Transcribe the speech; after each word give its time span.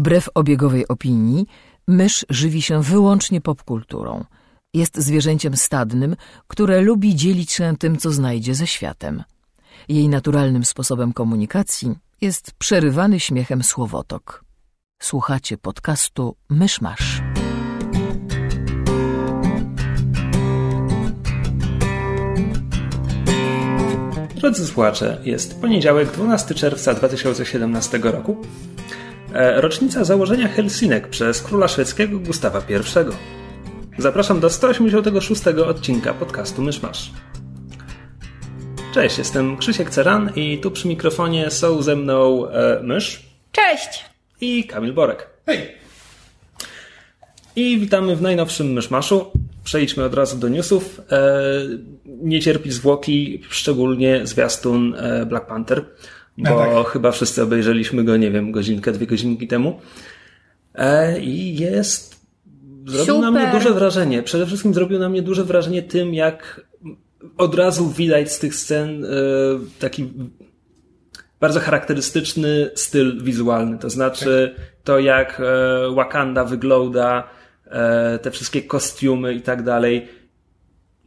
Wbrew 0.00 0.28
obiegowej 0.34 0.88
opinii, 0.88 1.46
mysz 1.88 2.26
żywi 2.30 2.62
się 2.62 2.82
wyłącznie 2.82 3.40
popkulturą. 3.40 4.24
Jest 4.74 4.98
zwierzęciem 4.98 5.56
stadnym, 5.56 6.16
które 6.48 6.80
lubi 6.80 7.16
dzielić 7.16 7.52
się 7.52 7.76
tym, 7.78 7.98
co 7.98 8.10
znajdzie 8.10 8.54
ze 8.54 8.66
światem. 8.66 9.22
Jej 9.88 10.08
naturalnym 10.08 10.64
sposobem 10.64 11.12
komunikacji 11.12 11.94
jest 12.20 12.52
przerywany 12.52 13.20
śmiechem 13.20 13.62
słowotok. 13.62 14.44
Słuchacie 15.02 15.58
podcastu 15.58 16.36
Myszmasz. 16.50 17.22
Drodzy 24.34 24.66
słuchacze, 24.66 25.20
jest 25.24 25.60
poniedziałek 25.60 26.12
12 26.12 26.54
czerwca 26.54 26.94
2017 26.94 27.98
roku. 27.98 28.36
E, 29.34 29.60
rocznica 29.60 30.04
założenia 30.04 30.48
Helsinek 30.48 31.08
przez 31.08 31.42
króla 31.42 31.68
szwedzkiego 31.68 32.18
Gustawa 32.18 32.62
I. 32.68 33.12
Zapraszam 33.98 34.40
do 34.40 34.50
186 34.50 35.42
odcinka 35.46 36.14
podcastu 36.14 36.62
Myszmasz. 36.62 37.10
Cześć, 38.94 39.18
jestem 39.18 39.56
Krzysiek 39.56 39.90
Ceran 39.90 40.30
i 40.36 40.58
tu 40.58 40.70
przy 40.70 40.88
mikrofonie 40.88 41.50
są 41.50 41.82
ze 41.82 41.96
mną 41.96 42.48
e, 42.48 42.80
Mysz. 42.82 43.22
Cześć! 43.52 44.04
I 44.40 44.64
Kamil 44.64 44.92
Borek. 44.92 45.26
Hej! 45.46 45.74
I 47.56 47.78
witamy 47.78 48.16
w 48.16 48.22
najnowszym 48.22 48.72
Myszmaszu. 48.72 49.30
Przejdźmy 49.64 50.04
od 50.04 50.14
razu 50.14 50.36
do 50.38 50.48
newsów. 50.48 51.00
E, 51.10 51.42
nie 52.06 52.40
cierpi 52.40 52.72
zwłoki, 52.72 53.42
szczególnie 53.50 54.26
zwiastun 54.26 54.94
e, 54.94 55.26
Black 55.26 55.46
Panther, 55.46 55.84
bo 56.38 56.50
No 56.50 56.82
tak. 56.82 56.92
chyba 56.92 57.10
wszyscy 57.10 57.42
obejrzeliśmy 57.42 58.04
go, 58.04 58.16
nie 58.16 58.30
wiem, 58.30 58.52
godzinkę, 58.52 58.92
dwie 58.92 59.06
godzinki 59.06 59.48
temu. 59.48 59.80
E, 60.74 61.20
I 61.20 61.56
jest... 61.56 62.20
Zrobił 62.86 63.18
na 63.18 63.28
Super. 63.28 63.42
mnie 63.42 63.52
duże 63.52 63.74
wrażenie. 63.74 64.22
Przede 64.22 64.46
wszystkim 64.46 64.74
zrobił 64.74 64.98
na 64.98 65.08
mnie 65.08 65.22
duże 65.22 65.44
wrażenie 65.44 65.82
tym, 65.82 66.14
jak 66.14 66.60
od 67.36 67.54
razu 67.54 67.88
widać 67.90 68.32
z 68.32 68.38
tych 68.38 68.54
scen 68.54 69.04
e, 69.04 69.08
taki 69.78 70.12
bardzo 71.40 71.60
charakterystyczny 71.60 72.70
styl 72.74 73.22
wizualny. 73.22 73.78
To 73.78 73.90
znaczy 73.90 74.54
to, 74.84 74.98
jak 74.98 75.40
e, 75.40 75.94
Wakanda 75.94 76.44
wygląda, 76.44 77.28
e, 77.66 78.18
te 78.18 78.30
wszystkie 78.30 78.62
kostiumy 78.62 79.34
i 79.34 79.40
tak 79.40 79.62
dalej. 79.62 80.08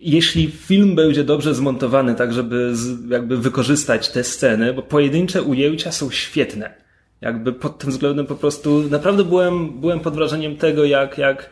Jeśli 0.05 0.51
film 0.51 0.95
będzie 0.95 1.23
dobrze 1.23 1.55
zmontowany, 1.55 2.15
tak 2.15 2.33
żeby 2.33 2.75
z, 2.75 3.09
jakby 3.09 3.37
wykorzystać 3.37 4.09
te 4.09 4.23
sceny, 4.23 4.73
bo 4.73 4.81
pojedyncze 4.81 5.43
ujęcia 5.43 5.91
są 5.91 6.11
świetne. 6.11 6.73
Jakby 7.21 7.53
pod 7.53 7.77
tym 7.77 7.89
względem 7.89 8.25
po 8.25 8.35
prostu 8.35 8.83
naprawdę 8.89 9.23
byłem, 9.23 9.79
byłem 9.79 9.99
pod 9.99 10.15
wrażeniem 10.15 10.57
tego, 10.57 10.85
jak, 10.85 11.17
jak 11.17 11.49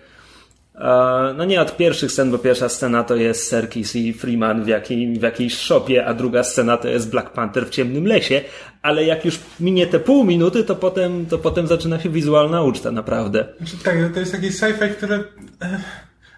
no 1.37 1.45
nie 1.45 1.61
od 1.61 1.77
pierwszych 1.77 2.11
scen, 2.11 2.31
bo 2.31 2.37
pierwsza 2.37 2.69
scena 2.69 3.03
to 3.03 3.15
jest 3.15 3.47
Serkis 3.47 3.95
i 3.95 4.13
Freeman 4.13 4.63
w, 4.63 4.67
jakiej, 4.67 5.19
w 5.19 5.21
jakiejś 5.21 5.57
szopie, 5.57 6.05
a 6.05 6.13
druga 6.13 6.43
scena 6.43 6.77
to 6.77 6.87
jest 6.87 7.09
Black 7.09 7.29
Panther 7.29 7.65
w 7.65 7.69
ciemnym 7.69 8.05
lesie, 8.05 8.41
ale 8.81 9.05
jak 9.05 9.25
już 9.25 9.39
minie 9.59 9.87
te 9.87 9.99
pół 9.99 10.23
minuty, 10.23 10.63
to 10.63 10.75
potem, 10.75 11.25
to 11.25 11.37
potem 11.37 11.67
zaczyna 11.67 11.99
się 11.99 12.09
wizualna 12.09 12.63
uczta, 12.63 12.91
naprawdę. 12.91 13.45
Znaczy, 13.57 13.83
tak, 13.83 14.13
to 14.13 14.19
jest 14.19 14.31
taki 14.31 14.47
sci-fi, 14.47 14.89
które 14.89 15.15
e, 15.61 15.81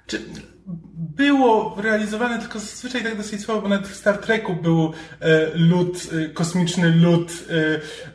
czy 0.07 0.19
było 1.15 1.75
realizowane 1.81 2.39
tylko 2.39 2.59
zazwyczaj 2.59 3.03
tak 3.03 3.17
dosyć 3.17 3.41
słabo, 3.41 3.61
bo 3.61 3.69
nawet 3.69 3.87
w 3.87 3.95
Star 3.95 4.17
Treku 4.17 4.55
był 4.55 4.93
e, 5.19 5.49
lud, 5.55 6.09
e, 6.25 6.29
kosmiczny 6.29 6.91
lud 6.91 7.31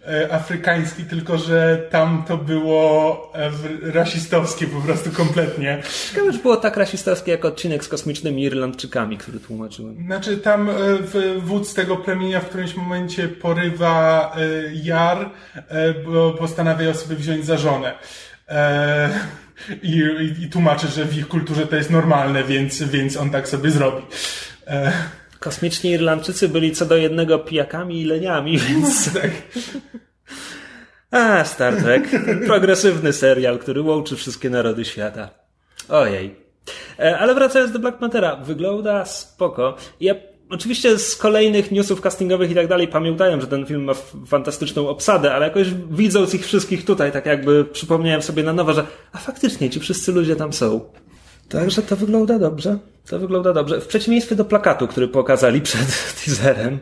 e, 0.06 0.22
e, 0.24 0.32
afrykański, 0.32 1.04
tylko 1.04 1.38
że 1.38 1.86
tam 1.90 2.24
to 2.28 2.36
było 2.36 3.32
e, 3.34 3.50
rasistowskie 3.92 4.66
po 4.66 4.80
prostu 4.80 5.10
kompletnie. 5.10 5.82
Ciekawe, 6.10 6.32
że 6.32 6.38
było 6.38 6.56
tak 6.56 6.76
rasistowskie 6.76 7.32
jak 7.32 7.44
odcinek 7.44 7.84
z 7.84 7.88
kosmicznymi 7.88 8.42
Irlandczykami, 8.42 9.18
który 9.18 9.40
tłumaczyłem. 9.40 9.96
Znaczy 10.06 10.36
tam 10.36 10.70
e, 10.70 10.72
w, 11.00 11.40
wódz 11.44 11.74
tego 11.74 11.96
plemienia 11.96 12.40
w 12.40 12.48
którymś 12.48 12.74
momencie 12.76 13.28
porywa 13.28 14.36
Jar, 14.82 15.30
bo 16.06 16.32
postanawia 16.32 16.86
ją 16.86 16.94
sobie 16.94 17.16
wziąć 17.16 17.44
za 17.44 17.56
żonę. 17.56 17.94
I, 19.82 20.02
i, 20.40 20.50
tłumaczy, 20.50 20.88
że 20.88 21.04
w 21.04 21.18
ich 21.18 21.28
kulturze 21.28 21.66
to 21.66 21.76
jest 21.76 21.90
normalne, 21.90 22.44
więc, 22.44 22.82
więc 22.82 23.16
on 23.16 23.30
tak 23.30 23.48
sobie 23.48 23.70
zrobi. 23.70 24.02
E, 24.66 24.92
Kosmiczni 25.38 25.90
Irlandczycy 25.90 26.48
byli 26.48 26.72
co 26.72 26.86
do 26.86 26.96
jednego 26.96 27.38
pijakami 27.38 28.00
i 28.00 28.04
leniami, 28.04 28.58
więc... 28.68 29.14
tak. 29.14 29.30
A, 31.10 31.44
Star 31.44 31.76
Trek. 31.76 32.08
Progresywny 32.46 33.12
serial, 33.12 33.58
który 33.58 33.82
łączy 33.82 34.16
wszystkie 34.16 34.50
narody 34.50 34.84
świata. 34.84 35.30
Ojej. 35.88 36.36
E, 36.98 37.18
Ale 37.18 37.34
wracając 37.34 37.72
do 37.72 37.78
Black 37.78 37.98
Panthera, 37.98 38.36
wygląda 38.36 39.04
spoko. 39.04 39.76
Ja 40.00 40.14
oczywiście 40.50 40.98
z 40.98 41.16
kolejnych 41.16 41.70
newsów 41.70 42.00
castingowych 42.00 42.50
i 42.50 42.54
tak 42.54 42.68
dalej 42.68 42.88
pamiętałem, 42.88 43.40
że 43.40 43.46
ten 43.46 43.66
film 43.66 43.84
ma 43.84 43.92
fantastyczną 44.26 44.88
obsadę, 44.88 45.34
ale 45.34 45.46
jakoś 45.46 45.66
widząc 45.90 46.34
ich 46.34 46.44
wszystkich 46.44 46.84
tutaj, 46.84 47.12
tak 47.12 47.26
jakby 47.26 47.64
przypomniałem 47.64 48.22
sobie 48.22 48.42
na 48.42 48.52
nowo, 48.52 48.72
że 48.72 48.86
a 49.12 49.18
faktycznie 49.18 49.70
ci 49.70 49.80
wszyscy 49.80 50.12
ludzie 50.12 50.36
tam 50.36 50.52
są. 50.52 50.80
Także 51.48 51.82
to 51.82 51.96
wygląda 51.96 52.38
dobrze. 52.38 52.78
To 53.10 53.18
wygląda 53.18 53.52
dobrze. 53.52 53.80
W 53.80 53.86
przeciwieństwie 53.86 54.36
do 54.36 54.44
plakatu, 54.44 54.88
który 54.88 55.08
pokazali 55.08 55.60
przed 55.60 55.86
teaserem. 56.24 56.78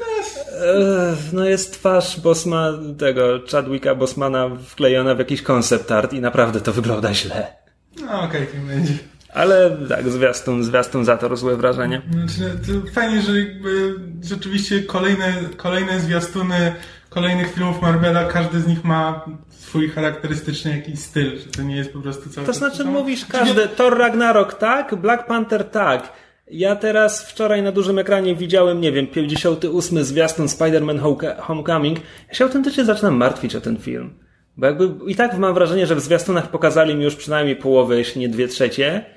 Ech, 0.00 1.32
No 1.32 1.44
jest 1.44 1.72
twarz 1.72 2.20
Bosma, 2.20 2.72
tego 2.98 3.40
Chadwicka 3.52 3.94
Bosmana 3.94 4.50
wklejona 4.66 5.14
w 5.14 5.18
jakiś 5.18 5.42
koncept 5.42 5.92
art 5.92 6.12
i 6.12 6.20
naprawdę 6.20 6.60
to 6.60 6.72
wygląda 6.72 7.14
źle. 7.14 7.56
No 8.00 8.22
okej, 8.22 8.48
okay, 8.48 8.60
będzie. 8.66 8.92
Ale 9.36 9.76
tak, 9.88 10.08
zwiastun, 10.08 10.64
zwiastun 10.64 11.04
zatorł 11.04 11.36
złe 11.36 11.56
wrażenie. 11.56 12.02
Znaczy, 12.10 12.58
to 12.66 12.92
fajnie, 12.92 13.22
że 13.22 13.38
jakby 13.38 13.94
rzeczywiście 14.22 14.82
kolejne, 14.82 15.34
kolejne 15.56 16.00
zwiastuny 16.00 16.74
kolejnych 17.08 17.54
filmów 17.54 17.82
Marvela, 17.82 18.24
każdy 18.24 18.60
z 18.60 18.66
nich 18.66 18.84
ma 18.84 19.24
swój 19.48 19.88
charakterystyczny 19.88 20.70
jakiś 20.70 20.98
styl, 20.98 21.38
że 21.38 21.46
to 21.46 21.62
nie 21.62 21.76
jest 21.76 21.92
po 21.92 21.98
prostu 21.98 22.30
cały 22.30 22.46
To 22.46 22.52
znaczy 22.52 22.76
samo. 22.76 22.90
mówisz 22.90 23.24
Znaczy, 23.24 23.44
każdy, 23.44 23.68
Thor 23.68 23.98
Ragnarok 23.98 24.54
tak, 24.54 24.94
Black 24.94 25.26
Panther 25.26 25.64
tak. 25.64 26.12
Ja 26.50 26.76
teraz 26.76 27.30
wczoraj 27.30 27.62
na 27.62 27.72
dużym 27.72 27.98
ekranie 27.98 28.34
widziałem, 28.34 28.80
nie 28.80 28.92
wiem, 28.92 29.06
58 29.06 30.04
zwiastun 30.04 30.46
Spider-Man 30.46 30.98
Homecoming. 31.38 31.98
Ja 32.28 32.34
się 32.34 32.44
autentycznie 32.44 32.84
zaczynam 32.84 33.16
martwić 33.16 33.56
o 33.56 33.60
ten 33.60 33.76
film. 33.76 34.10
Bo 34.56 34.66
jakby 34.66 34.90
i 35.06 35.14
tak 35.14 35.38
mam 35.38 35.54
wrażenie, 35.54 35.86
że 35.86 35.94
w 35.94 36.00
zwiastunach 36.00 36.50
pokazali 36.50 36.94
mi 36.94 37.04
już 37.04 37.16
przynajmniej 37.16 37.56
połowę, 37.56 37.96
jeśli 37.98 38.20
nie 38.20 38.28
dwie 38.28 38.48
trzecie. 38.48 39.15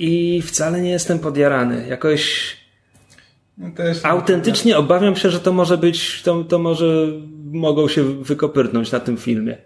I 0.00 0.42
wcale 0.42 0.80
nie 0.80 0.90
jestem 0.90 1.18
podjarany. 1.18 1.86
Jakoś 1.88 2.56
No 3.58 3.70
autentycznie 4.02 4.78
obawiam 4.78 5.16
się, 5.16 5.30
że 5.30 5.40
to 5.40 5.52
może 5.52 5.78
być, 5.78 6.22
to, 6.22 6.44
to 6.44 6.58
może 6.58 7.06
mogą 7.52 7.88
się 7.88 8.02
wykopyrnąć 8.22 8.92
na 8.92 9.00
tym 9.00 9.16
filmie. 9.16 9.58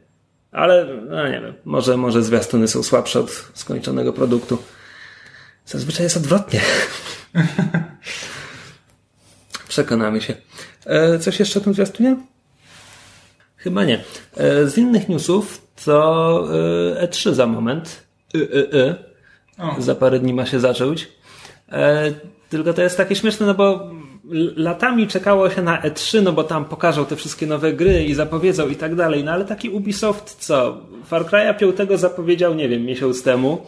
Ale, 0.52 0.86
no 1.08 1.28
nie 1.28 1.40
wiem, 1.40 1.54
może, 1.64 1.96
może 1.96 2.22
zwiastuny 2.22 2.68
są 2.68 2.82
słabsze 2.82 3.20
od 3.20 3.30
skończonego 3.54 4.12
produktu. 4.12 4.58
Zazwyczaj 5.66 6.02
jest 6.02 6.16
odwrotnie. 6.16 6.60
Przekonamy 9.68 10.20
się. 10.20 10.34
E, 10.86 11.18
coś 11.18 11.40
jeszcze 11.40 11.60
o 11.60 11.62
tym 11.62 11.74
zwiastunie? 11.74 12.16
Chyba 13.56 13.84
nie. 13.84 14.04
E, 14.36 14.66
z 14.66 14.78
innych 14.78 15.08
newsów 15.08 15.66
to 15.84 16.48
e, 17.00 17.06
E3 17.06 17.34
za 17.34 17.46
moment. 17.46 18.02
Y, 18.34 18.38
y, 18.38 18.74
y. 18.74 19.13
O. 19.58 19.82
Za 19.82 19.94
parę 19.94 20.18
dni 20.18 20.34
ma 20.34 20.46
się 20.46 20.60
zacząć. 20.60 21.08
E, 21.72 22.12
tylko 22.48 22.72
to 22.74 22.82
jest 22.82 22.96
takie 22.96 23.16
śmieszne, 23.16 23.46
no 23.46 23.54
bo 23.54 23.90
latami 24.56 25.08
czekało 25.08 25.50
się 25.50 25.62
na 25.62 25.82
E3, 25.82 26.22
no 26.22 26.32
bo 26.32 26.44
tam 26.44 26.64
pokażą 26.64 27.06
te 27.06 27.16
wszystkie 27.16 27.46
nowe 27.46 27.72
gry 27.72 28.04
i 28.04 28.14
zapowiedzą 28.14 28.68
i 28.68 28.76
tak 28.76 28.94
dalej. 28.94 29.24
No 29.24 29.32
ale 29.32 29.44
taki 29.44 29.70
Ubisoft 29.70 30.36
co? 30.38 30.80
Far 31.04 31.24
Cry'a 31.24 31.56
5 31.56 32.00
zapowiedział, 32.00 32.54
nie 32.54 32.68
wiem, 32.68 32.84
miesiąc 32.84 33.22
temu. 33.22 33.66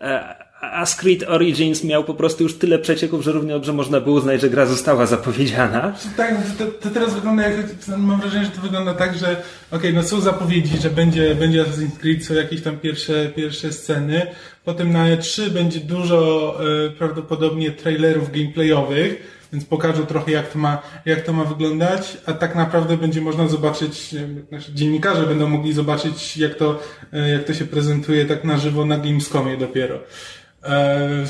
E, 0.00 0.45
a 0.60 0.84
Creed 0.98 1.22
Origins 1.28 1.84
miał 1.84 2.04
po 2.04 2.14
prostu 2.14 2.42
już 2.42 2.58
tyle 2.58 2.78
przecieków, 2.78 3.24
że 3.24 3.32
równie 3.32 3.52
dobrze 3.52 3.72
można 3.72 4.00
było 4.00 4.16
uznać, 4.16 4.40
że 4.40 4.50
gra 4.50 4.66
została 4.66 5.06
zapowiedziana. 5.06 5.94
Tak, 6.16 6.34
to, 6.58 6.66
to 6.66 6.90
teraz 6.90 7.14
wygląda 7.14 7.48
jak, 7.48 7.66
mam 7.98 8.20
wrażenie, 8.20 8.44
że 8.44 8.50
to 8.50 8.60
wygląda 8.60 8.94
tak, 8.94 9.18
że 9.18 9.42
okej, 9.70 9.94
no 9.94 10.02
są 10.02 10.20
zapowiedzi, 10.20 10.78
że 10.78 10.90
będzie, 10.90 11.34
będzie 11.34 11.64
Assassin's 11.64 11.98
Creed, 11.98 12.24
są 12.24 12.34
jakieś 12.34 12.62
tam 12.62 12.78
pierwsze, 12.78 13.30
pierwsze 13.36 13.72
sceny, 13.72 14.26
potem 14.64 14.92
na 14.92 15.16
E3 15.16 15.50
będzie 15.50 15.80
dużo 15.80 16.54
e, 16.86 16.90
prawdopodobnie 16.90 17.70
trailerów 17.70 18.32
gameplayowych, 18.32 19.36
więc 19.52 19.64
pokażą 19.64 20.06
trochę 20.06 20.32
jak 20.32 20.48
to 20.48 20.58
ma, 20.58 20.82
jak 21.04 21.20
to 21.20 21.32
ma 21.32 21.44
wyglądać, 21.44 22.16
a 22.26 22.32
tak 22.32 22.54
naprawdę 22.54 22.96
będzie 22.96 23.20
można 23.20 23.48
zobaczyć, 23.48 24.14
znaczy 24.48 24.72
dziennikarze 24.74 25.26
będą 25.26 25.48
mogli 25.48 25.72
zobaczyć 25.72 26.36
jak 26.36 26.54
to, 26.54 26.82
e, 27.12 27.30
jak 27.30 27.44
to 27.44 27.54
się 27.54 27.64
prezentuje 27.64 28.24
tak 28.24 28.44
na 28.44 28.58
żywo 28.58 28.84
na 28.84 28.98
Gamescomie 28.98 29.56
dopiero. 29.56 29.98
E, 30.68 31.26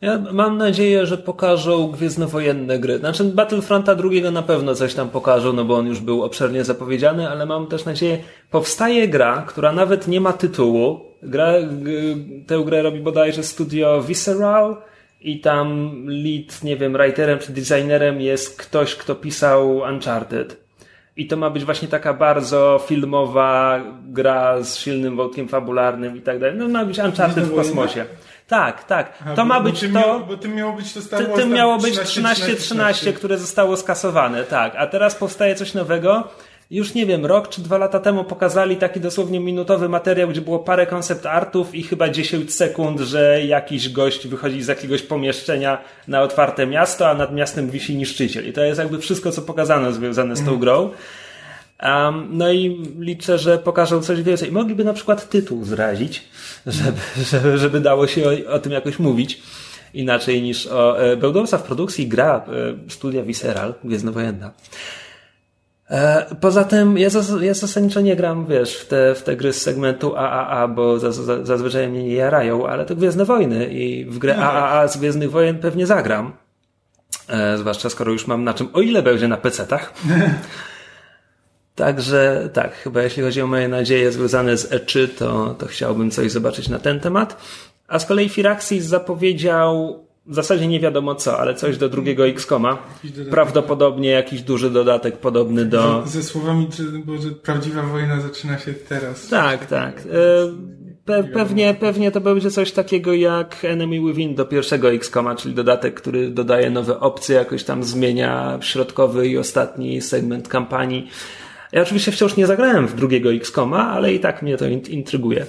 Ja 0.00 0.18
mam 0.32 0.58
nadzieję, 0.58 1.06
że 1.06 1.18
pokażą 1.18 1.88
gwiezdnowojenne 1.92 2.78
gry. 2.78 2.98
Znaczy 2.98 3.24
Battlefronta 3.24 3.94
drugiego 3.94 4.30
na 4.30 4.42
pewno 4.42 4.74
coś 4.74 4.94
tam 4.94 5.10
pokażą, 5.10 5.52
no 5.52 5.64
bo 5.64 5.76
on 5.76 5.86
już 5.86 6.00
był 6.00 6.22
obszernie 6.22 6.64
zapowiedziany, 6.64 7.30
ale 7.30 7.46
mam 7.46 7.66
też 7.66 7.84
nadzieję, 7.84 8.18
powstaje 8.50 9.08
gra, 9.08 9.44
która 9.48 9.72
nawet 9.72 10.08
nie 10.08 10.20
ma 10.20 10.32
tytułu. 10.32 11.00
Gra, 11.22 11.52
tę 12.46 12.62
grę 12.64 12.82
robi 12.82 13.00
bodajże 13.00 13.42
studio 13.42 14.02
Visceral 14.02 14.76
i 15.20 15.40
tam 15.40 15.92
lead, 16.06 16.64
nie 16.64 16.76
wiem, 16.76 16.92
writerem 16.92 17.38
czy 17.38 17.52
designerem 17.52 18.20
jest 18.20 18.62
ktoś, 18.62 18.94
kto 18.94 19.14
pisał 19.14 19.76
Uncharted. 19.76 20.63
I 21.16 21.26
to 21.26 21.36
ma 21.36 21.50
być 21.50 21.64
właśnie 21.64 21.88
taka 21.88 22.14
bardzo 22.14 22.80
filmowa 22.86 23.80
gra 24.06 24.62
z 24.62 24.78
silnym 24.78 25.16
wątkiem 25.16 25.48
fabularnym 25.48 26.16
i 26.16 26.20
tak 26.20 26.38
dalej. 26.38 26.56
No 26.58 26.68
ma 26.68 26.84
być 26.84 26.98
Uncharted 26.98 27.44
w 27.44 27.54
kosmosie. 27.54 28.04
Tak, 28.46 28.84
tak. 28.84 29.12
Aha, 29.20 29.34
to 29.34 29.44
ma 29.44 29.60
bo 29.60 29.70
być 29.70 29.80
to. 29.80 29.88
Miało, 29.88 30.20
bo 30.20 30.36
tym 30.36 30.54
miało 30.54 30.72
być 30.72 30.92
to 30.92 31.02
Star 31.02 31.26
Wars 31.28 31.40
tym 31.40 31.50
miało 31.50 31.78
być 31.78 32.00
13, 32.00 32.54
13-13, 32.54 33.12
które 33.12 33.38
zostało 33.38 33.76
skasowane, 33.76 34.44
tak. 34.44 34.76
A 34.76 34.86
teraz 34.86 35.14
powstaje 35.14 35.54
coś 35.54 35.74
nowego. 35.74 36.28
Już 36.74 36.94
nie 36.94 37.06
wiem, 37.06 37.26
rok 37.26 37.48
czy 37.48 37.62
dwa 37.62 37.78
lata 37.78 38.00
temu 38.00 38.24
pokazali 38.24 38.76
taki 38.76 39.00
dosłownie 39.00 39.40
minutowy 39.40 39.88
materiał, 39.88 40.28
gdzie 40.28 40.40
było 40.40 40.58
parę 40.58 40.86
koncept 40.86 41.26
artów 41.26 41.74
i 41.74 41.82
chyba 41.82 42.08
10 42.08 42.54
sekund, 42.54 43.00
że 43.00 43.44
jakiś 43.44 43.88
gość 43.88 44.28
wychodzi 44.28 44.62
z 44.62 44.66
jakiegoś 44.66 45.02
pomieszczenia 45.02 45.78
na 46.08 46.22
otwarte 46.22 46.66
miasto, 46.66 47.08
a 47.08 47.14
nad 47.14 47.34
miastem 47.34 47.70
wisi 47.70 47.96
niszczyciel. 47.96 48.48
I 48.48 48.52
to 48.52 48.64
jest 48.64 48.78
jakby 48.78 48.98
wszystko, 48.98 49.32
co 49.32 49.42
pokazano 49.42 49.92
związane 49.92 50.36
z 50.36 50.44
tą 50.44 50.58
grą. 50.58 50.90
Um, 51.82 52.28
no 52.30 52.52
i 52.52 52.82
liczę, 52.98 53.38
że 53.38 53.58
pokażą 53.58 54.02
coś 54.02 54.22
więcej. 54.22 54.52
Mogliby 54.52 54.84
na 54.84 54.92
przykład 54.92 55.28
tytuł 55.28 55.64
zrazić, 55.64 56.22
żeby, 56.66 57.00
żeby, 57.30 57.58
żeby 57.58 57.80
dało 57.80 58.06
się 58.06 58.22
o, 58.28 58.52
o 58.52 58.58
tym 58.58 58.72
jakoś 58.72 58.98
mówić. 58.98 59.42
Inaczej 59.94 60.42
niż 60.42 60.66
o 60.66 61.02
e, 61.02 61.16
Bełdowca 61.16 61.58
w 61.58 61.62
produkcji 61.62 62.08
gra 62.08 62.44
e, 62.86 62.90
studia 62.90 63.22
Visceral, 63.22 63.74
Gwiezdnowojenna. 63.84 64.46
E, 64.46 65.03
poza 66.40 66.64
tym 66.64 66.98
ja, 66.98 67.10
zas, 67.10 67.32
ja 67.40 67.54
zasadniczo 67.54 68.00
nie 68.00 68.16
gram, 68.16 68.46
wiesz, 68.46 68.76
w 68.76 68.86
te, 68.86 69.14
w 69.14 69.22
te 69.22 69.36
gry 69.36 69.52
z 69.52 69.62
segmentu 69.62 70.16
AAA, 70.16 70.68
bo 70.68 70.98
zaz, 70.98 71.16
zaz- 71.16 71.46
zazwyczaj 71.46 71.88
mnie 71.88 72.04
nie 72.04 72.14
jarają, 72.14 72.66
ale 72.66 72.84
to 72.84 72.96
Gwiezdne 72.96 73.24
Wojny 73.24 73.66
i 73.66 74.04
w 74.04 74.18
grę 74.18 74.36
AAA 74.36 74.88
z 74.88 74.96
Gwiezdnych 74.96 75.30
Wojen 75.30 75.58
pewnie 75.58 75.86
zagram. 75.86 76.32
E, 77.28 77.58
zwłaszcza 77.58 77.90
skoro 77.90 78.12
już 78.12 78.26
mam 78.26 78.44
na 78.44 78.54
czym, 78.54 78.68
o 78.72 78.80
ile 78.80 79.02
będzie 79.02 79.28
na 79.28 79.36
PC-tach. 79.36 79.92
Także 81.74 82.50
tak, 82.52 82.74
chyba 82.74 83.02
jeśli 83.02 83.22
chodzi 83.22 83.42
o 83.42 83.46
moje 83.46 83.68
nadzieje 83.68 84.12
związane 84.12 84.56
z 84.56 84.70
E3, 84.70 85.08
to, 85.18 85.54
to 85.58 85.66
chciałbym 85.66 86.10
coś 86.10 86.32
zobaczyć 86.32 86.68
na 86.68 86.78
ten 86.78 87.00
temat. 87.00 87.36
A 87.88 87.98
z 87.98 88.06
kolei 88.06 88.28
Firaxis 88.28 88.84
zapowiedział 88.84 90.04
w 90.26 90.34
zasadzie 90.34 90.66
nie 90.66 90.80
wiadomo 90.80 91.14
co, 91.14 91.38
ale 91.38 91.54
coś 91.54 91.78
do 91.78 91.88
drugiego 91.88 92.26
dodatek. 92.26 92.78
Prawdopodobnie 93.30 94.10
jakiś 94.10 94.42
duży 94.42 94.70
dodatek 94.70 95.16
podobny 95.16 95.64
do... 95.64 96.02
Ze, 96.06 96.10
ze 96.10 96.22
słowami, 96.22 96.68
bo, 97.04 97.16
że 97.18 97.30
prawdziwa 97.30 97.82
wojna 97.82 98.20
zaczyna 98.20 98.58
się 98.58 98.74
teraz. 98.74 99.28
Tak, 99.28 99.66
tak. 99.66 99.98
E, 100.00 100.04
Pe 101.04 101.24
pewnie, 101.24 101.74
pewnie 101.80 102.10
to 102.10 102.20
będzie 102.20 102.50
coś 102.50 102.72
takiego 102.72 103.12
jak 103.12 103.64
Enemy 103.64 104.00
Within 104.00 104.34
do 104.34 104.44
pierwszego 104.44 104.92
XCOMa, 104.92 105.34
czyli 105.36 105.54
dodatek, 105.54 105.94
który 105.94 106.30
dodaje 106.30 106.70
nowe 106.70 107.00
opcje, 107.00 107.36
jakoś 107.36 107.64
tam 107.64 107.84
zmienia 107.84 108.58
środkowy 108.60 109.28
i 109.28 109.38
ostatni 109.38 110.00
segment 110.00 110.48
kampanii. 110.48 111.08
Ja 111.72 111.82
oczywiście 111.82 112.12
wciąż 112.12 112.36
nie 112.36 112.46
zagrałem 112.46 112.86
w 112.86 112.94
drugiego 112.94 113.32
XCOMa, 113.32 113.88
ale 113.90 114.14
i 114.14 114.20
tak 114.20 114.42
mnie 114.42 114.56
to 114.56 114.66
in- 114.66 114.86
intryguje. 114.88 115.46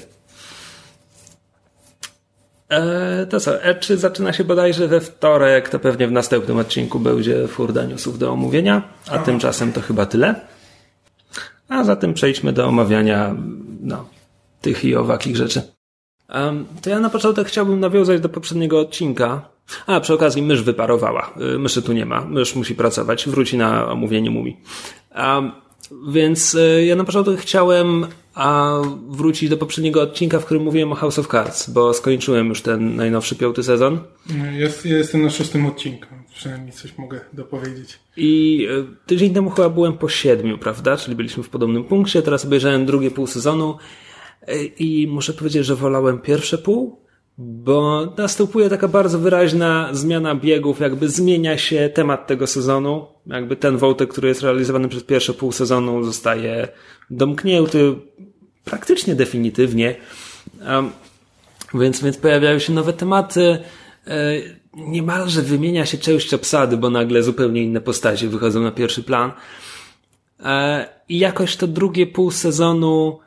E, 2.70 3.26
to 3.26 3.40
co, 3.40 3.52
E3 3.52 3.96
zaczyna 3.96 4.34
się 4.34 4.44
bodajże 4.44 4.88
we 4.88 5.02
wtorek, 5.02 5.70
to 5.70 5.80
pewnie 5.80 6.08
w 6.08 6.12
następnym 6.12 6.58
odcinku 6.58 7.00
będzie 7.00 7.48
furda 7.48 7.86
newsów 7.86 8.20
do 8.20 8.32
omówienia, 8.32 8.82
a 9.12 9.18
tymczasem 9.18 9.74
to 9.74 9.82
chyba 9.82 10.06
tyle. 10.06 10.36
A 11.70 11.84
zatem 11.84 12.14
przejdźmy 12.14 12.54
do 12.54 12.68
omawiania 12.68 13.36
no, 13.82 14.10
tych 14.62 14.86
i 14.86 14.96
owakich 14.96 15.36
rzeczy. 15.36 15.62
Um, 16.30 16.66
to 16.82 16.90
ja 16.90 17.00
na 17.00 17.10
początek 17.10 17.48
chciałbym 17.48 17.80
nawiązać 17.80 18.22
do 18.22 18.30
poprzedniego 18.30 18.80
odcinka. 18.80 19.50
A, 19.88 20.00
przy 20.00 20.14
okazji 20.14 20.42
mysz 20.42 20.62
wyparowała. 20.62 21.34
Y, 21.56 21.60
Myszy 21.60 21.82
tu 21.82 21.94
nie 21.94 22.06
ma. 22.06 22.22
Mysz 22.22 22.56
musi 22.56 22.76
pracować. 22.76 23.30
Wróci 23.30 23.58
na 23.58 23.88
omówienie 23.88 24.30
Mumi. 24.30 24.58
Um, 25.16 25.52
więc 26.08 26.54
y, 26.54 26.86
ja 26.86 26.96
na 26.96 27.04
początek 27.04 27.40
chciałem 27.40 28.08
a, 28.34 28.82
wrócić 29.10 29.50
do 29.50 29.58
poprzedniego 29.58 30.02
odcinka, 30.02 30.40
w 30.40 30.46
którym 30.46 30.64
mówiłem 30.64 30.92
o 30.92 30.96
House 30.96 31.20
of 31.20 31.28
Cards, 31.28 31.70
bo 31.70 31.94
skończyłem 31.94 32.48
już 32.48 32.62
ten 32.62 32.96
najnowszy 32.96 33.36
piąty 33.36 33.64
sezon. 33.64 34.00
Jest, 34.54 34.86
ja 34.86 34.98
jestem 34.98 35.24
na 35.24 35.30
szóstym 35.30 35.66
odcinku, 35.66 36.08
przynajmniej 36.36 36.72
coś 36.72 36.98
mogę 36.98 37.20
dopowiedzieć. 37.34 38.00
I 38.18 38.68
e, 38.72 38.86
tydzień 39.06 39.34
temu 39.34 39.50
chyba 39.50 39.70
byłem 39.70 39.98
po 39.98 40.10
siedmiu, 40.10 40.58
prawda? 40.58 40.98
Czyli 40.98 41.16
byliśmy 41.16 41.44
w 41.44 41.50
podobnym 41.50 41.84
punkcie. 41.84 42.22
Teraz 42.22 42.46
obejrzałem 42.46 42.86
drugie 42.86 43.12
pół 43.12 43.28
sezonu 43.28 43.78
e, 44.42 44.64
i 44.64 45.08
muszę 45.08 45.34
powiedzieć, 45.34 45.66
że 45.66 45.76
wolałem 45.76 46.20
pierwsze 46.20 46.58
pół, 46.58 47.05
bo 47.38 48.08
następuje 48.18 48.70
taka 48.70 48.88
bardzo 48.88 49.20
wyraźna 49.20 49.90
zmiana 49.92 50.36
biegów, 50.36 50.80
jakby 50.80 51.10
zmienia 51.10 51.58
się 51.58 51.90
temat 51.94 52.28
tego 52.28 52.48
sezonu. 52.48 53.08
Jakby 53.28 53.56
ten 53.56 53.78
wątek, 53.78 54.10
który 54.10 54.28
jest 54.28 54.42
realizowany 54.42 54.90
przez 54.90 55.04
pierwsze 55.04 55.34
pół 55.34 55.52
sezonu 55.52 56.04
zostaje 56.04 56.68
domknięty 57.10 57.96
praktycznie 58.66 59.16
definitywnie. 59.16 59.96
Um, 60.68 60.92
więc, 61.74 62.04
więc 62.04 62.18
pojawiają 62.18 62.60
się 62.60 62.74
nowe 62.74 62.94
tematy. 62.94 63.58
E, 64.08 64.16
Niemalże 64.76 65.42
wymienia 65.42 65.86
się 65.86 65.98
część 65.98 66.34
obsady, 66.34 66.78
bo 66.78 66.90
nagle 66.90 67.24
zupełnie 67.24 67.64
inne 67.64 67.82
postacie 67.82 68.28
wychodzą 68.28 68.62
na 68.62 68.72
pierwszy 68.72 69.04
plan. 69.04 69.32
E, 70.44 70.86
I 71.10 71.20
jakoś 71.20 71.56
to 71.56 71.68
drugie 71.68 72.08
pół 72.08 72.32
sezonu. 72.32 73.20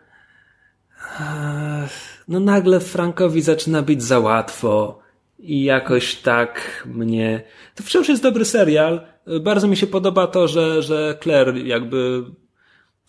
e, 1.20 1.88
No 2.28 2.40
nagle 2.40 2.80
Frankowi 2.80 3.42
zaczyna 3.42 3.82
być 3.82 4.02
za 4.02 4.18
łatwo. 4.18 4.98
I 5.38 5.64
jakoś 5.64 6.14
tak 6.16 6.86
mnie. 6.94 7.42
To 7.74 7.82
wciąż 7.82 8.08
jest 8.08 8.22
dobry 8.22 8.44
serial. 8.44 9.00
Bardzo 9.40 9.68
mi 9.68 9.76
się 9.76 9.86
podoba 9.86 10.26
to, 10.26 10.48
że, 10.48 10.82
że 10.82 11.18
Claire 11.22 11.56
jakby 11.56 12.24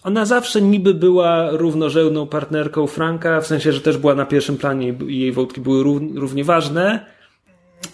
ona 0.03 0.25
zawsze 0.25 0.61
niby 0.61 0.93
była 0.93 1.49
równorzędną 1.51 2.27
partnerką 2.27 2.87
Franka, 2.87 3.41
w 3.41 3.47
sensie, 3.47 3.71
że 3.73 3.81
też 3.81 3.97
była 3.97 4.15
na 4.15 4.25
pierwszym 4.25 4.57
planie 4.57 4.95
i 5.07 5.19
jej 5.19 5.31
wątki 5.31 5.61
były 5.61 5.83
rów- 5.83 6.15
równie 6.15 6.43
ważne. 6.43 7.05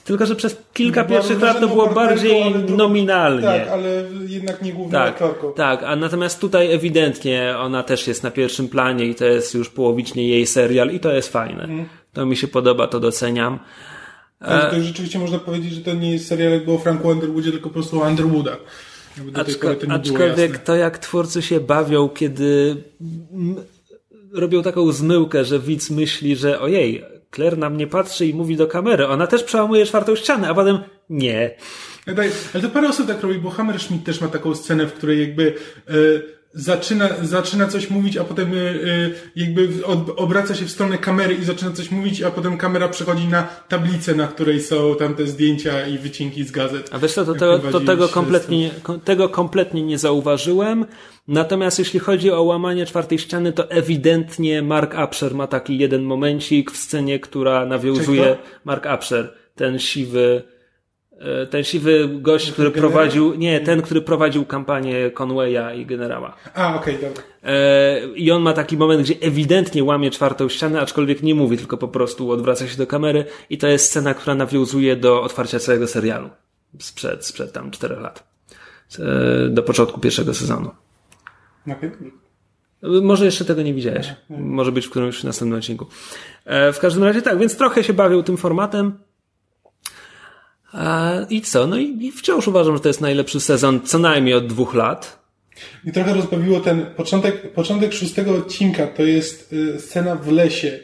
Tylko, 0.03 0.25
że 0.25 0.35
przez 0.35 0.57
kilka 0.73 1.03
Była 1.03 1.19
pierwszych 1.19 1.41
lat 1.41 1.59
to 1.59 1.67
było 1.67 1.87
bardziej 1.89 2.43
ale 2.43 2.51
drugą- 2.59 2.77
nominalnie. 2.77 3.41
Tak, 3.43 3.67
ale 3.67 4.03
jednak 4.27 4.61
nie 4.61 4.73
główną 4.73 4.99
Tak, 4.99 5.07
aktorką. 5.09 5.53
tak, 5.53 5.83
a 5.83 5.95
natomiast 5.95 6.39
tutaj 6.41 6.71
ewidentnie 6.73 7.55
ona 7.59 7.83
też 7.83 8.07
jest 8.07 8.23
na 8.23 8.31
pierwszym 8.31 8.67
planie 8.69 9.05
i 9.05 9.15
to 9.15 9.25
jest 9.25 9.53
już 9.53 9.69
połowicznie 9.69 10.27
jej 10.27 10.47
serial 10.47 10.89
i 10.91 10.99
to 10.99 11.11
jest 11.11 11.29
fajne. 11.29 11.63
Mhm. 11.63 11.85
To 12.13 12.25
mi 12.25 12.35
się 12.37 12.47
podoba, 12.47 12.87
to 12.87 12.99
doceniam. 12.99 13.59
Ale 14.39 14.69
to 14.71 14.81
rzeczywiście 14.81 15.19
można 15.19 15.39
powiedzieć, 15.39 15.73
że 15.73 15.81
to 15.81 15.93
nie 15.93 16.11
jest 16.11 16.27
serial 16.27 16.61
o 16.67 16.77
Franku 16.77 17.07
Underwoodzie, 17.07 17.51
tylko 17.51 17.69
po 17.69 17.73
prostu 17.73 18.01
o 18.01 18.07
Underwooda. 18.07 18.57
Aczko, 19.33 19.75
to 19.75 19.91
aczkolwiek 19.91 20.57
to 20.57 20.75
jak 20.75 20.97
twórcy 20.97 21.41
się 21.41 21.59
bawią, 21.59 22.09
kiedy 22.09 22.75
robią 24.33 24.63
taką 24.63 24.91
zmyłkę, 24.91 25.45
że 25.45 25.59
widz 25.59 25.89
myśli, 25.91 26.35
że 26.35 26.59
ojej, 26.59 27.03
Claire 27.35 27.57
na 27.57 27.69
mnie 27.69 27.87
patrzy 27.87 28.25
i 28.25 28.33
mówi 28.33 28.55
do 28.57 28.67
kamery, 28.67 29.07
ona 29.07 29.27
też 29.27 29.43
przełamuje 29.43 29.85
czwartą 29.85 30.15
ścianę, 30.15 30.49
a 30.49 30.53
potem 30.53 30.79
nie. 31.09 31.55
Ale 32.07 32.15
tak, 32.15 32.27
Ale 32.53 32.63
to 32.63 32.69
parę 32.69 32.89
osób 32.89 33.07
tak 33.07 33.21
robi, 33.21 33.35
bo 33.35 33.49
Hammerschmidt 33.49 34.03
też 34.03 34.21
ma 34.21 34.27
taką 34.27 34.55
scenę, 34.55 34.87
w 34.87 34.93
której 34.93 35.19
jakby 35.19 35.53
e, 35.89 35.93
zaczyna, 36.53 37.09
zaczyna 37.21 37.67
coś 37.67 37.89
mówić, 37.89 38.17
a 38.17 38.23
potem 38.23 38.51
e, 38.53 38.55
jakby 39.35 39.69
od, 39.85 40.09
obraca 40.19 40.55
się 40.55 40.65
w 40.65 40.71
stronę 40.71 40.97
kamery 40.97 41.33
i 41.35 41.43
zaczyna 41.45 41.71
coś 41.71 41.91
mówić, 41.91 42.21
a 42.21 42.31
potem 42.31 42.57
kamera 42.57 42.87
przechodzi 42.89 43.27
na 43.27 43.43
tablicę, 43.43 44.15
na 44.15 44.27
której 44.27 44.61
są 44.61 44.95
tam 44.99 45.15
te 45.15 45.27
zdjęcia 45.27 45.87
i 45.87 45.97
wycinki 45.97 46.43
z 46.43 46.51
gazet. 46.51 46.89
A 46.93 46.99
wiesz 46.99 47.13
co, 47.13 47.25
to, 47.25 47.35
to, 47.35 47.59
to 47.59 47.79
tego, 47.81 48.07
kompletnie, 48.07 48.57
nie- 48.59 48.71
ko- 48.83 48.97
tego 48.97 49.29
kompletnie 49.29 49.83
nie 49.83 49.97
zauważyłem. 49.97 50.85
Natomiast 51.27 51.79
jeśli 51.79 51.99
chodzi 51.99 52.31
o 52.31 52.43
łamanie 52.43 52.85
czwartej 52.85 53.19
ściany, 53.19 53.53
to 53.53 53.71
ewidentnie 53.71 54.61
Mark 54.61 54.95
Upsher 55.05 55.35
ma 55.35 55.47
taki 55.47 55.77
jeden 55.77 56.03
momencik 56.03 56.71
w 56.71 56.77
scenie, 56.77 57.19
która 57.19 57.65
nawiązuje? 57.65 58.37
Mark 58.65 58.87
Upsher, 58.95 59.33
ten 59.55 59.79
siwy, 59.79 60.43
e, 61.19 61.47
ten 61.47 61.63
siwy 61.63 62.09
gość, 62.13 62.51
który 62.51 62.71
generał? 62.71 62.91
prowadził, 62.91 63.35
nie, 63.35 63.59
ten, 63.59 63.81
który 63.81 64.01
prowadził 64.01 64.45
kampanię 64.45 65.11
Conwaya 65.11 65.75
i 65.77 65.85
generała. 65.85 66.35
A, 66.53 66.75
okej, 66.75 66.95
dobra. 66.95 67.23
E, 67.43 67.99
I 68.15 68.31
on 68.31 68.41
ma 68.41 68.53
taki 68.53 68.77
moment, 68.77 69.01
gdzie 69.01 69.15
ewidentnie 69.21 69.83
łamie 69.83 70.11
czwartą 70.11 70.49
ścianę, 70.49 70.81
aczkolwiek 70.81 71.23
nie 71.23 71.35
mówi, 71.35 71.57
tylko 71.57 71.77
po 71.77 71.87
prostu 71.87 72.31
odwraca 72.31 72.67
się 72.67 72.77
do 72.77 72.87
kamery 72.87 73.25
i 73.49 73.57
to 73.57 73.67
jest 73.67 73.85
scena, 73.85 74.13
która 74.13 74.35
nawiązuje 74.35 74.95
do 74.95 75.21
otwarcia 75.21 75.59
całego 75.59 75.87
serialu 75.87 76.29
sprzed, 76.79 77.25
sprzed 77.25 77.51
tam 77.51 77.71
czterech 77.71 77.99
lat. 77.99 78.23
E, 78.99 79.49
Do 79.49 79.63
początku 79.63 79.99
pierwszego 79.99 80.33
sezonu. 80.33 80.71
Okej. 81.71 81.89
E, 82.83 82.87
Może 83.01 83.25
jeszcze 83.25 83.45
tego 83.45 83.61
nie 83.61 83.73
widziałeś. 83.73 84.13
Może 84.29 84.71
być 84.71 84.87
w 84.87 84.89
którymś 84.89 85.23
następnym 85.23 85.59
odcinku. 85.59 85.85
E, 86.45 86.73
W 86.73 86.79
każdym 86.79 87.03
razie 87.03 87.21
tak, 87.21 87.37
więc 87.39 87.57
trochę 87.57 87.83
się 87.83 87.93
bawią 87.93 88.23
tym 88.23 88.37
formatem. 88.37 88.97
I 91.29 91.41
co? 91.41 91.67
No 91.67 91.77
i 91.77 92.11
wciąż 92.11 92.47
uważam, 92.47 92.73
że 92.75 92.79
to 92.79 92.87
jest 92.89 93.01
najlepszy 93.01 93.39
sezon 93.39 93.81
co 93.81 93.99
najmniej 93.99 94.33
od 94.33 94.47
dwóch 94.47 94.73
lat. 94.73 95.25
I 95.85 95.91
trochę 95.91 96.13
rozbawiło 96.13 96.59
ten 96.59 96.85
początek, 96.85 97.53
początek 97.53 97.93
szóstego 97.93 98.31
odcinka, 98.35 98.87
to 98.87 99.03
jest 99.03 99.53
y, 99.53 99.79
scena 99.79 100.15
w 100.15 100.31
lesie, 100.31 100.79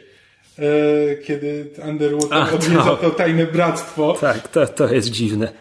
kiedy 1.26 1.70
Underwater 1.88 2.28
Ach, 2.38 2.54
odwiedza 2.54 2.84
no. 2.84 2.96
to 2.96 3.10
tajne 3.10 3.46
bractwo. 3.46 4.16
Tak, 4.20 4.48
to, 4.48 4.66
to 4.66 4.92
jest 4.94 5.10
dziwne. 5.10 5.52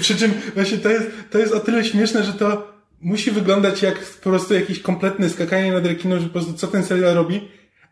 Przy 0.00 0.16
czym 0.16 0.32
właśnie 0.54 0.78
to 0.78 0.88
jest, 0.90 1.06
to 1.30 1.38
jest 1.38 1.54
o 1.54 1.60
tyle 1.60 1.84
śmieszne, 1.84 2.24
że 2.24 2.32
to 2.32 2.72
musi 3.00 3.30
wyglądać 3.30 3.82
jak 3.82 3.98
po 3.98 4.30
prostu 4.30 4.54
jakieś 4.54 4.80
kompletne 4.80 5.30
skakanie 5.30 5.72
nad 5.72 5.86
rekiną, 5.86 6.18
że 6.18 6.26
po 6.26 6.32
prostu 6.32 6.52
co 6.52 6.66
ten 6.66 6.84
serial 6.84 7.14
robi, 7.14 7.48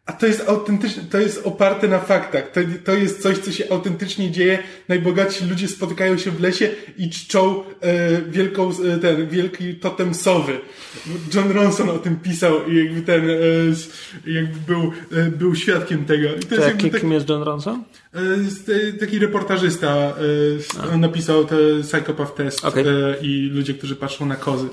a 0.06 0.12
to 0.12 0.26
jest 0.26 0.48
autentyczne, 0.48 1.02
to 1.10 1.18
jest 1.18 1.46
oparte 1.46 1.88
na 1.88 1.98
faktach. 1.98 2.50
To, 2.52 2.60
to 2.84 2.94
jest 2.94 3.22
coś, 3.22 3.38
co 3.38 3.52
się 3.52 3.64
autentycznie 3.70 4.30
dzieje. 4.30 4.58
Najbogatsi 4.88 5.44
ludzie 5.46 5.68
spotykają 5.68 6.18
się 6.18 6.30
w 6.30 6.40
lesie 6.40 6.70
i 6.98 7.10
czczą 7.10 7.64
e, 7.80 8.22
wielką, 8.22 8.70
e, 8.70 8.98
ten, 8.98 9.28
wielki 9.28 9.75
totem 9.75 10.14
sowy. 10.14 10.60
John 11.34 11.52
Ronson 11.52 11.90
o 11.90 11.98
tym 11.98 12.16
pisał 12.16 12.70
i 12.70 12.84
jakby 12.84 13.02
ten, 13.02 13.30
e, 13.30 13.34
jakby 14.26 14.58
był, 14.66 14.92
e, 15.12 15.30
był 15.30 15.54
świadkiem 15.54 16.04
tego. 16.04 16.28
I 16.28 16.40
to 16.40 16.54
jest 16.54 16.66
jakby 16.66 16.90
tak, 16.90 17.00
kim 17.00 17.12
jest 17.12 17.28
John 17.28 17.42
Ronson? 17.42 17.84
E, 18.14 18.92
taki 19.00 19.18
reportażysta 19.18 20.14
e, 20.92 20.98
napisał 20.98 21.44
te 21.44 21.56
Psychopath 21.82 22.34
Test 22.34 22.64
okay. 22.64 22.84
i 23.22 23.50
ludzie, 23.52 23.75
którzy 23.75 23.96
patrzą 23.96 24.26
na 24.26 24.36
kozy. 24.36 24.68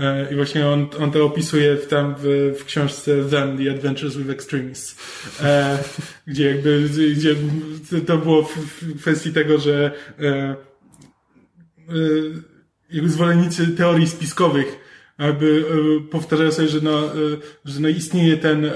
E, 0.00 0.32
I 0.32 0.36
właśnie 0.36 0.68
on, 0.68 0.86
on 1.00 1.10
to 1.10 1.24
opisuje 1.24 1.76
w, 1.76 1.86
tam 1.86 2.14
w, 2.18 2.54
w 2.58 2.64
książce 2.64 3.24
Them, 3.24 3.58
The 3.58 3.70
Adventures 3.70 4.16
with 4.16 4.30
Extremists, 4.30 4.96
e, 5.42 5.78
gdzie 6.26 6.50
jakby, 6.50 6.88
gdzie 7.16 7.34
to 8.06 8.18
było 8.18 8.42
w 8.42 9.00
kwestii 9.00 9.32
tego, 9.32 9.58
że 9.58 9.92
e, 10.20 10.56
jakby 12.90 13.10
zwolennicy 13.10 13.66
teorii 13.66 14.06
spiskowych 14.06 14.78
e, 15.18 15.34
powtarzają 16.10 16.52
sobie, 16.52 16.68
że 16.68 16.80
no, 16.80 17.02
że 17.64 17.80
no 17.80 17.88
istnieje 17.88 18.36
ten 18.36 18.70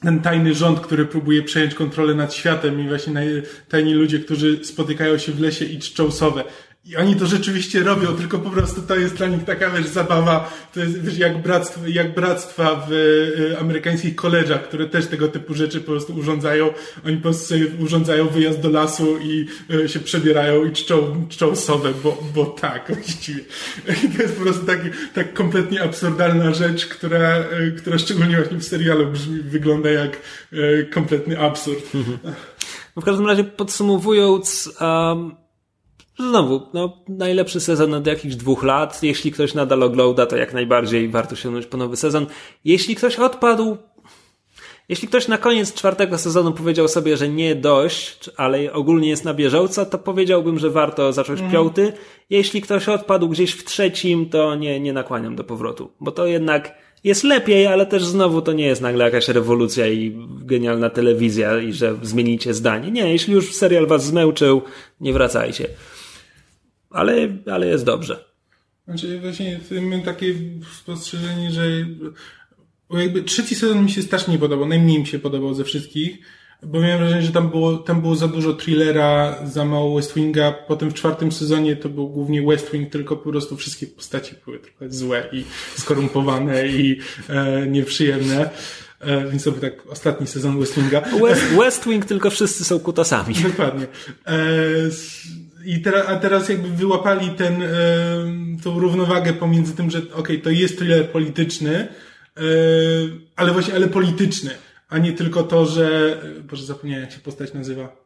ten 0.00 0.20
tajny 0.20 0.54
rząd, 0.54 0.80
który 0.80 1.06
próbuje 1.06 1.42
przejąć 1.42 1.74
kontrolę 1.74 2.14
nad 2.14 2.34
światem 2.34 2.80
i 2.80 2.88
właśnie 2.88 3.42
tajni 3.68 3.94
ludzie, 3.94 4.18
którzy 4.18 4.64
spotykają 4.64 5.18
się 5.18 5.32
w 5.32 5.40
lesie 5.40 5.64
i 5.64 5.78
czczą 5.78 6.10
sowę. 6.10 6.44
I 6.86 6.96
oni 6.96 7.16
to 7.16 7.26
rzeczywiście 7.26 7.82
robią, 7.82 8.16
tylko 8.16 8.38
po 8.38 8.50
prostu 8.50 8.82
to 8.82 8.96
jest 8.96 9.14
dla 9.14 9.26
nich 9.26 9.44
taka, 9.44 9.70
wiesz, 9.70 9.86
zabawa, 9.86 10.52
to 10.74 10.80
jest, 10.80 11.02
wiesz, 11.02 11.18
jak 11.18 11.42
bractwa, 11.42 11.80
jak 11.86 12.14
bractwa 12.14 12.86
w 12.88 12.92
y, 12.92 13.56
amerykańskich 13.60 14.16
koleżach, 14.16 14.62
które 14.62 14.86
też 14.88 15.06
tego 15.06 15.28
typu 15.28 15.54
rzeczy 15.54 15.80
po 15.80 15.86
prostu 15.86 16.14
urządzają. 16.14 16.70
Oni 17.06 17.16
po 17.16 17.22
prostu 17.22 17.44
sobie 17.44 17.66
urządzają 17.80 18.28
wyjazd 18.28 18.60
do 18.60 18.70
lasu 18.70 19.18
i 19.18 19.46
y, 19.70 19.88
się 19.88 20.00
przebierają 20.00 20.64
i 20.64 20.72
czczą, 20.72 21.26
czczą 21.28 21.56
sowę, 21.56 21.92
bo, 22.02 22.22
bo 22.34 22.44
tak, 22.46 22.92
właściwie. 23.02 23.40
I 24.04 24.08
to 24.16 24.22
jest 24.22 24.36
po 24.36 24.42
prostu 24.42 24.66
tak, 24.66 24.80
tak 25.14 25.34
kompletnie 25.34 25.82
absurdalna 25.82 26.54
rzecz, 26.54 26.86
która, 26.86 27.38
y, 27.38 27.74
która 27.78 27.98
szczególnie 27.98 28.36
właśnie 28.36 28.58
w 28.58 28.64
serialu 28.64 29.06
brzmi, 29.06 29.40
wygląda 29.40 29.90
jak 29.90 30.20
y, 30.52 30.88
kompletny 30.92 31.40
absurd. 31.40 31.84
Mhm. 31.94 32.18
W 32.96 33.04
każdym 33.04 33.26
razie 33.26 33.44
podsumowując, 33.44 34.70
um 34.80 35.45
Znowu, 36.18 36.62
no, 36.74 36.98
najlepszy 37.08 37.60
sezon 37.60 37.94
od 37.94 38.06
jakichś 38.06 38.34
dwóch 38.34 38.62
lat. 38.62 39.02
Jeśli 39.02 39.32
ktoś 39.32 39.54
nadal 39.54 39.82
ogląda, 39.82 40.26
to 40.26 40.36
jak 40.36 40.54
najbardziej 40.54 41.08
warto 41.08 41.36
sięgnąć 41.36 41.66
po 41.66 41.76
nowy 41.76 41.96
sezon. 41.96 42.26
Jeśli 42.64 42.94
ktoś 42.94 43.16
odpadł, 43.16 43.76
jeśli 44.88 45.08
ktoś 45.08 45.28
na 45.28 45.38
koniec 45.38 45.74
czwartego 45.74 46.18
sezonu 46.18 46.52
powiedział 46.52 46.88
sobie, 46.88 47.16
że 47.16 47.28
nie 47.28 47.54
dość, 47.54 48.30
ale 48.36 48.72
ogólnie 48.72 49.08
jest 49.08 49.24
na 49.24 49.34
bieżąco, 49.34 49.86
to 49.86 49.98
powiedziałbym, 49.98 50.58
że 50.58 50.70
warto 50.70 51.12
zacząć 51.12 51.40
mm. 51.40 51.52
piąty. 51.52 51.92
Jeśli 52.30 52.62
ktoś 52.62 52.88
odpadł 52.88 53.28
gdzieś 53.28 53.52
w 53.52 53.64
trzecim, 53.64 54.28
to 54.28 54.54
nie, 54.54 54.80
nie 54.80 54.92
nakłaniam 54.92 55.36
do 55.36 55.44
powrotu, 55.44 55.90
bo 56.00 56.12
to 56.12 56.26
jednak 56.26 56.74
jest 57.04 57.24
lepiej, 57.24 57.66
ale 57.66 57.86
też 57.86 58.04
znowu 58.04 58.42
to 58.42 58.52
nie 58.52 58.66
jest 58.66 58.82
nagle 58.82 59.04
jakaś 59.04 59.28
rewolucja 59.28 59.86
i 59.86 60.16
genialna 60.28 60.90
telewizja 60.90 61.60
i 61.60 61.72
że 61.72 61.94
zmienicie 62.02 62.54
zdanie. 62.54 62.90
Nie, 62.90 63.12
jeśli 63.12 63.34
już 63.34 63.54
serial 63.54 63.86
was 63.86 64.04
zmęczył, 64.04 64.62
nie 65.00 65.12
wracajcie 65.12 65.68
ale, 66.90 67.28
ale 67.52 67.66
jest 67.66 67.84
dobrze. 67.84 68.24
Znaczy 68.84 69.20
właśnie 69.20 69.60
mam 69.80 70.02
takie 70.02 70.34
spostrzeżenie, 70.80 71.50
że 71.50 71.62
bo 72.90 72.98
jakby 72.98 73.22
trzeci 73.22 73.54
sezon 73.54 73.84
mi 73.84 73.90
się 73.90 74.02
strasznie 74.02 74.32
nie 74.32 74.38
podobał, 74.38 74.68
najmniej 74.68 74.98
mi 74.98 75.06
się 75.06 75.18
podobał 75.18 75.54
ze 75.54 75.64
wszystkich, 75.64 76.18
bo 76.62 76.80
miałem 76.80 76.98
wrażenie, 76.98 77.22
że 77.22 77.32
tam 77.32 77.50
było, 77.50 77.76
tam 77.76 78.00
było 78.00 78.16
za 78.16 78.28
dużo 78.28 78.54
thrillera, 78.54 79.38
za 79.46 79.64
mało 79.64 79.96
West 79.96 80.14
Winga, 80.14 80.52
potem 80.52 80.90
w 80.90 80.94
czwartym 80.94 81.32
sezonie 81.32 81.76
to 81.76 81.88
był 81.88 82.08
głównie 82.08 82.42
West 82.42 82.72
Wing, 82.72 82.90
tylko 82.90 83.16
po 83.16 83.30
prostu 83.30 83.56
wszystkie 83.56 83.86
postacie 83.86 84.34
były 84.44 84.58
trochę 84.58 84.92
złe 84.92 85.28
i 85.32 85.44
skorumpowane 85.78 86.68
i 86.68 87.00
e, 87.28 87.66
nieprzyjemne. 87.66 88.50
E, 89.00 89.30
więc 89.30 89.44
to 89.44 89.52
był 89.52 89.60
tak 89.60 89.86
ostatni 89.86 90.26
sezon 90.26 90.60
West 90.60 90.74
Winga. 90.74 91.00
West, 91.00 91.42
West 91.58 91.88
Wing, 91.88 92.04
tylko 92.04 92.30
wszyscy 92.30 92.64
są 92.64 92.78
kutasami. 92.78 93.34
Dokładnie. 93.34 93.86
E, 94.26 94.36
i 95.66 95.80
teraz, 95.80 96.08
a 96.08 96.16
teraz 96.16 96.48
jakby 96.48 96.68
wyłapali 96.68 97.30
ten, 97.30 97.62
e, 97.62 97.68
tą 98.64 98.78
równowagę 98.78 99.32
pomiędzy 99.32 99.76
tym, 99.76 99.90
że 99.90 99.98
okej, 99.98 100.14
okay, 100.14 100.38
to 100.38 100.50
jest 100.50 100.78
thriller 100.78 101.10
polityczny, 101.10 101.88
e, 102.36 102.40
ale 103.36 103.52
właśnie, 103.52 103.74
ale 103.74 103.88
polityczny, 103.88 104.50
a 104.88 104.98
nie 104.98 105.12
tylko 105.12 105.42
to, 105.42 105.66
że, 105.66 106.18
Boże, 106.50 106.64
zapomniałem 106.64 107.04
jak 107.04 107.12
się 107.12 107.20
postać 107.20 107.54
nazywa. 107.54 107.96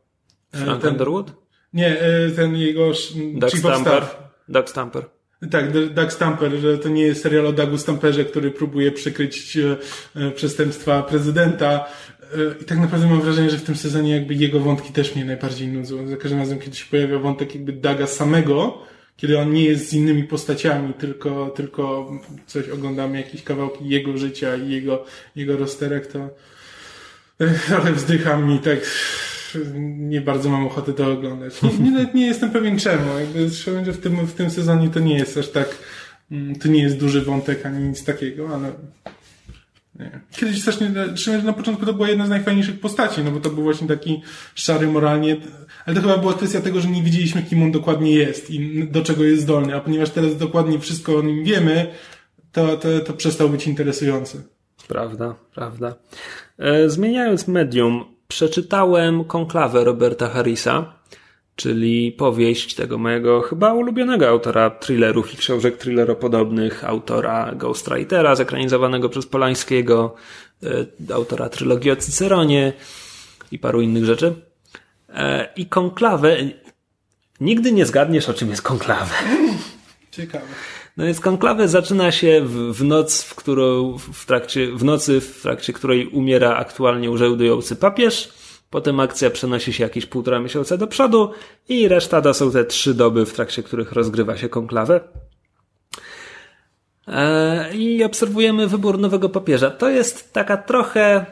E, 0.53 0.59
Frank 0.59 0.83
ten, 0.83 0.93
Underwood? 0.93 1.33
Nie, 1.73 2.01
e, 2.01 2.31
ten 2.31 2.57
jego 2.57 2.93
Doug 3.35 3.51
Chief 3.51 3.61
Stamper. 3.61 4.05
Doug 4.49 4.71
Stamper. 4.71 5.05
Tak, 5.51 5.93
Doug 5.95 6.13
Stamper, 6.13 6.53
że 6.53 6.79
to 6.79 6.89
nie 6.89 7.03
jest 7.03 7.23
serial 7.23 7.47
o 7.47 7.53
Dougu 7.53 7.79
Stamperze, 7.79 8.25
który 8.25 8.51
próbuje 8.51 8.93
przykryć 8.93 9.59
e, 10.17 10.31
przestępstwa 10.31 11.03
prezydenta, 11.03 11.85
i 12.63 12.65
tak 12.65 12.79
naprawdę 12.79 13.07
mam 13.07 13.21
wrażenie, 13.21 13.51
że 13.51 13.59
w 13.59 13.63
tym 13.63 13.77
sezonie 13.77 14.11
jakby 14.11 14.35
jego 14.35 14.61
wątki 14.61 14.93
też 14.93 15.15
mnie 15.15 15.25
najbardziej 15.25 15.69
nudzą. 15.69 16.09
Za 16.09 16.17
każdym 16.17 16.39
razem, 16.39 16.59
kiedy 16.59 16.77
się 16.77 16.87
pojawia 16.91 17.19
wątek 17.19 17.55
jakby 17.55 17.73
Daga 17.73 18.07
samego, 18.07 18.79
kiedy 19.17 19.39
on 19.39 19.53
nie 19.53 19.65
jest 19.65 19.89
z 19.89 19.95
innymi 19.95 20.25
postaciami, 20.25 20.95
tylko, 20.95 21.51
tylko 21.51 22.11
coś 22.47 22.69
oglądamy, 22.69 23.17
jakieś 23.17 23.43
kawałki 23.43 23.89
jego 23.89 24.19
życia 24.19 24.57
i 24.57 24.71
jego, 24.71 25.05
jego 25.37 25.57
rozterek, 25.57 26.07
to 26.07 26.29
ale 27.83 27.93
wzdycham 27.93 28.53
i 28.53 28.59
tak 28.59 28.79
nie 29.99 30.21
bardzo 30.21 30.51
mam 30.51 30.67
ochotę 30.67 30.93
to 30.93 31.13
oglądać. 31.13 31.63
Nie, 31.63 31.91
nie, 31.91 32.07
nie 32.15 32.27
jestem 32.27 32.51
pewien 32.51 32.79
czemu. 32.79 33.19
Jakby, 33.19 33.49
że 33.85 33.93
w 33.93 34.01
tym, 34.01 34.27
w 34.27 34.33
tym 34.33 34.51
sezonie 34.51 34.89
to 34.89 35.01
nie 35.01 35.19
jest 35.19 35.39
aż 35.39 35.49
tak, 35.49 35.79
mm, 36.31 36.59
to 36.59 36.69
nie 36.69 36.83
jest 36.83 36.97
duży 36.97 37.23
wątek 37.23 37.67
ani 37.67 37.89
nic 37.89 38.05
takiego, 38.05 38.55
ale 38.55 38.73
nie. 40.01 40.21
Kiedyś 40.37 40.63
strasznie, 40.63 40.91
na 41.45 41.53
początku 41.53 41.87
to 41.87 41.93
była 41.93 42.09
jedna 42.09 42.27
z 42.27 42.29
najfajniejszych 42.29 42.81
postaci, 42.81 43.21
no 43.25 43.31
bo 43.31 43.41
to 43.41 43.51
był 43.51 43.65
właśnie 43.65 43.89
taki 43.89 44.23
szary 44.55 44.87
moralnie, 44.87 45.37
ale 45.87 45.97
to 45.97 46.03
chyba 46.03 46.19
była 46.19 46.35
kwestia 46.35 46.61
tego, 46.61 46.81
że 46.81 46.89
nie 46.89 47.03
wiedzieliśmy, 47.03 47.43
kim 47.43 47.63
on 47.63 47.73
dokładnie 47.73 48.15
jest 48.15 48.51
i 48.51 48.89
do 48.89 49.03
czego 49.03 49.25
jest 49.25 49.43
zdolny, 49.43 49.77
a 49.77 49.81
ponieważ 49.81 50.11
teraz 50.11 50.37
dokładnie 50.37 50.79
wszystko 50.79 51.17
o 51.17 51.23
nim 51.23 51.45
wiemy, 51.45 51.87
to, 52.53 52.77
to, 52.77 53.01
to 53.01 53.13
przestał 53.13 53.49
być 53.49 53.67
interesujący. 53.67 54.43
Prawda, 54.89 55.35
prawda. 55.55 55.95
E, 56.59 56.89
zmieniając 56.89 57.49
medium, 57.49 58.05
przeczytałem 58.29 59.25
konklawę 59.25 59.85
Roberta 59.85 60.29
Harrisa 60.29 61.00
czyli 61.61 62.13
powieść 62.13 62.75
tego 62.75 62.99
mojego 62.99 63.41
chyba 63.41 63.73
ulubionego 63.73 64.29
autora 64.29 64.71
thrillerów 64.71 65.35
i 65.35 65.37
książek 65.37 65.77
thrilleropodobnych, 65.77 66.85
autora 66.85 67.53
Ghostwritera, 67.55 68.37
zekranizowanego 68.37 69.09
przez 69.09 69.27
Polańskiego, 69.27 70.15
e, 70.63 71.15
autora 71.15 71.49
trylogii 71.49 71.91
o 71.91 71.97
Cyceronie 71.97 72.73
i 73.53 73.59
paru 73.59 73.81
innych 73.81 74.05
rzeczy. 74.05 74.35
E, 75.09 75.49
I 75.57 75.67
konklawę. 75.67 76.37
Nigdy 77.41 77.73
nie 77.73 77.87
zgadniesz, 77.87 78.29
o 78.29 78.35
czym 78.35 78.51
jest 78.51 78.63
konklawę. 78.63 79.15
Ciekawe. 80.11 80.47
No 80.97 81.05
więc 81.05 81.21
konklawę 81.21 81.69
zaczyna 81.69 82.13
się 82.13 82.41
w, 82.45 82.73
w 82.73 82.85
noc, 82.85 83.23
w 83.23 83.35
którą 83.35 83.99
w 84.13 84.27
trakcie, 84.27 84.67
w 84.67 84.85
nocy, 84.85 85.21
w 85.21 85.43
trakcie 85.43 85.73
której 85.73 86.07
umiera 86.09 86.57
aktualnie 86.57 87.11
urzędujący 87.11 87.77
papież 87.77 88.40
Potem 88.71 89.01
akcja 89.01 89.31
przenosi 89.31 89.73
się 89.73 89.85
jakieś 89.85 90.07
półtora 90.07 90.41
miesiąca 90.41 90.77
do 90.77 90.87
przodu 90.87 91.31
i 91.69 91.89
reszta 91.89 92.23
to 92.23 92.35
są 92.35 92.53
te 92.53 92.65
trzy 92.65 92.95
doby, 92.95 93.27
w 93.27 93.33
trakcie 93.33 93.63
których 93.63 93.93
rozgrywa 93.93 94.37
się 94.37 94.49
konklawę. 94.49 95.01
E, 97.09 97.75
I 97.75 98.05
obserwujemy 98.05 98.67
wybór 98.67 98.99
nowego 98.99 99.29
papieża. 99.29 99.71
To 99.71 99.91
jest 99.91 100.33
taka 100.33 100.57
trochę 100.57 101.27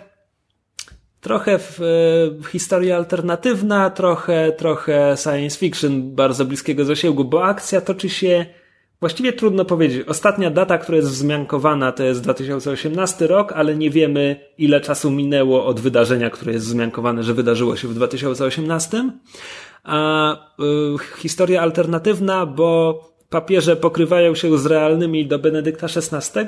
trochę 1.20 1.58
w, 1.58 1.80
e, 1.80 2.50
historia 2.50 2.96
alternatywna, 2.96 3.90
trochę, 3.90 4.52
trochę 4.52 5.16
science 5.22 5.58
fiction 5.58 6.14
bardzo 6.14 6.44
bliskiego 6.44 6.84
zasięgu, 6.84 7.24
bo 7.24 7.44
akcja 7.44 7.80
toczy 7.80 8.08
się 8.08 8.46
Właściwie 9.00 9.32
trudno 9.32 9.64
powiedzieć. 9.64 10.08
Ostatnia 10.08 10.50
data, 10.50 10.78
która 10.78 10.96
jest 10.96 11.08
wzmiankowana, 11.08 11.92
to 11.92 12.02
jest 12.02 12.22
2018 12.22 13.26
rok, 13.26 13.52
ale 13.52 13.76
nie 13.76 13.90
wiemy, 13.90 14.40
ile 14.58 14.80
czasu 14.80 15.10
minęło 15.10 15.66
od 15.66 15.80
wydarzenia, 15.80 16.30
które 16.30 16.52
jest 16.52 16.66
wzmiankowane, 16.66 17.22
że 17.22 17.34
wydarzyło 17.34 17.76
się 17.76 17.88
w 17.88 17.94
2018. 17.94 19.10
a 19.84 20.32
y, 20.34 21.18
historia 21.18 21.62
alternatywna, 21.62 22.46
bo 22.46 23.00
papieże 23.30 23.76
pokrywają 23.76 24.34
się 24.34 24.58
z 24.58 24.66
realnymi 24.66 25.26
do 25.26 25.38
Benedykta 25.38 25.86
XVI, 25.86 26.40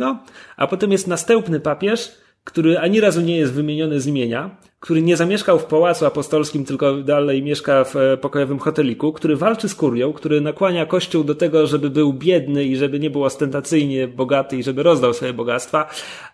a 0.57 0.67
potem 0.67 0.93
jest 0.93 1.07
następny 1.07 1.61
papież, 1.61 2.13
który 2.45 2.79
ani 2.79 3.01
razu 3.01 3.21
nie 3.21 3.37
jest 3.37 3.53
wymieniony 3.53 4.01
z 4.01 4.07
imienia, 4.07 4.57
który 4.81 5.03
nie 5.03 5.17
zamieszkał 5.17 5.59
w 5.59 5.65
pałacu 5.65 6.07
apostolskim, 6.07 6.65
tylko 6.65 6.97
dalej 6.97 7.43
mieszka 7.43 7.85
w 7.85 7.97
e, 7.97 8.17
pokojowym 8.17 8.59
hoteliku, 8.59 9.13
który 9.13 9.37
walczy 9.37 9.69
z 9.69 9.75
kurią, 9.75 10.13
który 10.13 10.41
nakłania 10.41 10.87
kościół 10.87 11.25
do 11.25 11.35
tego, 11.35 11.67
żeby 11.67 11.91
był 11.91 12.13
biedny 12.13 12.65
i 12.65 12.77
żeby 12.77 13.01
nie 13.01 13.11
był 13.11 13.25
ostentacyjnie 13.25 14.09
bogaty 14.09 14.57
i 14.57 14.63
żeby 14.63 14.83
rozdał 14.83 15.15
swoje 15.15 15.33
bogactwa, 15.33 15.91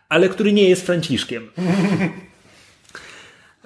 ale 0.09 0.29
który 0.29 0.53
nie 0.53 0.69
jest 0.69 0.87
Franciszkiem. 0.87 1.49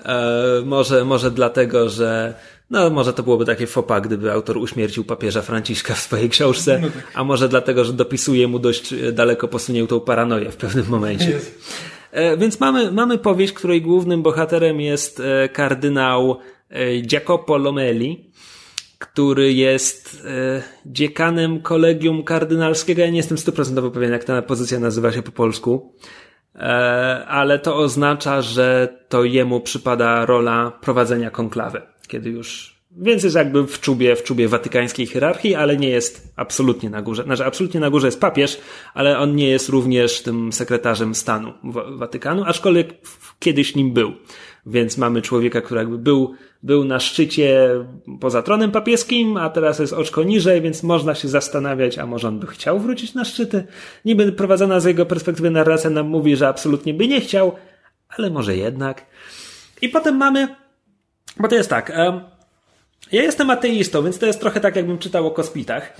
E, 0.04 0.62
może, 0.64 1.04
może 1.04 1.30
dlatego, 1.30 1.88
że 1.88 2.34
no, 2.70 2.90
może 2.90 3.12
to 3.12 3.22
byłoby 3.22 3.44
takie 3.44 3.66
fopa, 3.66 4.00
gdyby 4.00 4.32
autor 4.32 4.56
uśmiercił 4.56 5.04
papieża 5.04 5.42
Franciszka 5.42 5.94
w 5.94 5.98
swojej 5.98 6.28
książce, 6.30 6.78
no 6.82 6.88
tak. 6.88 7.12
a 7.14 7.24
może 7.24 7.48
dlatego, 7.48 7.84
że 7.84 7.92
dopisuje 7.92 8.48
mu 8.48 8.58
dość 8.58 8.94
daleko 9.12 9.48
posuniętą 9.48 10.00
paranoję 10.00 10.50
w 10.50 10.56
pewnym 10.56 10.86
momencie. 10.88 11.36
E, 11.36 11.99
więc 12.38 12.60
mamy, 12.60 12.92
mamy 12.92 13.18
powieść, 13.18 13.52
której 13.52 13.82
głównym 13.82 14.22
bohaterem 14.22 14.80
jest 14.80 15.20
e, 15.20 15.48
kardynał 15.48 16.38
e, 16.70 16.96
Jacopo 17.12 17.58
Lomeli, 17.58 18.30
który 18.98 19.52
jest 19.52 20.26
dziekanem 20.86 21.60
kolegium 21.62 22.24
kardynalskiego. 22.24 23.02
Ja 23.02 23.10
nie 23.10 23.16
jestem 23.16 23.38
stuprocentowo 23.38 23.90
pewien, 23.90 24.12
jak 24.12 24.24
ta 24.24 24.42
pozycja 24.42 24.80
nazywa 24.80 25.12
się 25.12 25.22
po 25.22 25.32
polsku, 25.32 25.94
ale 27.26 27.58
to 27.58 27.76
oznacza, 27.76 28.42
że 28.42 28.98
to 29.08 29.24
jemu 29.24 29.60
przypada 29.60 30.26
rola 30.26 30.70
prowadzenia 30.80 31.30
konklawy, 31.30 31.82
kiedy 32.08 32.30
już 32.30 32.79
więc 32.96 33.22
jest 33.24 33.36
jakby 33.36 33.66
w 33.66 33.80
czubie, 33.80 34.16
w 34.16 34.22
czubie 34.22 34.48
watykańskiej 34.48 35.06
hierarchii, 35.06 35.54
ale 35.54 35.76
nie 35.76 35.88
jest 35.88 36.32
absolutnie 36.36 36.90
na 36.90 37.02
górze. 37.02 37.22
Znaczy, 37.22 37.44
absolutnie 37.44 37.80
na 37.80 37.90
górze 37.90 38.06
jest 38.06 38.20
papież, 38.20 38.60
ale 38.94 39.18
on 39.18 39.36
nie 39.36 39.48
jest 39.48 39.68
również 39.68 40.22
tym 40.22 40.52
sekretarzem 40.52 41.14
stanu 41.14 41.52
Watykanu, 41.96 42.44
aczkolwiek 42.44 42.94
kiedyś 43.38 43.74
nim 43.74 43.92
był. 43.92 44.12
Więc 44.66 44.98
mamy 44.98 45.22
człowieka, 45.22 45.60
który 45.60 45.80
jakby 45.80 45.98
był, 45.98 46.34
był 46.62 46.84
na 46.84 47.00
szczycie 47.00 47.70
poza 48.20 48.42
tronem 48.42 48.70
papieskim, 48.70 49.36
a 49.36 49.50
teraz 49.50 49.78
jest 49.78 49.92
oczko 49.92 50.22
niżej, 50.22 50.60
więc 50.60 50.82
można 50.82 51.14
się 51.14 51.28
zastanawiać, 51.28 51.98
a 51.98 52.06
może 52.06 52.28
on 52.28 52.40
by 52.40 52.46
chciał 52.46 52.80
wrócić 52.80 53.14
na 53.14 53.24
szczyty. 53.24 53.64
Niby 54.04 54.32
prowadzona 54.32 54.80
z 54.80 54.84
jego 54.84 55.06
perspektywy 55.06 55.50
narracja 55.50 55.90
nam 55.90 56.08
mówi, 56.08 56.36
że 56.36 56.48
absolutnie 56.48 56.94
by 56.94 57.08
nie 57.08 57.20
chciał, 57.20 57.52
ale 58.08 58.30
może 58.30 58.56
jednak. 58.56 59.06
I 59.82 59.88
potem 59.88 60.16
mamy, 60.16 60.56
bo 61.36 61.48
to 61.48 61.54
jest 61.54 61.70
tak, 61.70 61.92
um, 61.96 62.20
ja 63.12 63.22
jestem 63.22 63.50
ateistą, 63.50 64.02
więc 64.02 64.18
to 64.18 64.26
jest 64.26 64.40
trochę 64.40 64.60
tak, 64.60 64.76
jakbym 64.76 64.98
czytał 64.98 65.26
o 65.26 65.30
kosmitach. 65.30 65.96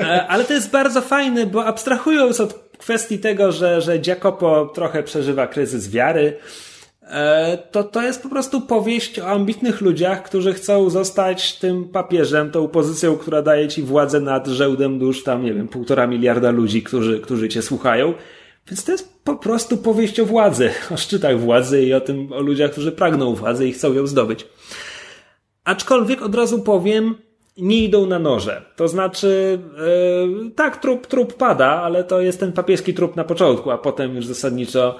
E, 0.00 0.26
ale 0.26 0.44
to 0.44 0.52
jest 0.52 0.70
bardzo 0.70 1.00
fajne, 1.00 1.46
bo 1.46 1.64
abstrahując 1.64 2.40
od 2.40 2.54
kwestii 2.78 3.18
tego, 3.18 3.52
że, 3.52 3.80
że 3.80 3.98
Jacopo 4.06 4.66
trochę 4.66 5.02
przeżywa 5.02 5.46
kryzys 5.46 5.90
wiary, 5.90 6.36
e, 7.02 7.58
to 7.70 7.84
to 7.84 8.02
jest 8.02 8.22
po 8.22 8.28
prostu 8.28 8.60
powieść 8.60 9.18
o 9.18 9.26
ambitnych 9.26 9.80
ludziach, 9.80 10.22
którzy 10.22 10.54
chcą 10.54 10.90
zostać 10.90 11.58
tym 11.58 11.88
papieżem, 11.88 12.50
tą 12.50 12.68
pozycją, 12.68 13.16
która 13.16 13.42
daje 13.42 13.68
ci 13.68 13.82
władzę 13.82 14.20
nad 14.20 14.46
żełdem 14.46 14.98
dusz, 14.98 15.24
tam 15.24 15.44
nie 15.44 15.54
wiem, 15.54 15.68
półtora 15.68 16.06
miliarda 16.06 16.50
ludzi, 16.50 16.82
którzy, 16.82 17.20
którzy 17.20 17.48
cię 17.48 17.62
słuchają. 17.62 18.14
Więc 18.68 18.84
to 18.84 18.92
jest 18.92 19.24
po 19.24 19.36
prostu 19.36 19.76
powieść 19.76 20.20
o 20.20 20.26
władzy, 20.26 20.70
o 20.94 20.96
szczytach 20.96 21.40
władzy 21.40 21.82
i 21.82 21.94
o 21.94 22.00
tym, 22.00 22.32
o 22.32 22.40
ludziach, 22.40 22.70
którzy 22.70 22.92
pragną 22.92 23.34
władzy 23.34 23.68
i 23.68 23.72
chcą 23.72 23.92
ją 23.92 24.06
zdobyć. 24.06 24.46
Aczkolwiek 25.64 26.22
od 26.22 26.34
razu 26.34 26.62
powiem, 26.62 27.14
nie 27.56 27.78
idą 27.78 28.06
na 28.06 28.18
noże. 28.18 28.62
To 28.76 28.88
znaczy, 28.88 29.58
yy, 30.42 30.50
tak, 30.50 30.76
trup, 30.76 31.06
trup 31.06 31.34
pada, 31.34 31.66
ale 31.66 32.04
to 32.04 32.20
jest 32.20 32.40
ten 32.40 32.52
papieski 32.52 32.94
trup 32.94 33.16
na 33.16 33.24
początku, 33.24 33.70
a 33.70 33.78
potem 33.78 34.16
już 34.16 34.26
zasadniczo 34.26 34.98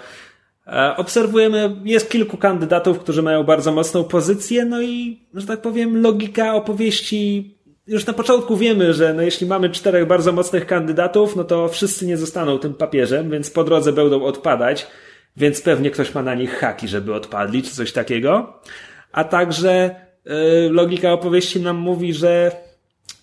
e, 0.67 0.97
obserwujemy, 0.97 1.77
jest 1.85 2.11
kilku 2.11 2.37
kandydatów, 2.37 2.99
którzy 2.99 3.23
mają 3.23 3.45
bardzo 3.45 3.73
mocną 3.73 4.05
pozycję, 4.05 4.65
no 4.65 4.83
i, 4.83 5.21
że 5.35 5.47
tak 5.47 5.61
powiem, 5.61 6.03
logika 6.03 6.55
opowieści 6.55 7.55
już 7.87 8.07
na 8.07 8.13
początku 8.13 8.57
wiemy, 8.57 8.95
że 8.95 9.15
no 9.15 9.23
jeśli 9.23 9.47
mamy 9.47 9.71
czterech 9.71 10.07
bardzo 10.07 10.33
mocnych 10.33 10.67
kandydatów, 10.67 11.37
no 11.37 11.45
to 11.45 11.69
wszyscy 11.69 12.07
nie 12.07 12.17
zostaną 12.17 12.59
tym 12.59 12.75
papieżem, 12.75 13.31
więc 13.31 13.51
po 13.51 13.65
drodze 13.65 13.93
będą 13.93 14.25
odpadać, 14.25 14.87
więc 15.37 15.63
pewnie 15.63 15.91
ktoś 15.91 16.15
ma 16.15 16.23
na 16.23 16.35
nich 16.35 16.59
haki, 16.59 16.89
żeby 16.89 17.15
odpadli, 17.15 17.63
czy 17.63 17.71
coś 17.71 17.93
takiego. 17.93 18.61
A 19.13 19.25
także 19.25 19.95
logika 20.71 21.13
opowieści 21.13 21.61
nam 21.61 21.77
mówi, 21.77 22.15
że 22.15 22.53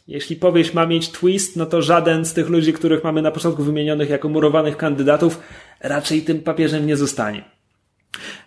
jeśli 0.07 0.35
powieść 0.35 0.73
ma 0.73 0.85
mieć 0.85 1.09
twist, 1.09 1.55
no 1.55 1.65
to 1.65 1.81
żaden 1.81 2.25
z 2.25 2.33
tych 2.33 2.49
ludzi, 2.49 2.73
których 2.73 3.03
mamy 3.03 3.21
na 3.21 3.31
początku 3.31 3.63
wymienionych 3.63 4.09
jako 4.09 4.29
murowanych 4.29 4.77
kandydatów, 4.77 5.39
raczej 5.79 6.21
tym 6.21 6.41
papieżem 6.41 6.88
nie 6.88 6.97
zostanie. 6.97 7.43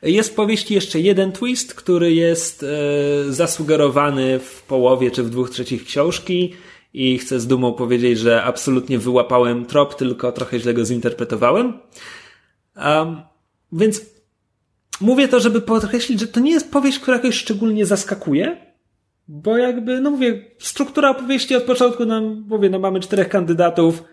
Jest 0.03 0.31
w 0.31 0.35
powieści 0.35 0.75
jeszcze 0.75 1.01
jeden 1.01 1.33
twist, 1.33 1.75
który 1.75 2.15
jest 2.15 2.63
e, 2.63 3.33
zasugerowany 3.33 4.39
w 4.39 4.63
połowie 4.63 5.11
czy 5.11 5.23
w 5.23 5.31
dwóch 5.31 5.51
trzecich 5.51 5.85
książki 5.85 6.55
i 6.95 7.19
chcę 7.19 7.41
z 7.41 7.47
dumą 7.47 7.73
powiedzieć, 7.73 8.19
że 8.19 8.43
absolutnie 8.43 8.99
wyłapałem 8.99 9.67
trop, 9.67 9.95
tylko 9.95 10.33
trochę 10.33 10.61
źle 10.61 10.75
go 10.75 10.85
zinterpretowałem. 10.85 11.79
Um, 12.77 13.23
więc 13.73 14.12
Mówię 15.03 15.29
to, 15.29 15.41
żeby 15.41 15.61
podkreślić, 15.61 16.21
że 16.21 16.27
to 16.27 16.41
nie 16.41 16.53
jest 16.53 16.73
powieść, 16.73 16.99
która 16.99 17.17
jakoś 17.17 17.35
szczególnie 17.35 17.87
zaskakuje, 17.87 18.57
bo 19.29 19.59
jakby, 19.59 20.01
no 20.01 20.11
mówię, 20.11 20.45
struktura 20.59 21.11
opowieści 21.11 21.57
od 21.57 21.63
początku 21.63 22.05
nam, 22.05 22.45
mówię, 22.49 22.71
no 22.71 22.79
mamy 22.79 23.01
czterech 23.01 23.29
kandydatów, 23.29 24.05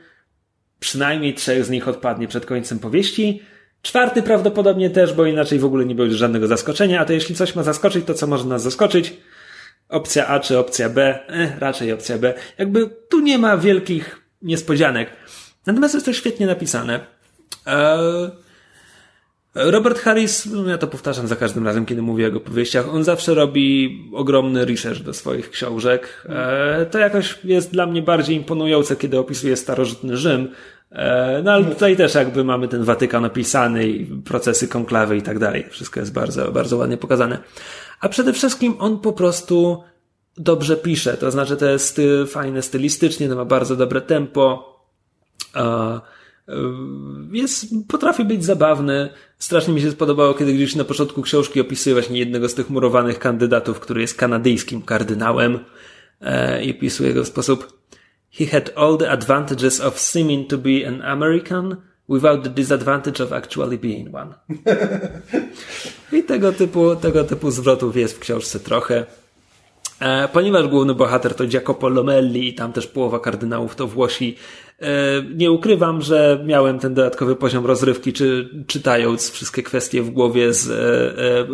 przynajmniej 0.79 1.33
trzech 1.33 1.65
z 1.65 1.69
nich 1.69 1.87
odpadnie 1.87 2.27
przed 2.27 2.45
końcem 2.45 2.79
powieści, 2.79 3.41
czwarty 3.81 4.21
prawdopodobnie 4.21 4.89
też, 4.89 5.13
bo 5.13 5.25
inaczej 5.25 5.59
w 5.59 5.65
ogóle 5.65 5.85
nie 5.85 5.95
będzie 5.95 6.15
żadnego 6.15 6.47
zaskoczenia, 6.47 6.99
a 7.01 7.05
to 7.05 7.13
jeśli 7.13 7.35
coś 7.35 7.55
ma 7.55 7.63
zaskoczyć, 7.63 8.05
to 8.05 8.13
co 8.13 8.27
może 8.27 8.45
nas 8.45 8.61
zaskoczyć? 8.61 9.17
Opcja 9.89 10.27
A 10.27 10.39
czy 10.39 10.57
opcja 10.57 10.89
B? 10.89 11.19
Eh, 11.27 11.59
raczej 11.59 11.91
opcja 11.91 12.17
B. 12.17 12.33
Jakby 12.57 12.89
tu 13.09 13.19
nie 13.19 13.37
ma 13.37 13.57
wielkich 13.57 14.21
niespodzianek. 14.41 15.09
Natomiast 15.65 15.93
jest 15.93 16.05
to 16.05 16.13
świetnie 16.13 16.47
napisane. 16.47 16.99
Eee, 17.65 18.29
Robert 19.55 19.99
Harris, 19.99 20.45
no 20.45 20.69
ja 20.69 20.77
to 20.77 20.87
powtarzam 20.87 21.27
za 21.27 21.35
każdym 21.35 21.65
razem, 21.65 21.85
kiedy 21.85 22.01
mówię 22.01 22.23
o 22.23 22.27
jego 22.27 22.39
powieściach, 22.39 22.89
on 22.89 23.03
zawsze 23.03 23.33
robi 23.33 23.99
ogromny 24.13 24.65
research 24.65 25.01
do 25.01 25.13
swoich 25.13 25.49
książek. 25.49 26.25
E, 26.29 26.85
to 26.85 26.99
jakoś 26.99 27.39
jest 27.43 27.71
dla 27.71 27.85
mnie 27.85 28.01
bardziej 28.01 28.35
imponujące, 28.35 28.95
kiedy 28.95 29.19
opisuje 29.19 29.55
starożytny 29.55 30.17
Rzym. 30.17 30.51
E, 30.91 31.41
no 31.43 31.51
ale 31.51 31.65
tutaj 31.65 31.97
też 31.97 32.15
jakby 32.15 32.43
mamy 32.43 32.67
ten 32.67 32.83
Watykan 32.83 33.25
opisany 33.25 33.87
i 33.87 34.05
procesy 34.05 34.67
konklawy 34.67 35.17
i 35.17 35.21
tak 35.21 35.39
dalej. 35.39 35.65
Wszystko 35.69 35.99
jest 35.99 36.13
bardzo, 36.13 36.51
bardzo 36.51 36.77
ładnie 36.77 36.97
pokazane. 36.97 37.37
A 37.99 38.09
przede 38.09 38.33
wszystkim 38.33 38.75
on 38.79 38.99
po 38.99 39.13
prostu 39.13 39.83
dobrze 40.37 40.77
pisze. 40.77 41.17
To 41.17 41.31
znaczy 41.31 41.57
to 41.57 41.65
jest 41.65 42.01
fajne 42.27 42.61
stylistycznie, 42.61 43.29
to 43.29 43.35
ma 43.35 43.45
bardzo 43.45 43.75
dobre 43.75 44.01
tempo. 44.01 44.75
E, 45.55 45.99
jest, 47.31 47.65
potrafi 47.87 48.25
być 48.25 48.45
zabawny. 48.45 49.09
Strasznie 49.37 49.73
mi 49.73 49.81
się 49.81 49.91
spodobało, 49.91 50.33
kiedy 50.33 50.53
gdzieś 50.53 50.75
na 50.75 50.83
początku 50.83 51.21
książki 51.21 51.61
opisuje 51.61 51.93
właśnie 51.93 52.19
jednego 52.19 52.49
z 52.49 52.55
tych 52.55 52.69
murowanych 52.69 53.19
kandydatów, 53.19 53.79
który 53.79 54.01
jest 54.01 54.17
kanadyjskim 54.17 54.81
kardynałem 54.81 55.59
e, 56.21 56.63
i 56.63 56.77
opisuje 56.77 57.13
go 57.13 57.23
w 57.23 57.27
sposób 57.27 57.79
He 58.31 58.45
had 58.45 58.71
all 58.75 58.97
the 58.97 59.09
advantages 59.09 59.81
of 59.81 59.99
seeming 59.99 60.47
to 60.49 60.57
be 60.57 60.87
an 60.87 61.01
American 61.01 61.75
without 62.09 62.43
the 62.43 62.49
disadvantage 62.49 63.23
of 63.23 63.33
actually 63.33 63.77
being 63.77 64.15
one. 64.15 64.33
I 66.19 66.23
tego 66.23 66.51
typu, 66.51 66.95
tego 66.95 67.23
typu 67.23 67.51
zwrotów 67.51 67.95
jest 67.95 68.15
w 68.15 68.19
książce 68.19 68.59
trochę. 68.59 69.05
E, 69.99 70.27
ponieważ 70.27 70.67
główny 70.67 70.95
bohater 70.95 71.35
to 71.35 71.43
Jacopo 71.53 71.89
Lomelli 71.89 72.47
i 72.47 72.53
tam 72.53 72.73
też 72.73 72.87
połowa 72.87 73.19
kardynałów 73.19 73.75
to 73.75 73.87
Włosi, 73.87 74.35
e, 74.81 74.87
nie 75.35 75.51
ukrywam, 75.51 76.01
że 76.01 76.43
miałem 76.45 76.79
ten 76.79 76.93
dodatkowy 76.93 77.35
poziom 77.35 77.65
rozrywki, 77.65 78.13
czy 78.13 78.49
czytając 78.67 79.31
wszystkie 79.31 79.63
kwestie 79.63 80.01
w 80.01 80.09
głowie 80.09 80.53
z 80.53 80.69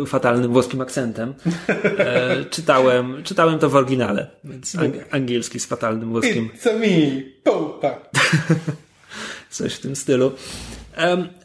e, 0.02 0.06
fatalnym 0.06 0.52
włoskim 0.52 0.80
akcentem. 0.80 1.34
czytałem, 2.50 3.22
czytałem 3.24 3.58
to 3.58 3.68
w 3.68 3.76
oryginale, 3.76 4.26
więc 4.44 4.76
angielski 5.10 5.60
z 5.60 5.66
fatalnym 5.66 6.10
włoskim. 6.10 6.50
It's 6.56 6.80
me, 6.80 7.22
Popa. 7.44 8.00
Coś 9.50 9.74
w 9.74 9.80
tym 9.80 9.96
stylu. 9.96 10.32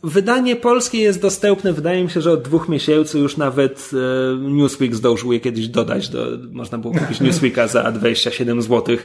Wydanie 0.03 0.55
polskie 0.55 0.97
jest 0.97 1.21
dostępne, 1.21 1.73
wydaje 1.73 2.03
mi 2.03 2.09
się, 2.09 2.21
że 2.21 2.31
od 2.31 2.41
dwóch 2.41 2.69
miesięcy 2.69 3.19
już 3.19 3.37
nawet 3.37 3.91
e, 3.93 4.49
Newsweek 4.49 4.95
zdążył 4.95 5.33
je 5.33 5.39
kiedyś 5.39 5.67
dodać. 5.67 6.09
Do, 6.09 6.27
można 6.51 6.77
było 6.77 6.93
kupić 6.93 7.21
Newsweeka 7.21 7.67
za 7.67 7.91
27 7.91 8.61
zł, 8.61 8.97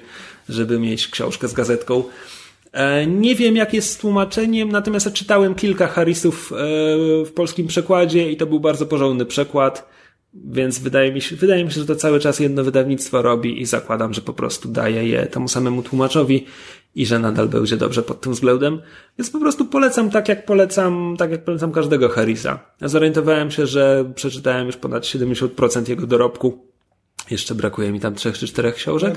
żeby 0.49 0.79
mieć 0.79 1.09
książkę 1.09 1.49
z 1.49 1.53
gazetką. 1.53 2.05
E, 2.73 3.07
nie 3.07 3.35
wiem, 3.35 3.57
jak 3.57 3.75
jest 3.75 3.91
z 3.91 3.99
tłumaczeniem, 3.99 4.73
natomiast 4.73 5.13
czytałem 5.13 5.55
kilka 5.55 5.87
Harrisów 5.87 6.53
e, 6.53 6.57
w 7.25 7.33
polskim 7.35 7.67
przekładzie 7.67 8.31
i 8.33 8.37
to 8.37 8.47
był 8.47 8.61
bardzo 8.61 8.87
porządny 8.87 9.27
przekład. 9.27 9.89
Więc 10.45 10.79
wydaje 10.79 11.13
mi, 11.13 11.21
się, 11.21 11.37
wydaje 11.37 11.65
mi 11.65 11.73
się, 11.73 11.81
że 11.81 11.87
to 11.87 11.97
cały 11.97 12.21
czas 12.21 12.41
jedno 12.41 12.65
wydawnictwo 12.65 13.23
robi 13.23 13.63
i 13.63 13.67
zakładam, 13.67 14.15
że 14.15 14.21
po 14.21 14.33
prostu 14.33 14.69
daje 14.69 15.09
je 15.09 15.27
temu 15.27 15.49
samemu 15.49 15.83
tłumaczowi 15.83 16.47
i 16.97 17.07
że 17.07 17.19
nadal 17.19 17.49
będzie 17.49 17.77
dobrze 17.77 18.03
pod 18.03 18.21
tym 18.21 18.33
względem. 18.33 18.81
Więc 19.19 19.31
po 19.31 19.41
prostu 19.41 19.65
polecam 19.65 20.11
tak, 20.11 20.29
jak 20.29 20.47
polecam, 20.47 21.15
tak 21.19 21.31
jak 21.31 21.45
polecam 21.45 21.73
każdego 21.73 22.09
Harrisa. 22.09 22.59
Ja 22.81 22.89
zorientowałem 22.89 23.51
się, 23.51 23.67
że 23.67 24.13
przeczytałem 24.15 24.67
już 24.67 24.77
ponad 24.77 25.03
70% 25.03 25.89
jego 25.89 26.07
dorobku. 26.07 26.59
Jeszcze 27.31 27.55
brakuje 27.55 27.93
mi 27.93 28.01
tam 28.01 28.15
trzech 28.15 28.39
czy 28.39 28.47
czterech 28.47 28.75
książek. 28.75 29.15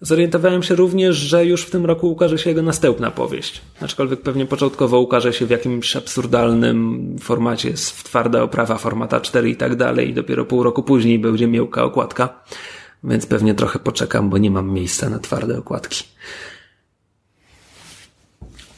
Zorientowałem 0.00 0.62
się 0.62 0.74
również, 0.74 1.16
że 1.16 1.46
już 1.46 1.62
w 1.62 1.70
tym 1.70 1.86
roku 1.86 2.10
ukaże 2.10 2.38
się 2.38 2.50
jego 2.50 2.62
następna 2.62 3.10
powieść. 3.10 3.60
Aczkolwiek 3.80 4.20
pewnie 4.20 4.46
początkowo 4.46 5.00
ukaże 5.00 5.32
się 5.32 5.46
w 5.46 5.50
jakimś 5.50 5.96
absurdalnym 5.96 7.16
formacie 7.20 7.72
w 7.76 8.02
twarda 8.04 8.42
oprawa 8.42 8.78
formata 8.78 9.20
4 9.20 9.50
i 9.50 9.56
tak 9.56 9.76
dalej 9.76 10.08
i 10.08 10.14
dopiero 10.14 10.44
pół 10.44 10.62
roku 10.62 10.82
później 10.82 11.18
będzie 11.18 11.46
miękka 11.46 11.84
okładka. 11.84 12.42
Więc 13.04 13.26
pewnie 13.26 13.54
trochę 13.54 13.78
poczekam, 13.78 14.30
bo 14.30 14.38
nie 14.38 14.50
mam 14.50 14.72
miejsca 14.72 15.10
na 15.10 15.18
twarde 15.18 15.58
okładki. 15.58 16.04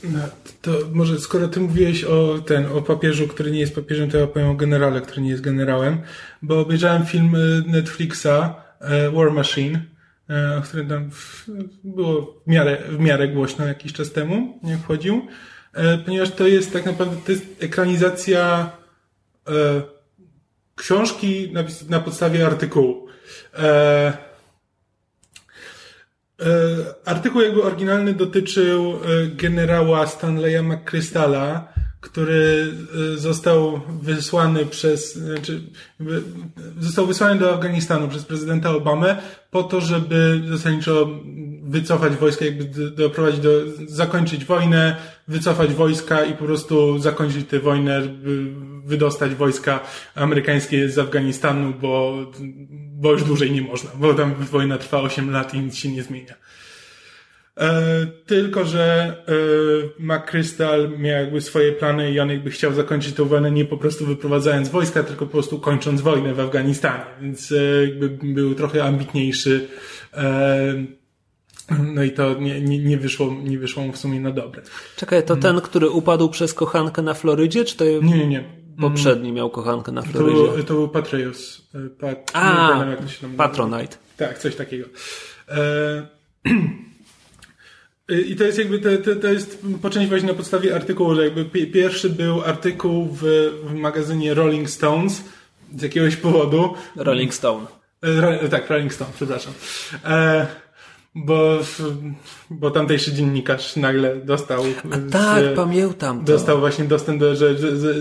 No, 0.05 0.19
to 0.63 0.71
może 0.93 1.21
skoro 1.21 1.49
ty 1.49 1.61
mówiłeś 1.61 2.05
o 2.05 2.39
ten, 2.39 2.67
o 2.67 2.83
papieżu, 2.83 3.29
który 3.29 3.51
nie 3.51 3.61
jest 3.61 3.75
papieżem, 3.75 4.11
to 4.11 4.19
ja 4.19 4.25
opowiem 4.25 4.49
o 4.49 4.55
generale, 4.55 5.01
który 5.01 5.23
nie 5.23 5.31
jest 5.31 5.43
generałem, 5.43 6.01
bo 6.43 6.61
obejrzałem 6.61 7.07
film 7.07 7.35
y, 7.35 7.63
Netflixa 7.67 8.27
y, 8.27 9.11
War 9.11 9.31
Machine, 9.31 9.81
y, 10.31 10.57
o 10.59 10.63
którym 10.63 10.89
tam 10.89 11.11
było 11.85 12.43
w 12.47 12.51
miarę, 12.51 12.79
w 12.89 12.99
miarę 12.99 13.29
głośno 13.29 13.67
jakiś 13.67 13.93
czas 13.93 14.13
temu, 14.13 14.59
jak 14.63 14.79
wchodził, 14.79 15.27
ponieważ 16.05 16.31
to 16.31 16.47
jest 16.47 16.73
tak 16.73 16.87
naprawdę 16.87 17.17
to 17.27 17.33
jest 17.33 17.45
ekranizacja 17.61 18.71
książki 20.75 21.53
na, 21.53 21.65
na 21.89 22.01
podstawie 22.01 22.47
artykułu. 22.47 23.09
Artykuł 27.05 27.41
jakby 27.41 27.63
oryginalny 27.63 28.15
dotyczył 28.15 28.93
e, 28.93 28.97
generała 29.27 30.07
Stanleya 30.07 30.63
McChrystala, 30.63 31.73
który 32.01 32.73
e, 33.15 33.19
został 33.19 33.81
wysłany 34.03 34.67
przez, 34.67 35.15
znaczy, 35.15 35.61
został 36.81 37.07
wysłany 37.07 37.41
do 37.41 37.55
Afganistanu 37.55 38.09
przez 38.09 38.25
prezydenta 38.25 38.71
Obamę 38.71 39.17
po 39.51 39.63
to, 39.63 39.81
żeby 39.81 40.43
zasadniczo 40.49 41.09
wycofać 41.63 42.13
wojska, 42.13 42.45
jakby 42.45 42.91
doprowadzić 42.91 43.41
do, 43.41 43.51
zakończyć 43.87 44.45
wojnę, 44.45 44.97
wycofać 45.29 45.73
wojska 45.73 46.25
i 46.25 46.33
po 46.33 46.45
prostu 46.45 46.99
zakończyć 46.99 47.49
tę 47.49 47.59
wojnę, 47.59 48.03
wydostać 48.85 49.35
wojska 49.35 49.81
amerykańskie 50.15 50.89
z 50.89 50.99
Afganistanu, 50.99 51.73
bo, 51.81 52.27
bo 53.03 53.13
już 53.13 53.25
dłużej 53.25 53.51
nie 53.51 53.63
można, 53.63 53.91
bo 53.95 54.15
tam 54.15 54.35
wojna 54.35 54.79
trwa 54.79 55.01
8 55.01 55.31
lat 55.31 55.55
i 55.55 55.61
nic 55.61 55.77
się 55.77 55.89
nie 55.89 56.03
zmienia. 56.03 56.35
E, 57.57 58.07
tylko, 58.27 58.65
że 58.65 59.17
e, 59.99 60.03
McChrystal 60.03 60.99
miał 60.99 61.23
jakby 61.23 61.41
swoje 61.41 61.73
plany 61.73 62.13
i 62.13 62.21
on 62.21 62.31
jakby 62.31 62.51
chciał 62.51 62.75
zakończyć 62.75 63.15
tę 63.15 63.25
wojnę 63.25 63.51
nie 63.51 63.65
po 63.65 63.77
prostu 63.77 64.07
wyprowadzając 64.07 64.69
wojska, 64.69 65.03
tylko 65.03 65.27
po 65.27 65.33
prostu 65.33 65.59
kończąc 65.59 66.01
wojnę 66.01 66.35
w 66.35 66.41
Afganistanie. 66.41 67.05
Więc 67.23 67.53
e, 67.53 67.87
jakby 67.87 68.09
był 68.09 68.55
trochę 68.55 68.85
ambitniejszy. 68.85 69.69
E, 70.15 70.85
no 71.95 72.03
i 72.03 72.11
to 72.11 72.35
nie, 72.35 72.61
nie, 72.61 72.79
nie, 72.79 72.99
wyszło, 72.99 73.37
nie 73.45 73.59
wyszło 73.59 73.83
mu 73.83 73.93
w 73.93 73.99
sumie 73.99 74.21
na 74.21 74.31
dobre. 74.31 74.63
Czekaj, 74.97 75.25
to 75.25 75.37
ten, 75.37 75.61
który 75.61 75.91
upadł 75.91 76.29
przez 76.29 76.55
kochankę 76.55 77.03
na 77.03 77.15
Florydzie, 77.15 77.65
czy 77.65 77.77
to 77.77 77.85
Nie, 77.85 78.01
nie, 78.01 78.27
nie. 78.27 78.62
Poprzedni 78.81 79.33
miał 79.33 79.51
kochankę 79.51 79.93
na 79.93 80.03
Florydzie. 80.03 80.47
To, 80.47 80.53
był, 80.53 80.65
to 80.65 80.75
był 80.75 80.89
Patreus. 80.89 81.69
E, 81.75 81.89
Pat, 81.89 82.31
A, 82.33 82.51
nie 82.51 82.57
pamiętam, 82.57 82.91
jak 82.91 83.01
to 83.01 83.09
się 83.09 83.37
Patronite. 83.37 83.97
Tak, 84.17 84.39
coś 84.39 84.57
takiego. 84.57 84.87
E, 85.49 86.07
I 88.31 88.37
to 88.37 88.45
jest 88.45 88.59
jakby, 88.59 88.79
to, 88.79 88.89
to, 89.05 89.21
to 89.21 89.29
jest 89.29 89.65
po 89.83 89.91
części 89.91 90.09
właśnie 90.09 90.29
na 90.29 90.35
podstawie 90.35 90.75
artykułu, 90.75 91.15
że 91.15 91.25
jakby 91.25 91.45
pierwszy 91.67 92.11
był 92.11 92.43
artykuł 92.43 93.09
w, 93.13 93.23
w 93.65 93.75
magazynie 93.75 94.35
Rolling 94.35 94.71
Stones 94.71 95.25
z 95.77 95.83
jakiegoś 95.83 96.17
powodu. 96.17 96.75
Rolling 96.97 97.35
Stone. 97.35 97.67
E, 98.03 98.49
tak, 98.49 98.71
Rolling 98.71 98.95
Stone, 98.95 99.11
przepraszam. 99.17 99.53
E, 100.05 100.47
bo, 101.15 101.59
bo 102.51 102.71
tamtejszy 102.71 103.13
dziennikarz 103.13 103.77
nagle 103.77 104.17
dostał. 104.17 104.63
A 104.91 105.13
tak, 105.13 105.45
z, 105.45 105.57
pamiętam. 105.57 106.19
To. 106.19 106.33
Dostał 106.33 106.61
właśnie 106.61 106.85
dostęp 106.85 107.21
do, 107.21 107.37
że, 107.37 107.59
że, 107.59 107.77
że, 107.77 107.95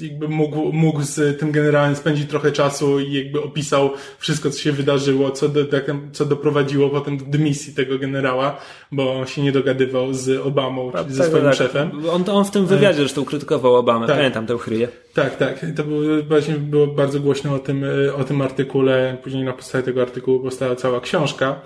jakby 0.00 0.28
mógł, 0.28 0.72
mógł 0.72 1.02
z 1.02 1.40
tym 1.40 1.52
generałem 1.52 1.96
spędzić 1.96 2.30
trochę 2.30 2.52
czasu 2.52 3.00
i 3.00 3.12
jakby 3.12 3.42
opisał 3.42 3.90
wszystko, 4.18 4.50
co 4.50 4.58
się 4.58 4.72
wydarzyło, 4.72 5.30
co, 5.30 5.48
do, 5.48 5.64
tak, 5.64 5.84
co 6.12 6.24
doprowadziło 6.24 6.90
potem 6.90 7.18
do 7.18 7.24
dymisji 7.24 7.74
tego 7.74 7.98
generała, 7.98 8.56
bo 8.92 9.14
on 9.20 9.26
się 9.26 9.42
nie 9.42 9.52
dogadywał 9.52 10.14
z 10.14 10.46
Obamą, 10.46 10.92
czyli 10.92 11.14
ze 11.14 11.18
tak, 11.18 11.28
swoim 11.28 11.44
tak. 11.44 11.54
szefem. 11.54 11.90
On, 12.12 12.24
on 12.30 12.44
w 12.44 12.50
tym 12.50 12.66
wywiadzie 12.66 12.98
zresztą 12.98 13.24
krytykował 13.24 13.74
Obamę, 13.74 14.06
tak. 14.06 14.16
pamiętam 14.16 14.46
tę 14.46 14.58
chryję. 14.58 14.88
Tak, 15.14 15.36
tak. 15.36 15.66
To 15.76 15.84
było, 15.84 16.00
właśnie 16.28 16.54
było 16.54 16.86
bardzo 16.86 17.20
głośno 17.20 17.54
o 17.54 17.58
tym, 17.58 17.84
o 18.16 18.24
tym 18.24 18.42
artykule. 18.42 19.16
Później 19.22 19.44
na 19.44 19.52
podstawie 19.52 19.84
tego 19.84 20.02
artykułu 20.02 20.40
powstała 20.40 20.76
cała 20.76 21.00
książka. 21.00 21.60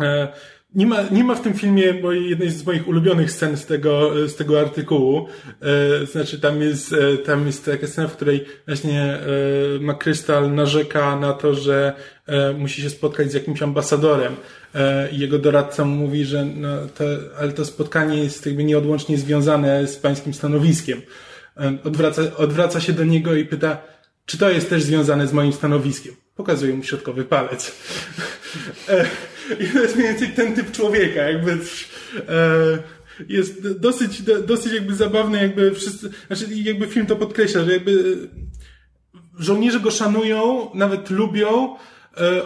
E, 0.00 0.28
nie 0.74 0.86
ma, 0.86 1.02
nie 1.10 1.24
ma 1.24 1.34
w 1.34 1.40
tym 1.40 1.54
filmie 1.54 1.94
bo 1.94 2.12
jednej 2.12 2.50
z 2.50 2.66
moich 2.66 2.88
ulubionych 2.88 3.32
scen 3.32 3.56
z 3.56 3.66
tego, 3.66 4.12
z 4.28 4.36
tego 4.36 4.60
artykułu. 4.60 5.28
E, 6.02 6.06
znaczy 6.06 6.40
tam 6.40 6.62
jest, 6.62 6.92
e, 6.92 7.16
tam 7.16 7.46
jest 7.46 7.64
taka 7.64 7.86
scena, 7.86 8.08
w 8.08 8.16
której 8.16 8.44
właśnie 8.66 9.18
e, 10.40 10.48
narzeka 10.50 11.16
na 11.16 11.32
to, 11.32 11.54
że 11.54 11.92
musi 12.58 12.82
się 12.82 12.90
spotkać 12.90 13.30
z 13.30 13.34
jakimś 13.34 13.62
ambasadorem. 13.62 14.36
Jego 15.12 15.38
doradca 15.38 15.84
mówi, 15.84 16.24
że 16.24 16.44
no, 16.44 16.68
to, 16.86 17.04
ale 17.38 17.52
to 17.52 17.64
spotkanie 17.64 18.24
jest 18.24 18.46
jakby 18.46 18.64
nieodłącznie 18.64 19.18
związane 19.18 19.86
z 19.86 19.96
pańskim 19.96 20.34
stanowiskiem. 20.34 21.02
Odwraca, 21.84 22.22
odwraca 22.36 22.80
się 22.80 22.92
do 22.92 23.04
niego 23.04 23.34
i 23.34 23.44
pyta, 23.44 23.78
czy 24.26 24.38
to 24.38 24.50
jest 24.50 24.70
też 24.70 24.82
związane 24.82 25.26
z 25.26 25.32
moim 25.32 25.52
stanowiskiem? 25.52 26.14
Pokazuje 26.36 26.74
mu 26.74 26.82
środkowy 26.82 27.24
palec. 27.24 27.72
I 29.60 29.66
to 29.72 29.82
jest 29.82 29.96
mniej 29.96 30.08
więcej 30.08 30.28
ten 30.28 30.54
typ 30.54 30.72
człowieka, 30.72 31.22
jakby 31.22 31.52
e, 31.52 31.58
jest 33.28 33.78
dosyć, 33.78 34.22
dosyć 34.46 34.72
jakby 34.72 34.94
zabawny, 34.94 35.42
jakby 35.42 35.74
wszyscy, 35.74 36.10
znaczy 36.26 36.44
jakby 36.54 36.86
film 36.86 37.06
to 37.06 37.16
podkreśla, 37.16 37.64
że 37.64 37.72
jakby 37.72 38.16
żołnierze 39.38 39.80
go 39.80 39.90
szanują, 39.90 40.70
nawet 40.74 41.10
lubią, 41.10 41.76
e, 42.16 42.42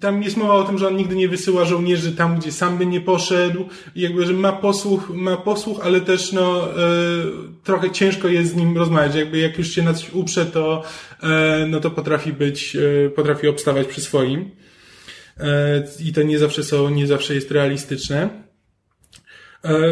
tam 0.00 0.22
jest 0.22 0.36
mowa 0.36 0.54
o 0.54 0.64
tym, 0.64 0.78
że 0.78 0.88
on 0.88 0.96
nigdy 0.96 1.16
nie 1.16 1.28
wysyła 1.28 1.64
żołnierzy 1.64 2.12
tam, 2.12 2.38
gdzie 2.38 2.52
sam 2.52 2.78
by 2.78 2.86
nie 2.86 3.00
poszedł, 3.00 3.68
jakby, 3.96 4.26
że 4.26 4.32
ma 4.32 4.52
posłuch, 4.52 5.10
ma 5.10 5.36
posłuch, 5.36 5.80
ale 5.84 6.00
też 6.00 6.32
no, 6.32 6.68
e, 6.68 6.84
trochę 7.64 7.90
ciężko 7.90 8.28
jest 8.28 8.52
z 8.52 8.56
nim 8.56 8.78
rozmawiać, 8.78 9.14
jakby 9.14 9.38
jak 9.38 9.58
już 9.58 9.68
się 9.68 9.82
na 9.82 9.94
coś 9.94 10.12
uprze, 10.12 10.46
to, 10.46 10.82
e, 11.22 11.66
no 11.70 11.80
to 11.80 11.90
potrafi 11.90 12.32
być, 12.32 12.76
potrafi 13.16 13.48
obstawać 13.48 13.86
przy 13.86 14.00
swoim. 14.00 14.50
I 16.00 16.12
to 16.12 16.22
nie 16.22 16.38
zawsze 16.38 16.62
są, 16.62 16.90
nie 16.90 17.06
zawsze 17.06 17.34
jest 17.34 17.50
realistyczne. 17.50 18.44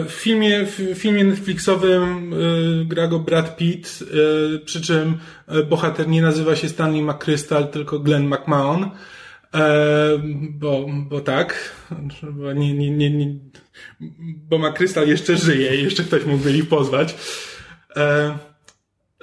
W 0.09 0.13
filmie, 0.13 0.67
w 0.67 0.95
filmie 0.95 1.25
Netflixowym 1.25 2.35
gra 2.87 3.09
go 3.09 3.19
Brad 3.19 3.57
Pitt, 3.57 4.05
przy 4.65 4.81
czym 4.81 5.19
bohater 5.69 6.09
nie 6.09 6.23
nazywa 6.23 6.57
się 6.57 6.69
Stanley 6.69 7.03
McChrystal, 7.03 7.69
tylko 7.69 7.99
Glenn 7.99 8.27
McMahon. 8.27 8.91
E, 9.55 10.19
bo, 10.51 10.87
bo 10.89 11.21
tak, 11.21 11.75
bo, 12.33 12.53
nie, 12.53 12.75
nie, 12.75 12.91
nie, 12.91 13.11
nie, 13.11 13.35
bo 14.49 14.73
jeszcze 15.07 15.37
żyje 15.37 15.77
jeszcze 15.83 16.05
ktoś 16.05 16.25
mógłby 16.25 16.53
ich 16.53 16.69
pozwać. 16.69 17.15
E, 17.97 18.39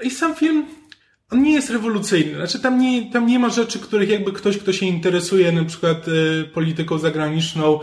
I 0.03 0.12
sam 0.12 0.36
film 0.36 0.65
on 1.31 1.43
nie 1.43 1.53
jest 1.53 1.69
rewolucyjny. 1.69 2.35
Znaczy 2.35 2.59
tam 2.59 2.79
nie, 2.79 3.11
tam 3.11 3.27
nie 3.27 3.39
ma 3.39 3.49
rzeczy, 3.49 3.79
których 3.79 4.09
jakby 4.09 4.31
ktoś, 4.31 4.57
kto 4.57 4.73
się 4.73 4.85
interesuje 4.85 5.51
na 5.51 5.65
przykład 5.65 6.07
y, 6.07 6.43
polityką 6.53 6.97
zagraniczną, 6.97 7.79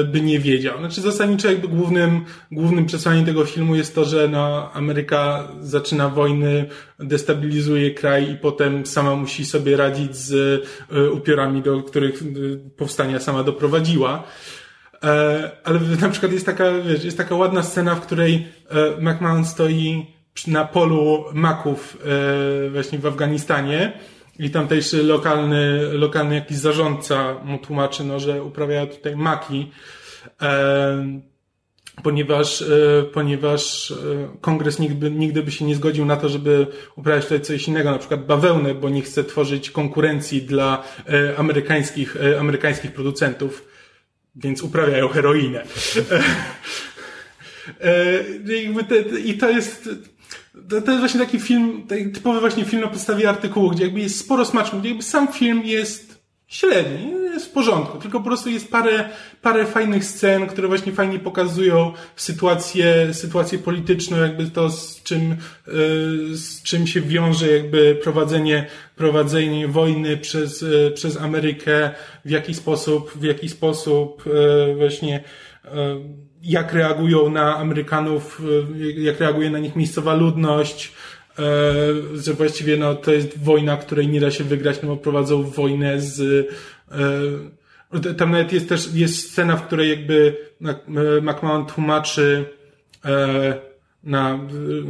y, 0.00 0.04
by 0.04 0.20
nie 0.20 0.38
wiedział. 0.38 0.78
Znaczy 0.78 1.00
zasadniczo 1.00 1.48
jakby 1.48 1.68
głównym, 1.68 2.24
głównym 2.52 2.86
przesłaniem 2.86 3.24
tego 3.24 3.44
filmu 3.44 3.74
jest 3.74 3.94
to, 3.94 4.04
że 4.04 4.28
no, 4.28 4.72
Ameryka 4.72 5.48
zaczyna 5.60 6.08
wojny, 6.08 6.68
destabilizuje 6.98 7.90
kraj 7.90 8.30
i 8.30 8.36
potem 8.36 8.86
sama 8.86 9.16
musi 9.16 9.46
sobie 9.46 9.76
radzić 9.76 10.16
z 10.16 10.32
y, 10.92 11.12
upiorami, 11.12 11.62
do 11.62 11.82
których 11.82 12.22
powstania 12.76 13.20
sama 13.20 13.42
doprowadziła. 13.42 14.24
Ale 15.64 15.80
na 16.00 16.08
przykład 16.08 16.32
jest 16.32 16.46
taka, 16.46 16.64
wiesz, 16.72 17.04
jest 17.04 17.16
taka 17.16 17.34
ładna 17.34 17.62
scena, 17.62 17.94
w 17.94 18.00
której 18.00 18.48
McMahon 19.00 19.44
stoi 19.44 20.06
na 20.46 20.64
polu 20.64 21.24
maków 21.34 21.98
e, 22.66 22.70
właśnie 22.70 22.98
w 22.98 23.06
Afganistanie 23.06 23.92
i 24.38 24.50
tamtejszy 24.50 25.02
lokalny, 25.02 25.92
lokalny 25.92 26.34
jakiś 26.34 26.56
zarządca 26.56 27.34
mu 27.44 27.58
tłumaczy, 27.58 28.04
no, 28.04 28.20
że 28.20 28.42
uprawiają 28.42 28.86
tutaj 28.86 29.16
maki, 29.16 29.70
e, 30.42 31.22
ponieważ, 32.02 32.64
ponieważ 33.12 33.94
kongres 34.40 34.78
nigdy, 34.78 35.10
nigdy 35.10 35.42
by 35.42 35.52
się 35.52 35.64
nie 35.64 35.74
zgodził 35.74 36.04
na 36.04 36.16
to, 36.16 36.28
żeby 36.28 36.66
uprawiać 36.96 37.24
tutaj 37.24 37.40
coś 37.40 37.68
innego, 37.68 37.90
na 37.90 37.98
przykład 37.98 38.26
bawełnę, 38.26 38.74
bo 38.74 38.88
nie 38.88 39.02
chce 39.02 39.24
tworzyć 39.24 39.70
konkurencji 39.70 40.42
dla 40.42 40.82
amerykańskich, 41.36 42.16
amerykańskich 42.40 42.92
producentów, 42.92 43.68
więc 44.36 44.62
uprawiają 44.62 45.08
heroinę. 45.08 45.64
I 49.24 49.34
to 49.34 49.50
jest, 49.50 49.88
to, 50.68 50.80
to 50.82 50.90
jest 50.90 50.98
właśnie 50.98 51.20
taki 51.20 51.40
film, 51.40 51.86
taki 51.88 52.12
typowy 52.12 52.40
właśnie 52.40 52.64
film 52.64 52.82
na 52.82 52.88
podstawie 52.88 53.28
artykułu, 53.28 53.70
gdzie 53.70 53.84
jakby 53.84 54.00
jest 54.00 54.20
sporo 54.20 54.44
smaczków, 54.44 54.80
gdzie 54.80 54.88
jakby 54.88 55.04
sam 55.04 55.32
film 55.32 55.62
jest 55.64 56.22
średni, 56.46 57.10
jest 57.10 57.46
w 57.46 57.50
porządku, 57.50 57.98
tylko 57.98 58.18
po 58.18 58.24
prostu 58.24 58.50
jest 58.50 58.70
parę, 58.70 59.08
parę 59.42 59.66
fajnych 59.66 60.04
scen, 60.04 60.46
które 60.46 60.68
właśnie 60.68 60.92
fajnie 60.92 61.18
pokazują 61.18 61.92
sytuację, 62.16 63.14
sytuację 63.14 63.58
polityczną, 63.58 64.16
jakby 64.16 64.50
to 64.50 64.70
z 64.70 65.02
czym, 65.02 65.32
e, 65.32 65.36
z 66.34 66.62
czym 66.62 66.86
się 66.86 67.00
wiąże 67.00 67.50
jakby 67.52 67.98
prowadzenie, 68.02 68.66
prowadzenie 68.96 69.68
wojny 69.68 70.16
przez, 70.16 70.62
e, 70.62 70.90
przez 70.90 71.16
Amerykę, 71.16 71.90
w 72.24 72.30
jaki 72.30 72.54
sposób, 72.54 73.12
w 73.16 73.22
jaki 73.22 73.48
sposób 73.48 74.24
e, 74.26 74.74
właśnie 74.74 75.24
jak 76.42 76.72
reagują 76.72 77.30
na 77.30 77.56
Amerykanów, 77.56 78.42
jak 78.96 79.20
reaguje 79.20 79.50
na 79.50 79.58
nich 79.58 79.76
miejscowa 79.76 80.14
ludność, 80.14 80.92
e, 81.38 81.42
że 82.14 82.34
właściwie 82.34 82.76
no, 82.76 82.94
to 82.94 83.12
jest 83.12 83.44
wojna, 83.44 83.76
której 83.76 84.08
nie 84.08 84.20
da 84.20 84.30
się 84.30 84.44
wygrać, 84.44 84.82
no 84.82 84.88
bo 84.88 84.96
prowadzą 84.96 85.42
wojnę 85.42 86.00
z 86.00 86.48
e, 88.00 88.14
tam 88.14 88.30
nawet 88.30 88.52
jest 88.52 88.68
też 88.68 88.94
jest 88.94 89.30
scena, 89.30 89.56
w 89.56 89.66
której 89.66 89.90
jakby 89.90 90.36
McMahon 91.22 91.66
tłumaczy 91.66 92.44
e, 93.04 93.54
na, 94.04 94.38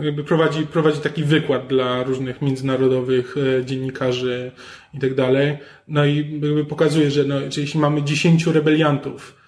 jakby 0.02 0.24
prowadzi, 0.24 0.66
prowadzi 0.66 1.00
taki 1.00 1.24
wykład 1.24 1.66
dla 1.66 2.02
różnych 2.02 2.42
międzynarodowych 2.42 3.36
dziennikarzy 3.64 4.52
i 4.94 4.98
tak 4.98 5.14
dalej. 5.14 5.58
No 5.88 6.04
i 6.04 6.16
jakby 6.16 6.64
pokazuje, 6.64 7.10
że 7.10 7.24
no, 7.24 7.34
jeśli 7.56 7.80
mamy 7.80 8.02
dziesięciu 8.02 8.52
rebeliantów, 8.52 9.41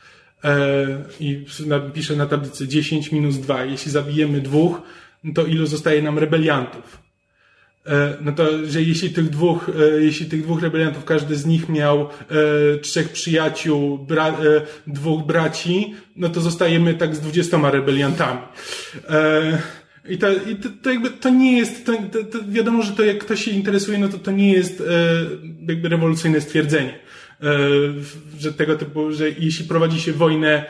i 1.20 1.44
pisze 1.94 2.16
na 2.16 2.26
tablicy 2.26 2.68
10 2.68 3.12
minus 3.12 3.37
2. 3.37 3.64
Jeśli 3.64 3.90
zabijemy 3.90 4.40
dwóch, 4.40 4.83
to 5.35 5.46
ilu 5.46 5.66
zostaje 5.66 6.02
nam 6.02 6.18
rebeliantów? 6.18 7.04
E, 7.87 8.16
no 8.20 8.33
to, 8.33 8.66
że 8.66 8.83
jeśli 8.83 9.11
tych 9.11 9.30
dwóch, 9.30 9.70
e, 9.80 10.02
jeśli 10.02 10.26
tych 10.26 10.42
dwóch 10.42 10.62
rebeliantów, 10.62 11.04
każdy 11.04 11.37
z 11.37 11.46
nich 11.46 11.68
miał 11.68 12.00
e, 12.00 12.78
trzech 12.78 13.09
przyjaciół, 13.09 13.98
bra, 13.98 14.37
dwóch 14.87 15.26
braci, 15.26 15.94
no 16.16 16.28
to 16.28 16.40
zostajemy 16.40 16.94
tak 16.94 17.16
z 17.16 17.20
dwudziestoma 17.20 17.70
rebeliantami. 17.70 18.40
I 20.09 20.18
to, 20.18 20.33
i 20.33 20.57
to, 20.57 20.68
to 20.83 20.90
jakby 20.90 21.11
to 21.11 21.30
nie 21.30 21.59
jest, 21.59 21.87
to, 21.87 21.92
to, 22.33 22.38
wiadomo, 22.48 22.83
że 22.83 22.92
to 22.92 23.04
jak 23.04 23.18
ktoś 23.18 23.44
się 23.44 23.50
interesuje, 23.50 23.98
no 23.98 24.09
to 24.09 24.18
to 24.18 24.30
nie 24.30 24.52
jest 24.52 24.83
jakby 25.68 25.88
rewolucyjne 25.88 26.40
stwierdzenie. 26.40 26.98
Że 28.38 28.52
tego 28.52 28.76
typu, 28.76 29.12
że 29.12 29.30
jeśli 29.30 29.64
prowadzi 29.64 30.00
się 30.00 30.12
wojnę 30.12 30.64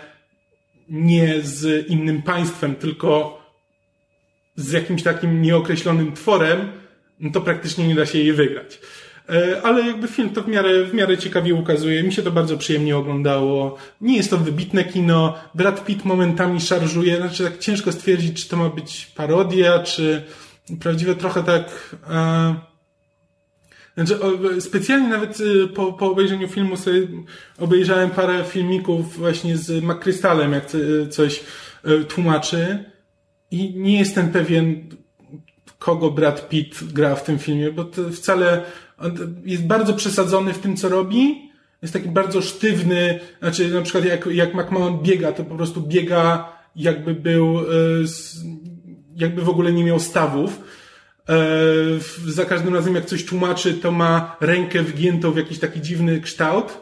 nie 0.89 1.43
z 1.43 1.89
innym 1.89 2.23
państwem, 2.23 2.75
tylko 2.75 3.39
z 4.57 4.73
jakimś 4.73 5.03
takim 5.03 5.43
nieokreślonym 5.43 6.13
tworem, 6.13 6.73
no 7.21 7.31
to 7.31 7.41
praktycznie 7.41 7.89
nie 7.89 7.95
da 7.95 8.07
się 8.07 8.19
jej 8.19 8.33
wygrać. 8.33 8.81
E, 9.29 9.63
ale 9.63 9.87
jakby 9.87 10.09
film 10.09 10.31
to 10.31 10.43
w 10.43 10.49
miarę, 10.49 10.85
w 10.85 10.95
miarę 10.95 11.19
ciekawie 11.19 11.55
ukazuje. 11.55 12.03
Mi 12.03 12.13
się 12.13 12.23
to 12.23 12.31
bardzo 12.31 12.59
przyjemnie 12.59 12.97
oglądało. 12.97 13.77
Nie 14.01 14.17
jest 14.17 14.31
to 14.31 14.39
wybitne 14.39 14.85
kino. 14.85 15.39
Brad 15.55 15.85
Pitt 15.85 16.05
momentami 16.05 16.61
szarżuje. 16.61 17.17
Znaczy 17.17 17.45
tak 17.45 17.59
ciężko 17.59 17.93
stwierdzić, 17.93 18.43
czy 18.43 18.49
to 18.49 18.57
ma 18.57 18.69
być 18.69 19.07
parodia, 19.07 19.79
czy 19.79 20.23
prawdziwe 20.81 21.15
trochę 21.15 21.43
tak... 21.43 21.97
E... 22.11 22.74
Znaczy, 23.97 24.19
specjalnie 24.61 25.09
nawet 25.09 25.41
y, 25.41 25.69
po, 25.69 25.93
po 25.93 26.11
obejrzeniu 26.11 26.49
filmu 26.49 26.77
sobie 26.77 27.09
obejrzałem 27.59 28.11
parę 28.11 28.45
filmików 28.45 29.19
właśnie 29.19 29.57
z 29.57 29.85
McCrystalem, 29.85 30.53
jak 30.53 30.67
coś 31.11 31.45
y, 31.89 32.05
tłumaczy. 32.05 32.85
I 33.51 33.75
nie 33.77 33.99
jestem 33.99 34.29
pewien, 34.29 34.89
kogo 35.79 36.11
Brad 36.11 36.49
Pitt 36.49 36.93
gra 36.93 37.15
w 37.15 37.25
tym 37.25 37.39
filmie, 37.39 37.73
bo 37.73 37.85
to 37.85 38.11
wcale 38.11 38.63
jest 39.45 39.67
bardzo 39.67 39.95
przesadzony 39.95 40.53
w 40.53 40.59
tym, 40.59 40.77
co 40.77 40.89
robi. 40.89 41.51
Jest 41.83 41.95
taki 41.95 42.09
bardzo 42.09 42.43
sztywny, 42.43 43.21
znaczy 43.39 43.71
na 43.71 43.83
przykład 43.83 44.05
jak, 44.05 44.27
jak 44.27 44.55
McMahon 44.55 44.99
biega, 45.03 45.33
to 45.33 45.45
po 45.45 45.55
prostu 45.55 45.81
biega 45.81 46.53
jakby 46.77 47.15
był, 47.15 47.59
jakby 49.17 49.43
w 49.43 49.49
ogóle 49.49 49.73
nie 49.73 49.85
miał 49.85 50.01
stawów. 50.01 50.61
E, 51.29 51.35
za 52.27 52.45
każdym 52.45 52.75
razem 52.75 52.95
jak 52.95 53.07
coś 53.07 53.25
tłumaczy, 53.25 53.75
to 53.75 53.93
ma 53.93 54.37
rękę 54.41 54.83
wgiętą 54.83 55.33
w 55.33 55.37
jakiś 55.37 55.59
taki 55.59 55.81
dziwny 55.81 56.21
kształt. 56.21 56.79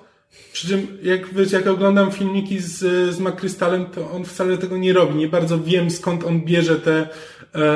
Przy 0.53 0.69
czym, 0.69 0.99
jak, 1.03 1.35
wiesz, 1.35 1.53
jak 1.53 1.67
oglądam 1.67 2.13
filmiki 2.13 2.61
z, 2.61 2.79
z 3.15 3.21
McCrystalem, 3.21 3.87
to 3.87 4.11
on 4.11 4.25
wcale 4.25 4.59
tego 4.59 4.77
nie 4.79 4.93
robi. 4.93 5.15
Nie 5.15 5.29
bardzo 5.29 5.61
wiem, 5.61 5.91
skąd 5.91 6.25
on 6.25 6.41
bierze 6.41 6.77
te, 6.77 7.09
e, 7.55 7.69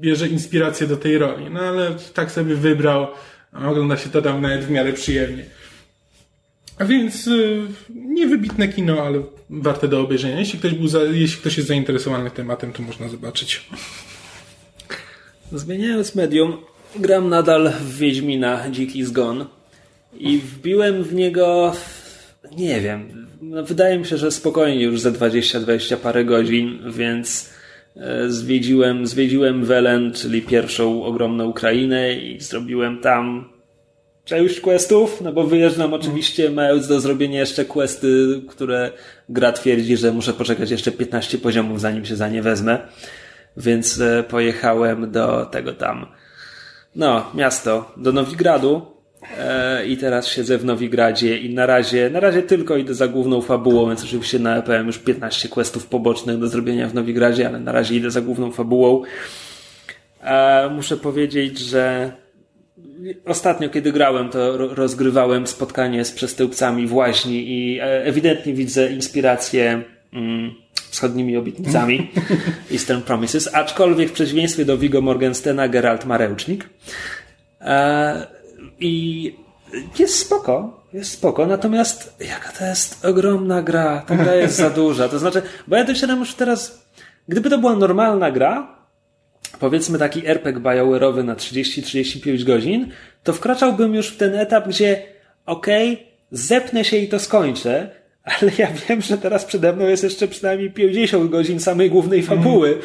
bierze 0.00 0.28
inspirację 0.28 0.86
do 0.86 0.96
tej 0.96 1.18
roli. 1.18 1.50
No 1.50 1.60
ale 1.60 1.96
tak 2.14 2.30
sobie 2.30 2.54
wybrał. 2.54 3.06
Ogląda 3.52 3.96
się 3.96 4.10
to 4.10 4.22
tam 4.22 4.42
nawet 4.42 4.64
w 4.64 4.70
miarę 4.70 4.92
przyjemnie. 4.92 5.44
A 6.78 6.84
więc 6.84 7.26
y, 7.26 7.62
niewybitne 7.94 8.68
kino, 8.68 9.02
ale 9.02 9.22
warte 9.50 9.88
do 9.88 10.00
obejrzenia. 10.00 10.38
Jeśli 10.38 10.58
ktoś, 10.58 10.74
był 10.74 10.88
za, 10.88 11.02
jeśli 11.02 11.40
ktoś 11.40 11.56
jest 11.56 11.68
zainteresowany 11.68 12.30
tematem, 12.30 12.72
to 12.72 12.82
można 12.82 13.08
zobaczyć. 13.08 13.66
Zmieniając 15.52 16.14
medium, 16.14 16.56
gram 16.96 17.28
nadal 17.28 17.70
w 17.70 17.98
Wiedźmina 17.98 18.70
Dziki 18.70 19.04
Zgon. 19.04 19.44
I 20.18 20.38
wbiłem 20.38 21.02
w 21.02 21.14
niego, 21.14 21.72
nie 22.56 22.80
wiem, 22.80 23.26
no 23.42 23.64
wydaje 23.64 23.98
mi 23.98 24.06
się, 24.06 24.16
że 24.16 24.30
spokojnie 24.30 24.82
już 24.82 25.00
ze 25.00 25.12
20-20 25.12 25.96
parę 25.96 26.24
godzin, 26.24 26.78
więc 26.90 27.50
e, 27.96 28.30
zwiedziłem, 28.30 29.06
zwiedziłem 29.06 29.64
Welen, 29.64 30.12
czyli 30.12 30.42
pierwszą 30.42 31.04
ogromną 31.04 31.48
Ukrainę 31.48 32.14
i 32.14 32.40
zrobiłem 32.40 33.00
tam 33.00 33.48
część 34.24 34.60
questów, 34.60 35.20
no 35.20 35.32
bo 35.32 35.44
wyjeżdżam 35.44 35.94
oczywiście 35.94 36.50
mając 36.50 36.88
do 36.88 37.00
zrobienia 37.00 37.40
jeszcze 37.40 37.64
questy, 37.64 38.42
które 38.48 38.92
gra 39.28 39.52
twierdzi, 39.52 39.96
że 39.96 40.12
muszę 40.12 40.32
poczekać 40.32 40.70
jeszcze 40.70 40.92
15 40.92 41.38
poziomów 41.38 41.80
zanim 41.80 42.04
się 42.04 42.16
za 42.16 42.28
nie 42.28 42.42
wezmę. 42.42 42.78
Więc 43.56 44.00
e, 44.00 44.22
pojechałem 44.22 45.10
do 45.10 45.46
tego 45.46 45.72
tam, 45.72 46.06
no, 46.96 47.30
miasto, 47.34 47.92
do 47.96 48.12
Nowigradu, 48.12 48.94
E, 49.38 49.86
i 49.86 49.96
teraz 49.96 50.28
siedzę 50.28 50.58
w 50.58 50.64
Nowigradzie 50.64 51.38
i 51.38 51.54
na 51.54 51.66
razie, 51.66 52.10
na 52.10 52.20
razie 52.20 52.42
tylko 52.42 52.76
idę 52.76 52.94
za 52.94 53.08
główną 53.08 53.40
fabułą, 53.40 53.88
więc 53.88 54.04
oczywiście 54.04 54.38
na 54.38 54.56
EPM 54.56 54.86
już 54.86 54.98
15 54.98 55.48
questów 55.48 55.86
pobocznych 55.86 56.38
do 56.38 56.48
zrobienia 56.48 56.88
w 56.88 56.94
Nowigradzie, 56.94 57.48
ale 57.48 57.60
na 57.60 57.72
razie 57.72 57.94
idę 57.94 58.10
za 58.10 58.20
główną 58.20 58.52
fabułą. 58.52 59.02
E, 60.22 60.70
muszę 60.70 60.96
powiedzieć, 60.96 61.58
że 61.58 62.12
ostatnio, 63.26 63.68
kiedy 63.68 63.92
grałem, 63.92 64.28
to 64.28 64.56
rozgrywałem 64.56 65.46
spotkanie 65.46 66.04
z 66.04 66.12
przestępcami 66.12 66.86
w 66.86 66.94
łaźni 66.94 67.48
i 67.48 67.78
ewidentnie 67.80 68.54
widzę 68.54 68.92
inspirację 68.92 69.82
mm, 70.12 70.54
wschodnimi 70.94 71.36
obietnicami 71.36 72.10
Eastern 72.72 73.02
Promises, 73.02 73.54
aczkolwiek 73.54 74.08
w 74.08 74.12
przeciwieństwie 74.12 74.64
do 74.64 74.78
Vigo 74.78 75.00
Morgenstena 75.00 75.68
Geralt 75.68 76.04
ma 76.04 76.18
ręcznik. 76.18 76.68
I 78.80 79.34
jest 79.98 80.18
spoko, 80.18 80.84
jest 80.92 81.10
spoko, 81.10 81.46
natomiast 81.46 82.16
jaka 82.20 82.52
to 82.52 82.64
jest 82.64 83.04
ogromna 83.04 83.62
gra, 83.62 84.02
ta 84.06 84.16
gra 84.16 84.34
jest 84.34 84.56
za 84.56 84.70
duża. 84.70 85.08
To 85.08 85.18
znaczy, 85.18 85.42
bo 85.66 85.76
ja 85.76 85.84
dosiadam 85.84 86.18
już 86.18 86.34
teraz, 86.34 86.86
gdyby 87.28 87.50
to 87.50 87.58
była 87.58 87.76
normalna 87.76 88.30
gra, 88.30 88.76
powiedzmy 89.58 89.98
taki 89.98 90.26
RPG 90.26 90.62
BioWare'owy 90.62 91.24
na 91.24 91.34
30-35 91.34 92.44
godzin, 92.44 92.90
to 93.22 93.32
wkraczałbym 93.32 93.94
już 93.94 94.08
w 94.08 94.16
ten 94.16 94.34
etap, 94.34 94.68
gdzie 94.68 95.02
okej, 95.46 95.92
okay, 95.92 96.06
zepnę 96.30 96.84
się 96.84 96.96
i 96.96 97.08
to 97.08 97.18
skończę, 97.18 98.03
ale 98.24 98.52
ja 98.58 98.68
wiem, 98.88 99.02
że 99.02 99.18
teraz 99.18 99.44
przede 99.44 99.72
mną 99.72 99.86
jest 99.86 100.04
jeszcze 100.04 100.28
przynajmniej 100.28 100.70
50 100.70 101.30
godzin 101.30 101.60
samej 101.60 101.90
głównej 101.90 102.22
fabuły. 102.22 102.68
Mm. 102.68 102.82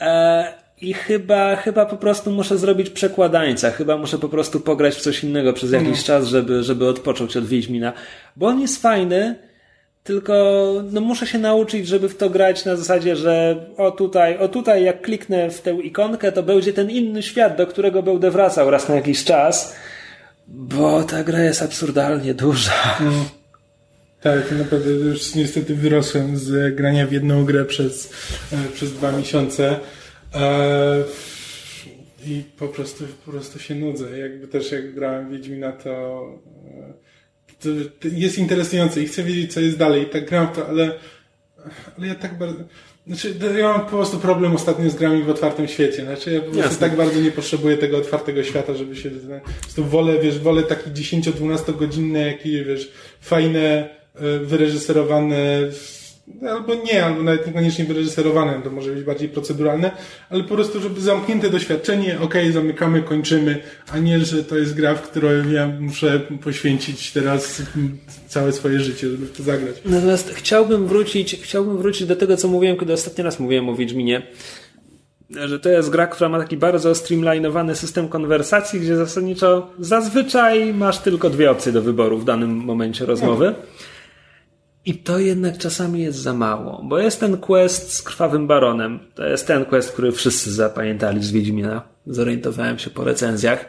E 0.00 0.68
i 0.80 0.94
chyba, 0.94 1.56
chyba 1.56 1.86
po 1.86 1.96
prostu 1.96 2.30
muszę 2.30 2.58
zrobić 2.58 2.90
przekładańca. 2.90 3.70
Chyba 3.70 3.96
muszę 3.96 4.18
po 4.18 4.28
prostu 4.28 4.60
pograć 4.60 4.94
w 4.94 5.00
coś 5.00 5.24
innego 5.24 5.52
przez 5.52 5.72
jakiś 5.72 5.88
mhm. 5.88 6.04
czas, 6.04 6.26
żeby, 6.26 6.62
żeby 6.62 6.88
odpocząć 6.88 7.36
od 7.36 7.46
Wiedźmina. 7.46 7.92
Bo 8.36 8.46
on 8.46 8.60
jest 8.60 8.82
fajny, 8.82 9.34
tylko 10.04 10.34
no 10.92 11.00
muszę 11.00 11.26
się 11.26 11.38
nauczyć, 11.38 11.86
żeby 11.86 12.08
w 12.08 12.16
to 12.16 12.30
grać 12.30 12.64
na 12.64 12.76
zasadzie, 12.76 13.16
że 13.16 13.66
o 13.76 13.90
tutaj, 13.90 14.38
o 14.38 14.48
tutaj 14.48 14.84
jak 14.84 15.02
kliknę 15.02 15.50
w 15.50 15.60
tę 15.60 15.70
ikonkę, 15.70 16.32
to 16.32 16.42
będzie 16.42 16.72
ten 16.72 16.90
inny 16.90 17.22
świat, 17.22 17.56
do 17.56 17.66
którego 17.66 18.02
będę 18.02 18.30
wracał 18.30 18.70
raz 18.70 18.88
na 18.88 18.94
jakiś 18.94 19.24
czas. 19.24 19.76
Bo 20.48 21.02
ta 21.02 21.24
gra 21.24 21.40
jest 21.40 21.62
absurdalnie 21.62 22.34
duża. 22.34 22.72
Mhm. 23.00 23.37
Tak, 24.20 24.52
naprawdę 24.52 24.90
już 24.90 25.34
niestety 25.34 25.74
wyrosłem 25.74 26.36
z 26.36 26.74
grania 26.74 27.06
w 27.06 27.12
jedną 27.12 27.44
grę 27.44 27.64
przez, 27.64 28.12
e, 28.52 28.72
przez 28.72 28.92
dwa 28.92 29.12
miesiące. 29.12 29.80
E, 30.34 31.04
I 32.26 32.42
po 32.58 32.68
prostu, 32.68 33.04
po 33.24 33.30
prostu 33.30 33.58
się 33.58 33.74
nudzę. 33.74 34.18
Jakby 34.18 34.48
też 34.48 34.72
jak 34.72 34.94
grałem 34.94 35.30
Wiedźmina, 35.30 35.72
to, 35.72 36.24
e, 36.66 36.92
to, 37.60 37.68
to 38.00 38.08
jest 38.12 38.38
interesujące 38.38 39.02
i 39.02 39.06
chcę 39.06 39.22
wiedzieć, 39.22 39.54
co 39.54 39.60
jest 39.60 39.76
dalej. 39.76 40.02
I 40.02 40.06
tak 40.06 40.28
gram 40.28 40.46
w 40.46 40.56
to, 40.56 40.68
ale, 40.68 40.94
ale 41.98 42.06
ja 42.06 42.14
tak 42.14 42.38
bardzo... 42.38 42.64
Znaczy, 43.06 43.34
ja 43.58 43.68
mam 43.68 43.80
po 43.80 43.90
prostu 43.90 44.18
problem 44.18 44.54
ostatnio 44.54 44.90
z 44.90 44.94
grami 44.94 45.22
w 45.22 45.30
otwartym 45.30 45.68
świecie. 45.68 46.04
Znaczy, 46.04 46.32
ja 46.32 46.40
po 46.40 46.44
prostu 46.44 46.62
Jasne. 46.62 46.88
tak 46.88 46.96
bardzo 46.96 47.20
nie 47.20 47.30
potrzebuję 47.30 47.76
tego 47.76 47.98
otwartego 47.98 48.44
świata, 48.44 48.74
żeby 48.74 48.96
się... 48.96 49.10
Po 49.10 49.60
prostu 49.60 49.84
wolę, 49.84 50.18
wiesz, 50.18 50.38
wolę 50.38 50.62
takie 50.62 50.90
10-12 50.90 51.76
godzinne, 51.76 52.18
jakieś, 52.18 52.62
wiesz, 52.62 52.92
fajne, 53.20 53.97
wyreżyserowane, 54.44 55.36
albo 56.50 56.74
nie, 56.74 57.04
albo 57.04 57.22
nawet 57.22 57.46
niekoniecznie 57.46 57.84
wyreżyserowane, 57.84 58.62
to 58.64 58.70
może 58.70 58.90
być 58.92 59.04
bardziej 59.04 59.28
proceduralne, 59.28 59.90
ale 60.30 60.42
po 60.42 60.54
prostu, 60.54 60.80
żeby 60.80 61.00
zamknięte 61.00 61.50
doświadczenie, 61.50 62.20
okej, 62.20 62.52
zamykamy, 62.52 63.02
kończymy, 63.02 63.62
a 63.92 63.98
nie, 63.98 64.20
że 64.20 64.44
to 64.44 64.56
jest 64.56 64.74
gra, 64.74 64.94
w 64.94 65.02
której 65.02 65.52
ja 65.52 65.68
muszę 65.80 66.20
poświęcić 66.44 67.12
teraz 67.12 67.62
całe 68.28 68.52
swoje 68.52 68.80
życie, 68.80 69.10
żeby 69.10 69.26
w 69.26 69.36
to 69.36 69.42
zagrać. 69.42 69.76
Natomiast 69.84 70.34
chciałbym 70.34 70.86
wrócić, 70.86 71.36
chciałbym 71.42 71.78
wrócić 71.78 72.06
do 72.06 72.16
tego, 72.16 72.36
co 72.36 72.48
mówiłem, 72.48 72.76
kiedy 72.76 72.92
ostatni 72.92 73.24
raz 73.24 73.40
mówiłem 73.40 73.68
o 73.68 73.74
Wiedźminie. 73.74 74.22
Że 75.46 75.60
to 75.60 75.68
jest 75.68 75.90
gra, 75.90 76.06
która 76.06 76.28
ma 76.28 76.38
taki 76.38 76.56
bardzo 76.56 76.94
streamlinowany 76.94 77.76
system 77.76 78.08
konwersacji, 78.08 78.80
gdzie 78.80 78.96
zasadniczo 78.96 79.70
zazwyczaj 79.78 80.74
masz 80.74 80.98
tylko 80.98 81.30
dwie 81.30 81.50
opcje 81.50 81.72
do 81.72 81.82
wyboru 81.82 82.18
w 82.18 82.24
danym 82.24 82.50
momencie 82.50 83.06
rozmowy. 83.06 83.54
I 84.84 84.94
to 84.94 85.18
jednak 85.18 85.58
czasami 85.58 86.02
jest 86.02 86.18
za 86.18 86.34
mało, 86.34 86.82
bo 86.84 86.98
jest 86.98 87.20
ten 87.20 87.36
quest 87.36 87.92
z 87.92 88.02
Krwawym 88.02 88.46
Baronem. 88.46 88.98
To 89.14 89.26
jest 89.26 89.46
ten 89.46 89.64
quest, 89.64 89.92
który 89.92 90.12
wszyscy 90.12 90.52
zapamiętali 90.52 91.24
z 91.24 91.30
Wiedźmina. 91.30 91.82
Zorientowałem 92.06 92.78
się 92.78 92.90
po 92.90 93.04
recenzjach. 93.04 93.66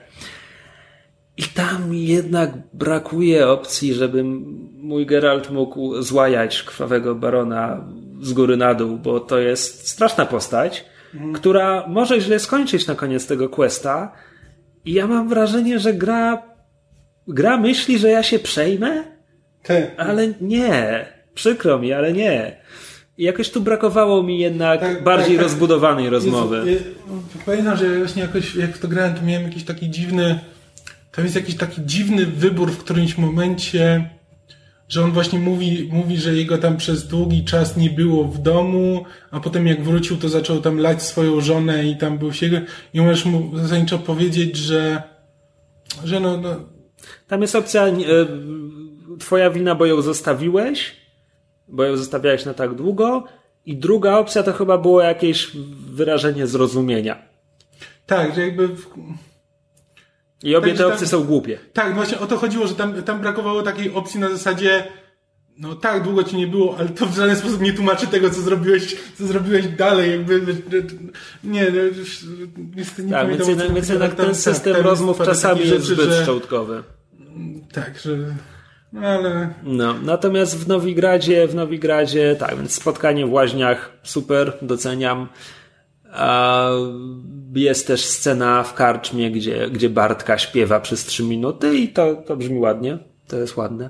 I 1.38 1.43
tam 1.43 1.93
jednak 1.93 2.52
brakuje 2.74 3.48
opcji, 3.48 3.93
żeby 3.93 4.24
mój 4.78 5.06
Geralt 5.06 5.52
mógł 5.52 6.02
złajać 6.02 6.63
Krwawego 6.63 7.15
Barona 7.15 7.88
z 8.22 8.34
góry 8.34 8.58
na 8.58 8.74
dół, 8.74 8.98
bo 8.98 9.19
to 9.19 9.39
jest 9.39 9.88
straszna 9.88 10.26
postać, 10.26 10.86
która 11.34 11.88
może 11.88 12.22
źle 12.22 12.39
skończyć 12.39 12.88
na 12.88 12.95
koniec 12.95 13.28
tego 13.28 13.50
questa. 13.50 14.12
I 14.86 14.93
ja 14.93 15.08
mam 15.08 15.30
wrażenie, 15.30 15.80
że 15.80 15.93
gra, 15.93 16.43
gra 17.28 17.58
myśli, 17.58 18.00
że 18.00 18.10
ja 18.10 18.24
się 18.24 18.39
przejmę, 18.39 19.04
Te, 19.63 19.91
ale 19.98 20.34
nie. 20.41 21.06
Przykro 21.34 21.80
mi, 21.80 21.93
ale 21.93 22.13
nie. 22.13 22.56
Jakoś 23.17 23.50
tu 23.50 23.62
brakowało 23.62 24.24
mi 24.24 24.39
jednak 24.39 24.80
Tak, 24.80 25.04
bardziej 25.04 25.28
tak, 25.28 25.38
tak. 25.38 25.43
rozbudowanej 25.43 26.10
rozmowy. 26.10 26.63
Ja- 26.72 27.45
Pamiętam, 27.45 27.78
że 27.78 27.88
ja 27.88 27.98
właśnie 27.98 28.22
jakoś, 28.22 28.56
jak 28.56 28.76
w 28.76 28.80
to 28.80 28.88
grałem, 28.88 29.13
to 29.15 29.22
miałem 29.22 29.43
jakiś 29.43 29.63
taki 29.63 29.89
dziwny, 29.89 30.39
tam 31.12 31.26
jest 31.26 31.36
jakiś 31.36 31.56
taki 31.56 31.82
dziwny 31.86 32.26
wybór 32.26 32.72
w 32.72 32.78
którymś 32.78 33.17
momencie, 33.17 34.10
że 34.89 35.04
on 35.04 35.12
właśnie 35.12 35.39
mówi, 35.39 35.89
mówi, 35.91 36.17
że 36.17 36.36
jego 36.36 36.58
tam 36.58 36.78
przez 36.78 37.08
długi 37.08 37.45
czas 37.45 37.78
nie 37.78 37.89
było 37.89 38.24
w 38.24 38.38
domu, 38.38 39.06
a 39.32 39.39
potem 39.39 39.67
jak 39.67 39.84
wrócił, 39.84 40.17
to 40.17 40.30
zaczął 40.30 40.62
tam 40.62 40.78
lać 40.80 41.04
swoją 41.04 41.41
żonę 41.41 41.86
i 41.86 41.98
tam 41.98 42.17
był 42.17 42.34
się, 42.34 42.62
i 42.93 43.02
możesz 43.02 43.26
mu 43.26 43.58
zasadniczo 43.58 44.00
powiedzieć, 44.00 44.58
że, 44.58 45.04
że 46.04 46.19
no, 46.19 46.38
no 46.38 46.56
Tam 47.28 47.41
jest 47.41 47.56
opcja 47.56 47.88
e, 47.88 47.93
twoja 49.19 49.49
wina, 49.49 49.75
bo 49.75 49.86
ją 49.86 50.01
zostawiłeś, 50.01 50.95
bo 51.67 51.84
ją 51.84 51.97
zostawiałeś 51.97 52.45
na 52.45 52.53
tak 52.53 52.73
długo 52.75 53.23
i 53.65 53.77
druga 53.77 54.17
opcja 54.17 54.43
to 54.43 54.53
chyba 54.53 54.77
było 54.77 55.01
jakieś 55.01 55.51
wyrażenie 55.91 56.47
zrozumienia. 56.47 57.21
tak, 58.05 58.36
że 58.36 58.41
jakby 58.41 58.67
w, 58.67 58.88
I 60.43 60.55
obie 60.55 60.67
Także 60.67 60.77
te 60.77 60.84
tam- 60.84 60.91
opcje 60.91 61.08
są 61.08 61.23
głupie. 61.23 61.60
Tak, 61.73 61.95
właśnie 61.95 62.19
o 62.19 62.27
to 62.27 62.38
chodziło, 62.38 62.67
że 62.67 62.75
tam, 62.75 63.03
tam 63.03 63.21
brakowało 63.21 63.62
takiej 63.63 63.93
opcji 63.93 64.19
na 64.19 64.29
zasadzie 64.29 64.84
no 65.58 65.75
tak, 65.75 66.03
długo 66.03 66.23
ci 66.23 66.36
nie 66.38 66.47
było, 66.47 66.77
ale 66.77 66.89
to 66.89 67.05
w 67.05 67.15
żaden 67.15 67.36
sposób 67.36 67.62
nie 67.62 67.73
tłumaczy 67.73 68.08
tego, 68.08 68.29
co 68.29 68.41
zrobiłeś, 68.41 68.95
co 69.17 69.27
zrobiłeś 69.27 69.67
dalej, 69.67 70.12
jakby, 70.12 70.41
nie, 71.43 71.63
no, 71.71 71.82
niestety 72.75 73.03
nie 73.03 73.12
Tak, 73.12 73.21
pamiętam. 73.25 73.47
więc 73.47 73.73
więc 73.73 73.89
jednak 73.89 74.10
tam- 74.15 74.25
ten 74.25 74.36
tak, 74.36 74.43
system 74.43 74.73
tam 74.75 74.84
rozmów 74.84 75.17
czasami 75.25 75.67
jest 75.67 75.86
zbyt 75.86 76.10
że- 76.10 76.21
szczątkowy. 76.23 76.84
Tak, 77.73 77.99
że, 77.99 78.17
ale, 78.95 79.54
No, 79.63 79.93
natomiast 79.93 80.58
w 80.58 80.67
Nowigradzie, 80.67 81.47
w 81.47 81.56
Nowigradzie, 81.56 82.36
tak, 82.39 82.56
więc 82.58 82.73
spotkanie 82.73 83.25
w 83.25 83.32
łaźniach, 83.32 83.91
super, 84.04 84.58
doceniam. 84.62 85.28
Jest 87.56 87.88
też 87.88 88.06
scena 88.06 88.63
w 88.63 88.73
karczmie, 88.73 89.32
gdzie, 89.32 89.69
gdzie 89.69 89.89
Bartka 89.89 90.38
śpiewa 90.38 90.80
przez 90.80 91.06
trzy 91.06 91.23
minuty 91.23 91.78
i 91.78 91.88
to, 91.88 92.15
to 92.15 92.38
brzmi 92.38 92.60
ładnie, 92.60 92.97
to 93.28 93.38
jest 93.38 93.58
ładne. 93.58 93.89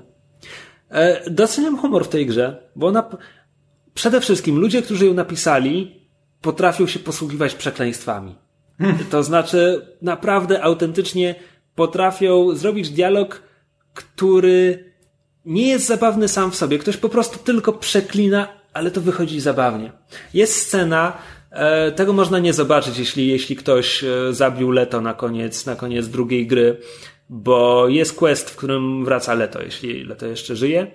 E, 0.90 1.30
doceniam 1.30 1.78
humor 1.78 2.04
w 2.04 2.08
tej 2.08 2.26
grze, 2.26 2.62
bo 2.76 2.86
ona, 2.86 3.10
przede 3.94 4.20
wszystkim 4.20 4.58
ludzie, 4.58 4.82
którzy 4.82 5.06
ją 5.06 5.14
napisali, 5.14 6.00
potrafią 6.40 6.86
się 6.86 6.98
posługiwać 6.98 7.54
przekleństwami. 7.54 8.34
To 9.10 9.22
znaczy, 9.22 9.86
naprawdę 10.02 10.62
autentycznie 10.62 11.34
potrafią 11.74 12.54
zrobić 12.54 12.90
dialog, 12.90 13.42
który 13.94 14.89
nie 15.44 15.68
jest 15.68 15.86
zabawny 15.86 16.28
sam 16.28 16.50
w 16.50 16.56
sobie. 16.56 16.78
Ktoś 16.78 16.96
po 16.96 17.08
prostu 17.08 17.38
tylko 17.38 17.72
przeklina, 17.72 18.48
ale 18.72 18.90
to 18.90 19.00
wychodzi 19.00 19.40
zabawnie. 19.40 19.92
Jest 20.34 20.56
scena, 20.66 21.18
e, 21.50 21.92
tego 21.92 22.12
można 22.12 22.38
nie 22.38 22.52
zobaczyć, 22.52 22.98
jeśli, 22.98 23.28
jeśli 23.28 23.56
ktoś 23.56 24.04
e, 24.04 24.08
zabił 24.30 24.70
Leto 24.70 25.00
na 25.00 25.14
koniec, 25.14 25.66
na 25.66 25.76
koniec 25.76 26.08
drugiej 26.08 26.46
gry, 26.46 26.76
bo 27.28 27.88
jest 27.88 28.16
quest, 28.16 28.50
w 28.50 28.56
którym 28.56 29.04
wraca 29.04 29.34
Leto, 29.34 29.62
jeśli 29.62 30.04
Leto 30.04 30.26
jeszcze 30.26 30.56
żyje. 30.56 30.86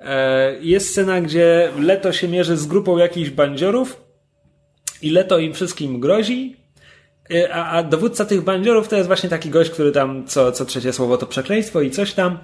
E, 0.00 0.56
jest 0.60 0.90
scena, 0.90 1.20
gdzie 1.20 1.70
Leto 1.80 2.12
się 2.12 2.28
mierzy 2.28 2.56
z 2.56 2.66
grupą 2.66 2.98
jakichś 2.98 3.30
bandziorów 3.30 4.00
i 5.02 5.10
Leto 5.10 5.38
im 5.38 5.54
wszystkim 5.54 6.00
grozi, 6.00 6.56
a, 7.52 7.70
a 7.70 7.82
dowódca 7.82 8.24
tych 8.24 8.40
bandziorów 8.40 8.88
to 8.88 8.96
jest 8.96 9.06
właśnie 9.06 9.28
taki 9.28 9.50
gość, 9.50 9.70
który 9.70 9.92
tam 9.92 10.26
co, 10.26 10.52
co 10.52 10.64
trzecie 10.64 10.92
słowo 10.92 11.18
to 11.18 11.26
przekleństwo 11.26 11.80
i 11.80 11.90
coś 11.90 12.12
tam. 12.12 12.38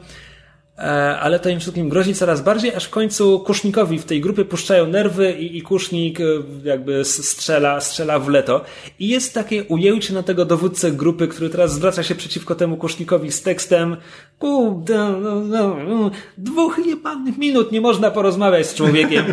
E, 0.83 1.19
ale 1.19 1.39
to 1.39 1.49
im 1.49 1.61
wszystkim 1.61 1.89
grozi 1.89 2.15
coraz 2.15 2.41
bardziej, 2.41 2.75
aż 2.75 2.85
w 2.85 2.91
końcu 2.91 3.41
Kusznikowi 3.41 3.99
w 3.99 4.05
tej 4.05 4.21
grupie 4.21 4.45
puszczają 4.45 4.87
nerwy 4.87 5.33
i, 5.33 5.59
i 5.59 5.63
Kusznik 5.63 6.21
e, 6.21 6.25
jakby 6.65 7.05
strzela, 7.05 7.81
strzela 7.81 8.19
w 8.19 8.29
leto. 8.29 8.65
I 8.99 9.09
jest 9.09 9.35
takie 9.35 9.65
ujęcie 9.65 10.15
na 10.15 10.23
tego 10.23 10.45
dowódcę 10.45 10.93
grupy, 10.93 11.29
który 11.29 11.51
teraz 11.51 11.73
zwraca 11.75 12.03
się 12.03 12.15
przeciwko 12.15 12.55
temu 12.55 12.77
Kusznikowi 12.77 13.33
z 13.33 13.43
tekstem 13.43 13.97
kurde, 14.39 14.99
no, 15.21 15.41
no, 15.41 15.77
no, 15.89 16.11
dwóch 16.39 16.81
jebanych 16.87 17.39
minut 17.39 17.73
nie 17.73 17.81
można 17.81 18.11
porozmawiać 18.11 18.67
z 18.67 18.75
człowiekiem. 18.75 19.25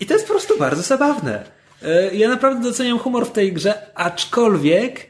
I 0.00 0.06
to 0.06 0.14
jest 0.14 0.26
po 0.26 0.32
prostu 0.32 0.58
bardzo 0.58 0.82
zabawne. 0.82 1.44
E, 1.82 2.14
Ja 2.14 2.28
naprawdę 2.28 2.68
doceniam 2.68 2.98
humor 2.98 3.26
w 3.26 3.32
tej 3.32 3.52
grze, 3.52 3.74
aczkolwiek 3.94 5.07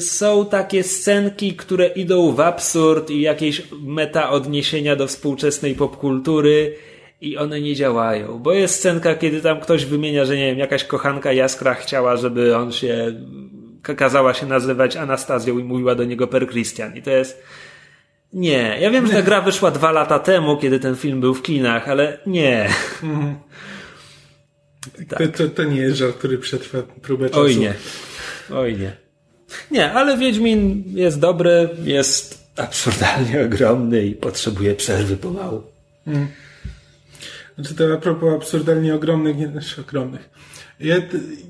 są 0.00 0.46
takie 0.46 0.82
scenki, 0.82 1.54
które 1.54 1.86
idą 1.86 2.32
w 2.32 2.40
absurd 2.40 3.10
i 3.10 3.20
jakieś 3.20 3.62
meta 3.82 4.30
odniesienia 4.30 4.96
do 4.96 5.06
współczesnej 5.06 5.74
popkultury 5.74 6.76
i 7.20 7.36
one 7.36 7.60
nie 7.60 7.74
działają. 7.74 8.38
Bo 8.38 8.52
jest 8.52 8.74
scenka, 8.74 9.14
kiedy 9.14 9.40
tam 9.40 9.60
ktoś 9.60 9.84
wymienia, 9.84 10.24
że 10.24 10.36
nie 10.36 10.46
wiem, 10.46 10.58
jakaś 10.58 10.84
kochanka 10.84 11.32
Jaskra 11.32 11.74
chciała, 11.74 12.16
żeby 12.16 12.56
on 12.56 12.72
się 12.72 13.14
kazała 13.82 14.34
się 14.34 14.46
nazywać 14.46 14.96
Anastazją 14.96 15.58
i 15.58 15.64
mówiła 15.64 15.94
do 15.94 16.04
niego 16.04 16.26
per 16.26 16.48
Christian. 16.48 16.96
I 16.96 17.02
to 17.02 17.10
jest 17.10 17.42
nie. 18.32 18.76
Ja 18.80 18.90
wiem, 18.90 19.06
że 19.06 19.12
ta 19.12 19.22
gra 19.22 19.40
wyszła 19.40 19.70
dwa 19.70 19.92
lata 19.92 20.18
temu, 20.18 20.56
kiedy 20.56 20.80
ten 20.80 20.96
film 20.96 21.20
był 21.20 21.34
w 21.34 21.42
kinach, 21.42 21.88
ale 21.88 22.18
nie. 22.26 22.68
to, 25.08 25.28
to, 25.36 25.48
to 25.48 25.64
nie 25.64 25.80
jest 25.80 25.96
żart, 25.96 26.16
który 26.16 26.38
przetrwa 26.38 26.82
próbę 27.02 27.28
czasu. 27.28 27.40
Oj 27.40 27.56
nie. 27.56 27.74
Oj 28.54 28.78
nie. 28.78 28.96
Nie, 29.70 29.92
ale 29.92 30.18
Wiedźmin 30.18 30.84
jest 30.86 31.20
dobry, 31.20 31.68
jest 31.84 32.48
absurdalnie 32.56 33.42
ogromny 33.46 34.06
i 34.06 34.14
potrzebuje 34.14 34.74
przerwy 34.74 35.16
pomału. 35.16 35.62
Znaczy 37.54 37.74
to 37.74 37.94
a 37.94 37.96
propos 37.96 38.34
absurdalnie 38.34 38.94
ogromnych, 38.94 39.36
nie, 39.36 39.48
znaczy 39.48 39.80
ogromnych. 39.80 40.30
Je, 40.80 41.02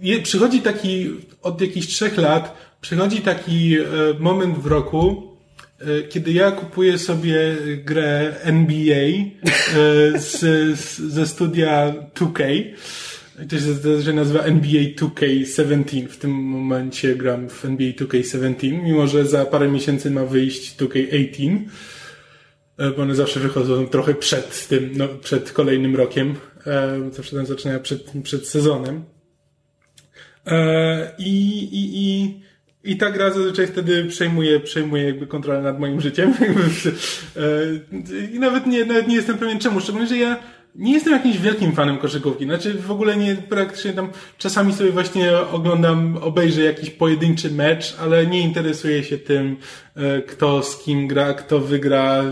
je, 0.02 0.22
przychodzi 0.22 0.60
taki, 0.60 1.10
od 1.42 1.60
jakichś 1.60 1.86
trzech 1.86 2.16
lat, 2.18 2.56
przychodzi 2.80 3.20
taki 3.20 3.76
e, 3.78 3.84
moment 4.18 4.58
w 4.58 4.66
roku, 4.66 5.36
e, 5.80 6.02
kiedy 6.02 6.32
ja 6.32 6.50
kupuję 6.50 6.98
sobie 6.98 7.56
grę 7.84 8.34
NBA 8.42 8.96
e, 8.96 10.18
z, 10.18 10.40
z, 10.80 10.98
ze 10.98 11.26
studia 11.26 11.94
2K. 12.14 12.64
I 13.44 13.46
To 13.46 13.58
się 13.58 13.74
to 13.74 14.02
się 14.02 14.12
nazywa 14.12 14.40
NBA 14.40 14.82
2K17. 14.82 16.08
W 16.08 16.16
tym 16.16 16.30
momencie 16.30 17.16
gram 17.16 17.48
w 17.48 17.64
NBA 17.64 17.92
2K17, 17.92 18.82
mimo 18.82 19.06
że 19.06 19.24
za 19.24 19.44
parę 19.44 19.68
miesięcy 19.68 20.10
ma 20.10 20.24
wyjść 20.24 20.76
2K18. 20.76 21.58
e, 22.78 22.90
bo 22.90 23.02
one 23.02 23.14
zawsze 23.14 23.40
wychodzą 23.40 23.86
trochę 23.86 24.14
przed 24.14 24.68
tym, 24.68 24.90
no, 24.96 25.08
przed 25.08 25.52
kolejnym 25.52 25.96
rokiem. 25.96 26.34
E, 26.66 27.10
zawsze 27.12 27.36
tam 27.36 27.46
zaczynają 27.46 27.80
przed, 27.80 28.12
przed 28.22 28.48
sezonem. 28.48 29.04
E, 30.46 31.12
I, 31.18 31.58
i, 31.64 32.04
i, 32.04 32.40
i 32.92 32.96
ta 32.96 33.10
gra 33.10 33.30
zazwyczaj 33.30 33.66
wtedy 33.66 34.04
przejmuje, 34.04 34.60
przejmuje 34.60 35.04
jakby 35.04 35.26
kontrolę 35.26 35.62
nad 35.62 35.80
moim 35.80 36.00
życiem. 36.00 36.34
I 38.34 38.38
nawet 38.38 38.66
nie, 38.66 38.84
nawet 38.84 39.08
nie 39.08 39.16
jestem 39.16 39.38
pewien 39.38 39.58
czemu, 39.58 39.80
szczególnie, 39.80 40.06
że 40.06 40.16
ja 40.16 40.59
nie 40.74 40.92
jestem 40.92 41.12
jakimś 41.12 41.38
wielkim 41.38 41.72
fanem 41.72 41.98
koszykówki. 41.98 42.44
Znaczy 42.44 42.74
w 42.74 42.90
ogóle 42.90 43.16
nie, 43.16 43.36
praktycznie 43.36 43.92
tam 43.92 44.10
czasami 44.38 44.72
sobie 44.72 44.90
właśnie 44.90 45.38
oglądam, 45.38 46.16
obejrzę 46.16 46.62
jakiś 46.62 46.90
pojedynczy 46.90 47.50
mecz, 47.50 47.96
ale 48.00 48.26
nie 48.26 48.40
interesuję 48.40 49.04
się 49.04 49.18
tym, 49.18 49.56
e, 49.96 50.22
kto 50.22 50.62
z 50.62 50.82
kim 50.82 51.08
gra, 51.08 51.34
kto 51.34 51.60
wygra 51.60 52.24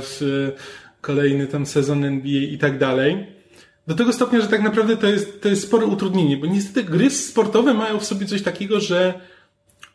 kolejny 1.01 1.47
tam 1.47 1.67
sezon 1.67 2.05
NBA 2.05 2.43
i 2.43 2.59
tak 2.59 2.79
dalej. 2.79 3.27
Do 3.87 3.95
tego 3.95 4.13
stopnia, 4.13 4.41
że 4.41 4.49
tak 4.49 4.63
naprawdę 4.63 4.97
to 4.97 5.07
jest, 5.07 5.43
to 5.43 5.49
jest 5.49 5.63
spore 5.63 5.87
utrudnienie, 5.87 6.37
bo 6.37 6.47
niestety 6.47 6.85
gry 6.85 7.11
sportowe 7.11 7.75
mają 7.75 8.01
w 8.01 8.05
sobie 8.05 8.27
coś 8.27 8.43
takiego, 8.43 8.81
że 8.81 9.21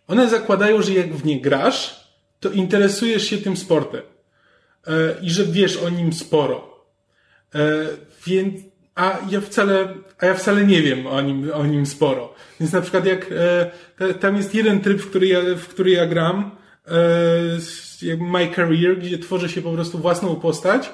one 0.07 0.29
zakładają, 0.29 0.81
że 0.81 0.93
jak 0.93 1.15
w 1.15 1.25
nie 1.25 1.41
grasz, 1.41 2.07
to 2.39 2.49
interesujesz 2.49 3.23
się 3.23 3.37
tym 3.37 3.57
sportem. 3.57 4.01
E, 4.87 4.91
I 5.21 5.29
że 5.29 5.45
wiesz 5.45 5.77
o 5.77 5.89
nim 5.89 6.13
sporo. 6.13 6.73
E, 8.27 8.29
więc, 8.29 8.61
a 8.95 9.19
ja 9.29 9.41
wcale, 9.41 9.87
a 10.19 10.25
ja 10.25 10.33
wcale 10.33 10.65
nie 10.65 10.81
wiem 10.81 11.07
o 11.07 11.21
nim, 11.21 11.51
o 11.53 11.65
nim 11.65 11.85
sporo. 11.85 12.33
Więc 12.59 12.73
na 12.73 12.81
przykład 12.81 13.05
jak, 13.05 13.29
e, 13.99 14.13
tam 14.13 14.37
jest 14.37 14.55
jeden 14.55 14.81
tryb, 14.81 15.01
w 15.01 15.09
który 15.09 15.27
ja, 15.27 15.39
w 15.57 15.67
który 15.67 15.91
ja 15.91 16.05
gram, 16.05 16.51
e, 16.87 18.17
My 18.17 18.47
Career, 18.55 18.99
gdzie 18.99 19.19
tworzę 19.19 19.49
się 19.49 19.61
po 19.61 19.71
prostu 19.71 19.97
własną 19.97 20.35
postać 20.35 20.89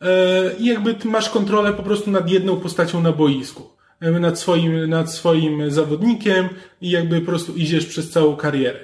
e, 0.00 0.54
i 0.58 0.66
jakby 0.66 0.94
masz 1.04 1.30
kontrolę 1.30 1.72
po 1.72 1.82
prostu 1.82 2.10
nad 2.10 2.30
jedną 2.30 2.56
postacią 2.56 3.02
na 3.02 3.12
boisku. 3.12 3.72
Nad 4.20 4.38
swoim, 4.38 4.90
nad 4.90 5.12
swoim 5.12 5.70
zawodnikiem 5.70 6.48
i 6.80 6.90
jakby 6.90 7.20
po 7.20 7.26
prostu 7.26 7.54
idziesz 7.54 7.86
przez 7.86 8.10
całą 8.10 8.36
karierę. 8.36 8.78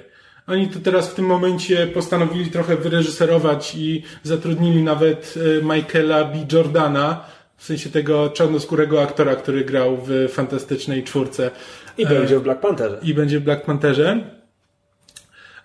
Oni 0.47 0.67
to 0.67 0.79
teraz 0.79 1.09
w 1.09 1.15
tym 1.15 1.25
momencie 1.25 1.87
postanowili 1.87 2.51
trochę 2.51 2.75
wyreżyserować 2.75 3.75
i 3.75 4.03
zatrudnili 4.23 4.83
nawet 4.83 5.35
Michaela 5.63 6.23
B. 6.23 6.45
Jordana, 6.51 7.25
w 7.59 7.63
sensie 7.63 7.89
tego 7.89 8.29
czarnoskórego 8.29 9.01
aktora, 9.01 9.35
który 9.35 9.65
grał 9.65 9.97
w 10.05 10.31
fantastycznej 10.31 11.03
czwórce. 11.03 11.51
I 11.97 12.05
będzie 12.05 12.39
w 12.39 12.43
Black 12.43 12.61
Pantherze. 12.61 12.99
I 13.03 13.13
będzie 13.13 13.39
w 13.39 13.43
Black 13.43 13.65
Pantherze. 13.65 14.23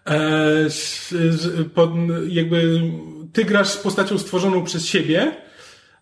E, 0.06 0.68
pod, 1.74 1.90
jakby 2.28 2.80
ty 3.32 3.44
grasz 3.44 3.68
z 3.68 3.76
postacią 3.76 4.18
stworzoną 4.18 4.64
przez 4.64 4.86
siebie, 4.86 5.36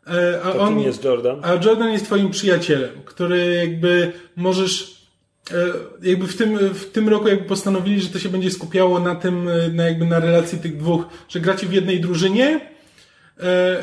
e, 0.07 0.41
a 0.43 0.53
to 0.53 0.61
on 0.61 0.81
jest 0.81 1.05
Jordan. 1.05 1.41
A 1.43 1.53
Jordan 1.65 1.93
jest 1.93 2.05
twoim 2.05 2.31
przyjacielem, 2.31 2.91
który 3.05 3.55
jakby 3.55 4.13
możesz 4.37 5.03
e, 5.51 5.55
jakby 6.03 6.27
w 6.27 6.37
tym, 6.37 6.59
w 6.59 6.91
tym 6.91 7.09
roku 7.09 7.29
jakby 7.29 7.45
postanowili, 7.45 8.01
że 8.01 8.09
to 8.09 8.19
się 8.19 8.29
będzie 8.29 8.51
skupiało 8.51 9.01
na 9.01 9.15
tym, 9.15 9.49
na 9.73 9.85
jakby 9.85 10.07
na 10.07 10.21
relacji 10.21 10.59
tych 10.59 10.77
dwóch, 10.77 11.05
że 11.29 11.41
gracie 11.41 11.67
w 11.67 11.73
jednej 11.73 12.01
drużynie, 12.01 12.61
E, 12.61 12.72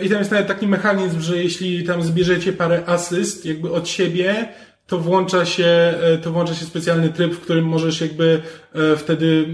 I 0.02 0.10
tam 0.10 0.20
jest 0.20 0.32
nawet 0.32 0.48
taki 0.48 0.68
mechanizm, 0.68 1.22
że 1.22 1.38
jeśli 1.38 1.84
tam 1.84 2.04
zbierzecie 2.04 2.54
parę 2.54 2.84
asyst 2.86 3.46
jakby 3.46 3.72
od 3.72 3.88
siebie, 3.88 4.48
to 4.90 4.98
włącza 4.98 5.46
się, 5.46 5.66
e, 5.66 6.18
to 6.18 6.32
włącza 6.32 6.56
się 6.56 6.66
specjalny 6.66 7.10
tryb, 7.10 7.34
w 7.34 7.40
którym 7.40 7.66
możesz 7.66 8.02
jakby 8.02 8.42
e, 8.74 8.96
wtedy 8.96 9.48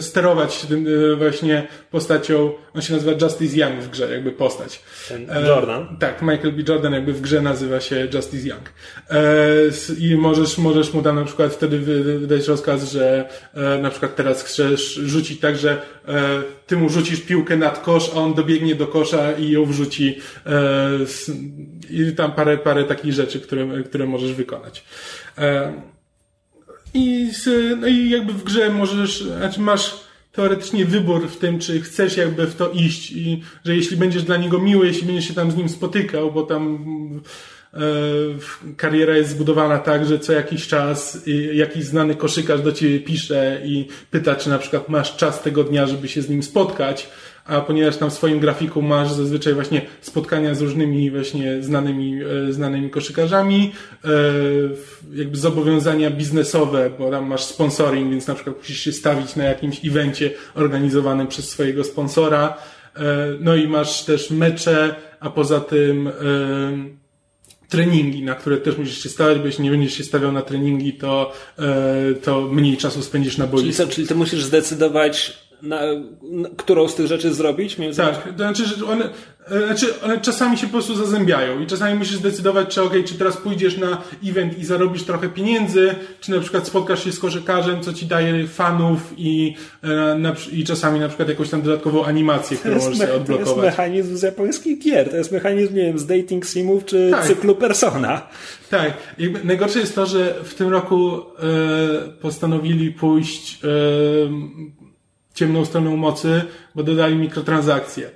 sterować 0.00 0.66
tym 0.66 0.86
e, 1.12 1.16
właśnie 1.16 1.66
postacią, 1.90 2.52
on 2.74 2.82
się 2.82 2.92
nazywa 2.92 3.24
Justice 3.24 3.56
Young 3.56 3.82
w 3.82 3.90
grze, 3.90 4.12
jakby 4.12 4.32
postać. 4.32 4.82
Ten 5.08 5.26
Jordan? 5.46 5.82
E, 5.82 5.96
tak, 6.00 6.22
Michael 6.22 6.52
B. 6.52 6.62
Jordan 6.68 6.92
jakby 6.92 7.12
w 7.12 7.20
grze 7.20 7.42
nazywa 7.42 7.80
się 7.80 8.08
Justice 8.14 8.48
Young. 8.48 8.72
E, 9.10 9.20
I 9.98 10.16
możesz, 10.16 10.58
możesz 10.58 10.92
mu 10.92 11.02
tam 11.02 11.16
na 11.16 11.24
przykład 11.24 11.52
wtedy 11.52 11.78
wydać 12.18 12.48
rozkaz, 12.48 12.92
że 12.92 13.28
na 13.82 13.90
przykład 13.90 14.16
teraz 14.16 14.42
chcesz 14.42 14.94
rzucić 14.94 15.40
tak, 15.40 15.56
że 15.56 15.82
ty 16.66 16.76
mu 16.76 16.88
rzucisz 16.88 17.20
piłkę 17.20 17.56
nad 17.56 17.82
kosz, 17.82 18.10
a 18.14 18.18
on 18.18 18.34
dobiegnie 18.34 18.74
do 18.74 18.86
kosza 18.86 19.32
i 19.32 19.50
ją 19.50 19.64
wrzuci 19.64 20.18
i 21.90 22.12
tam 22.12 22.32
parę, 22.32 22.58
parę 22.58 22.84
takich 22.84 23.12
rzeczy, 23.12 23.40
które, 23.40 23.82
które 23.84 24.06
możesz 24.06 24.32
wykonać. 24.32 24.84
I, 26.94 27.30
no 27.80 27.86
i 27.86 28.10
jakby 28.10 28.32
w 28.32 28.44
grze 28.44 28.70
możesz, 28.70 29.22
znaczy 29.22 29.60
masz 29.60 30.04
teoretycznie 30.32 30.84
wybór 30.84 31.28
w 31.28 31.36
tym, 31.36 31.58
czy 31.58 31.80
chcesz 31.80 32.16
jakby 32.16 32.46
w 32.46 32.54
to 32.54 32.70
iść 32.70 33.10
i 33.10 33.42
że 33.64 33.76
jeśli 33.76 33.96
będziesz 33.96 34.22
dla 34.22 34.36
niego 34.36 34.58
miły, 34.58 34.86
jeśli 34.86 35.06
będziesz 35.06 35.28
się 35.28 35.34
tam 35.34 35.50
z 35.50 35.56
nim 35.56 35.68
spotykał, 35.68 36.32
bo 36.32 36.42
tam 36.42 36.78
e, 37.74 37.78
kariera 38.76 39.16
jest 39.16 39.30
zbudowana 39.30 39.78
tak, 39.78 40.06
że 40.06 40.18
co 40.18 40.32
jakiś 40.32 40.68
czas 40.68 41.18
jakiś 41.52 41.84
znany 41.84 42.14
koszykarz 42.14 42.62
do 42.62 42.72
ciebie 42.72 43.00
pisze 43.00 43.60
i 43.64 43.88
pyta, 44.10 44.34
czy 44.36 44.50
na 44.50 44.58
przykład 44.58 44.88
masz 44.88 45.16
czas 45.16 45.42
tego 45.42 45.64
dnia, 45.64 45.86
żeby 45.86 46.08
się 46.08 46.22
z 46.22 46.28
nim 46.28 46.42
spotkać, 46.42 47.08
a 47.44 47.60
ponieważ 47.60 47.96
tam 47.96 48.10
w 48.10 48.14
swoim 48.14 48.40
grafiku 48.40 48.82
masz 48.82 49.12
zazwyczaj 49.12 49.54
właśnie 49.54 49.82
spotkania 50.00 50.54
z 50.54 50.60
różnymi 50.60 51.10
właśnie 51.10 51.62
znanymi, 51.62 52.20
e, 52.48 52.52
znanymi 52.52 52.90
koszykarzami, 52.90 53.72
e, 54.04 54.08
jakby 55.14 55.36
zobowiązania 55.36 56.10
biznesowe, 56.10 56.90
bo 56.98 57.10
tam 57.10 57.26
masz 57.26 57.44
sponsoring, 57.44 58.10
więc 58.10 58.26
na 58.26 58.34
przykład 58.34 58.56
musisz 58.58 58.80
się 58.80 58.92
stawić 58.92 59.36
na 59.36 59.44
jakimś 59.44 59.84
evencie 59.84 60.30
organizowanym 60.54 61.26
przez 61.26 61.48
swojego 61.48 61.84
sponsora, 61.84 62.56
e, 62.96 63.02
no 63.40 63.56
i 63.56 63.68
masz 63.68 64.04
też 64.04 64.30
mecze, 64.30 64.94
a 65.20 65.30
poza 65.30 65.60
tym 65.60 66.10
treningi, 67.68 68.22
na 68.22 68.34
które 68.34 68.56
też 68.56 68.78
musisz 68.78 69.02
się 69.02 69.08
stawiać, 69.08 69.38
bo 69.38 69.46
jeśli 69.46 69.64
nie 69.64 69.70
będziesz 69.70 69.94
się 69.94 70.04
stawiał 70.04 70.32
na 70.32 70.42
treningi, 70.42 70.92
to, 70.92 71.32
to 72.22 72.40
mniej 72.40 72.76
czasu 72.76 73.02
spędzisz 73.02 73.38
na 73.38 73.46
boisku. 73.46 73.66
Czyli, 73.66 73.74
co, 73.74 73.94
czyli 73.94 74.06
ty 74.06 74.14
musisz 74.14 74.44
zdecydować, 74.44 75.43
na, 75.64 75.80
na, 76.22 76.48
którą 76.56 76.88
z 76.88 76.94
tych 76.94 77.06
rzeczy 77.06 77.34
zrobić? 77.34 77.78
Między... 77.78 78.02
Tak, 78.02 78.22
to 78.22 78.36
znaczy, 78.36 78.64
że 78.66 78.86
one, 78.86 79.08
e, 79.50 79.66
znaczy, 79.66 80.00
one 80.04 80.20
czasami 80.20 80.58
się 80.58 80.66
po 80.66 80.72
prostu 80.72 80.94
zazębiają 80.94 81.60
i 81.60 81.66
czasami 81.66 81.98
musisz 81.98 82.16
zdecydować, 82.16 82.74
czy 82.74 82.82
ok, 82.82 82.92
czy 83.04 83.14
teraz 83.14 83.36
pójdziesz 83.36 83.78
na 83.78 84.02
event 84.24 84.58
i 84.58 84.64
zarobisz 84.64 85.02
trochę 85.02 85.28
pieniędzy, 85.28 85.94
czy 86.20 86.30
na 86.30 86.40
przykład 86.40 86.66
spotkasz 86.66 87.04
się 87.04 87.12
z 87.12 87.18
koszykarzem, 87.18 87.82
co 87.82 87.92
ci 87.92 88.06
daje 88.06 88.46
fanów 88.46 89.00
i, 89.16 89.54
e, 89.82 90.14
na, 90.18 90.34
i 90.52 90.64
czasami 90.64 91.00
na 91.00 91.08
przykład 91.08 91.28
jakąś 91.28 91.50
tam 91.50 91.62
dodatkową 91.62 92.04
animację, 92.04 92.56
którą 92.56 92.74
możesz 92.74 92.98
sobie 92.98 93.14
odblokować. 93.14 93.54
To 93.54 93.64
jest 93.64 93.78
mechanizm 93.78 94.16
z 94.16 94.22
japońskich 94.22 94.78
gier, 94.78 95.10
to 95.10 95.16
jest 95.16 95.32
mechanizm, 95.32 95.74
nie 95.74 95.82
wiem, 95.82 95.98
z 95.98 96.06
dating 96.06 96.46
simów 96.46 96.84
czy 96.84 97.08
tak. 97.10 97.26
cyklu 97.26 97.54
Persona. 97.54 98.22
Tak. 98.70 98.92
I 99.18 99.34
najgorsze 99.44 99.78
jest 99.78 99.94
to, 99.94 100.06
że 100.06 100.34
w 100.44 100.54
tym 100.54 100.68
roku 100.68 101.18
e, 101.18 102.08
postanowili 102.20 102.92
pójść 102.92 103.60
e, 103.64 103.68
ciemną 105.34 105.64
stroną 105.64 105.96
mocy, 105.96 106.42
bo 106.74 106.82
dodali 106.82 107.16
mikrotransakcje. 107.16 108.10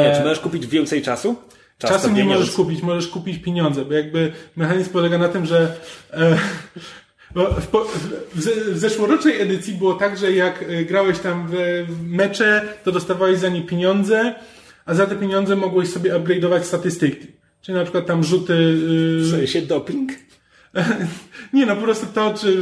Nie, 0.00 0.16
czy 0.16 0.22
możesz 0.22 0.40
kupić 0.40 0.66
więcej 0.66 1.02
czasu? 1.02 1.36
Czas 1.78 1.90
Czasu 1.90 2.10
nie 2.10 2.24
możesz 2.24 2.50
kupić, 2.50 2.82
możesz 2.82 3.08
kupić 3.08 3.42
pieniądze, 3.42 3.84
bo 3.84 3.94
jakby 3.94 4.32
mechanizm 4.56 4.90
polega 4.90 5.18
na 5.18 5.28
tym, 5.28 5.46
że 5.46 5.76
e, 6.12 6.38
bo 7.34 7.46
w, 7.46 7.66
w, 7.66 8.38
w, 8.72 8.78
zeszłorocznej 8.78 9.40
edycji 9.40 9.74
było 9.74 9.94
tak, 9.94 10.18
że 10.18 10.32
jak 10.32 10.62
e, 10.62 10.84
grałeś 10.84 11.18
tam 11.18 11.48
w, 11.50 11.86
mecze, 12.06 12.62
to 12.84 12.92
dostawałeś 12.92 13.38
za 13.38 13.48
nie 13.48 13.62
pieniądze, 13.62 14.34
a 14.84 14.94
za 14.94 15.06
te 15.06 15.16
pieniądze 15.16 15.56
mogłeś 15.56 15.88
sobie 15.88 16.12
upgrade'ować 16.12 16.62
statystyki. 16.62 17.26
Czyli 17.62 17.78
na 17.78 17.84
przykład 17.84 18.06
tam 18.06 18.24
rzuty... 18.24 18.78
Yy... 19.18 19.30
Sensie 19.30 19.62
doping? 19.62 20.12
Nie, 21.52 21.66
no 21.66 21.76
po 21.76 21.82
prostu 21.82 22.06
to, 22.14 22.34
czy 22.34 22.58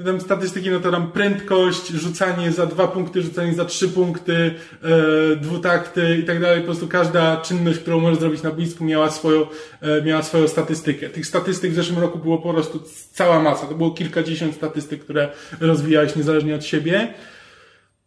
e, 0.00 0.04
tam 0.04 0.20
statystyki, 0.20 0.70
no 0.70 0.80
to 0.80 0.90
tam 0.90 1.12
prędkość, 1.12 1.88
rzucanie 1.88 2.52
za 2.52 2.66
dwa 2.66 2.88
punkty, 2.88 3.22
rzucanie 3.22 3.54
za 3.54 3.64
trzy 3.64 3.88
punkty, 3.88 4.54
e, 4.82 5.36
dwutakty 5.36 6.16
i 6.16 6.24
tak 6.24 6.40
dalej. 6.40 6.60
Po 6.60 6.64
prostu 6.64 6.88
każda 6.88 7.36
czynność, 7.36 7.78
którą 7.78 8.00
możesz 8.00 8.18
zrobić 8.18 8.42
na 8.42 8.50
boisku 8.50 8.84
miała 8.84 9.10
swoją, 9.10 9.46
e, 9.80 10.02
miała 10.02 10.22
swoją 10.22 10.48
statystykę. 10.48 11.08
Tych 11.08 11.26
statystyk 11.26 11.72
w 11.72 11.74
zeszłym 11.74 11.98
roku 11.98 12.18
było 12.18 12.38
po 12.38 12.52
prostu 12.52 12.82
cała 13.12 13.42
masa. 13.42 13.66
To 13.66 13.74
było 13.74 13.90
kilkadziesiąt 13.90 14.54
statystyk, 14.54 15.04
które 15.04 15.28
rozwijałeś 15.60 16.16
niezależnie 16.16 16.54
od 16.54 16.64
siebie. 16.64 17.14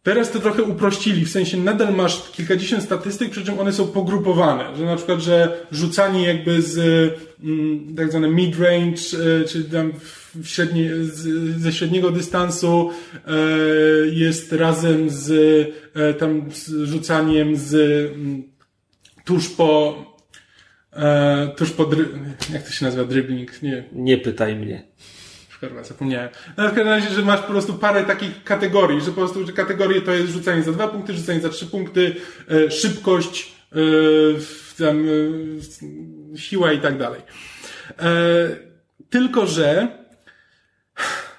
Teraz 0.02 0.30
to 0.30 0.40
trochę 0.40 0.62
uprościli, 0.62 1.24
w 1.24 1.30
sensie 1.30 1.56
nadal 1.56 1.94
masz 1.94 2.30
kilkadziesiąt 2.30 2.82
statystyk, 2.82 3.30
przy 3.30 3.44
czym 3.44 3.58
one 3.58 3.72
są 3.72 3.86
pogrupowane, 3.86 4.76
że 4.76 4.84
na 4.84 4.96
przykład, 4.96 5.20
że 5.20 5.66
rzucanie 5.72 6.26
jakby 6.26 6.62
z 6.62 6.78
mm, 7.42 7.96
tak 7.96 8.10
zwane 8.10 8.28
mid-range, 8.28 9.16
e, 9.40 9.44
czy 9.44 9.64
tam 9.64 9.92
w 10.34 10.48
średnie, 10.48 10.90
z, 11.04 11.28
ze 11.60 11.72
średniego 11.72 12.10
dystansu 12.10 12.90
e, 13.26 13.30
jest 14.06 14.52
razem 14.52 15.10
z 15.10 15.30
e, 15.94 16.14
tam 16.14 16.50
z 16.52 16.70
rzucaniem 16.84 17.56
z 17.56 17.74
mm, 18.14 18.42
tuż 19.24 19.48
po 19.48 20.10
tuż 21.56 21.70
po 21.70 21.90
jak 22.52 22.62
to 22.62 22.70
się 22.72 22.84
nazywa 22.84 23.04
dribbling? 23.04 23.62
Nie. 23.62 23.84
Nie 23.92 24.18
pytaj 24.18 24.56
mnie. 24.56 24.82
Kurwa, 25.60 25.84
zapomniałem. 25.84 26.28
No, 26.56 26.64
w 26.64 26.66
każdym 26.66 26.88
razie, 26.88 27.10
że 27.10 27.22
masz 27.22 27.40
po 27.40 27.46
prostu 27.46 27.74
parę 27.74 28.04
takich 28.04 28.44
kategorii, 28.44 29.00
że 29.00 29.06
po 29.06 29.16
prostu, 29.16 29.46
że 29.46 29.52
kategorie 29.52 30.02
to 30.02 30.12
jest 30.12 30.32
rzucanie 30.32 30.62
za 30.62 30.72
dwa 30.72 30.88
punkty, 30.88 31.14
rzucanie 31.14 31.40
za 31.40 31.48
trzy 31.48 31.66
punkty, 31.66 32.16
e, 32.50 32.70
szybkość, 32.70 33.52
e, 33.72 33.76
tam, 34.78 35.06
e, 36.34 36.38
siła 36.38 36.72
i 36.72 36.80
tak 36.80 36.98
dalej. 36.98 37.20
E, 37.98 38.12
tylko, 39.10 39.46
że 39.46 39.88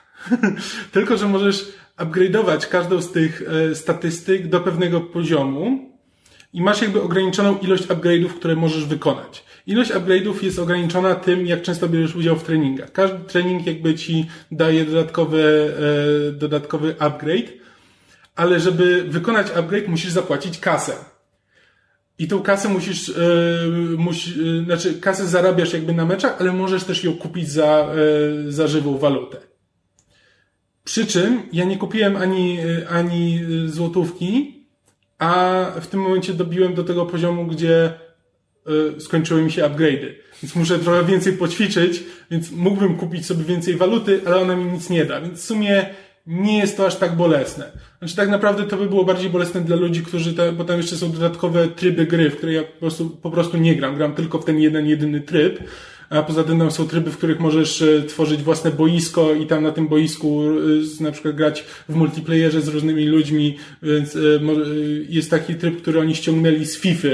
tylko, 0.92 1.18
że 1.18 1.28
możesz 1.28 1.66
upgrade'ować 1.98 2.68
każdą 2.68 3.02
z 3.02 3.12
tych 3.12 3.42
e, 3.42 3.76
statystyk 3.76 4.48
do 4.48 4.60
pewnego 4.60 5.02
poziomu 5.02 5.91
i 6.54 6.62
masz 6.62 6.82
jakby 6.82 7.02
ograniczoną 7.02 7.58
ilość 7.58 7.88
upgrade'ów, 7.88 8.30
które 8.30 8.56
możesz 8.56 8.86
wykonać. 8.86 9.44
Ilość 9.68 9.92
upgrade'ów 9.92 10.44
jest 10.44 10.60
ograniczona 10.60 11.16
tym, 11.16 11.46
jak 11.46 11.62
często 11.62 11.90
bierzesz 11.90 12.16
udział 12.16 12.36
w 12.36 12.44
treningach. 12.44 12.92
Każdy 12.92 13.20
trening 13.20 13.68
jakby 13.68 13.96
ci 13.96 14.26
daje 14.52 14.86
dodatkowy, 14.86 15.74
e, 16.30 16.32
dodatkowy 16.32 16.96
upgrade, 17.00 17.50
ale 18.36 18.60
żeby 18.60 19.04
wykonać 19.04 19.48
upgrade 19.56 19.88
musisz 19.88 20.12
zapłacić 20.12 20.60
kasę. 20.60 20.94
I 22.20 22.28
tą 22.28 22.42
kasę 22.42 22.70
musisz, 22.70 23.10
e, 23.10 23.14
e, 24.62 24.66
znaczy 24.66 24.94
kasę 24.94 25.28
zarabiasz 25.28 25.74
jakby 25.74 25.94
na 25.94 26.06
meczach, 26.06 26.36
ale 26.40 26.54
możesz 26.54 26.84
też 26.84 27.04
ją 27.04 27.14
kupić 27.14 27.50
za, 27.50 27.88
e, 28.48 28.52
za 28.52 28.68
żywą 28.68 28.98
walutę. 28.98 29.38
Przy 30.84 31.06
czym 31.06 31.42
ja 31.54 31.66
nie 31.66 31.78
kupiłem 31.78 32.16
ani, 32.16 32.60
e, 32.60 32.90
ani 32.90 33.40
złotówki, 33.66 34.61
a 35.22 35.66
w 35.82 35.88
tym 35.88 36.00
momencie 36.00 36.34
dobiłem 36.34 36.74
do 36.74 36.84
tego 36.84 37.06
poziomu, 37.06 37.46
gdzie 37.46 37.94
y, 38.98 39.02
skończyły 39.02 39.42
mi 39.42 39.52
się 39.52 39.64
upgrade'y. 39.64 40.14
Więc 40.44 40.56
muszę 40.56 40.80
trochę 40.80 41.04
więcej 41.04 41.34
poćwiczyć, 41.34 42.04
więc 42.32 42.52
mógłbym 42.52 42.98
kupić 42.98 43.26
sobie 43.26 43.44
więcej 43.44 43.76
waluty, 43.76 44.22
ale 44.26 44.38
ona 44.38 44.56
mi 44.56 44.72
nic 44.72 44.90
nie 44.90 45.06
da. 45.06 45.22
Więc 45.22 45.40
w 45.40 45.46
sumie 45.46 45.86
nie 46.28 46.58
jest 46.58 46.78
to 46.78 46.86
aż 46.86 46.96
tak 46.96 47.16
bolesne. 47.16 47.72
Znaczy 48.00 48.16
tak 48.16 48.30
naprawdę 48.30 48.64
to 48.64 48.78
by 48.78 48.86
było 48.86 49.06
bardziej 49.06 49.30
bolesne 49.30 49.62
dla 49.62 49.76
ludzi, 49.76 50.04
którzy, 50.04 50.34
te, 50.34 50.52
bo 50.52 50.64
tam 50.64 50.78
jeszcze 50.78 50.96
są 50.96 51.12
dodatkowe 51.12 51.68
tryby 51.68 52.06
gry, 52.06 52.30
w 52.30 52.38
które 52.38 52.54
ja 52.54 52.64
po 52.64 52.80
prostu, 52.80 53.10
po 53.10 53.32
prostu 53.32 53.58
nie 53.58 53.76
gram. 53.76 53.96
Gram 53.96 54.16
tylko 54.16 54.40
w 54.40 54.46
ten 54.46 54.60
jeden, 54.60 54.88
jedyny 54.88 55.22
tryb. 55.22 55.60
A 56.12 56.24
poza 56.24 56.44
tym 56.44 56.60
tam 56.60 56.72
są 56.72 56.88
tryby, 56.88 57.12
w 57.12 57.18
których 57.18 57.40
możesz 57.40 57.82
e, 57.82 58.04
tworzyć 58.04 58.44
własne 58.44 58.72
boisko 58.72 59.34
i 59.34 59.48
tam 59.48 59.64
na 59.64 59.72
tym 59.72 59.88
boisku 59.88 60.44
e, 61.00 61.04
na 61.04 61.12
przykład 61.12 61.36
grać 61.36 61.66
w 61.90 61.96
multiplayerze 61.96 62.62
z 62.62 62.68
różnymi 62.68 63.06
ludźmi, 63.06 63.58
więc 63.84 64.16
e, 64.16 64.20
jest 65.10 65.30
taki 65.30 65.56
tryb, 65.56 65.82
który 65.82 66.00
oni 66.00 66.16
ściągnęli 66.16 66.66
z 66.66 66.78
FIFA. 66.78 67.08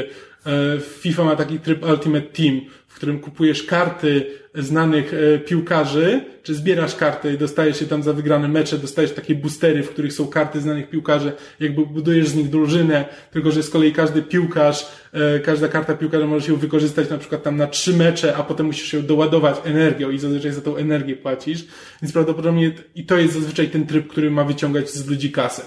FIFA 1.00 1.24
ma 1.24 1.36
taki 1.36 1.60
tryb 1.60 1.86
Ultimate 1.86 2.28
Team, 2.28 2.62
w 2.88 2.96
którym 2.96 3.20
kupujesz 3.20 3.64
karty 3.64 4.26
znanych 4.56 5.12
piłkarzy, 5.46 6.22
czy 6.44 6.56
zbierasz 6.56 6.96
karty 6.96 7.34
i 7.34 7.38
dostajesz 7.38 7.80
się 7.80 7.86
tam 7.86 8.04
za 8.04 8.14
wygrane 8.14 8.48
mecze, 8.48 8.78
dostajesz 8.78 9.14
takie 9.14 9.36
boostery, 9.36 9.84
w 9.84 9.90
których 9.90 10.14
są 10.14 10.28
karty 10.28 10.62
znanych 10.62 10.90
piłkarzy, 10.90 11.32
jakby 11.60 11.86
budujesz 11.86 12.28
z 12.28 12.36
nich 12.36 12.50
drużynę, 12.50 13.06
tylko 13.32 13.52
że 13.52 13.64
z 13.64 13.70
kolei 13.70 13.94
każdy 13.94 14.22
piłkarz, 14.22 14.88
e, 15.14 15.40
każda 15.40 15.68
karta 15.68 15.94
piłkarza 15.94 16.28
może 16.28 16.48
się 16.48 16.58
wykorzystać 16.58 17.10
na 17.10 17.18
przykład 17.18 17.44
tam 17.44 17.58
na 17.58 17.68
trzy 17.68 17.94
mecze, 17.94 18.36
a 18.36 18.44
potem 18.44 18.66
musisz 18.66 18.92
się 18.92 19.04
doładować 19.04 19.56
energią 19.66 20.10
i 20.12 20.20
zazwyczaj 20.20 20.52
za 20.52 20.62
tą 20.62 20.76
energię 20.76 21.16
płacisz, 21.16 21.66
więc 22.02 22.14
prawdopodobnie 22.14 22.72
i 22.96 23.06
to 23.06 23.18
jest 23.18 23.34
zazwyczaj 23.34 23.70
ten 23.70 23.88
tryb, 23.88 24.08
który 24.08 24.32
ma 24.32 24.44
wyciągać 24.44 24.90
z 24.90 25.08
ludzi 25.08 25.32
kasę. 25.32 25.62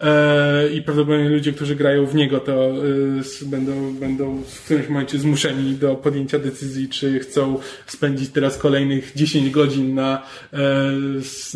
E, 0.00 0.68
i 0.68 0.82
prawdopodobnie 0.82 1.28
ludzie, 1.28 1.52
którzy 1.52 1.76
grają 1.76 2.06
w 2.06 2.14
niego, 2.14 2.40
to 2.40 2.52
e, 2.52 3.46
będą, 3.46 3.94
będą 3.94 4.42
w 4.42 4.64
którymś 4.64 4.88
momencie 4.88 5.18
zmuszeni 5.18 5.74
do 5.74 5.94
podjęcia 5.94 6.38
decyzji, 6.38 6.88
czy 6.88 7.18
chcą 7.18 7.58
spędzić 7.86 8.30
teraz 8.30 8.58
kolejnych 8.58 9.12
10 9.14 9.50
godzin 9.50 9.94
na, 9.94 10.26
e, 10.52 10.92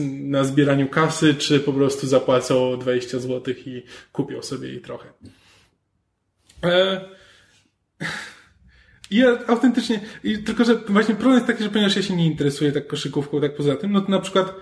na 0.08 0.44
zbieraniu 0.44 0.88
kasy, 0.88 1.34
czy 1.34 1.60
po 1.60 1.72
prostu 1.72 2.06
zapłacą 2.06 2.78
20 2.78 3.18
zł 3.18 3.54
i 3.66 3.82
kupią 4.12 4.42
sobie 4.42 4.68
jej 4.68 4.80
trochę. 4.80 5.08
Ja 9.10 9.38
autentycznie, 9.46 10.00
tylko 10.46 10.64
że 10.64 10.74
właśnie 10.74 11.14
problem 11.14 11.34
jest 11.34 11.46
taki, 11.46 11.62
że 11.62 11.70
ponieważ 11.70 11.96
ja 11.96 12.02
się 12.02 12.16
nie 12.16 12.26
interesuję 12.26 12.72
tak 12.72 12.86
koszykówką, 12.86 13.40
tak 13.40 13.56
poza 13.56 13.76
tym, 13.76 13.92
no 13.92 14.00
to 14.00 14.10
na 14.10 14.20
przykład 14.20 14.54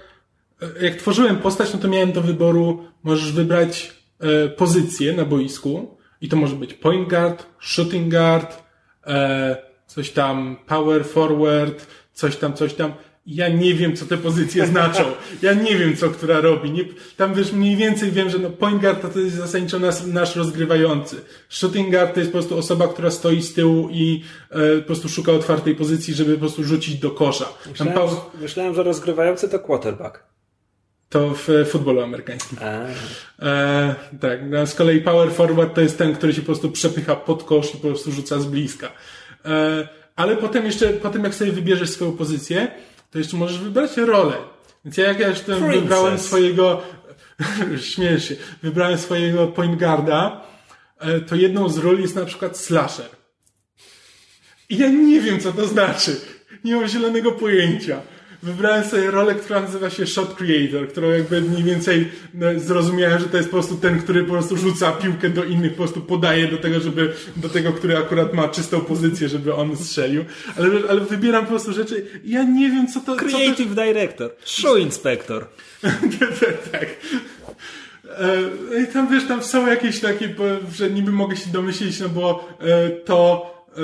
jak 0.81 0.95
tworzyłem 0.95 1.37
postać, 1.37 1.73
no 1.73 1.79
to 1.79 1.89
miałem 1.89 2.13
do 2.13 2.21
wyboru, 2.21 2.85
możesz 3.03 3.33
wybrać 3.33 3.93
e, 4.21 4.49
pozycję 4.49 5.13
na 5.13 5.25
boisku 5.25 5.97
i 6.21 6.29
to 6.29 6.37
może 6.37 6.57
być 6.57 6.75
point 6.75 7.09
guard, 7.09 7.47
shooting 7.61 8.11
guard, 8.11 8.63
e, 9.07 9.57
coś 9.87 10.11
tam 10.11 10.57
power 10.67 11.05
forward, 11.05 11.87
coś 12.13 12.37
tam, 12.37 12.55
coś 12.55 12.75
tam. 12.75 12.93
Ja 13.27 13.49
nie 13.49 13.75
wiem, 13.75 13.97
co 13.97 14.07
te 14.07 14.17
pozycje 14.17 14.67
znaczą. 14.73 15.05
Ja 15.43 15.53
nie 15.53 15.77
wiem, 15.77 15.97
co 15.97 16.11
która 16.11 16.41
robi. 16.41 16.71
Nie, 16.71 16.85
tam 17.17 17.35
wiesz, 17.35 17.53
mniej 17.53 17.77
więcej 17.77 18.11
wiem, 18.11 18.31
że 18.31 18.39
no 18.39 18.51
point 18.51 18.81
guard 18.81 19.13
to 19.13 19.19
jest 19.19 19.37
zasadniczo 19.37 19.79
nas, 19.79 20.07
nasz 20.07 20.37
rozgrywający. 20.37 21.17
Shooting 21.49 21.91
guard 21.91 22.15
to 22.15 22.21
jest 22.21 22.33
po 22.33 22.39
prostu 22.39 22.59
osoba, 22.59 22.89
która 22.89 23.11
stoi 23.11 23.43
z 23.43 23.55
tyłu 23.55 23.89
i 23.91 24.23
e, 24.51 24.79
po 24.79 24.87
prostu 24.87 25.09
szuka 25.09 25.33
otwartej 25.33 25.75
pozycji, 25.75 26.15
żeby 26.15 26.35
po 26.35 26.41
prostu 26.41 26.65
rzucić 26.65 26.95
do 26.95 27.11
kosza. 27.11 27.49
Myślałem, 27.69 27.95
myślałem 28.41 28.75
że 28.75 28.83
rozgrywający 28.83 29.49
to 29.49 29.59
quarterback. 29.59 30.32
To 31.13 31.35
w 31.35 31.49
futbolu 31.71 32.01
amerykańskim. 32.03 32.59
E, 33.39 33.95
tak, 34.21 34.41
no, 34.51 34.67
z 34.67 34.75
kolei 34.75 35.01
power 35.01 35.33
forward 35.33 35.75
to 35.75 35.81
jest 35.81 35.99
ten, 35.99 36.15
który 36.15 36.35
się 36.35 36.41
po 36.41 36.47
prostu 36.47 36.71
przepycha 36.71 37.17
pod 37.17 37.45
kosz 37.45 37.75
i 37.75 37.79
po 37.79 37.89
prostu 37.89 38.13
rzuca 38.13 38.41
z 38.41 38.47
bliska. 38.47 38.93
E, 39.45 39.89
ale 40.17 40.37
potem 40.37 40.67
jeszcze, 40.67 40.89
potem 40.89 41.25
jak 41.25 41.35
sobie 41.35 41.53
wybierzesz 41.53 41.91
swoją 41.91 42.13
pozycję, 42.13 42.69
to 43.11 43.19
jeszcze 43.19 43.37
możesz 43.37 43.59
wybrać 43.59 43.97
rolę. 43.97 44.37
Więc 44.85 44.97
ja 44.97 45.07
jak 45.09 45.19
ja 45.19 45.29
już 45.29 45.41
wybrałem 45.41 46.19
swojego, 46.19 46.83
śmiesz 47.93 48.29
się, 48.29 48.37
wybrałem 48.63 48.99
swojego 48.99 49.47
point 49.47 49.79
guarda, 49.79 50.45
e, 50.99 51.21
to 51.21 51.37
jedną 51.37 51.69
z 51.69 51.79
ról 51.79 52.01
jest 52.01 52.17
na 52.17 52.25
przykład 52.25 52.59
slasher. 52.59 53.09
I 54.69 54.79
ja 54.79 54.89
nie 54.89 55.21
wiem, 55.21 55.41
co 55.41 55.53
to 55.53 55.67
znaczy. 55.67 56.21
Nie 56.65 56.77
mam 56.77 56.89
zielonego 56.89 57.33
pojęcia 57.33 58.01
wybrałem 58.43 58.85
sobie 58.85 59.11
rolę, 59.11 59.35
która 59.35 59.61
nazywa 59.61 59.91
się 59.91 60.07
Shot 60.07 60.35
Creator, 60.35 60.89
którą 60.89 61.11
jakby 61.11 61.43
mniej 61.43 61.63
więcej 61.63 62.09
no, 62.35 62.47
zrozumiałem, 62.57 63.19
że 63.19 63.27
to 63.27 63.37
jest 63.37 63.49
po 63.49 63.57
prostu 63.57 63.77
ten, 63.77 64.03
który 64.03 64.25
po 64.25 64.33
prostu 64.33 64.57
rzuca 64.57 64.93
piłkę 64.93 65.31
do 65.31 65.45
innych, 65.45 65.71
po 65.71 65.77
prostu 65.77 66.01
podaje 66.01 66.49
do 66.49 66.57
tego, 66.57 66.81
żeby, 66.81 67.13
do 67.37 67.49
tego, 67.49 67.73
który 67.73 67.99
akurat 67.99 68.35
ma 68.35 68.49
czystą 68.49 68.81
pozycję, 68.81 69.29
żeby 69.29 69.55
on 69.55 69.77
strzelił. 69.77 70.25
Ale, 70.57 70.69
ale 70.89 71.01
wybieram 71.01 71.45
po 71.45 71.51
prostu 71.51 71.73
rzeczy, 71.73 72.07
ja 72.25 72.43
nie 72.43 72.71
wiem, 72.71 72.87
co 72.89 73.01
to... 73.01 73.17
Creative 73.17 73.69
co 73.69 73.75
to... 73.75 73.85
Director, 73.85 74.31
Show 74.45 74.79
Inspector. 74.79 75.47
tak. 76.73 76.87
E, 78.19 78.83
I 78.83 78.87
tam 78.93 79.09
wiesz, 79.09 79.29
tam 79.29 79.43
są 79.43 79.67
jakieś 79.67 80.01
takie, 80.01 80.35
że 80.75 80.91
niby 80.91 81.13
mogę 81.13 81.37
się 81.37 81.51
domyślić, 81.53 82.01
no 82.01 82.09
bo 82.09 82.49
e, 82.61 82.91
to, 82.91 83.53
e, 83.77 83.81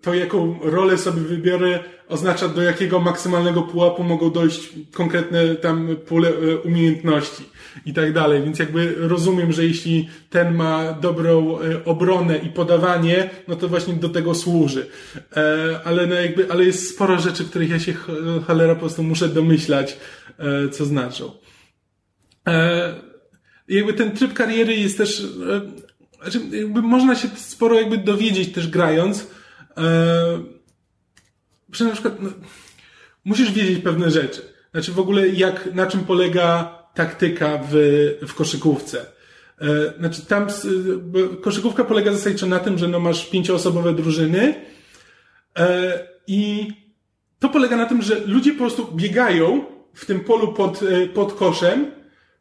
to 0.00 0.14
jaką 0.14 0.58
rolę 0.62 0.98
sobie 0.98 1.20
wybiorę, 1.20 1.78
oznacza 2.08 2.48
do 2.48 2.62
jakiego 2.62 3.00
maksymalnego 3.00 3.62
pułapu 3.62 4.02
mogą 4.02 4.30
dojść 4.30 4.68
konkretne 4.92 5.54
tam 5.54 5.96
pole 6.08 6.28
e, 6.28 6.56
umiejętności 6.58 7.44
i 7.86 7.94
tak 7.94 8.12
dalej. 8.12 8.42
Więc 8.42 8.58
jakby 8.58 8.94
rozumiem, 8.98 9.52
że 9.52 9.64
jeśli 9.64 10.08
ten 10.30 10.54
ma 10.54 10.92
dobrą 10.92 11.58
e, 11.58 11.84
obronę 11.84 12.38
i 12.38 12.48
podawanie, 12.48 13.30
no 13.48 13.56
to 13.56 13.68
właśnie 13.68 13.94
do 13.94 14.08
tego 14.08 14.34
służy. 14.34 14.86
E, 15.36 15.80
ale 15.84 16.06
no 16.06 16.14
jakby, 16.14 16.52
ale 16.52 16.64
jest 16.64 16.94
sporo 16.94 17.18
rzeczy, 17.18 17.44
których 17.44 17.70
ja 17.70 17.78
się 17.78 17.94
cholera 18.46 18.74
po 18.74 18.80
prostu 18.80 19.02
muszę 19.02 19.28
domyślać, 19.28 19.96
co 20.72 20.84
znaczą. 20.84 21.32
Jakby 23.68 23.94
ten 23.94 24.10
tryb 24.10 24.32
kariery 24.32 24.76
jest 24.76 24.98
też, 24.98 25.26
znaczy 26.22 26.40
jakby 26.52 26.82
można 26.82 27.14
się 27.14 27.28
sporo 27.36 27.80
jakby 27.80 27.98
dowiedzieć 27.98 28.52
też 28.52 28.68
grając, 28.68 29.26
że 31.72 31.84
na 31.84 31.92
przykład 31.92 32.22
no, 32.22 32.30
musisz 33.24 33.52
wiedzieć 33.52 33.84
pewne 33.84 34.10
rzeczy. 34.10 34.42
Znaczy 34.72 34.92
w 34.92 34.98
ogóle 34.98 35.28
jak, 35.28 35.74
na 35.74 35.86
czym 35.86 36.00
polega 36.00 36.78
taktyka 36.94 37.60
w, 37.70 37.74
w 38.26 38.34
koszykówce. 38.34 39.06
E, 39.60 39.98
znaczy 39.98 40.26
tam 40.26 40.46
koszykówka 41.42 41.84
polega 41.84 42.12
zasadniczo 42.12 42.46
na 42.46 42.58
tym, 42.58 42.78
że 42.78 42.88
no 42.88 43.00
masz 43.00 43.26
pięcioosobowe 43.26 43.94
drużyny 43.94 44.54
e, 45.58 45.98
i 46.26 46.72
to 47.38 47.48
polega 47.48 47.76
na 47.76 47.86
tym, 47.86 48.02
że 48.02 48.20
ludzie 48.26 48.52
po 48.52 48.58
prostu 48.58 48.92
biegają 48.94 49.64
w 49.94 50.06
tym 50.06 50.20
polu 50.20 50.52
pod, 50.52 50.82
e, 50.82 51.06
pod 51.06 51.32
koszem 51.32 51.90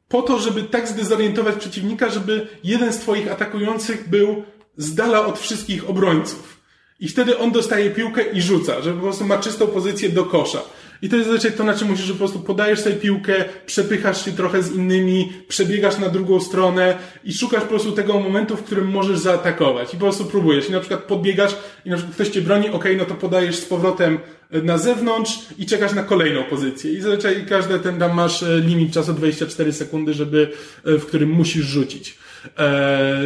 po 0.07 0.21
to, 0.21 0.39
żeby 0.39 0.63
tak 0.63 0.87
zdezorientować 0.87 1.55
przeciwnika, 1.55 2.09
żeby 2.09 2.47
jeden 2.63 2.93
z 2.93 2.97
twoich 2.97 3.31
atakujących 3.31 4.09
był 4.09 4.43
z 4.77 4.95
dala 4.95 5.25
od 5.25 5.39
wszystkich 5.39 5.89
obrońców. 5.89 6.58
I 6.99 7.07
wtedy 7.07 7.37
on 7.37 7.51
dostaje 7.51 7.89
piłkę 7.89 8.23
i 8.23 8.41
rzuca, 8.41 8.81
że 8.81 8.93
po 8.93 9.01
prostu 9.01 9.25
ma 9.25 9.37
czystą 9.37 9.67
pozycję 9.67 10.09
do 10.09 10.25
kosza. 10.25 10.61
I 11.01 11.09
to 11.09 11.15
jest 11.15 11.29
zazwyczaj 11.29 11.57
to, 11.57 11.63
na 11.63 11.73
czym 11.73 11.87
musisz, 11.87 12.05
że 12.05 12.13
po 12.13 12.19
prostu 12.19 12.39
podajesz 12.39 12.79
sobie 12.79 12.95
piłkę, 12.95 13.45
przepychasz 13.65 14.25
się 14.25 14.31
trochę 14.31 14.63
z 14.63 14.75
innymi, 14.75 15.33
przebiegasz 15.47 15.97
na 15.97 16.09
drugą 16.09 16.39
stronę 16.39 16.97
i 17.23 17.33
szukasz 17.33 17.61
po 17.61 17.69
prostu 17.69 17.91
tego 17.91 18.19
momentu, 18.19 18.57
w 18.57 18.63
którym 18.63 18.87
możesz 18.87 19.19
zaatakować. 19.19 19.93
I 19.93 19.97
po 19.97 20.03
prostu 20.03 20.25
próbujesz. 20.25 20.69
I 20.69 20.71
na 20.71 20.79
przykład 20.79 21.03
podbiegasz 21.03 21.55
i 21.85 21.89
na 21.89 21.95
przykład 21.95 22.15
ktoś 22.15 22.29
cię 22.29 22.41
broni, 22.41 22.69
ok, 22.69 22.85
no 22.97 23.05
to 23.05 23.15
podajesz 23.15 23.55
z 23.55 23.65
powrotem 23.65 24.19
na 24.51 24.77
zewnątrz 24.77 25.39
i 25.57 25.65
czekasz 25.65 25.93
na 25.93 26.03
kolejną 26.03 26.43
pozycję. 26.43 26.93
I 26.93 27.01
zazwyczaj 27.01 27.45
każdy 27.49 27.79
ten 27.79 27.99
tam 27.99 28.15
masz 28.15 28.43
e, 28.43 28.59
limit 28.59 28.93
czasu 28.93 29.13
24 29.13 29.73
sekundy, 29.73 30.13
żeby, 30.13 30.51
e, 30.85 30.97
w 30.97 31.05
którym 31.05 31.29
musisz 31.29 31.65
rzucić. 31.65 32.17
E, 32.57 33.21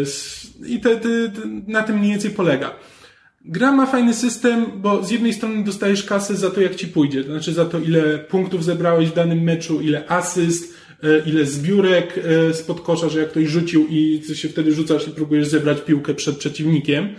I 0.65 0.79
te, 0.79 0.95
te, 0.95 1.29
te, 1.29 1.41
na 1.67 1.83
tym 1.83 1.99
mniej 1.99 2.11
więcej 2.11 2.31
polega. 2.31 2.75
Gra 3.45 3.71
ma 3.71 3.85
fajny 3.85 4.13
system, 4.13 4.65
bo 4.75 5.03
z 5.03 5.11
jednej 5.11 5.33
strony 5.33 5.63
dostajesz 5.63 6.03
kasę 6.03 6.35
za 6.35 6.49
to, 6.49 6.61
jak 6.61 6.75
ci 6.75 6.87
pójdzie. 6.87 7.23
To 7.23 7.31
znaczy 7.31 7.53
za 7.53 7.65
to, 7.65 7.79
ile 7.79 8.19
punktów 8.19 8.63
zebrałeś 8.63 9.09
w 9.09 9.13
danym 9.13 9.41
meczu, 9.43 9.81
ile 9.81 10.09
asyst, 10.09 10.73
ile 11.25 11.45
zbiórek 11.45 12.19
spod 12.53 12.81
kosza, 12.81 13.09
że 13.09 13.19
jak 13.19 13.29
ktoś 13.29 13.47
rzucił 13.47 13.87
i 13.89 14.21
ty 14.27 14.35
się 14.35 14.49
wtedy 14.49 14.73
rzucasz 14.73 15.07
i 15.07 15.11
próbujesz 15.11 15.47
zebrać 15.47 15.81
piłkę 15.81 16.13
przed 16.13 16.37
przeciwnikiem. 16.37 17.15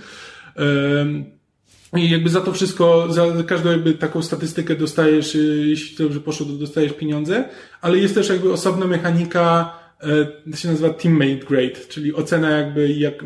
I 1.97 2.11
jakby 2.11 2.31
za 2.31 2.41
to 2.41 2.53
wszystko, 2.53 3.13
za 3.13 3.27
każdą 3.47 3.71
jakby 3.71 3.95
taką 3.95 4.23
statystykę 4.23 4.75
dostajesz, 4.75 5.35
y, 5.35 5.67
jeśli 5.69 5.97
dobrze 5.97 6.21
poszło, 6.21 6.47
to 6.47 6.53
dostajesz 6.53 6.93
pieniądze, 6.93 7.49
ale 7.81 7.99
jest 7.99 8.15
też 8.15 8.29
jakby 8.29 8.53
osobna 8.53 8.87
mechanika, 8.87 9.75
e, 10.01 10.51
to 10.51 10.57
się 10.57 10.69
nazywa 10.69 10.91
teammate 10.91 11.47
grade, 11.49 11.81
czyli 11.89 12.15
ocena 12.15 12.51
jakby 12.51 12.89
jak, 12.89 13.25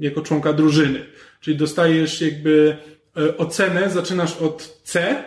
jako 0.00 0.20
członka 0.20 0.52
drużyny. 0.52 1.04
Czyli 1.40 1.56
dostajesz 1.56 2.20
jakby 2.20 2.76
e, 3.16 3.36
ocenę, 3.36 3.90
zaczynasz 3.90 4.36
od 4.36 4.80
C 4.84 5.24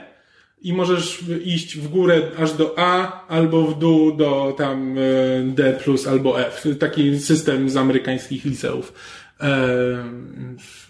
i 0.61 0.73
możesz 0.73 1.19
iść 1.45 1.77
w 1.77 1.87
górę 1.87 2.21
aż 2.37 2.53
do 2.53 2.73
A, 2.77 3.27
albo 3.27 3.67
w 3.67 3.79
dół 3.79 4.15
do 4.15 4.55
tam 4.57 4.97
e, 4.97 5.01
D 5.43 5.79
plus 5.83 6.07
albo 6.07 6.41
F. 6.41 6.67
Taki 6.79 7.19
system 7.19 7.69
z 7.69 7.77
amerykańskich 7.77 8.45
liceów, 8.45 8.93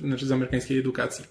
znaczy 0.01 0.25
z 0.25 0.31
amerykańskiej 0.31 0.79
edukacji. 0.79 1.25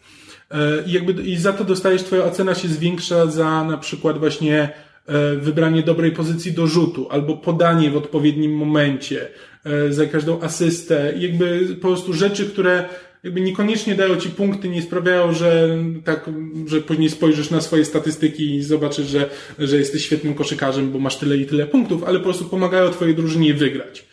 E, 0.51 0.83
I 0.87 0.93
jakby 0.93 1.23
i 1.23 1.37
za 1.37 1.53
to 1.53 1.65
dostajesz, 1.65 2.03
twoja 2.03 2.25
ocena 2.25 2.55
się 2.55 2.69
zwiększa 2.69 3.27
za 3.27 3.65
na 3.65 3.77
przykład 3.77 4.19
właśnie 4.19 4.69
e, 5.07 5.37
wybranie 5.37 5.83
dobrej 5.83 6.13
pozycji 6.13 6.53
do 6.53 6.67
rzutu, 6.67 7.09
albo 7.11 7.37
podanie 7.37 7.91
w 7.91 7.97
odpowiednim 7.97 8.53
momencie, 8.53 9.29
e, 9.65 9.93
za 9.93 10.07
każdą 10.07 10.41
asystę. 10.41 11.13
Jakby 11.19 11.67
po 11.81 11.89
prostu 11.89 12.13
rzeczy, 12.13 12.47
które 12.47 12.89
jakby 13.23 13.41
niekoniecznie 13.41 13.95
dają 13.95 14.17
ci 14.17 14.31
punkty, 14.31 14.69
nie 14.69 14.83
sprawiają, 14.83 15.33
że 15.33 15.79
tak, 16.05 16.31
że 16.67 16.81
później 16.81 17.11
spojrzysz 17.11 17.51
na 17.51 17.61
swoje 17.61 17.85
statystyki 17.85 18.55
i 18.55 18.63
zobaczysz, 18.63 19.07
że, 19.07 19.31
że 19.59 19.77
jesteś 19.77 20.05
świetnym 20.05 20.35
koszykarzem, 20.35 20.93
bo 20.93 20.99
masz 20.99 21.17
tyle 21.17 21.37
i 21.37 21.47
tyle 21.47 21.67
punktów, 21.67 22.05
ale 22.05 22.19
po 22.19 22.25
prostu 22.25 22.45
pomagają 22.45 22.91
twojej 22.91 23.15
drużynie 23.15 23.55
wygrać. 23.55 24.05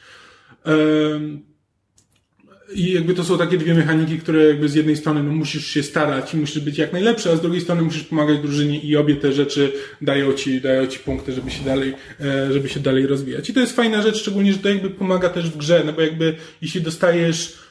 I 2.73 2.93
jakby 2.93 3.13
to 3.13 3.23
są 3.23 3.37
takie 3.37 3.57
dwie 3.57 3.73
mechaniki, 3.73 4.19
które 4.19 4.45
jakby 4.45 4.69
z 4.69 4.75
jednej 4.75 4.97
strony 4.97 5.23
no, 5.23 5.31
musisz 5.31 5.67
się 5.67 5.83
starać 5.83 6.33
i 6.33 6.37
musisz 6.37 6.59
być 6.59 6.77
jak 6.77 6.93
najlepszy, 6.93 7.31
a 7.31 7.35
z 7.35 7.41
drugiej 7.41 7.61
strony 7.61 7.81
musisz 7.81 8.03
pomagać 8.03 8.39
drużynie 8.39 8.79
i 8.79 8.95
obie 8.95 9.15
te 9.15 9.31
rzeczy 9.31 9.71
dają 10.01 10.33
ci, 10.33 10.61
dają 10.61 10.87
ci 10.87 10.99
punkty, 10.99 11.33
żeby 11.33 11.51
się 11.51 11.63
dalej, 11.63 11.93
e, 12.21 12.53
żeby 12.53 12.69
się 12.69 12.79
dalej 12.79 13.07
rozwijać. 13.07 13.49
I 13.49 13.53
to 13.53 13.59
jest 13.59 13.75
fajna 13.75 14.01
rzecz, 14.01 14.17
szczególnie, 14.17 14.53
że 14.53 14.59
to 14.59 14.69
jakby 14.69 14.89
pomaga 14.89 15.29
też 15.29 15.49
w 15.49 15.57
grze, 15.57 15.83
no 15.85 15.93
bo 15.93 16.01
jakby 16.01 16.35
jeśli 16.61 16.81
dostajesz 16.81 17.66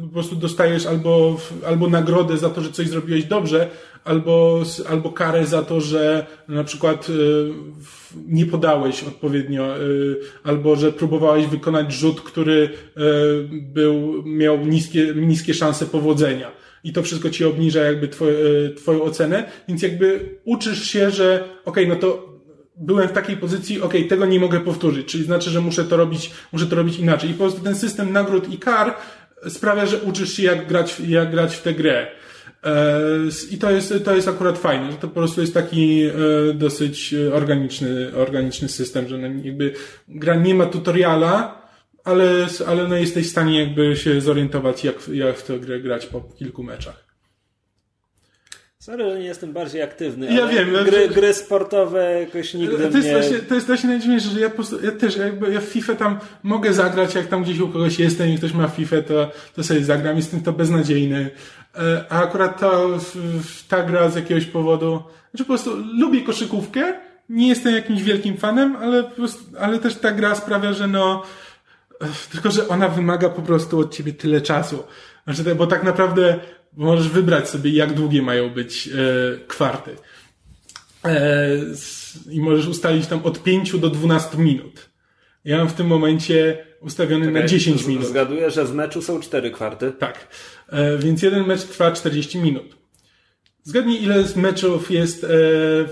po 0.00 0.08
prostu 0.12 0.36
dostajesz 0.36 0.86
albo, 0.86 1.36
albo 1.66 1.88
nagrodę 1.88 2.38
za 2.38 2.50
to, 2.50 2.60
że 2.60 2.72
coś 2.72 2.88
zrobiłeś 2.88 3.24
dobrze, 3.24 3.70
albo, 4.04 4.62
albo 4.88 5.10
karę 5.10 5.46
za 5.46 5.62
to, 5.62 5.80
że 5.80 6.26
na 6.48 6.64
przykład 6.64 7.06
e, 7.08 7.12
nie 8.26 8.46
podałeś 8.46 9.04
odpowiednio, 9.04 9.76
e, 9.76 9.80
albo 10.44 10.76
że 10.76 10.92
próbowałeś 10.92 11.46
wykonać 11.46 11.92
rzut, 11.92 12.20
który 12.20 12.70
e, 12.96 13.00
był, 13.50 14.22
miał 14.26 14.66
niskie, 14.66 15.14
niskie 15.16 15.54
szanse 15.54 15.86
powodzenia. 15.86 16.50
I 16.84 16.92
to 16.92 17.02
wszystko 17.02 17.30
ci 17.30 17.44
obniża 17.44 17.80
jakby 17.80 18.08
twoje, 18.08 18.36
twoją 18.76 19.02
ocenę, 19.02 19.50
więc 19.68 19.82
jakby 19.82 20.38
uczysz 20.44 20.84
się, 20.84 21.10
że 21.10 21.44
okej, 21.64 21.84
okay, 21.84 21.86
no 21.86 21.96
to 22.00 22.32
byłem 22.76 23.08
w 23.08 23.12
takiej 23.12 23.36
pozycji, 23.36 23.82
okay, 23.82 24.04
tego 24.04 24.26
nie 24.26 24.40
mogę 24.40 24.60
powtórzyć, 24.60 25.06
czyli 25.06 25.24
znaczy, 25.24 25.50
że 25.50 25.60
muszę 25.60 25.84
to 25.84 25.96
robić, 25.96 26.30
muszę 26.52 26.66
to 26.66 26.76
robić 26.76 26.98
inaczej. 26.98 27.30
I 27.30 27.32
po 27.32 27.38
prostu 27.38 27.60
ten 27.60 27.74
system 27.74 28.12
nagród 28.12 28.52
i 28.52 28.58
kar 28.58 28.94
sprawia, 29.48 29.86
że 29.86 29.98
uczysz 29.98 30.32
się 30.32 30.42
jak 30.42 30.68
grać, 30.68 31.00
jak 31.00 31.30
grać 31.30 31.56
w 31.56 31.62
tę 31.62 31.74
grę. 31.74 32.06
E, 32.64 33.00
I 33.50 33.58
to 33.58 33.70
jest, 33.70 33.94
to 34.04 34.16
jest 34.16 34.28
akurat 34.28 34.58
fajne, 34.58 34.92
że 34.92 34.98
to 34.98 35.08
po 35.08 35.14
prostu 35.14 35.40
jest 35.40 35.54
taki 35.54 36.02
e, 36.02 36.12
dosyć 36.54 37.14
organiczny, 37.32 38.16
organiczny 38.16 38.68
system, 38.68 39.08
że 39.08 39.18
jakby 39.18 39.74
gra 40.08 40.34
nie 40.34 40.54
ma 40.54 40.66
tutoriala, 40.66 41.62
ale, 42.04 42.46
ale 42.66 42.88
no 42.88 42.96
jesteś 42.96 43.26
w 43.26 43.30
stanie 43.30 43.60
jakby 43.60 43.96
się 43.96 44.20
zorientować, 44.20 44.84
jak, 44.84 45.08
jak 45.12 45.36
w 45.36 45.42
tę 45.42 45.58
grę 45.58 45.80
grać 45.80 46.06
po 46.06 46.20
kilku 46.20 46.62
meczach. 46.62 47.11
Sorry, 48.82 49.10
że 49.10 49.18
nie 49.18 49.26
jestem 49.26 49.52
bardziej 49.52 49.82
aktywny. 49.82 50.34
Ja 50.34 50.46
wiem. 50.46 50.84
Gry, 50.84 51.08
gry 51.08 51.34
sportowe 51.34 52.20
jakoś 52.20 52.54
nigdy 52.54 52.76
to 52.76 52.82
jest 52.82 52.94
mnie... 52.96 53.12
Właśnie, 53.12 53.38
to 53.38 53.54
jest 53.54 53.66
właśnie 53.66 53.88
najdziwniejsze, 53.88 54.28
że 54.28 54.40
ja, 54.40 54.48
po 54.48 54.54
prostu, 54.54 54.84
ja 54.84 54.92
też 54.92 55.16
jakby 55.16 55.52
ja 55.52 55.60
w 55.60 55.64
FIFA 55.64 55.94
tam 55.94 56.18
mogę 56.42 56.72
zagrać, 56.72 57.14
jak 57.14 57.26
tam 57.26 57.42
gdzieś 57.42 57.58
u 57.58 57.68
kogoś 57.68 57.98
jestem 57.98 58.28
i 58.28 58.38
ktoś 58.38 58.52
ma 58.52 58.68
FIFA, 58.68 59.02
to, 59.02 59.30
to 59.54 59.64
sobie 59.64 59.84
zagram. 59.84 60.16
Jestem 60.16 60.40
to 60.40 60.52
beznadziejny. 60.52 61.30
E, 61.78 62.04
a 62.08 62.22
akurat 62.22 62.60
ta, 62.60 62.70
ta 63.68 63.82
gra 63.82 64.08
z 64.10 64.16
jakiegoś 64.16 64.46
powodu, 64.46 65.02
znaczy 65.30 65.44
po 65.44 65.48
prostu 65.48 65.76
lubię 65.98 66.20
koszykówkę, 66.20 66.94
nie 67.28 67.48
jestem 67.48 67.74
jakimś 67.74 68.02
wielkim 68.02 68.36
fanem, 68.36 68.76
ale, 68.76 69.04
prostu, 69.04 69.42
ale 69.60 69.78
też 69.78 69.94
ta 69.94 70.10
gra 70.10 70.34
sprawia, 70.34 70.72
że 70.72 70.88
no, 70.88 71.22
e, 72.00 72.06
tylko, 72.32 72.50
że 72.50 72.68
ona 72.68 72.88
wymaga 72.88 73.28
po 73.28 73.42
prostu 73.42 73.78
od 73.78 73.94
ciebie 73.94 74.12
tyle 74.12 74.40
czasu. 74.40 74.84
Znaczy, 75.26 75.54
bo 75.54 75.66
tak 75.66 75.82
naprawdę 75.82 76.40
możesz 76.76 77.08
wybrać 77.08 77.48
sobie, 77.48 77.70
jak 77.70 77.94
długie 77.94 78.22
mają 78.22 78.50
być 78.50 78.88
e, 78.88 78.92
kwarty. 79.46 79.96
E, 81.04 81.48
I 82.30 82.40
możesz 82.40 82.66
ustalić 82.66 83.06
tam 83.06 83.22
od 83.22 83.42
5 83.42 83.78
do 83.78 83.90
12 83.90 84.38
minut. 84.38 84.90
Ja 85.44 85.58
mam 85.58 85.68
w 85.68 85.74
tym 85.74 85.86
momencie 85.86 86.66
ustawiony 86.80 87.30
na 87.30 87.46
10 87.46 87.86
minut. 87.86 88.06
Zgaduję, 88.06 88.50
że 88.50 88.66
z 88.66 88.72
meczu 88.72 89.02
są 89.02 89.20
4 89.20 89.50
kwarty. 89.50 89.92
Tak. 89.92 90.28
E, 90.68 90.98
więc 90.98 91.22
jeden 91.22 91.46
mecz 91.46 91.62
trwa 91.62 91.92
40 91.92 92.38
minut. 92.38 92.76
Zgadnij, 93.64 94.02
ile 94.02 94.24
z 94.24 94.36
meczów 94.36 94.90
jest 94.90 95.26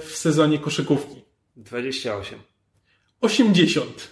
w 0.03 0.11
sezonie 0.15 0.59
koszykówki? 0.59 1.23
28. 1.57 2.39
80. 3.21 4.09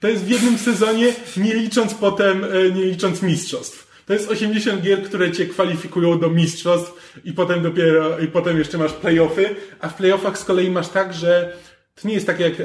To 0.00 0.08
jest 0.08 0.24
w 0.24 0.30
jednym 0.30 0.58
sezonie, 0.58 1.14
nie 1.36 1.54
licząc 1.54 1.94
potem, 1.94 2.46
nie 2.74 2.84
licząc 2.84 3.22
mistrzostw. 3.22 3.89
To 4.10 4.14
jest 4.14 4.30
80 4.30 4.82
gier, 4.82 5.02
które 5.02 5.32
cię 5.32 5.46
kwalifikują 5.46 6.18
do 6.18 6.30
mistrzostw 6.30 7.20
i 7.24 7.32
potem 7.32 7.62
dopiero, 7.62 8.18
i 8.18 8.26
potem 8.26 8.58
jeszcze 8.58 8.78
masz 8.78 8.92
playoffy, 8.92 9.56
a 9.80 9.88
w 9.88 9.94
playoffach 9.94 10.38
z 10.38 10.44
kolei 10.44 10.70
masz 10.70 10.88
tak, 10.88 11.14
że 11.14 11.52
to 11.94 12.08
nie 12.08 12.14
jest 12.14 12.26
tak 12.26 12.40
jak 12.40 12.52
e, 12.60 12.64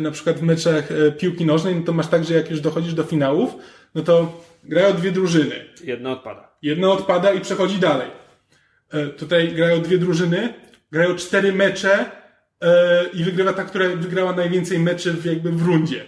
na 0.00 0.10
przykład 0.10 0.38
w 0.38 0.42
meczach 0.42 0.92
e, 0.92 1.12
piłki 1.12 1.46
nożnej, 1.46 1.76
no 1.76 1.82
to 1.82 1.92
masz 1.92 2.06
tak, 2.06 2.24
że 2.24 2.34
jak 2.34 2.50
już 2.50 2.60
dochodzisz 2.60 2.94
do 2.94 3.04
finałów, 3.04 3.54
no 3.94 4.02
to 4.02 4.44
grają 4.64 4.94
dwie 4.94 5.12
drużyny. 5.12 5.64
Jedna 5.84 6.12
odpada. 6.12 6.48
Jedna 6.62 6.92
odpada 6.92 7.32
i 7.32 7.40
przechodzi 7.40 7.78
dalej. 7.78 8.08
E, 8.90 9.06
tutaj 9.06 9.48
grają 9.48 9.80
dwie 9.80 9.98
drużyny, 9.98 10.54
grają 10.92 11.16
cztery 11.16 11.52
mecze 11.52 12.10
e, 12.60 13.04
i 13.12 13.24
wygrywa 13.24 13.52
ta, 13.52 13.64
która 13.64 13.88
wygrała 13.88 14.32
najwięcej 14.32 14.78
meczy 14.78 15.12
w, 15.12 15.24
jakby 15.24 15.52
w 15.52 15.66
rundzie. 15.66 16.04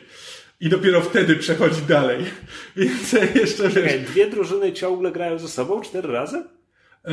I 0.61 0.68
dopiero 0.68 1.00
wtedy 1.00 1.36
przechodzi 1.36 1.82
dalej. 1.88 2.24
Więc 2.76 3.12
jeszcze 3.12 3.68
wiesz... 3.68 3.84
Okay, 3.84 3.98
dwie 3.98 4.30
drużyny 4.30 4.72
ciągle 4.72 5.12
grają 5.12 5.38
ze 5.38 5.48
sobą 5.48 5.80
cztery 5.80 6.12
razy? 6.12 6.36
E, 7.04 7.12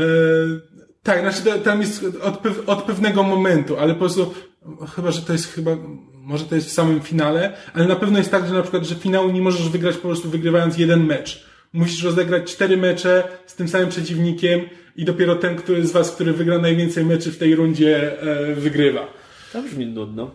tak, 1.03 1.19
znaczy 1.19 1.59
tam 1.59 1.81
jest 1.81 2.03
od, 2.21 2.41
od 2.65 2.83
pewnego 2.83 3.23
momentu, 3.23 3.77
ale 3.77 3.93
po 3.93 3.99
prostu 3.99 4.33
chyba, 4.95 5.11
że 5.11 5.21
to 5.21 5.33
jest 5.33 5.53
chyba 5.53 5.77
może 6.25 6.45
to 6.45 6.55
jest 6.55 6.67
w 6.67 6.71
samym 6.71 7.01
finale, 7.01 7.53
ale 7.73 7.87
na 7.87 7.95
pewno 7.95 8.17
jest 8.17 8.31
tak, 8.31 8.47
że 8.47 8.53
na 8.53 8.61
przykład, 8.61 8.83
że 8.83 8.95
finału 8.95 9.31
nie 9.31 9.41
możesz 9.41 9.69
wygrać 9.69 9.95
po 9.95 10.07
prostu 10.07 10.29
wygrywając 10.29 10.77
jeden 10.77 11.05
mecz. 11.05 11.45
Musisz 11.73 12.03
rozegrać 12.03 12.51
cztery 12.51 12.77
mecze 12.77 13.23
z 13.45 13.55
tym 13.55 13.67
samym 13.67 13.89
przeciwnikiem 13.89 14.61
i 14.95 15.05
dopiero 15.05 15.35
ten, 15.35 15.55
który 15.55 15.87
z 15.87 15.91
was, 15.91 16.11
który 16.11 16.33
wygra 16.33 16.57
najwięcej 16.57 17.05
meczy 17.05 17.31
w 17.31 17.37
tej 17.37 17.55
rundzie, 17.55 18.21
e, 18.21 18.55
wygrywa. 18.55 19.07
To 19.53 19.61
brzmi 19.61 19.85
nudno. 19.85 20.31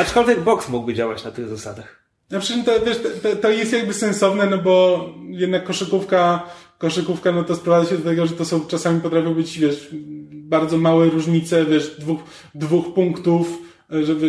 Aczkolwiek 0.00 0.40
boks 0.40 0.68
mógłby 0.68 0.94
działać 0.94 1.24
na 1.24 1.30
tych 1.30 1.48
zasadach. 1.48 1.99
Na 2.30 2.40
przykład 2.40 2.66
to, 2.66 2.86
wiesz, 2.86 2.98
to, 3.22 3.36
to 3.36 3.50
jest 3.50 3.72
jakby 3.72 3.94
sensowne, 3.94 4.46
no 4.46 4.58
bo 4.58 5.08
jednak 5.30 5.64
koszykówka, 5.64 6.46
koszykówka, 6.78 7.32
no 7.32 7.44
to 7.44 7.56
sprowadza 7.56 7.90
się 7.90 7.98
do 7.98 8.10
tego, 8.10 8.26
że 8.26 8.34
to 8.34 8.44
są 8.44 8.66
czasami 8.66 9.00
potrafią 9.00 9.34
być, 9.34 9.58
wiesz, 9.58 9.88
bardzo 10.32 10.78
małe 10.78 11.06
różnice, 11.06 11.64
wiesz, 11.64 11.96
dwóch, 11.98 12.20
dwóch 12.54 12.94
punktów, 12.94 13.58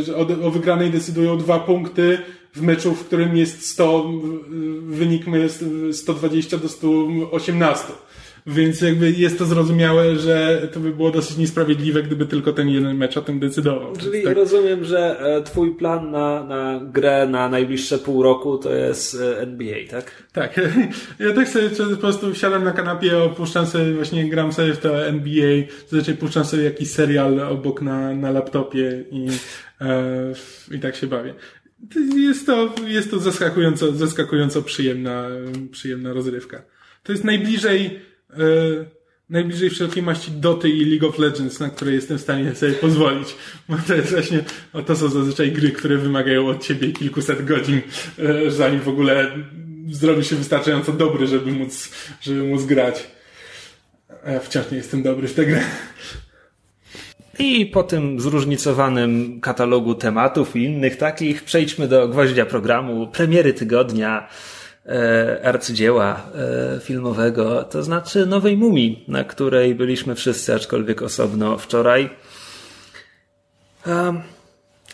że 0.05 0.15
o 0.43 0.51
wygranej 0.51 0.91
decydują 0.91 1.37
dwa 1.37 1.59
punkty 1.59 2.17
w 2.55 2.61
meczu, 2.61 2.95
w 2.95 3.05
którym 3.05 3.37
jest 3.37 3.69
100, 3.69 4.11
wynik 4.81 5.27
jest 5.27 5.63
120 5.91 6.57
do 6.57 6.69
118. 6.69 7.83
Więc 8.47 8.81
jakby 8.81 9.11
jest 9.11 9.37
to 9.37 9.45
zrozumiałe, 9.45 10.15
że 10.15 10.67
to 10.73 10.79
by 10.79 10.91
było 10.91 11.11
dosyć 11.11 11.37
niesprawiedliwe, 11.37 12.03
gdyby 12.03 12.25
tylko 12.25 12.53
ten 12.53 12.69
jeden 12.69 12.97
mecz 12.97 13.17
o 13.17 13.21
tym 13.21 13.39
decydował. 13.39 13.95
Czyli 13.95 14.23
tak. 14.23 14.35
rozumiem, 14.35 14.85
że 14.85 15.19
e, 15.19 15.43
twój 15.43 15.75
plan 15.75 16.11
na, 16.11 16.43
na 16.43 16.81
grę 16.83 17.27
na 17.27 17.49
najbliższe 17.49 17.97
pół 17.97 18.23
roku 18.23 18.57
to 18.57 18.73
jest 18.73 19.17
e, 19.21 19.39
NBA, 19.39 19.77
tak? 19.89 20.11
Tak. 20.33 20.59
Ja 21.19 21.33
tak 21.33 21.49
sobie 21.49 21.69
po 21.69 21.97
prostu 21.97 22.35
siadam 22.35 22.63
na 22.63 22.71
kanapie, 22.71 23.17
opuszczam 23.17 23.65
sobie, 23.65 23.93
właśnie 23.93 24.29
gram 24.29 24.53
sobie 24.53 24.73
w 24.73 24.77
to 24.77 25.05
NBA, 25.05 25.63
zazwyczaj 25.87 26.15
puszczam 26.15 26.45
sobie 26.45 26.63
jakiś 26.63 26.91
serial 26.91 27.39
obok 27.39 27.81
na, 27.81 28.15
na 28.15 28.31
laptopie 28.31 29.03
i, 29.11 29.27
e, 29.81 30.33
i 30.71 30.79
tak 30.79 30.95
się 30.95 31.07
bawię. 31.07 31.33
Jest 32.15 32.45
to, 32.45 32.75
jest 32.87 33.11
to 33.11 33.19
zaskakująco, 33.19 33.91
zaskakująco 33.91 34.61
przyjemna, 34.61 35.27
przyjemna 35.71 36.13
rozrywka. 36.13 36.61
To 37.03 37.11
jest 37.11 37.23
najbliżej, 37.23 37.99
najbliżej 39.31 39.69
wszelkiej 39.69 40.03
maści 40.03 40.31
Doty 40.31 40.69
i 40.69 40.85
League 40.85 41.07
of 41.07 41.19
Legends, 41.19 41.59
na 41.59 41.69
które 41.69 41.91
jestem 41.91 42.17
w 42.17 42.21
stanie 42.21 42.55
sobie 42.55 42.71
pozwolić. 42.71 43.35
Bo 43.69 43.77
to 43.87 43.95
jest 43.95 44.11
właśnie, 44.11 44.43
o 44.73 44.81
to 44.81 44.95
są 44.95 45.09
zazwyczaj 45.09 45.51
gry, 45.51 45.71
które 45.71 45.97
wymagają 45.97 46.47
od 46.47 46.63
ciebie 46.63 46.91
kilkuset 46.91 47.45
godzin, 47.45 47.81
e, 48.19 48.51
zanim 48.51 48.79
w 48.79 48.87
ogóle 48.87 49.31
zrobi 49.91 50.23
się 50.23 50.35
wystarczająco 50.35 50.91
dobry, 50.91 51.27
żeby 51.27 51.51
móc, 51.51 51.91
żeby 52.21 52.43
móc 52.43 52.63
grać. 52.65 53.07
A 54.25 54.31
ja 54.31 54.39
wciąż 54.39 54.71
nie 54.71 54.77
jestem 54.77 55.03
dobry 55.03 55.27
w 55.27 55.33
tę 55.33 55.45
grę. 55.45 55.61
I 57.39 57.65
po 57.65 57.83
tym 57.83 58.19
zróżnicowanym 58.19 59.41
katalogu 59.41 59.95
tematów 59.95 60.55
i 60.55 60.63
innych 60.63 60.97
takich 60.97 61.43
przejdźmy 61.43 61.87
do 61.87 62.07
gwoździa 62.07 62.45
programu, 62.45 63.07
premiery 63.07 63.53
tygodnia, 63.53 64.27
e, 64.27 64.60
arcydzieła 65.43 66.21
e, 66.75 66.79
filmowego, 66.79 67.63
to 67.63 67.83
znaczy 67.83 68.25
Nowej 68.25 68.57
Mumii, 68.57 69.05
na 69.07 69.23
której 69.23 69.75
byliśmy 69.75 70.15
wszyscy, 70.15 70.55
aczkolwiek 70.55 71.01
osobno 71.01 71.57
wczoraj. 71.57 72.09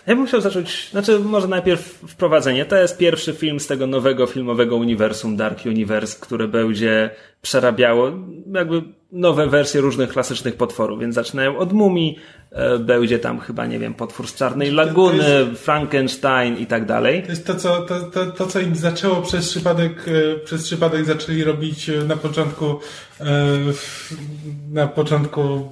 Ja 0.08 0.16
bym 0.16 0.26
chciał 0.26 0.42
zacząć, 0.42 0.90
znaczy 0.92 1.20
może 1.20 1.48
najpierw 1.48 1.82
wprowadzenie. 2.08 2.66
To 2.66 2.76
jest 2.76 2.98
pierwszy 2.98 3.34
film 3.34 3.60
z 3.60 3.68
tego 3.68 3.88
nowego 3.88 4.26
filmowego 4.26 4.76
uniwersum, 4.76 5.38
Dark 5.38 5.66
Universe, 5.66 6.18
które 6.20 6.48
będzie 6.48 7.10
przerabiało 7.42 8.12
jakby 8.54 8.82
nowe 9.12 9.48
wersje 9.48 9.82
różnych 9.82 10.10
klasycznych 10.10 10.56
potworów, 10.56 11.00
więc 11.00 11.16
zaczynają 11.16 11.58
od 11.58 11.74
mumii, 11.74 12.20
e, 12.52 12.80
będzie 12.80 13.20
tam 13.20 13.40
chyba, 13.40 13.66
nie 13.66 13.80
wiem, 13.80 13.94
potwór 13.94 14.28
z 14.28 14.36
Czarnej 14.36 14.72
Laguny, 14.72 15.24
to 15.24 15.40
jest, 15.40 15.62
Frankenstein 15.62 16.58
i 16.58 16.66
tak 16.66 16.86
dalej. 16.86 17.24
To 17.24 17.30
jest 17.30 17.48
to, 17.48 17.56
co, 17.56 17.82
to, 17.82 18.02
to, 18.02 18.26
to, 18.26 18.48
co 18.48 18.60
im 18.60 18.76
zaczęło 18.76 19.22
przez 19.22 19.50
przypadek, 19.50 20.06
e, 20.08 20.40
przez 20.40 20.64
przypadek 20.64 21.06
zaczęli 21.06 21.44
robić 21.44 21.90
e, 21.90 22.04
na 22.04 22.18
początku, 22.18 22.80
na 24.72 24.88
początku 24.88 25.70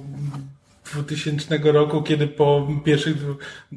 2000 0.94 1.58
roku, 1.62 2.02
kiedy 2.02 2.26
po 2.26 2.68
pierwszych, 2.84 3.16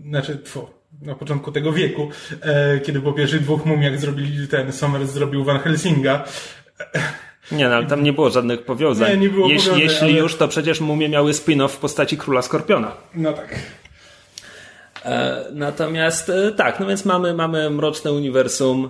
znaczy, 0.06 0.38
tfu, 0.38 0.68
na 1.02 1.16
początku 1.16 1.52
tego 1.52 1.74
wieku, 1.74 2.10
e, 2.42 2.80
kiedy 2.80 3.02
po 3.02 3.14
pierwszych 3.14 3.42
dwóch 3.42 3.66
mumiach 3.66 4.00
zrobili 4.00 4.48
ten, 4.48 4.72
Sommers 4.72 5.12
zrobił 5.12 5.44
Van 5.44 5.60
Helsinga. 5.60 6.26
Nie, 7.52 7.70
no, 7.70 7.76
ale 7.76 7.86
tam 7.86 8.04
nie 8.04 8.14
było 8.14 8.30
żadnych 8.30 8.66
powiązań. 8.66 9.12
Nie, 9.12 9.18
nie 9.18 9.30
było 9.30 9.50
jeśli, 9.50 9.70
powiązań, 9.70 9.90
jeśli 9.90 10.10
ale... 10.10 10.20
już, 10.20 10.36
to 10.36 10.48
przecież 10.48 10.82
mumie 10.82 11.10
miały 11.10 11.32
spin-off 11.32 11.70
w 11.70 11.78
postaci 11.78 12.18
Króla 12.18 12.42
Skorpiona. 12.42 12.92
No 13.16 13.34
tak. 13.34 13.56
E, 15.06 15.46
natomiast 15.54 16.30
e, 16.30 16.52
tak, 16.52 16.80
no 16.80 16.88
więc 16.88 17.06
mamy, 17.06 17.34
mamy 17.34 17.70
mroczne 17.70 18.12
uniwersum 18.12 18.90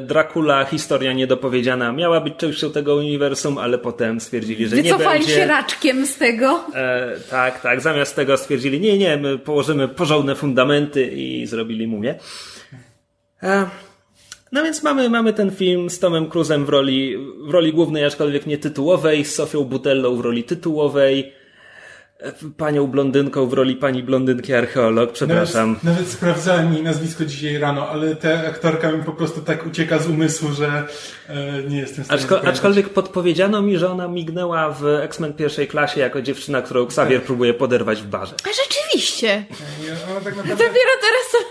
Dracula, 0.00 0.64
historia 0.64 1.12
niedopowiedziana, 1.12 1.92
miała 1.92 2.20
być 2.20 2.36
częścią 2.36 2.70
tego 2.70 2.96
uniwersum, 2.96 3.58
ale 3.58 3.78
potem 3.78 4.20
stwierdzili, 4.20 4.68
że 4.68 4.76
Wycofali 4.76 5.04
nie 5.04 5.26
będzie. 5.26 5.34
się 5.34 5.46
raczkiem 5.46 6.06
z 6.06 6.16
tego. 6.16 6.64
E, 6.74 7.16
tak, 7.30 7.60
tak. 7.60 7.80
Zamiast 7.80 8.16
tego 8.16 8.36
stwierdzili, 8.36 8.80
nie, 8.80 8.98
nie, 8.98 9.16
my 9.16 9.38
położymy 9.38 9.88
porządne 9.88 10.34
fundamenty 10.34 11.06
i 11.06 11.46
zrobili 11.46 11.86
mumię. 11.86 12.14
E, 13.42 13.66
no 14.52 14.62
więc 14.62 14.82
mamy, 14.82 15.10
mamy 15.10 15.32
ten 15.32 15.50
film 15.50 15.90
z 15.90 15.98
Tomem 15.98 16.26
Cruzem 16.30 16.64
w 16.64 16.68
roli, 16.68 17.16
w 17.46 17.50
roli 17.50 17.72
głównej, 17.72 18.04
aczkolwiek 18.04 18.46
nie 18.46 18.58
tytułowej, 18.58 19.24
z 19.24 19.34
Sofią 19.34 19.64
Butellą 19.64 20.16
w 20.16 20.20
roli 20.20 20.44
tytułowej 20.44 21.32
panią 22.56 22.86
blondynką 22.86 23.46
w 23.46 23.52
roli 23.52 23.76
pani 23.76 24.02
blondynki 24.02 24.54
archeolog, 24.54 25.12
przepraszam. 25.12 25.68
Nawet, 25.68 25.84
nawet 25.84 26.08
sprawdzałem 26.08 26.74
jej 26.74 26.82
nazwisko 26.82 27.24
dzisiaj 27.24 27.58
rano, 27.58 27.88
ale 27.88 28.16
ta 28.16 28.28
aktorka 28.28 28.92
mi 28.92 29.02
po 29.02 29.12
prostu 29.12 29.40
tak 29.40 29.66
ucieka 29.66 29.98
z 29.98 30.08
umysłu, 30.08 30.52
że 30.52 30.88
e, 31.28 31.62
nie 31.62 31.78
jestem 31.78 32.04
w 32.04 32.06
stanie 32.06 32.22
Aczko, 32.22 32.44
Aczkolwiek 32.44 32.88
podpowiedziano 32.88 33.62
mi, 33.62 33.78
że 33.78 33.90
ona 33.90 34.08
mignęła 34.08 34.70
w 34.70 34.84
X-Men 34.84 35.32
pierwszej 35.32 35.68
klasie 35.68 36.00
jako 36.00 36.22
dziewczyna, 36.22 36.62
którą 36.62 36.84
Xavier 36.84 37.18
tak. 37.20 37.26
próbuje 37.26 37.54
poderwać 37.54 38.02
w 38.02 38.06
barze. 38.06 38.34
A 38.44 38.48
rzeczywiście! 38.64 39.44
ona 40.10 40.20
tak 40.20 40.36
naprawdę... 40.36 40.64
Dopiero 40.64 40.90
teraz 41.00 41.44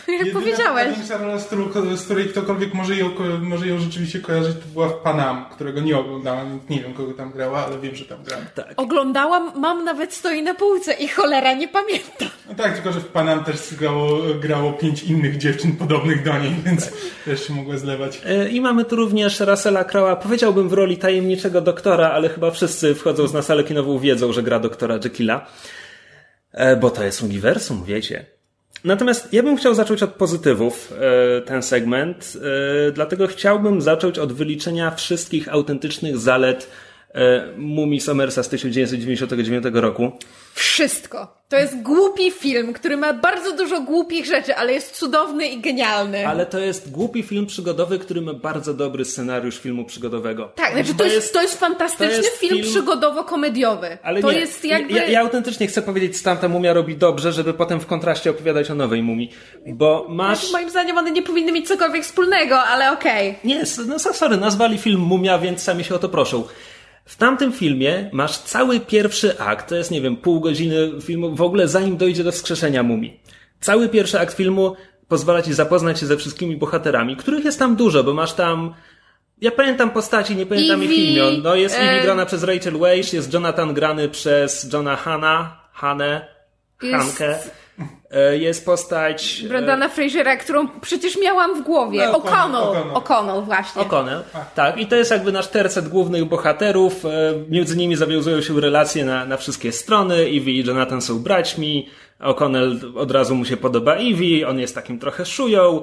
jak 0.08 0.18
Jedyna 0.18 0.40
powiedziałeś. 0.40 0.86
Największa 0.86 1.18
rola, 1.18 1.38
z, 1.38 1.46
którą, 1.46 1.96
z 1.96 2.04
której 2.04 2.28
ktokolwiek 2.28 2.74
może 2.74 2.96
ją, 2.96 3.10
może 3.40 3.66
ją 3.66 3.78
rzeczywiście 3.78 4.20
kojarzyć, 4.20 4.56
to 4.56 4.72
była 4.72 4.88
w 4.88 4.94
Panam, 4.94 5.46
którego 5.50 5.80
nie 5.80 5.98
oglądałam, 5.98 6.50
więc 6.50 6.68
nie 6.68 6.80
wiem 6.80 6.94
kogo 6.94 7.12
tam 7.12 7.32
grała, 7.32 7.66
ale 7.66 7.78
wiem, 7.78 7.94
że 7.94 8.04
tam 8.04 8.22
grała. 8.22 8.42
Tak. 8.54 8.72
Oglądałam, 8.76 9.52
mam 9.60 9.84
nawet 9.84 10.14
stoi 10.14 10.42
na 10.42 10.54
półce 10.54 10.92
i 10.92 11.08
cholera 11.08 11.54
nie 11.54 11.68
pamiętam. 11.68 12.28
No 12.48 12.54
tak, 12.54 12.74
tylko 12.74 12.92
że 12.92 13.00
w 13.00 13.06
Panam 13.06 13.44
też 13.44 13.74
grało, 13.74 14.18
grało 14.40 14.72
pięć 14.72 15.02
innych 15.02 15.38
dziewczyn 15.38 15.76
podobnych 15.76 16.24
do 16.24 16.38
niej, 16.38 16.54
więc 16.64 16.84
tak. 16.84 16.94
też 17.24 17.46
się 17.46 17.52
mogła 17.54 17.78
zlewać. 17.78 18.20
E, 18.26 18.48
I 18.48 18.60
mamy 18.60 18.84
tu 18.84 18.96
również 18.96 19.40
Russella 19.40 19.84
Crowe'a, 19.84 20.16
powiedziałbym 20.16 20.68
w 20.68 20.72
roli 20.72 20.96
tajemniczego 20.96 21.60
doktora, 21.60 22.10
ale 22.10 22.28
chyba 22.28 22.50
wszyscy 22.50 22.94
wchodząc 22.94 23.32
na 23.32 23.42
salę 23.42 23.64
kinową 23.64 23.98
wiedzą, 23.98 24.32
że 24.32 24.42
gra 24.42 24.58
doktora 24.58 24.98
Jekylla. 25.04 25.46
E, 26.52 26.76
bo 26.76 26.90
to 26.90 27.04
jest 27.04 27.22
uniwersum, 27.22 27.84
wiecie. 27.84 28.39
Natomiast 28.84 29.32
ja 29.32 29.42
bym 29.42 29.56
chciał 29.56 29.74
zacząć 29.74 30.02
od 30.02 30.10
pozytywów 30.10 30.92
e, 30.92 31.40
ten 31.40 31.62
segment, 31.62 32.36
e, 32.88 32.92
dlatego 32.92 33.26
chciałbym 33.26 33.82
zacząć 33.82 34.18
od 34.18 34.32
wyliczenia 34.32 34.90
wszystkich 34.90 35.48
autentycznych 35.48 36.18
zalet 36.18 36.70
e, 37.14 37.46
Mumii 37.56 38.00
Somersa 38.00 38.42
z 38.42 38.48
1999 38.48 39.64
roku. 39.72 40.12
Wszystko. 40.54 41.40
To 41.50 41.56
jest 41.56 41.82
głupi 41.82 42.30
film, 42.30 42.72
który 42.72 42.96
ma 42.96 43.12
bardzo 43.12 43.56
dużo 43.56 43.80
głupich 43.80 44.26
rzeczy, 44.26 44.56
ale 44.56 44.72
jest 44.72 44.96
cudowny 44.96 45.48
i 45.48 45.60
genialny. 45.60 46.28
Ale 46.28 46.46
to 46.46 46.58
jest 46.58 46.90
głupi 46.90 47.22
film 47.22 47.46
przygodowy, 47.46 47.98
który 47.98 48.20
ma 48.20 48.34
bardzo 48.34 48.74
dobry 48.74 49.04
scenariusz 49.04 49.58
filmu 49.58 49.84
przygodowego. 49.84 50.52
Tak, 50.54 50.72
znaczy 50.72 50.94
to, 50.94 51.04
jest, 51.04 51.16
jest, 51.16 51.32
to 51.32 51.42
jest 51.42 51.60
fantastyczny 51.60 52.16
to 52.16 52.22
jest 52.22 52.36
film, 52.36 52.56
film, 52.56 52.66
przygodowo-komediowy. 52.66 53.98
Ale 54.02 54.20
to 54.22 54.32
nie, 54.32 54.38
jest 54.38 54.64
jakby... 54.64 54.94
Ja, 54.94 55.04
ja, 55.04 55.20
autentycznie 55.20 55.66
chcę 55.66 55.82
powiedzieć, 55.82 56.16
że 56.16 56.22
tamta 56.22 56.48
mumia 56.48 56.72
robi 56.72 56.96
dobrze, 56.96 57.32
żeby 57.32 57.54
potem 57.54 57.80
w 57.80 57.86
kontraście 57.86 58.30
opowiadać 58.30 58.70
o 58.70 58.74
nowej 58.74 59.02
mumii. 59.02 59.30
Bo 59.66 60.06
masz... 60.08 60.38
Znaczy, 60.38 60.52
moim 60.52 60.70
zdaniem 60.70 60.98
one 60.98 61.10
nie 61.10 61.22
powinny 61.22 61.52
mieć 61.52 61.68
cokolwiek 61.68 62.04
wspólnego, 62.04 62.58
ale 62.58 62.92
okej. 62.92 63.30
Okay. 63.30 63.40
Nie, 63.44 63.62
no 63.86 63.98
sorry, 63.98 64.36
nazwali 64.36 64.78
film 64.78 65.00
Mumia, 65.00 65.38
więc 65.38 65.62
sami 65.62 65.84
się 65.84 65.94
o 65.94 65.98
to 65.98 66.08
proszą. 66.08 66.44
W 67.10 67.16
tamtym 67.16 67.52
filmie 67.52 68.10
masz 68.12 68.38
cały 68.38 68.80
pierwszy 68.80 69.38
akt, 69.38 69.68
to 69.68 69.76
jest, 69.76 69.90
nie 69.90 70.00
wiem, 70.00 70.16
pół 70.16 70.40
godziny 70.40 70.90
filmu, 71.02 71.34
w 71.34 71.42
ogóle 71.42 71.68
zanim 71.68 71.96
dojdzie 71.96 72.24
do 72.24 72.32
wskrzeszenia 72.32 72.82
mumii. 72.82 73.20
Cały 73.60 73.88
pierwszy 73.88 74.20
akt 74.20 74.36
filmu 74.36 74.76
pozwala 75.08 75.42
ci 75.42 75.54
zapoznać 75.54 76.00
się 76.00 76.06
ze 76.06 76.16
wszystkimi 76.16 76.56
bohaterami, 76.56 77.16
których 77.16 77.44
jest 77.44 77.58
tam 77.58 77.76
dużo, 77.76 78.04
bo 78.04 78.14
masz 78.14 78.32
tam 78.32 78.74
ja 79.40 79.50
pamiętam 79.50 79.90
postaci, 79.90 80.36
nie 80.36 80.46
pamiętam 80.46 80.82
Evie, 80.82 80.94
ich 80.94 81.10
imion. 81.10 81.42
No 81.42 81.54
jest 81.54 81.76
Evie 81.78 82.00
e... 82.00 82.02
grana 82.02 82.26
przez 82.26 82.42
Rachel 82.42 82.78
Weisz, 82.78 83.12
jest 83.12 83.32
Jonathan 83.32 83.74
grany 83.74 84.08
przez 84.08 84.72
Johna 84.72 84.96
Hanna, 84.96 85.60
Hanę, 85.72 86.26
Hankę. 86.92 87.38
E, 88.10 88.36
jest 88.36 88.64
postać... 88.64 89.42
E, 89.44 89.48
Brandana 89.48 89.88
Frasera, 89.88 90.36
którą 90.36 90.68
przecież 90.80 91.18
miałam 91.22 91.62
w 91.62 91.66
głowie. 91.66 92.08
No, 92.12 92.18
O'Connell. 92.18 92.92
O'Connell, 92.92 93.44
właśnie. 93.44 93.82
O'Connell, 93.82 94.20
tak. 94.54 94.78
I 94.78 94.86
to 94.86 94.96
jest 94.96 95.10
jakby 95.10 95.32
nasz 95.32 95.48
tercet 95.48 95.88
głównych 95.88 96.24
bohaterów. 96.24 97.04
E, 97.04 97.08
między 97.48 97.76
nimi 97.76 97.96
zawiązują 97.96 98.40
się 98.40 98.60
relacje 98.60 99.04
na, 99.04 99.24
na 99.24 99.36
wszystkie 99.36 99.72
strony. 99.72 100.14
Evie 100.14 100.52
i 100.52 100.66
Jonathan 100.66 101.02
są 101.02 101.18
braćmi. 101.18 101.88
O'Connell 102.20 102.98
od 102.98 103.10
razu 103.10 103.34
mu 103.34 103.44
się 103.44 103.56
podoba 103.56 103.94
Evie. 103.94 104.48
On 104.48 104.58
jest 104.58 104.74
takim 104.74 104.98
trochę 104.98 105.26
szują. 105.26 105.82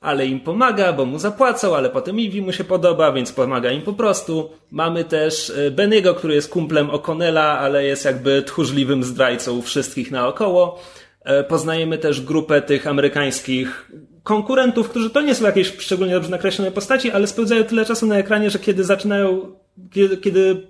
Ale 0.00 0.26
im 0.26 0.40
pomaga, 0.40 0.92
bo 0.92 1.04
mu 1.04 1.18
zapłacą, 1.18 1.76
ale 1.76 1.90
potem 1.90 2.16
Evie 2.16 2.42
mu 2.42 2.52
się 2.52 2.64
podoba, 2.64 3.12
więc 3.12 3.32
pomaga 3.32 3.70
im 3.70 3.82
po 3.82 3.92
prostu. 3.92 4.50
Mamy 4.70 5.04
też 5.04 5.52
Beniego, 5.70 6.14
który 6.14 6.34
jest 6.34 6.50
kumplem 6.50 6.88
O'Connella, 6.88 7.56
ale 7.58 7.84
jest 7.84 8.04
jakby 8.04 8.42
tchórzliwym 8.42 9.04
zdrajcą 9.04 9.62
wszystkich 9.62 10.10
naokoło. 10.10 10.78
E, 11.26 11.44
poznajemy 11.44 11.98
też 11.98 12.20
grupę 12.20 12.62
tych 12.62 12.86
amerykańskich 12.86 13.90
konkurentów, 14.22 14.88
którzy 14.88 15.10
to 15.10 15.20
nie 15.20 15.34
są 15.34 15.44
jakieś 15.44 15.76
szczególnie 15.78 16.14
dobrze 16.14 16.30
nakreślone 16.30 16.70
postaci, 16.70 17.10
ale 17.10 17.26
spędzają 17.26 17.64
tyle 17.64 17.84
czasu 17.84 18.06
na 18.06 18.18
ekranie, 18.18 18.50
że 18.50 18.58
kiedy 18.58 18.84
zaczynają, 18.84 19.52
kiedy, 19.92 20.16
kiedy 20.16 20.66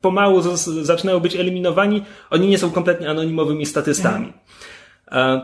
pomału 0.00 0.40
zaczynają 0.82 1.20
być 1.20 1.36
eliminowani, 1.36 2.04
oni 2.30 2.48
nie 2.48 2.58
są 2.58 2.70
kompletnie 2.70 3.10
anonimowymi 3.10 3.66
statystami. 3.66 4.32
Mhm. 5.06 5.40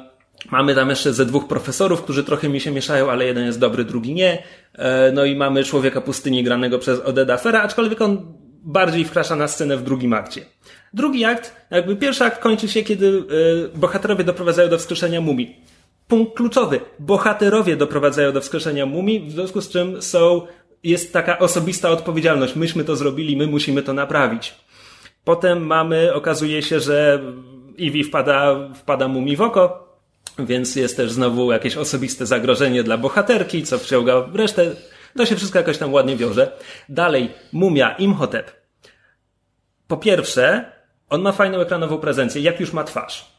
Mamy 0.50 0.74
tam 0.74 0.90
jeszcze 0.90 1.12
ze 1.12 1.26
dwóch 1.26 1.48
profesorów, 1.48 2.02
którzy 2.02 2.24
trochę 2.24 2.48
mi 2.48 2.60
się 2.60 2.70
mieszają, 2.70 3.10
ale 3.10 3.24
jeden 3.24 3.46
jest 3.46 3.58
dobry, 3.58 3.84
drugi 3.84 4.14
nie. 4.14 4.42
E, 4.72 5.12
no 5.12 5.24
i 5.24 5.36
mamy 5.36 5.64
człowieka 5.64 6.00
pustyni 6.00 6.44
granego 6.44 6.78
przez 6.78 7.00
Odeda 7.00 7.36
Fera, 7.36 7.62
aczkolwiek 7.62 8.00
on 8.00 8.34
bardziej 8.62 9.04
wkracza 9.04 9.36
na 9.36 9.48
scenę 9.48 9.76
w 9.76 9.82
drugim 9.82 10.12
akcie. 10.12 10.40
Drugi 10.94 11.24
akt, 11.24 11.56
jakby 11.70 11.96
pierwszy 11.96 12.24
akt 12.24 12.40
kończy 12.40 12.68
się, 12.68 12.82
kiedy 12.82 13.06
y, 13.06 13.78
bohaterowie 13.78 14.24
doprowadzają 14.24 14.68
do 14.68 14.78
wskrzeszenia 14.78 15.20
mumii. 15.20 15.56
Punkt 16.08 16.36
kluczowy. 16.36 16.80
Bohaterowie 16.98 17.76
doprowadzają 17.76 18.32
do 18.32 18.40
wskrzeszenia 18.40 18.86
mumii, 18.86 19.20
w 19.20 19.30
związku 19.30 19.60
z 19.60 19.68
czym 19.68 20.02
są, 20.02 20.46
jest 20.82 21.12
taka 21.12 21.38
osobista 21.38 21.90
odpowiedzialność. 21.90 22.56
Myśmy 22.56 22.84
to 22.84 22.96
zrobili, 22.96 23.36
my 23.36 23.46
musimy 23.46 23.82
to 23.82 23.92
naprawić. 23.92 24.54
Potem 25.24 25.66
mamy, 25.66 26.14
okazuje 26.14 26.62
się, 26.62 26.80
że 26.80 27.22
Eevee 27.80 28.04
wpada, 28.04 28.56
wpada 28.74 29.08
mumii 29.08 29.36
w 29.36 29.40
oko, 29.40 29.96
więc 30.38 30.76
jest 30.76 30.96
też 30.96 31.12
znowu 31.12 31.52
jakieś 31.52 31.76
osobiste 31.76 32.26
zagrożenie 32.26 32.82
dla 32.82 32.98
bohaterki, 32.98 33.62
co 33.62 33.78
wciąga 33.78 34.28
resztę. 34.34 34.70
To 35.16 35.26
się 35.26 35.36
wszystko 35.36 35.58
jakoś 35.58 35.78
tam 35.78 35.92
ładnie 35.92 36.16
wiąże. 36.16 36.52
Dalej, 36.88 37.30
mumia 37.52 37.94
Imhotep. 37.96 38.52
Po 39.88 39.96
pierwsze, 39.96 40.73
on 41.14 41.22
ma 41.22 41.32
fajną 41.32 41.60
ekranową 41.60 41.98
prezencję, 41.98 42.42
jak 42.42 42.60
już 42.60 42.72
ma 42.72 42.84
twarz. 42.84 43.34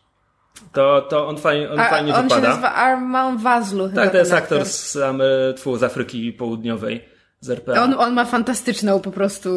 To, 0.74 1.02
to 1.10 1.28
on, 1.28 1.38
fajnie, 1.38 1.70
on 1.72 1.80
A, 1.80 1.90
fajnie 1.90 2.16
on 2.16 2.24
wypada. 2.24 2.42
się 2.42 2.48
nazywa 2.50 2.74
Armand 2.74 3.42
Wazlu. 3.42 3.90
chyba 3.90 4.02
tak, 4.02 4.12
to 4.12 4.18
jest 4.18 4.30
ten 4.32 4.38
aktor 4.40 4.66
z, 4.66 4.96
Amy- 4.98 5.54
tfu, 5.56 5.78
z 5.78 5.84
Afryki 5.84 6.34
Południowej, 6.34 7.06
z 7.40 7.50
RPA. 7.50 7.84
On, 7.84 7.94
on 7.94 8.14
ma 8.14 8.26
fantastyczną 8.26 9.00
po 9.00 9.12
prostu. 9.12 9.50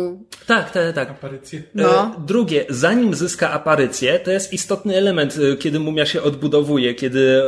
Tak, 0.46 0.70
tak, 0.70 0.94
tak. 0.94 1.10
Aparycję. 1.10 1.62
No. 1.74 2.02
E, 2.04 2.10
Drugie, 2.26 2.64
zanim 2.68 3.14
zyska 3.14 3.50
aparycję, 3.50 4.18
to 4.18 4.30
jest 4.30 4.52
istotny 4.52 4.96
element, 4.96 5.38
e, 5.52 5.56
kiedy 5.56 5.80
mumia 5.80 6.06
się 6.06 6.22
odbudowuje, 6.22 6.94
kiedy 6.94 7.42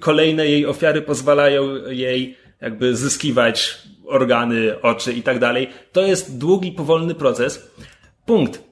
kolejne 0.00 0.46
jej 0.46 0.66
ofiary 0.66 1.02
pozwalają 1.02 1.74
jej 1.88 2.36
jakby 2.60 2.96
zyskiwać 2.96 3.78
organy, 4.06 4.80
oczy 4.82 5.12
i 5.12 5.22
tak 5.22 5.38
dalej. 5.38 5.70
To 5.92 6.00
jest 6.02 6.38
długi, 6.38 6.72
powolny 6.72 7.14
proces. 7.14 7.70
Punkt. 8.26 8.62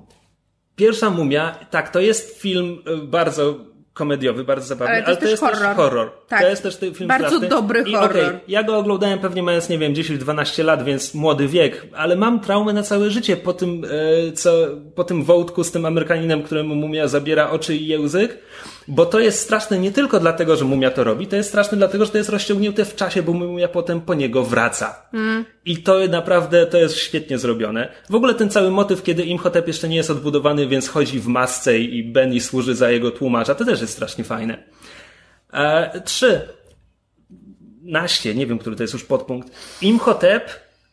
Pierwsza 0.83 1.11
mumia, 1.11 1.55
tak, 1.70 1.91
to 1.91 2.01
jest 2.01 2.41
film 2.41 2.83
e, 2.87 2.97
bardzo 2.97 3.55
komediowy, 3.95 4.45
bardzo 4.45 4.66
zabawny, 4.66 4.95
Ale 4.95 5.05
ale 5.05 5.16
to 5.16 5.22
to, 5.22 5.28
jest 5.28 5.43
też 5.43 5.53
horror. 5.59 5.76
horror. 5.76 6.11
Tak. 6.28 6.41
To 6.43 6.49
jest 6.49 6.62
też 6.62 6.76
ten 6.76 6.95
film 6.95 7.09
Bardzo 7.09 7.26
straszny. 7.26 7.49
dobry 7.49 7.85
I, 7.87 7.95
horror. 7.95 8.11
okej, 8.11 8.39
ja 8.49 8.62
go 8.62 8.78
oglądałem 8.78 9.18
pewnie 9.18 9.43
mając, 9.43 9.68
nie 9.68 9.78
wiem, 9.78 9.95
10-12 9.95 10.64
lat, 10.64 10.85
więc 10.85 11.14
młody 11.14 11.49
wiek, 11.49 11.87
ale 11.97 12.16
mam 12.16 12.41
traumę 12.41 12.72
na 12.72 12.83
całe 12.83 13.11
życie 13.11 13.37
po 13.37 13.53
tym, 13.53 13.85
e, 14.28 14.33
co, 14.33 14.53
po 14.95 15.05
tym 15.05 15.24
wątku 15.24 15.64
z 15.64 15.70
tym 15.70 15.87
Amerykaninem, 15.87 16.43
któremu 16.43 16.74
mumia 16.74 17.09
zabiera 17.09 17.51
oczy 17.51 17.76
i 17.76 17.87
język, 17.87 18.39
bo 18.89 19.07
to 19.07 19.20
jest 19.20 19.41
straszne 19.41 19.78
nie 19.78 19.93
tylko 19.93 20.20
dlatego, 20.20 20.57
że 20.57 20.64
mumia 20.64 20.91
to 20.91 21.05
robi, 21.05 21.26
to 21.26 21.37
jest 21.37 21.49
straszne 21.49 21.78
dlatego, 21.78 22.05
że 22.05 22.11
to 22.11 22.18
jest 22.18 22.30
rozciągnięte 22.30 22.85
w 22.85 22.97
czasie, 22.97 23.22
bo 23.22 23.33
mumia 23.33 23.68
potem 23.68 24.01
po 24.01 24.14
niego 24.14 24.43
wraca. 24.43 25.07
I 25.64 25.83
to 25.83 25.99
naprawdę, 26.09 26.66
to 26.66 26.78
jest 26.78 26.97
świetnie 26.97 27.39
zrobione. 27.39 27.89
W 28.11 28.14
ogóle 28.14 28.35
ten 28.35 28.51
cały 28.51 28.70
motyw, 28.70 29.03
kiedy 29.03 29.22
Imhotep 29.22 29.68
jeszcze 29.68 29.89
nie 29.89 29.97
jest 29.97 30.11
odbudowany, 30.11 30.66
więc 30.66 30.89
chodzi 30.89 31.20
w 31.20 31.26
masce 31.26 31.78
i 31.78 32.05
Benny 32.05 32.41
służy 32.41 32.74
za 32.74 32.91
jego 32.91 33.11
tłumacza, 33.11 33.55
to 33.55 33.64
też 33.64 33.80
jest 33.80 33.93
strasznie 33.93 34.24
fajne. 34.24 34.62
E, 35.53 36.01
trzy. 36.01 36.41
Naście, 37.83 38.35
nie 38.35 38.47
wiem, 38.47 38.59
który 38.59 38.76
to 38.76 38.83
jest 38.83 38.93
już 38.93 39.05
podpunkt. 39.05 39.51
Imhotep, 39.83 40.51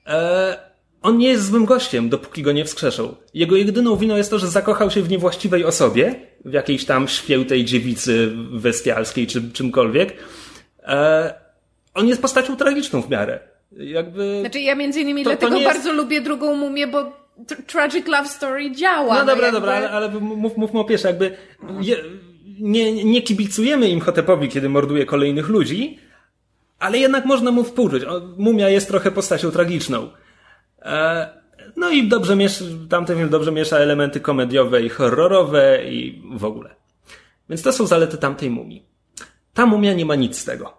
e, 0.07 0.68
on 1.01 1.17
nie 1.17 1.27
jest 1.29 1.45
złym 1.45 1.65
gościem, 1.65 2.09
dopóki 2.09 2.41
go 2.43 2.51
nie 2.51 2.65
wskrzeszą. 2.65 3.15
Jego 3.33 3.55
jedyną 3.55 3.95
winą 3.95 4.15
jest 4.17 4.29
to, 4.29 4.39
że 4.39 4.47
zakochał 4.47 4.91
się 4.91 5.01
w 5.01 5.09
niewłaściwej 5.09 5.65
osobie, 5.65 6.15
w 6.45 6.53
jakiejś 6.53 6.85
tam 6.85 7.07
świętej 7.07 7.65
dziewicy 7.65 8.31
bestialskiej 8.51 9.27
czy 9.27 9.51
czymkolwiek. 9.51 10.13
E, 10.83 11.33
on 11.93 12.07
jest 12.07 12.21
postacią 12.21 12.55
tragiczną 12.57 13.01
w 13.01 13.09
miarę. 13.09 13.39
Jakby... 13.71 14.37
Znaczy 14.41 14.59
ja 14.59 14.75
między 14.75 15.01
innymi 15.01 15.23
To- 15.23 15.29
to 15.29 15.35
dlatego 15.35 15.55
nie 15.55 15.61
jest- 15.61 15.75
bardzo 15.75 15.93
lubię 15.93 16.21
drugą 16.21 16.55
mumię, 16.55 16.87
bo 16.87 17.03
tr- 17.47 17.63
Tragic 17.67 18.07
Love 18.07 18.29
Story 18.29 18.71
działa. 18.71 19.19
No 19.19 19.25
dobra, 19.25 19.45
jakby... 19.45 19.59
dobra, 19.59 19.73
ale, 19.75 19.89
ale 19.89 20.09
mów, 20.19 20.57
mówmy 20.57 20.79
o 20.79 20.83
pierwsze, 20.83 21.07
jakby 21.07 21.37
je, 21.81 21.95
nie, 22.59 23.03
nie 23.05 23.21
kibicujemy 23.21 23.89
Imhotepowi, 23.89 24.49
kiedy 24.49 24.69
morduje 24.69 25.05
kolejnych 25.05 25.49
ludzi, 25.49 25.99
ale 26.79 26.97
jednak 26.97 27.25
można 27.25 27.51
mu 27.51 27.63
współczuć. 27.63 28.03
Mumia 28.37 28.69
jest 28.69 28.87
trochę 28.87 29.11
postacią 29.11 29.51
tragiczną. 29.51 30.09
E, 30.82 31.27
no 31.75 31.89
i 31.89 32.07
dobrze 32.07 32.36
miesza, 32.36 32.65
tamten 32.89 33.17
film 33.17 33.30
dobrze 33.30 33.51
miesza 33.51 33.77
elementy 33.77 34.19
komediowe 34.19 34.82
i 34.82 34.89
horrorowe 34.89 35.84
i 35.86 36.21
w 36.36 36.45
ogóle. 36.45 36.75
Więc 37.49 37.61
to 37.61 37.73
są 37.73 37.88
zalety 37.88 38.17
tamtej 38.17 38.49
mumii. 38.49 38.86
Ta 39.53 39.65
mumia 39.65 39.93
nie 39.93 40.05
ma 40.05 40.15
nic 40.15 40.38
z 40.38 40.45
tego. 40.45 40.77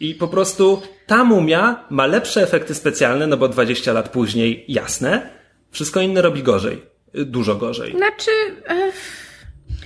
I 0.00 0.14
po 0.14 0.28
prostu 0.28 0.82
ta 1.06 1.24
mumia 1.24 1.84
ma 1.90 2.06
lepsze 2.06 2.42
efekty 2.42 2.74
specjalne, 2.74 3.26
no 3.26 3.36
bo 3.36 3.48
20 3.48 3.92
lat 3.92 4.08
później, 4.08 4.64
jasne, 4.68 5.30
wszystko 5.70 6.00
inne 6.00 6.22
robi 6.22 6.42
gorzej. 6.42 6.82
Y, 7.18 7.24
Dużo 7.24 7.54
gorzej. 7.54 7.96
Znaczy... 7.96 8.30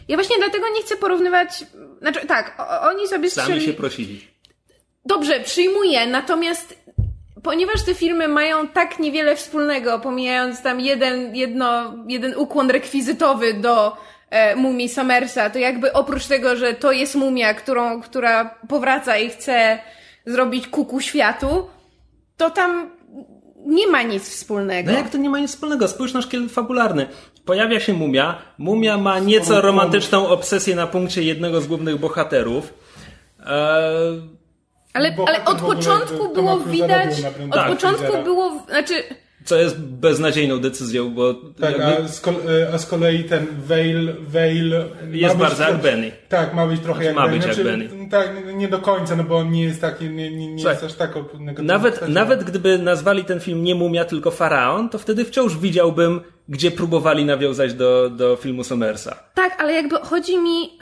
Ja 0.09 0.16
właśnie 0.16 0.36
dlatego 0.38 0.68
nie 0.68 0.82
chcę 0.82 0.96
porównywać... 0.96 1.64
Znaczy 2.01 2.26
tak, 2.26 2.62
oni 2.82 3.09
sobie 3.09 3.30
Sami 3.30 3.44
strzelili... 3.44 3.66
się 3.66 3.72
prosili. 3.72 4.20
Dobrze, 5.05 5.40
przyjmuję, 5.40 6.07
natomiast 6.07 6.78
ponieważ 7.43 7.82
te 7.82 7.95
filmy 7.95 8.28
mają 8.28 8.68
tak 8.68 8.99
niewiele 8.99 9.36
wspólnego, 9.36 9.99
pomijając 9.99 10.62
tam 10.62 10.80
jeden, 10.80 11.36
jedno, 11.36 11.95
jeden 12.09 12.34
ukłon 12.36 12.70
rekwizytowy 12.70 13.55
do 13.55 13.97
e, 14.30 14.57
mumii 14.57 14.88
Somersa, 14.88 15.51
to 15.51 15.59
jakby 15.59 15.93
oprócz 15.93 16.26
tego, 16.26 16.57
że 16.57 16.74
to 16.74 16.93
jest 16.93 17.14
mumia, 17.14 17.55
którą, 17.55 18.03
która 18.03 18.59
powraca 18.68 19.16
i 19.16 19.30
chce 19.30 19.78
zrobić 20.26 20.68
kuku 20.68 21.01
światu, 21.01 21.66
to 22.36 22.51
tam 22.51 22.91
nie 23.66 23.86
ma 23.86 24.03
nic 24.03 24.28
wspólnego. 24.28 24.91
No 24.93 24.99
jak 24.99 25.11
to 25.11 25.18
nie 25.18 25.30
ma 25.30 25.38
nic 25.38 25.51
wspólnego? 25.51 25.88
Spójrz 25.88 26.12
na 26.12 26.22
szkielet 26.22 26.53
fabularny. 26.53 27.07
Pojawia 27.45 27.80
się 27.80 27.93
mumia. 27.93 28.43
Mumia 28.59 28.99
ma 28.99 29.18
nieco 29.18 29.61
romantyczną 29.61 30.28
obsesję 30.28 30.76
na 30.76 30.86
punkcie 30.86 31.22
jednego 31.22 31.61
z 31.61 31.66
głównych 31.66 31.99
bohaterów. 31.99 32.74
Eee, 33.47 34.39
ale, 34.93 35.16
ale 35.26 35.45
od 35.45 35.59
początku 35.61 36.34
było 36.34 36.59
widać, 36.61 37.11
od 37.49 37.55
tak, 37.55 37.66
początku 37.70 38.22
było, 38.24 38.62
znaczy, 38.68 38.95
co 39.45 39.57
jest 39.57 39.80
beznadziejną 39.80 40.59
decyzją, 40.59 41.14
bo 41.14 41.34
Tak, 41.34 41.78
jakby 41.78 42.05
a 42.05 42.09
z, 42.09 42.20
kol- 42.20 42.34
a 42.74 42.78
z 42.78 42.86
kolei 42.86 43.24
ten 43.24 43.47
Veil, 43.66 44.12
Veil 44.20 44.74
jest 45.11 45.36
bardzo 45.36 45.62
jak 45.62 45.76
Benny. 45.76 46.12
Tak, 46.28 46.55
ma 46.55 46.66
być 46.66 46.80
trochę 46.80 47.03
Znaczy, 47.03 47.07
jak 47.07 47.16
ma 47.16 47.22
Benny. 47.22 47.36
być 47.36 47.47
jak 47.47 47.55
Znaczy, 47.55 47.70
Benny. 47.70 48.11
Tak, 48.11 48.30
nie 48.55 48.68
do 48.68 48.78
końca, 48.78 49.16
no 49.16 49.24
bo 49.24 49.36
on 49.36 49.51
nie 49.51 49.64
jest 49.64 49.80
taki, 49.80 50.05
nie, 50.05 50.30
nie, 50.30 50.53
nie 50.55 50.62
jest 50.62 50.84
aż 50.84 50.95
tak 50.95 51.14
negatywny. 51.16 51.62
Nawet, 51.62 52.09
nawet 52.09 52.45
gdyby 52.45 52.78
nazwali 52.78 53.24
ten 53.24 53.41
film 53.41 53.64
nie 53.64 53.74
Mumia, 53.74 54.05
tylko 54.05 54.30
Faraon, 54.30 54.88
to 54.88 54.99
wtedy 54.99 55.24
wciąż 55.24 55.57
widziałbym, 55.57 56.20
gdzie 56.49 56.70
próbowali 56.70 57.24
nawiązać 57.24 57.74
do, 57.74 58.11
do 58.11 58.36
filmu 58.36 58.64
Somersa. 58.64 59.16
Tak, 59.34 59.61
ale 59.61 59.72
jakby 59.72 59.97
chodzi 59.97 60.38
mi. 60.38 60.78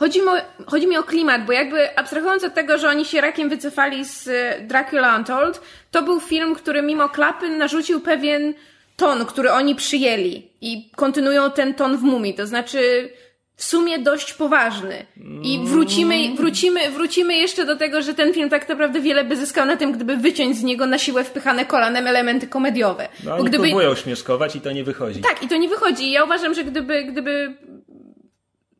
Chodzi 0.00 0.20
mi, 0.20 0.28
o, 0.28 0.36
chodzi 0.66 0.86
mi 0.86 0.96
o 0.96 1.02
klimat, 1.02 1.44
bo 1.44 1.52
jakby 1.52 1.98
abstrahując 1.98 2.44
od 2.44 2.54
tego, 2.54 2.78
że 2.78 2.88
oni 2.88 3.04
się 3.04 3.20
rakiem 3.20 3.48
wycofali 3.48 4.04
z 4.04 4.28
e, 4.28 4.60
Dracula 4.60 5.16
Untold, 5.16 5.60
to 5.90 6.02
był 6.02 6.20
film, 6.20 6.54
który 6.54 6.82
mimo 6.82 7.08
klapy 7.08 7.48
narzucił 7.50 8.00
pewien 8.00 8.54
ton, 8.96 9.26
który 9.26 9.52
oni 9.52 9.74
przyjęli 9.74 10.48
i 10.60 10.90
kontynuują 10.96 11.50
ten 11.50 11.74
ton 11.74 11.96
w 11.96 12.02
mumii, 12.02 12.34
to 12.34 12.46
znaczy 12.46 13.10
w 13.56 13.64
sumie 13.64 13.98
dość 13.98 14.32
poważny. 14.32 15.06
I 15.42 15.60
wrócimy, 15.64 16.34
wrócimy, 16.36 16.90
wrócimy 16.90 17.36
jeszcze 17.36 17.66
do 17.66 17.76
tego, 17.76 18.02
że 18.02 18.14
ten 18.14 18.34
film 18.34 18.50
tak 18.50 18.68
naprawdę 18.68 19.00
wiele 19.00 19.24
by 19.24 19.36
zyskał 19.36 19.66
na 19.66 19.76
tym, 19.76 19.92
gdyby 19.92 20.16
wyciąć 20.16 20.56
z 20.56 20.62
niego 20.62 20.86
na 20.86 20.98
siłę 20.98 21.24
wpychane 21.24 21.66
kolanem 21.66 22.06
elementy 22.06 22.46
komediowe. 22.46 23.08
No, 23.24 23.36
Bo 23.36 23.44
gdyby, 23.44 23.64
próbują 23.64 23.94
śmieszkować 23.94 24.56
i 24.56 24.60
to 24.60 24.72
nie 24.72 24.84
wychodzi. 24.84 25.20
tak, 25.20 25.42
i 25.42 25.48
to 25.48 25.56
nie 25.56 25.68
wychodzi. 25.68 26.04
I 26.04 26.10
ja 26.10 26.24
uważam, 26.24 26.54
że 26.54 26.64
gdyby, 26.64 27.04
gdyby 27.04 27.54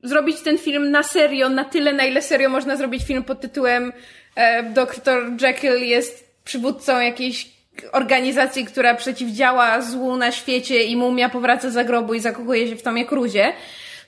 zrobić 0.03 0.41
ten 0.41 0.59
film 0.59 0.91
na 0.91 1.03
serio, 1.03 1.49
na 1.49 1.65
tyle, 1.65 1.93
na 1.93 2.05
ile 2.05 2.23
serio 2.23 2.49
można 2.49 2.77
zrobić 2.77 3.05
film 3.05 3.25
pod 3.25 3.41
tytułem 3.41 3.93
e, 4.37 4.63
Dr. 4.63 5.33
Jekyll 5.41 5.83
jest 5.83 6.31
przywódcą 6.45 7.01
jakiejś 7.01 7.49
organizacji, 7.93 8.65
która 8.65 8.95
przeciwdziała 8.95 9.81
złu 9.81 10.17
na 10.17 10.33
świecie 10.33 10.85
i 10.85 10.97
mumia 10.97 11.29
powraca 11.29 11.71
za 11.71 11.85
grobu 11.85 12.15
i 12.15 12.21
zakochuje 12.21 12.69
się 12.69 12.77
w 12.77 12.83
Tomie 12.83 13.07
Cruzie, 13.07 13.53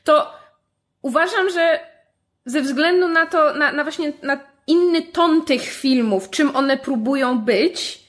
to 0.05 0.33
uważam, 1.03 1.51
że 1.51 1.81
ze 2.47 2.61
względu 2.61 3.09
na 3.09 3.27
to, 3.27 3.55
na, 3.55 3.73
na 3.73 3.83
właśnie 3.83 4.13
na 4.23 4.41
inny 4.67 5.03
ton 5.03 5.45
tych 5.45 5.63
filmów, 5.63 6.31
czym 6.31 6.57
one 6.57 6.77
próbują 6.77 7.39
być, 7.39 8.02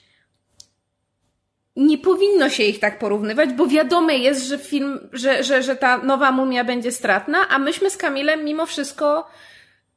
nie 1.76 1.98
powinno 1.98 2.50
się 2.50 2.64
ich 2.64 2.80
tak 2.80 3.00
porównywać, 3.00 3.54
bo 3.54 3.68
wiadome 3.68 4.18
jest, 4.18 4.48
że 4.48 4.58
film, 4.58 5.10
że, 5.14 5.44
że, 5.44 5.64
że 5.64 5.76
ta 5.76 5.98
nowa 5.98 6.32
mumia 6.32 6.64
będzie 6.64 6.92
stratna, 6.92 7.50
a 7.50 7.60
myśmy 7.60 7.90
z 7.90 7.98
Kamilem 7.98 8.46
mimo 8.46 8.66
wszystko 8.66 9.28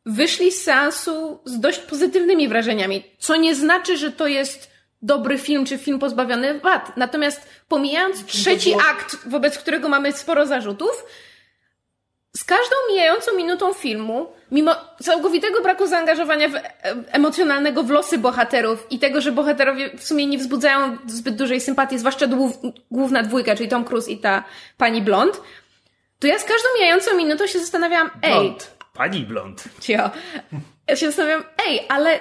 wyszli 0.07 0.53
z 0.53 0.62
seansu 0.62 1.41
z 1.45 1.61
dość 1.61 1.79
pozytywnymi 1.79 2.49
wrażeniami, 2.49 3.05
co 3.18 3.37
nie 3.37 3.55
znaczy, 3.55 3.97
że 3.97 4.12
to 4.12 4.27
jest 4.27 4.70
dobry 5.03 5.39
film, 5.39 5.66
czy 5.66 5.79
film 5.79 5.99
pozbawiony 5.99 6.61
wad. 6.61 6.97
Natomiast 6.97 7.49
pomijając 7.68 8.24
trzeci 8.24 8.74
akt, 8.74 9.16
wobec 9.27 9.59
którego 9.59 9.89
mamy 9.89 10.12
sporo 10.12 10.47
zarzutów, 10.47 11.05
z 12.37 12.45
każdą 12.45 12.76
mijającą 12.89 13.37
minutą 13.37 13.72
filmu, 13.72 14.32
mimo 14.51 14.74
całkowitego 15.03 15.62
braku 15.62 15.87
zaangażowania 15.87 16.49
w, 16.49 16.55
e, 16.55 16.62
emocjonalnego 17.12 17.82
w 17.82 17.91
losy 17.91 18.18
bohaterów 18.18 18.87
i 18.91 18.99
tego, 18.99 19.20
że 19.20 19.32
bohaterowie 19.32 19.91
w 19.97 20.05
sumie 20.05 20.26
nie 20.26 20.39
wzbudzają 20.39 20.99
zbyt 21.07 21.37
dużej 21.37 21.61
sympatii, 21.61 21.99
zwłaszcza 21.99 22.26
główna 22.91 23.22
dwójka, 23.22 23.57
czyli 23.57 23.68
Tom 23.68 23.84
Cruise 23.84 24.11
i 24.11 24.18
ta 24.18 24.45
pani 24.76 25.03
blond, 25.03 25.41
to 26.18 26.26
ja 26.26 26.39
z 26.39 26.45
każdą 26.45 26.68
mijającą 26.74 27.16
minutą 27.16 27.47
się 27.47 27.59
zastanawiałam, 27.59 28.11
ej... 28.22 28.32
Blond. 28.32 28.76
Pani 28.95 29.20
blond. 29.20 29.64
Cio. 29.80 30.11
Ja 30.89 30.97
się 30.97 31.07
zastanawiam, 31.07 31.45
ej, 31.68 31.87
ale 31.89 32.20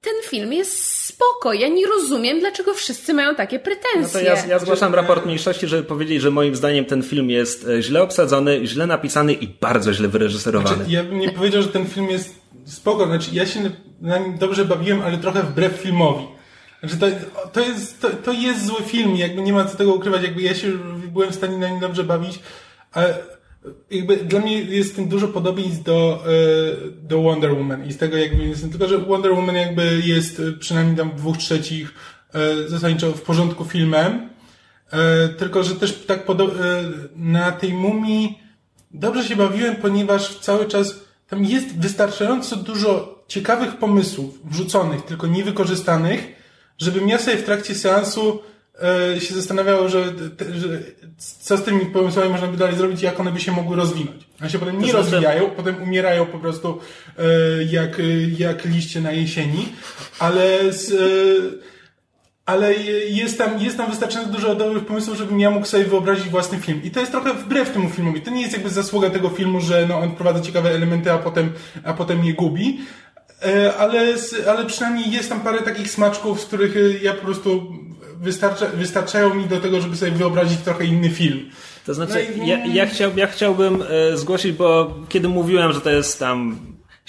ten 0.00 0.14
film 0.24 0.52
jest 0.52 0.94
spoko. 1.04 1.52
Ja 1.52 1.68
nie 1.68 1.86
rozumiem, 1.86 2.40
dlaczego 2.40 2.74
wszyscy 2.74 3.14
mają 3.14 3.34
takie 3.34 3.58
pretensje. 3.58 4.02
No 4.02 4.08
to 4.08 4.20
ja, 4.20 4.46
ja 4.46 4.58
zgłaszam 4.58 4.94
raport 4.94 5.26
mniejszości, 5.26 5.66
żeby 5.66 5.82
powiedzieć, 5.82 6.22
że 6.22 6.30
moim 6.30 6.56
zdaniem 6.56 6.84
ten 6.84 7.02
film 7.02 7.30
jest 7.30 7.68
e, 7.68 7.82
źle 7.82 8.02
obsadzony, 8.02 8.66
źle 8.66 8.86
napisany 8.86 9.32
i 9.32 9.48
bardzo 9.48 9.92
źle 9.92 10.08
wyreżyserowany. 10.08 10.76
Znaczy, 10.76 10.90
ja 10.90 11.04
bym 11.04 11.18
nie 11.18 11.32
powiedział, 11.32 11.62
że 11.62 11.68
ten 11.68 11.86
film 11.86 12.10
jest 12.10 12.34
spoko. 12.64 13.06
Znaczy, 13.06 13.30
ja 13.32 13.46
się 13.46 13.70
na 14.00 14.18
nim 14.18 14.38
dobrze 14.38 14.64
bawiłem, 14.64 15.02
ale 15.02 15.18
trochę 15.18 15.42
wbrew 15.42 15.72
filmowi. 15.72 16.24
Znaczy, 16.80 16.96
to, 16.96 17.06
to, 17.52 17.60
jest, 17.60 18.00
to, 18.00 18.10
to 18.10 18.32
jest 18.32 18.66
zły 18.66 18.82
film, 18.82 19.16
jakby 19.16 19.42
nie 19.42 19.52
ma 19.52 19.64
co 19.64 19.76
tego 19.76 19.94
ukrywać, 19.94 20.22
jakby 20.22 20.42
ja 20.42 20.54
się 20.54 20.72
byłem 21.12 21.30
w 21.30 21.34
stanie 21.34 21.58
na 21.58 21.68
nim 21.68 21.80
dobrze 21.80 22.04
bawić, 22.04 22.38
ale 22.92 23.37
jakby 23.90 24.16
dla 24.16 24.40
mnie 24.40 24.62
jest 24.62 24.96
tym 24.96 25.08
dużo 25.08 25.28
podobieństw 25.28 25.82
do, 25.82 26.24
e, 26.26 26.90
do 27.02 27.22
Wonder 27.22 27.54
Woman 27.54 27.86
i 27.86 27.92
z 27.92 27.96
tego 27.96 28.16
jakby 28.16 28.44
jest, 28.44 28.70
tylko 28.70 28.88
że 28.88 28.98
Wonder 28.98 29.32
Woman 29.32 29.56
jakby 29.56 30.02
jest 30.04 30.40
e, 30.40 30.52
przynajmniej 30.52 30.96
tam 30.96 31.10
dwóch 31.16 31.36
trzecich 31.36 31.94
e, 32.34 32.68
zasadniczo 32.68 33.12
w 33.12 33.22
porządku 33.22 33.64
filmem, 33.64 34.28
tylko 35.38 35.62
że 35.62 35.74
też 35.74 36.04
tak 36.06 36.26
na 37.16 37.52
tej 37.52 37.72
mumii 37.72 38.38
dobrze 38.90 39.24
się 39.24 39.36
bawiłem, 39.36 39.76
ponieważ 39.76 40.38
cały 40.38 40.66
czas 40.66 41.00
tam 41.28 41.44
jest 41.44 41.78
wystarczająco 41.78 42.56
dużo 42.56 43.24
ciekawych 43.28 43.76
pomysłów 43.76 44.38
wrzuconych, 44.44 45.02
tylko 45.04 45.26
niewykorzystanych, 45.26 46.32
żebym 46.78 47.08
ja 47.08 47.18
sobie 47.18 47.36
w 47.36 47.44
trakcie 47.44 47.74
seansu 47.74 48.42
się 49.20 49.34
zastanawiało, 49.34 49.88
że, 49.88 50.04
że 50.54 50.68
co 51.18 51.56
z 51.56 51.62
tymi 51.62 51.86
pomysłami 51.86 52.30
można 52.30 52.46
by 52.46 52.56
dalej 52.56 52.76
zrobić, 52.76 53.02
jak 53.02 53.20
one 53.20 53.32
by 53.32 53.40
się 53.40 53.52
mogły 53.52 53.76
rozwinąć. 53.76 54.28
One 54.40 54.50
się 54.50 54.58
potem 54.58 54.78
nie 54.78 54.90
znaczy... 54.90 54.96
rozwijają, 54.96 55.50
potem 55.50 55.82
umierają 55.82 56.26
po 56.26 56.38
prostu 56.38 56.80
e, 57.18 57.22
jak, 57.64 58.00
jak 58.38 58.64
liście 58.64 59.00
na 59.00 59.12
jesieni, 59.12 59.68
ale 60.18 60.72
z, 60.72 60.92
e, 60.92 61.68
ale 62.46 62.74
jest 63.08 63.38
tam, 63.38 63.62
jest 63.62 63.76
tam 63.76 63.90
wystarczająco 63.90 64.32
dużo 64.32 64.54
dobrych 64.54 64.86
pomysłów, 64.86 65.18
żebym 65.18 65.40
ja 65.40 65.50
mógł 65.50 65.66
sobie 65.66 65.84
wyobrazić 65.84 66.28
własny 66.28 66.58
film. 66.58 66.80
I 66.84 66.90
to 66.90 67.00
jest 67.00 67.12
trochę 67.12 67.34
wbrew 67.34 67.70
temu 67.70 67.88
filmowi. 67.90 68.20
To 68.20 68.30
nie 68.30 68.40
jest 68.40 68.52
jakby 68.52 68.70
zasługa 68.70 69.10
tego 69.10 69.28
filmu, 69.28 69.60
że 69.60 69.86
no, 69.88 69.98
on 69.98 70.10
wprowadza 70.10 70.40
ciekawe 70.40 70.70
elementy, 70.70 71.12
a 71.12 71.18
potem, 71.18 71.52
a 71.84 71.92
potem 71.92 72.24
je 72.24 72.34
gubi. 72.34 72.80
Ale, 73.78 74.14
ale 74.48 74.66
przynajmniej 74.66 75.10
jest 75.10 75.28
tam 75.28 75.40
parę 75.40 75.62
takich 75.62 75.90
smaczków, 75.90 76.40
z 76.40 76.44
których 76.44 77.02
ja 77.02 77.14
po 77.14 77.24
prostu 77.24 77.72
wystarcza, 78.20 78.66
wystarczają 78.66 79.34
mi 79.34 79.46
do 79.46 79.60
tego, 79.60 79.80
żeby 79.80 79.96
sobie 79.96 80.12
wyobrazić 80.12 80.60
trochę 80.60 80.84
inny 80.84 81.10
film. 81.10 81.50
To 81.86 81.94
znaczy, 81.94 82.26
no 82.36 82.44
i... 82.44 82.48
ja, 82.48 82.66
ja, 82.66 82.86
chciał, 82.86 83.10
ja 83.16 83.26
chciałbym 83.26 83.82
e, 83.82 84.16
zgłosić, 84.16 84.52
bo 84.52 84.94
kiedy 85.08 85.28
mówiłem, 85.28 85.72
że 85.72 85.80
to 85.80 85.90
jest 85.90 86.18
tam 86.18 86.58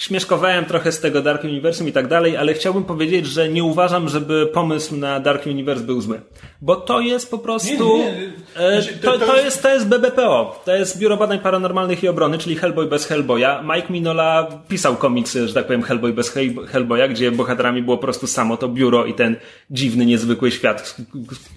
śmieszkowałem 0.00 0.64
trochę 0.64 0.92
z 0.92 1.00
tego 1.00 1.22
Dark 1.22 1.44
Universum 1.44 1.88
i 1.88 1.92
tak 1.92 2.08
dalej, 2.08 2.36
ale 2.36 2.54
chciałbym 2.54 2.84
powiedzieć, 2.84 3.26
że 3.26 3.48
nie 3.48 3.64
uważam, 3.64 4.08
żeby 4.08 4.46
pomysł 4.46 4.96
na 4.96 5.20
Dark 5.20 5.46
Universe 5.46 5.84
był 5.84 6.00
zły. 6.00 6.20
Bo 6.60 6.76
to 6.76 7.00
jest 7.00 7.30
po 7.30 7.38
prostu. 7.38 7.98
Nie, 7.98 8.12
nie, 8.12 8.20
nie. 8.20 8.32
E, 8.56 8.82
znaczy, 8.82 8.98
to, 8.98 9.18
to, 9.18 9.26
to, 9.26 9.36
jest, 9.36 9.62
to 9.62 9.74
jest 9.74 9.88
BBPO. 9.88 10.62
To 10.64 10.76
jest 10.76 10.98
Biuro 10.98 11.16
Badań 11.16 11.38
Paranormalnych 11.38 12.02
i 12.02 12.08
Obrony, 12.08 12.38
czyli 12.38 12.56
Hellboy 12.56 12.86
bez 12.86 13.06
Hellboya. 13.06 13.62
Mike 13.74 13.92
Minola 13.92 14.48
pisał 14.68 14.96
komiksy, 14.96 15.48
że 15.48 15.54
tak 15.54 15.66
powiem, 15.66 15.82
Hellboy 15.82 16.12
bez 16.12 16.34
Hellboya, 16.68 17.08
gdzie 17.08 17.32
bohaterami 17.32 17.82
było 17.82 17.96
po 17.96 18.02
prostu 18.02 18.26
samo 18.26 18.56
to 18.56 18.68
biuro 18.68 19.06
i 19.06 19.14
ten 19.14 19.36
dziwny, 19.70 20.06
niezwykły 20.06 20.50
świat, 20.50 20.96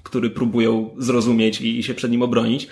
który 0.03 0.29
próbują 0.29 0.89
zrozumieć 0.97 1.61
i, 1.61 1.79
i 1.79 1.83
się 1.83 1.93
przed 1.93 2.11
nim 2.11 2.21
obronić. 2.21 2.67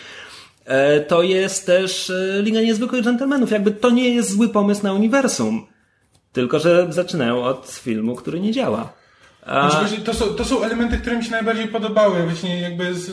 E, 0.65 0.99
to 0.99 1.23
jest 1.23 1.65
też 1.65 2.09
e, 2.09 2.41
Liga 2.41 2.61
Niezwykłych 2.61 3.03
Gentlemanów. 3.03 3.51
Jakby 3.51 3.71
to 3.71 3.89
nie 3.89 4.15
jest 4.15 4.29
zły 4.29 4.49
pomysł 4.49 4.83
na 4.83 4.93
uniwersum. 4.93 5.67
Tylko, 6.33 6.59
że 6.59 6.87
zaczynają 6.89 7.43
od 7.43 7.67
filmu, 7.67 8.15
który 8.15 8.39
nie 8.39 8.51
działa. 8.51 8.93
A... 9.45 9.69
Znaczy, 9.69 10.01
to, 10.01 10.13
są, 10.13 10.25
to 10.25 10.45
są 10.45 10.63
elementy, 10.63 10.97
które 10.97 11.17
mi 11.17 11.23
się 11.23 11.31
najbardziej 11.31 11.67
podobały. 11.67 12.23
Właśnie 12.23 12.61
jakby 12.61 12.93
z... 12.93 13.11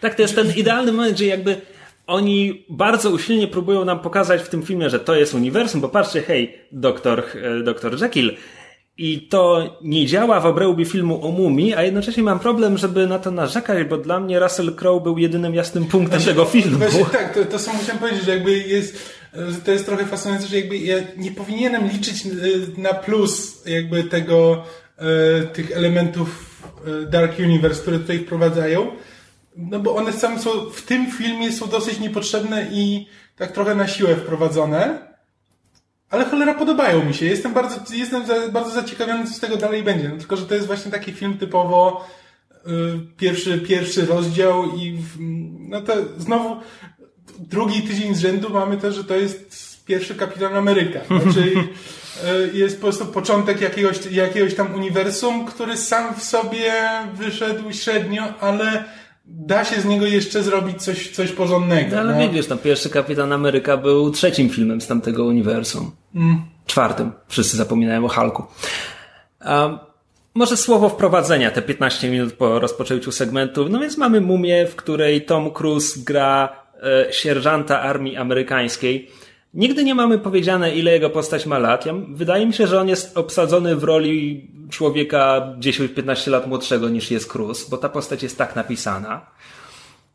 Tak, 0.00 0.14
to 0.14 0.22
jest 0.22 0.34
ten 0.34 0.52
idealny 0.56 0.92
moment, 0.92 1.14
gdzie 1.14 1.26
jakby 1.26 1.60
oni 2.06 2.64
bardzo 2.68 3.10
usilnie 3.10 3.48
próbują 3.48 3.84
nam 3.84 4.00
pokazać 4.00 4.42
w 4.42 4.48
tym 4.48 4.62
filmie, 4.62 4.90
że 4.90 5.00
to 5.00 5.14
jest 5.14 5.34
uniwersum, 5.34 5.80
bo 5.80 5.88
patrzcie, 5.88 6.22
hej, 6.22 6.58
doktor, 6.72 7.24
e, 7.42 7.62
doktor 7.62 8.02
Jekyll, 8.02 8.36
i 8.98 9.28
to 9.28 9.76
nie 9.82 10.06
działa 10.06 10.40
w 10.40 10.46
obrębie 10.46 10.84
filmu 10.84 11.26
o 11.26 11.30
mumii, 11.30 11.74
a 11.74 11.82
jednocześnie 11.82 12.22
mam 12.22 12.38
problem, 12.38 12.78
żeby 12.78 13.06
na 13.06 13.18
to 13.18 13.30
narzekać, 13.30 13.88
bo 13.88 13.96
dla 13.96 14.20
mnie 14.20 14.40
Russell 14.40 14.74
Crowe 14.74 15.00
był 15.00 15.18
jedynym 15.18 15.54
jasnym 15.54 15.84
punktem 15.84 16.20
znaczy, 16.20 16.34
tego 16.34 16.44
filmu. 16.44 16.78
Właśnie, 16.78 17.04
tak, 17.04 17.34
to, 17.34 17.44
to 17.44 17.58
co 17.58 17.72
musiałem 17.72 17.98
powiedzieć, 17.98 18.24
że 18.24 18.30
jakby 18.30 18.58
jest, 18.58 19.12
to 19.64 19.72
jest 19.72 19.86
trochę 19.86 20.06
fascynujące, 20.06 20.48
że 20.48 20.56
jakby 20.56 20.78
ja 20.78 20.96
nie 21.16 21.30
powinienem 21.30 21.88
liczyć 21.88 22.26
y, 22.26 22.80
na 22.80 22.94
plus 22.94 23.62
jakby 23.66 24.04
tego, 24.04 24.64
y, 25.42 25.46
tych 25.46 25.76
elementów 25.76 26.60
y, 27.02 27.06
Dark 27.06 27.38
Universe, 27.38 27.82
które 27.82 27.98
tutaj 27.98 28.18
wprowadzają, 28.18 28.86
no 29.56 29.78
bo 29.78 29.94
one 29.94 30.12
same 30.12 30.38
są, 30.38 30.50
w 30.70 30.82
tym 30.82 31.10
filmie 31.10 31.52
są 31.52 31.66
dosyć 31.66 32.00
niepotrzebne 32.00 32.66
i 32.72 33.06
tak 33.36 33.52
trochę 33.52 33.74
na 33.74 33.88
siłę 33.88 34.16
wprowadzone. 34.16 35.11
Ale 36.12 36.24
cholera 36.24 36.54
podobają 36.54 37.04
mi 37.04 37.14
się. 37.14 37.26
Jestem 37.26 37.54
bardzo, 37.54 37.94
jestem 37.94 38.26
za, 38.26 38.48
bardzo 38.48 38.70
zaciekawiony, 38.70 39.26
co 39.26 39.34
z 39.34 39.40
tego 39.40 39.56
dalej 39.56 39.82
będzie. 39.82 40.08
No, 40.08 40.16
tylko, 40.16 40.36
że 40.36 40.46
to 40.46 40.54
jest 40.54 40.66
właśnie 40.66 40.92
taki 40.92 41.12
film 41.12 41.38
typowo 41.38 42.08
y, 42.66 42.70
pierwszy, 43.16 43.58
pierwszy 43.58 44.06
rozdział 44.06 44.76
i 44.76 44.92
w, 44.92 45.16
no 45.68 45.80
to 45.80 45.92
znowu 46.18 46.56
drugi 47.38 47.82
tydzień 47.82 48.14
z 48.14 48.20
rzędu 48.20 48.50
mamy 48.50 48.76
to, 48.76 48.92
że 48.92 49.04
to 49.04 49.16
jest 49.16 49.84
pierwszy 49.86 50.14
Kapitan 50.14 50.56
Ameryka. 50.56 51.00
Znaczy 51.04 51.52
y, 52.52 52.58
jest 52.58 52.76
po 52.76 52.82
prostu 52.82 53.06
początek 53.06 53.60
jakiegoś, 53.60 54.06
jakiegoś 54.10 54.54
tam 54.54 54.74
uniwersum, 54.74 55.46
który 55.46 55.76
sam 55.76 56.14
w 56.14 56.22
sobie 56.22 56.72
wyszedł 57.14 57.72
średnio, 57.72 58.22
ale 58.40 58.84
da 59.24 59.64
się 59.64 59.80
z 59.80 59.84
niego 59.84 60.06
jeszcze 60.06 60.42
zrobić 60.42 60.82
coś, 60.82 61.10
coś 61.10 61.32
porządnego. 61.32 61.96
No, 61.96 62.00
ale 62.02 62.14
no. 62.14 62.20
widzisz, 62.20 62.48
no, 62.48 62.56
pierwszy 62.56 62.90
Kapitan 62.90 63.32
Ameryka 63.32 63.76
był 63.76 64.10
trzecim 64.10 64.48
filmem 64.48 64.80
z 64.80 64.86
tamtego 64.86 65.24
uniwersum. 65.24 65.90
Mm. 66.14 66.42
Czwartym. 66.66 67.12
Wszyscy 67.28 67.56
zapominają 67.56 68.04
o 68.04 68.08
Hulku. 68.08 68.44
Um, 69.46 69.78
może 70.34 70.56
słowo 70.56 70.88
wprowadzenia, 70.88 71.50
te 71.50 71.62
15 71.62 72.10
minut 72.10 72.32
po 72.32 72.58
rozpoczęciu 72.58 73.12
segmentu. 73.12 73.68
No 73.68 73.80
więc 73.80 73.98
mamy 73.98 74.20
mumię, 74.20 74.66
w 74.66 74.76
której 74.76 75.24
Tom 75.24 75.50
Cruise 75.50 76.00
gra 76.04 76.56
e, 76.82 77.12
sierżanta 77.12 77.80
armii 77.80 78.16
amerykańskiej 78.16 79.10
Nigdy 79.54 79.84
nie 79.84 79.94
mamy 79.94 80.18
powiedziane, 80.18 80.74
ile 80.74 80.92
jego 80.92 81.10
postać 81.10 81.46
ma 81.46 81.58
lat. 81.58 81.86
Ja, 81.86 81.94
wydaje 82.08 82.46
mi 82.46 82.52
się, 82.52 82.66
że 82.66 82.80
on 82.80 82.88
jest 82.88 83.18
obsadzony 83.18 83.76
w 83.76 83.84
roli 83.84 84.50
człowieka 84.70 85.54
10-15 85.58 86.30
lat 86.30 86.46
młodszego 86.46 86.88
niż 86.88 87.10
jest 87.10 87.32
Cruz, 87.32 87.68
bo 87.68 87.76
ta 87.76 87.88
postać 87.88 88.22
jest 88.22 88.38
tak 88.38 88.56
napisana. 88.56 89.26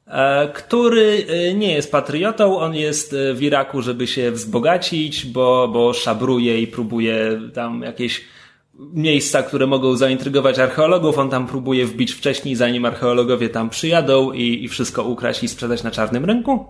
E, 0.07 0.47
który 0.53 1.25
e, 1.27 1.53
nie 1.53 1.73
jest 1.73 1.91
patriotą, 1.91 2.59
on 2.59 2.75
jest 2.75 3.13
e, 3.13 3.33
w 3.33 3.43
Iraku, 3.43 3.81
żeby 3.81 4.07
się 4.07 4.31
wzbogacić, 4.31 5.25
bo, 5.25 5.67
bo 5.67 5.93
szabruje 5.93 6.61
i 6.61 6.67
próbuje 6.67 7.41
tam 7.53 7.81
jakieś 7.81 8.25
miejsca, 8.79 9.43
które 9.43 9.67
mogą 9.67 9.95
zaintrygować 9.95 10.59
archeologów. 10.59 11.17
On 11.17 11.29
tam 11.29 11.47
próbuje 11.47 11.85
wbić 11.85 12.11
wcześniej, 12.11 12.55
zanim 12.55 12.85
archeologowie 12.85 13.49
tam 13.49 13.69
przyjadą 13.69 14.31
i, 14.31 14.63
i 14.63 14.67
wszystko 14.67 15.03
ukraść 15.03 15.43
i 15.43 15.47
sprzedać 15.47 15.83
na 15.83 15.91
czarnym 15.91 16.25
rynku. 16.25 16.65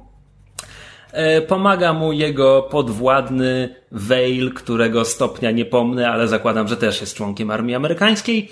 E, 1.12 1.42
pomaga 1.42 1.94
mu 1.94 2.14
jego 2.14 2.62
podwładny 2.62 3.76
Vale, 3.92 4.52
którego 4.56 5.06
stopnia 5.06 5.52
nie 5.52 5.66
pomnę, 5.66 6.10
ale 6.10 6.28
zakładam, 6.28 6.68
że 6.68 6.78
też 6.78 7.02
jest 7.02 7.16
członkiem 7.16 7.52
armii 7.52 7.76
amerykańskiej. 7.76 8.50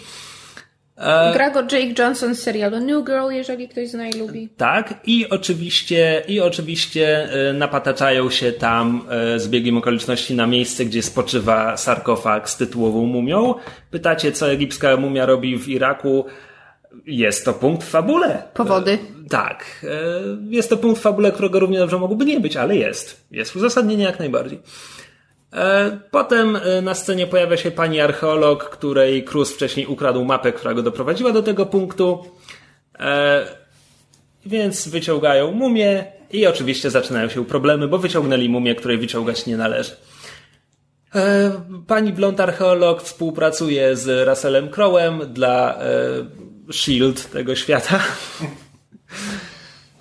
E, 0.98 1.34
Gra 1.34 1.50
go 1.50 1.62
Jake 1.62 2.04
Johnson 2.04 2.36
z 2.36 2.40
serialu 2.40 2.80
New 2.80 3.06
Girl, 3.06 3.32
jeżeli 3.32 3.68
ktoś 3.70 3.90
zna 3.90 4.08
i 4.08 4.14
lubi. 4.14 4.50
Tak, 4.58 4.94
i 5.06 5.30
oczywiście, 5.30 6.24
i 6.28 6.40
oczywiście 6.40 7.30
e, 7.50 7.54
napataczają 7.54 8.30
się 8.30 8.52
tam 8.52 9.08
z 9.38 9.48
biegiem 9.48 9.78
okoliczności 9.78 10.36
na 10.36 10.48
miejsce, 10.48 10.86
gdzie 10.86 11.02
spoczywa 11.02 11.78
sarkofag 11.78 12.50
z 12.50 12.58
tytułową 12.58 13.06
mumią. 13.06 13.54
Pytacie, 13.92 14.32
co 14.32 14.52
egipska 14.52 14.98
mumia 14.98 15.26
robi 15.26 15.58
w 15.58 15.70
Iraku? 15.70 16.26
Jest 17.06 17.46
to 17.46 17.54
punkt 17.54 17.84
w 17.84 17.90
fabule. 17.90 18.44
Powody. 18.54 18.92
E, 18.92 19.30
tak. 19.30 19.66
E, 19.84 19.88
jest 20.50 20.70
to 20.70 20.78
punkt 20.78 21.00
w 21.00 21.04
fabule, 21.04 21.32
którego 21.32 21.60
równie 21.60 21.80
dobrze 21.80 22.00
mogłoby 22.00 22.26
nie 22.26 22.40
być, 22.40 22.58
ale 22.58 22.76
jest. 22.76 23.26
Jest 23.32 23.56
uzasadnienie 23.56 24.04
jak 24.04 24.20
najbardziej. 24.20 24.60
E, 25.54 26.00
potem 26.12 26.60
na 26.82 26.94
scenie 26.94 27.28
pojawia 27.28 27.58
się 27.58 27.72
pani 27.72 28.02
archeolog, 28.02 28.70
której 28.70 29.24
Cruz 29.24 29.54
wcześniej 29.54 29.88
ukradł 29.88 30.26
mapę, 30.26 30.52
która 30.52 30.74
go 30.74 30.82
doprowadziła 30.82 31.32
do 31.32 31.44
tego 31.44 31.66
punktu. 31.66 32.26
Więc 34.46 34.88
wyciągają 34.88 35.52
mumię 35.52 36.06
I 36.32 36.48
oczywiście 36.48 36.90
zaczynają 36.90 37.30
się 37.30 37.46
problemy, 37.46 37.88
bo 37.88 37.98
wyciągnęli 37.98 38.50
mumię, 38.50 38.76
której 38.76 38.98
wyciągać 38.98 39.46
nie 39.46 39.58
należy. 39.58 39.92
Pani 41.88 42.14
blond 42.14 42.40
archeolog 42.40 43.02
współpracuje 43.02 43.96
z 43.96 44.28
Russellem 44.28 44.70
Crowem 44.70 45.22
dla 45.34 45.80
Shield 46.72 47.32
tego 47.32 47.56
świata. 47.56 48.00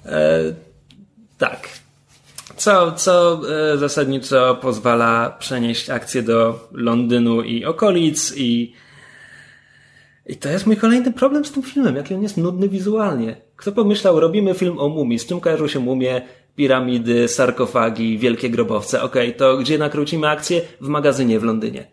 E, 0.06 0.54
tak. 1.38 1.68
Co, 2.56 2.92
co 2.92 3.40
zasadniczo 3.76 4.58
pozwala 4.62 5.36
przenieść 5.38 5.90
akcję 5.90 6.22
do 6.22 6.68
Londynu 6.72 7.42
i 7.42 7.64
okolic 7.64 8.32
i 8.36 8.74
i 10.26 10.36
to 10.36 10.48
jest 10.48 10.66
mój 10.66 10.76
kolejny 10.76 11.12
problem 11.12 11.44
z 11.44 11.52
tym 11.52 11.62
filmem, 11.62 11.96
jaki 11.96 12.14
on 12.14 12.22
jest 12.22 12.36
nudny 12.36 12.68
wizualnie. 12.68 13.36
Kto 13.56 13.72
pomyślał, 13.72 14.20
robimy 14.20 14.54
film 14.54 14.78
o 14.78 14.88
mumii, 14.88 15.18
z 15.18 15.26
czym 15.26 15.40
kojarzą 15.40 15.68
się 15.68 15.80
mumie, 15.80 16.22
piramidy, 16.56 17.28
sarkofagi, 17.28 18.18
wielkie 18.18 18.50
grobowce. 18.50 19.02
Okej, 19.02 19.28
okay, 19.28 19.38
to 19.38 19.56
gdzie 19.56 19.78
nakrócimy 19.78 20.28
akcję? 20.28 20.60
W 20.80 20.88
magazynie 20.88 21.40
w 21.40 21.44
Londynie. 21.44 21.86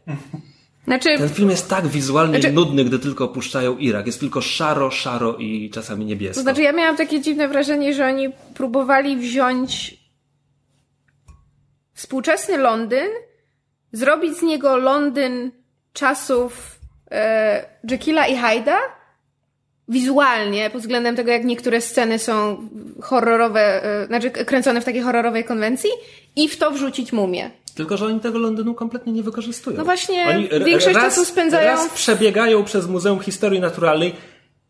Znaczy, 0.85 1.17
Ten 1.17 1.29
film 1.29 1.49
jest 1.49 1.69
tak 1.69 1.87
wizualnie 1.87 2.39
znaczy, 2.39 2.53
nudny, 2.53 2.85
gdy 2.85 2.99
tylko 2.99 3.25
opuszczają 3.25 3.77
Irak. 3.77 4.05
Jest 4.05 4.19
tylko 4.19 4.41
szaro, 4.41 4.91
szaro 4.91 5.37
i 5.37 5.69
czasami 5.69 6.05
niebiesko. 6.05 6.35
To 6.35 6.41
znaczy, 6.41 6.61
ja 6.61 6.71
miałam 6.71 6.97
takie 6.97 7.21
dziwne 7.21 7.47
wrażenie, 7.47 7.93
że 7.93 8.07
oni 8.07 8.29
próbowali 8.53 9.17
wziąć 9.17 9.97
współczesny 11.93 12.57
Londyn, 12.57 13.07
zrobić 13.91 14.37
z 14.37 14.41
niego 14.41 14.77
Londyn 14.77 15.51
czasów 15.93 16.79
e, 17.11 17.65
Jekylla 17.89 18.27
i 18.27 18.37
Hyda, 18.37 18.79
wizualnie, 19.87 20.69
pod 20.69 20.81
względem 20.81 21.15
tego, 21.15 21.31
jak 21.31 21.45
niektóre 21.45 21.81
sceny 21.81 22.19
są 22.19 22.69
horrorowe, 23.01 23.83
e, 23.83 24.05
znaczy 24.07 24.31
kręcone 24.31 24.81
w 24.81 24.85
takiej 24.85 25.01
horrorowej 25.01 25.43
konwencji 25.43 25.89
i 26.35 26.49
w 26.49 26.57
to 26.57 26.71
wrzucić 26.71 27.13
mumię. 27.13 27.51
Tylko, 27.75 27.97
że 27.97 28.05
oni 28.05 28.19
tego 28.19 28.39
Londynu 28.39 28.73
kompletnie 28.73 29.13
nie 29.13 29.23
wykorzystują. 29.23 29.77
No 29.77 29.85
właśnie, 29.85 30.25
oni 30.29 30.49
większość 30.65 30.95
raz, 30.95 31.03
czasu 31.03 31.25
spędzają... 31.25 31.67
Raz 31.67 31.89
przebiegają 31.89 32.63
przez 32.63 32.87
Muzeum 32.87 33.19
Historii 33.19 33.59
Naturalnej. 33.59 34.13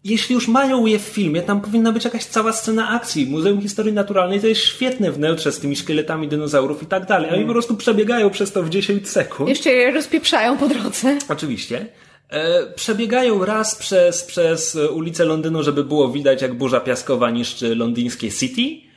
Jeśli 0.03 0.35
już 0.35 0.47
mają 0.47 0.85
je 0.85 0.99
w 0.99 1.01
filmie, 1.01 1.41
tam 1.41 1.61
powinna 1.61 1.91
być 1.91 2.05
jakaś 2.05 2.25
cała 2.25 2.53
scena 2.53 2.89
akcji. 2.89 3.25
Muzeum 3.25 3.61
Historii 3.61 3.93
Naturalnej 3.93 4.41
to 4.41 4.47
jest 4.47 4.61
świetne 4.61 5.11
wnętrze 5.11 5.51
z 5.51 5.59
tymi 5.59 5.75
szkieletami 5.75 6.27
dinozaurów 6.27 6.83
i 6.83 6.85
tak 6.85 7.05
dalej. 7.05 7.29
Oni 7.29 7.37
mm. 7.37 7.47
po 7.47 7.53
prostu 7.53 7.75
przebiegają 7.75 8.29
przez 8.29 8.51
to 8.51 8.63
w 8.63 8.69
10 8.69 9.09
sekund. 9.09 9.49
Jeszcze 9.49 9.69
je 9.69 9.91
rozpieprzają 9.91 10.57
po 10.57 10.67
drodze. 10.67 11.17
Oczywiście. 11.29 11.85
E, 12.29 12.65
przebiegają 12.73 13.45
raz 13.45 13.75
przez, 13.75 14.23
przez 14.23 14.77
ulicę 14.93 15.25
Londynu, 15.25 15.63
żeby 15.63 15.83
było 15.83 16.09
widać, 16.09 16.41
jak 16.41 16.53
burza 16.53 16.79
piaskowa 16.79 17.29
niszczy 17.29 17.75
londyńskie 17.75 18.31
City. 18.31 18.91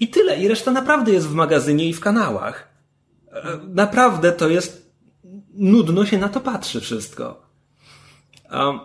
I 0.00 0.08
tyle. 0.08 0.40
I 0.40 0.48
reszta 0.48 0.70
naprawdę 0.70 1.12
jest 1.12 1.28
w 1.28 1.34
magazynie 1.34 1.88
i 1.88 1.92
w 1.92 2.00
kanałach. 2.00 2.75
Naprawdę 3.68 4.32
to 4.32 4.48
jest 4.48 4.92
nudno 5.54 6.06
się 6.06 6.18
na 6.18 6.28
to 6.28 6.40
patrzy 6.40 6.80
wszystko. 6.80 7.42
Um, 8.52 8.80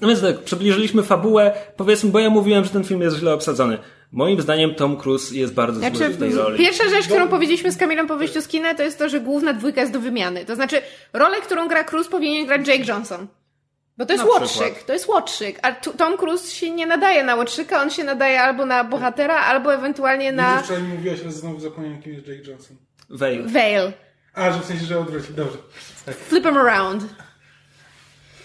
no 0.00 0.08
więc 0.08 0.20
tak, 0.20 0.44
przybliżyliśmy 0.44 1.02
fabułę. 1.02 1.54
Powiedzmy, 1.76 2.10
bo 2.10 2.18
ja 2.18 2.30
mówiłem, 2.30 2.64
że 2.64 2.70
ten 2.70 2.84
film 2.84 3.00
jest 3.00 3.16
źle 3.16 3.34
obsadzony. 3.34 3.78
Moim 4.12 4.40
zdaniem 4.40 4.74
Tom 4.74 4.96
Cruise 4.96 5.34
jest 5.34 5.54
bardzo 5.54 5.80
znaczy, 5.80 5.96
zły 5.96 6.08
w 6.08 6.18
tej 6.18 6.34
roli. 6.34 6.58
Pierwsza 6.58 6.88
rzecz, 6.88 7.06
którą 7.06 7.28
powiedzieliśmy 7.28 7.72
z 7.72 7.76
Kamilem 7.76 8.06
po 8.06 8.16
wyjściu 8.16 8.40
z 8.42 8.48
kina, 8.48 8.74
to 8.74 8.82
jest 8.82 8.98
to, 8.98 9.08
że 9.08 9.20
główna 9.20 9.52
dwójka 9.52 9.80
jest 9.80 9.92
do 9.92 10.00
wymiany. 10.00 10.44
To 10.44 10.54
znaczy, 10.54 10.82
rolę, 11.12 11.36
którą 11.40 11.68
gra 11.68 11.84
Cruise 11.84 12.10
powinien 12.10 12.46
grać 12.46 12.68
Jake 12.68 12.84
Johnson. 12.84 13.26
Bo 13.98 14.06
to 14.06 14.12
jest 14.12 14.24
łotrzyk, 14.24 14.82
to 14.82 14.92
jest 14.92 15.08
łotrzyk. 15.08 15.58
A 15.62 15.72
Tom 15.72 16.16
Cruise 16.16 16.54
się 16.54 16.70
nie 16.70 16.86
nadaje 16.86 17.24
na 17.24 17.34
łotrzyka, 17.34 17.82
on 17.82 17.90
się 17.90 18.04
nadaje 18.04 18.42
albo 18.42 18.66
na 18.66 18.84
bohatera, 18.84 19.40
albo 19.40 19.74
ewentualnie 19.74 20.32
na... 20.32 20.52
Widzisz, 20.52 20.64
wczoraj 20.64 20.82
mówiłaś, 20.82 21.20
że 21.22 21.32
znowu 21.32 21.60
zapomniałem, 21.60 22.02
kim 22.02 22.12
jest 22.12 22.28
Jake 22.28 22.50
Johnson. 22.50 22.76
Vale. 23.10 23.42
Vale. 23.42 23.92
A, 24.34 24.52
że 24.52 24.60
w 24.60 24.64
sensie, 24.64 24.86
że 24.86 24.98
odwrócił. 24.98 25.34
Dobrze. 25.34 25.58
Tak. 26.06 26.16
Flip 26.16 26.44
him 26.44 26.56
around. 26.56 27.04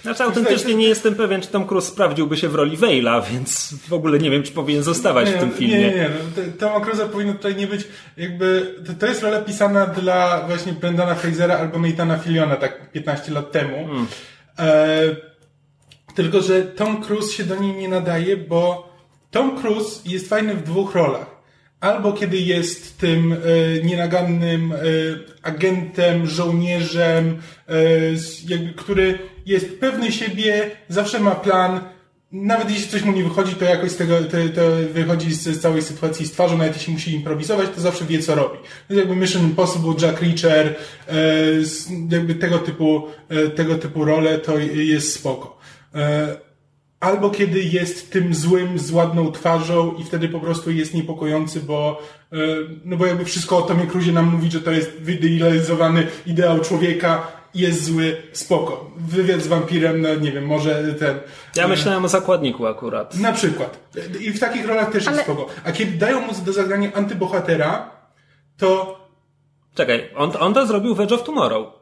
Znaczy 0.02 0.24
autentycznie 0.24 0.76
nie 0.76 0.88
jestem 0.88 1.16
pewien, 1.16 1.42
czy 1.42 1.48
Tom 1.48 1.68
Cruise 1.68 1.88
sprawdziłby 1.88 2.38
się 2.38 2.50
w 2.50 2.56
roli 2.56 2.78
Veila, 2.78 3.22
więc 3.22 3.74
w 3.88 3.94
ogóle 3.94 4.20
nie 4.20 4.32
wiem, 4.32 4.44
czy 4.44 4.52
powinien 4.52 4.84
zostawać 4.84 5.28
nie, 5.28 5.38
w 5.38 5.40
tym 5.40 5.52
filmie. 5.52 5.80
Nie, 5.80 5.88
nie, 5.88 5.96
nie. 5.96 6.10
No, 6.38 6.44
Tom 6.60 6.82
Cruise 6.82 7.06
powinno 7.06 7.34
tutaj 7.34 7.56
nie 7.56 7.68
być 7.68 7.88
jakby... 8.18 8.76
To, 8.88 8.94
to 8.94 9.06
jest 9.06 9.24
rola 9.24 9.42
pisana 9.42 9.86
dla 9.86 10.48
właśnie 10.48 10.74
Brendana 10.74 11.16
Frasera 11.16 11.58
albo 11.58 11.80
Nathana 11.80 12.18
Filiona 12.18 12.56
tak 12.56 12.92
15 12.92 13.32
lat 13.32 13.52
temu. 13.52 13.88
Hmm. 13.88 14.08
E, 14.60 15.16
tylko, 16.16 16.42
że 16.42 16.62
Tom 16.62 17.04
Cruise 17.04 17.34
się 17.34 17.44
do 17.44 17.56
niej 17.56 17.74
nie 17.74 17.90
nadaje, 17.90 18.38
bo 18.38 18.92
Tom 19.32 19.62
Cruise 19.62 20.02
jest 20.06 20.30
fajny 20.30 20.56
w 20.56 20.64
dwóch 20.64 20.96
rolach 20.96 21.41
albo 21.82 22.14
kiedy 22.14 22.38
jest 22.38 22.98
tym 22.98 23.34
e, 23.34 23.38
nienagannym 23.84 24.72
e, 24.72 24.78
agentem, 25.42 26.28
żołnierzem, 26.28 27.38
e, 27.68 28.74
który 28.76 29.20
jest 29.46 29.80
pewny 29.80 30.12
siebie, 30.12 30.72
zawsze 30.90 31.20
ma 31.20 31.36
plan, 31.36 31.80
nawet 32.32 32.70
jeśli 32.70 32.88
coś 32.88 33.04
mu 33.04 33.12
nie 33.12 33.24
wychodzi, 33.24 33.56
to 33.56 33.66
jakoś 33.66 33.92
z 33.92 33.96
tego 33.98 34.18
to, 34.22 34.38
to 34.56 34.62
wychodzi 34.94 35.34
z, 35.34 35.44
z, 35.44 35.60
całej 35.60 35.82
sytuacji 35.82 36.26
z 36.26 36.32
twarzą, 36.32 36.58
nawet 36.58 36.76
jeśli 36.76 36.94
musi 36.94 37.14
improwizować, 37.14 37.70
to 37.76 37.82
zawsze 37.82 38.06
wie, 38.06 38.20
co 38.20 38.36
robi. 38.36 38.58
To 38.88 38.94
jakby 38.94 39.16
Mission 39.16 39.44
Impossible, 39.44 39.94
Jack 40.02 40.22
Reacher, 40.22 40.76
jakby 42.10 42.36
tego 42.36 42.60
typu, 42.60 43.08
tego 43.56 43.76
typu 43.76 44.06
role, 44.06 44.40
to 44.40 44.58
jest 44.60 45.14
spoko. 45.14 45.58
E, 47.02 47.06
albo 47.06 47.30
kiedy 47.30 47.60
jest 47.64 48.12
tym 48.12 48.34
złym, 48.34 48.80
z 48.80 48.92
ładną 48.92 49.32
twarzą 49.32 49.94
i 49.94 50.04
wtedy 50.04 50.30
po 50.30 50.40
prostu 50.40 50.72
jest 50.72 50.94
niepokojący, 50.94 51.60
bo 51.60 52.02
e, 52.34 52.38
no 52.86 52.98
bo 52.98 53.06
jakby 53.06 53.26
wszystko 53.26 53.58
o 53.58 53.62
Tomie 53.62 53.88
Cruzie 53.88 54.12
nam 54.12 54.26
mówi, 54.26 54.52
że 54.52 54.62
to 54.62 54.72
jest 54.72 54.92
wyidealizowany 54.92 56.08
ideał 56.26 56.60
człowieka, 56.60 57.28
jest 57.54 57.84
zły, 57.84 58.22
spoko. 58.32 58.92
Wywiad 58.98 59.42
z 59.42 59.48
wampirem, 59.48 60.02
no 60.02 60.16
nie 60.16 60.32
wiem, 60.32 60.46
może 60.46 60.96
ten... 61.00 61.20
Ja 61.56 61.68
myślałem 61.68 62.06
o 62.06 62.08
zakładniku 62.08 62.68
akurat. 62.68 63.18
Na 63.18 63.34
przykład. 63.34 63.80
I 64.20 64.32
w 64.32 64.40
takich 64.40 64.68
rolach 64.68 64.92
też 64.92 65.08
Ale... 65.08 65.18
jest 65.18 65.30
spoko. 65.30 65.48
A 65.64 65.72
kiedy 65.72 65.92
dają 65.92 66.22
mu 66.22 66.34
do 66.46 66.54
zagrania 66.54 66.94
antybohatera, 66.94 67.92
to... 68.58 69.00
Czekaj, 69.76 70.10
on, 70.16 70.32
on 70.40 70.54
to 70.54 70.68
zrobił 70.68 70.96
w 70.96 71.00
Edge 71.00 71.12
of 71.12 71.24
Tomorrow. 71.24 71.81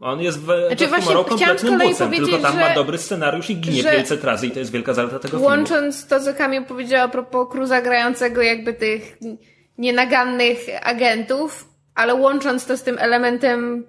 On 0.00 0.20
jest 0.20 0.38
w 0.38 0.44
znaczy, 0.44 0.88
Tomorrow 0.88 1.26
kompletnym 1.26 1.78
bucem, 1.78 2.10
tylko 2.10 2.38
tam 2.38 2.58
ma 2.60 2.74
dobry 2.74 2.98
scenariusz 2.98 3.50
i 3.50 3.56
ginie 3.56 3.82
wielce 3.82 4.18
trazy 4.18 4.46
i 4.46 4.50
to 4.50 4.58
jest 4.58 4.72
wielka 4.72 4.94
zaleta 4.94 5.18
tego 5.18 5.30
filmu. 5.30 5.44
Łącząc 5.44 6.06
to, 6.06 6.20
co 6.20 6.34
Kamil 6.34 6.64
powiedział 6.64 7.04
a 7.04 7.08
propos 7.08 7.48
Cruza 7.52 7.82
grającego 7.82 8.42
jakby 8.42 8.74
tych 8.74 9.18
nienagannych 9.78 10.58
agentów, 10.82 11.68
ale 11.94 12.14
łącząc 12.14 12.66
to 12.66 12.76
z 12.76 12.82
tym 12.82 12.98
elementem 12.98 13.84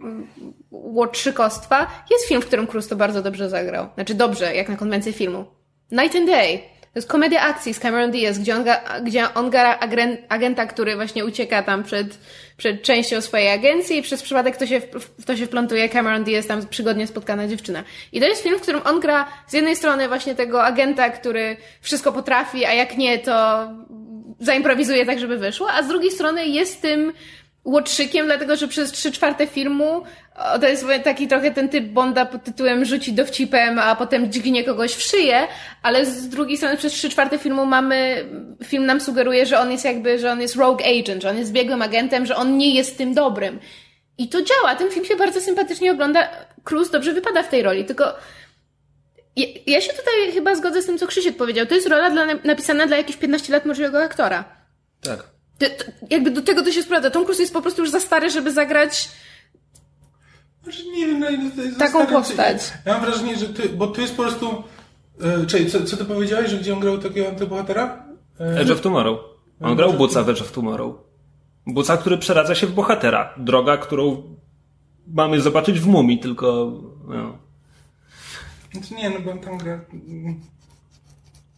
łotrzykostwa, 0.72 1.88
jest 2.12 2.28
film, 2.28 2.42
w 2.42 2.46
którym 2.46 2.68
Cruz 2.68 2.88
to 2.88 2.96
bardzo 2.96 3.22
dobrze 3.22 3.50
zagrał. 3.50 3.88
Znaczy 3.96 4.14
dobrze, 4.14 4.56
jak 4.56 4.70
na 4.70 4.76
konwencję 4.76 5.14
filmu. 5.14 5.46
Night 5.92 6.16
and 6.16 6.28
Day. 6.28 6.58
To 6.82 7.00
jest 7.00 7.10
komedia 7.10 7.42
akcji 7.42 7.74
z 7.74 7.80
Cameron 7.80 8.12
Diaz, 8.12 8.40
gdzie 8.40 8.56
on, 8.56 8.66
gdzie 9.04 9.34
on 9.34 9.50
gra 9.50 9.80
agenta, 10.30 10.66
który 10.66 10.96
właśnie 10.96 11.26
ucieka 11.26 11.64
tam 11.64 11.84
przed, 11.84 12.20
przed 12.58 12.82
częścią 12.82 13.22
swojej 13.22 13.50
agencji 13.50 13.98
i 13.98 14.02
przez 14.02 14.24
przypadek 14.24 14.58
to 14.58 14.68
się, 14.68 14.82
w 15.20 15.26
to 15.26 15.38
się 15.38 15.46
wplątuje 15.46 15.90
Cameron 15.90 16.24
Diaz, 16.24 16.48
tam 16.48 16.68
przygodnie 16.68 17.08
spotkana 17.08 17.48
dziewczyna. 17.48 17.84
I 18.12 18.20
to 18.20 18.28
jest 18.28 18.44
film, 18.44 18.60
w 18.60 18.62
którym 18.62 18.82
on 18.86 19.00
gra 19.00 19.28
z 19.48 19.54
jednej 19.54 19.76
strony 19.76 20.08
właśnie 20.08 20.36
tego 20.36 20.64
agenta, 20.64 21.10
który 21.10 21.58
wszystko 21.82 22.12
potrafi, 22.12 22.66
a 22.66 22.74
jak 22.74 22.98
nie, 22.98 23.20
to 23.20 23.68
zaimprowizuje 24.40 25.06
tak, 25.06 25.20
żeby 25.20 25.38
wyszło, 25.38 25.72
a 25.72 25.84
z 25.84 25.88
drugiej 25.88 26.12
strony 26.12 26.48
jest 26.48 26.82
tym 26.82 27.14
łotrzykiem, 27.66 28.26
dlatego 28.26 28.56
że 28.56 28.68
przez 28.68 28.92
trzy 28.92 29.12
czwarte 29.12 29.48
filmu 29.48 30.04
to 30.62 30.68
jest 30.68 30.86
taki 31.04 31.28
trochę 31.28 31.52
ten 31.52 31.70
typ 31.70 31.86
Bonda 31.86 32.26
pod 32.26 32.44
tytułem 32.44 32.86
rzuci 32.86 33.14
dowcipem, 33.14 33.80
a 33.80 33.96
potem 33.96 34.32
dźgnie 34.32 34.64
kogoś 34.64 34.94
w 34.94 35.02
szyję, 35.02 35.48
ale 35.84 36.06
z 36.06 36.30
drugiej 36.30 36.58
strony 36.58 36.78
przez 36.78 36.94
trzy 36.94 37.10
czwarte 37.10 37.38
filmu 37.38 37.66
mamy, 37.66 38.26
film 38.64 38.86
nam 38.86 39.02
sugeruje, 39.02 39.46
że 39.46 39.60
on 39.60 39.72
jest 39.72 39.86
jakby, 39.86 40.20
że 40.20 40.32
on 40.32 40.42
jest 40.42 40.56
rogue 40.56 40.84
agent, 40.84 41.22
że 41.22 41.30
on 41.30 41.38
jest 41.38 41.52
biegłym 41.52 41.82
agentem, 41.82 42.26
że 42.26 42.36
on 42.36 42.58
nie 42.58 42.76
jest 42.76 42.98
tym 42.98 43.14
dobrym. 43.14 43.60
I 44.18 44.30
to 44.30 44.42
działa, 44.42 44.76
ten 44.76 44.92
film 44.92 45.06
się 45.06 45.16
bardzo 45.16 45.42
sympatycznie 45.42 45.92
ogląda, 45.92 46.30
Cruz 46.64 46.92
dobrze 46.92 47.14
wypada 47.14 47.44
w 47.44 47.50
tej 47.50 47.64
roli, 47.64 47.86
tylko 47.86 48.14
ja, 49.36 49.46
ja 49.68 49.82
się 49.82 49.94
tutaj 49.94 50.32
chyba 50.34 50.56
zgodzę 50.56 50.82
z 50.82 50.86
tym, 50.86 50.98
co 50.98 51.08
Krzysiek 51.08 51.38
powiedział. 51.38 51.66
To 51.66 51.76
jest 51.76 51.88
rola 51.88 52.10
dla, 52.10 52.26
napisana 52.44 52.88
dla 52.88 52.98
jakiegoś 52.98 53.22
15 53.22 53.54
lat 53.54 53.66
młodszego 53.66 54.04
aktora. 54.04 54.44
Tak. 55.02 55.35
To, 55.58 55.66
to, 55.66 55.92
jakby 56.10 56.32
do 56.32 56.42
tego 56.42 56.64
to 56.64 56.72
się 56.72 56.84
sprawdza. 56.84 57.10
Tom 57.10 57.24
Cruise 57.24 57.42
jest 57.42 57.54
po 57.54 57.62
prostu 57.62 57.82
już 57.82 57.92
za 57.92 58.00
stary, 58.00 58.30
żeby 58.30 58.52
zagrać 58.52 59.10
znaczy, 60.66 60.84
nie 60.96 61.08
wiem, 61.08 61.20
no, 61.20 61.28
taką 61.80 62.00
stary, 62.00 62.12
postać. 62.12 62.74
Ja 62.86 62.94
mam 62.94 63.02
wrażenie, 63.02 63.36
że 63.36 63.50
ty, 63.50 63.70
bo 63.70 63.88
to 63.88 64.02
jest 64.02 64.16
po 64.16 64.24
prostu... 64.24 64.64
E, 65.22 65.46
czyli 65.46 65.72
co, 65.72 65.84
co 65.84 65.98
ty 65.98 66.06
powiedziałeś, 66.06 66.52
że 66.52 66.58
gdzie 66.58 66.74
on 66.74 66.80
grał 66.80 66.98
takiego 66.98 67.30
antybohatera? 67.30 68.06
E, 68.40 68.60
Edge 68.60 68.72
of 68.72 68.82
Tomorrow. 68.82 69.20
On 69.62 69.76
grał 69.76 69.94
Buca 69.94 70.24
w 70.24 70.30
Edge 70.30 70.42
of 70.42 70.52
Tomorrow. 70.52 70.96
Buca, 71.68 71.98
który 71.98 72.18
przeradza 72.18 72.56
się 72.56 72.68
w 72.68 72.74
bohatera. 72.74 73.34
Droga, 73.38 73.78
którą 73.78 74.24
mamy 75.08 75.42
zobaczyć 75.42 75.80
w 75.80 75.88
Mumii, 75.88 76.20
tylko... 76.20 76.74
No. 77.08 77.38
Znaczy 78.74 78.94
nie, 78.94 79.10
no 79.10 79.20
bo 79.20 79.32
on 79.32 79.40
tam 79.40 79.58
gra... 79.58 79.80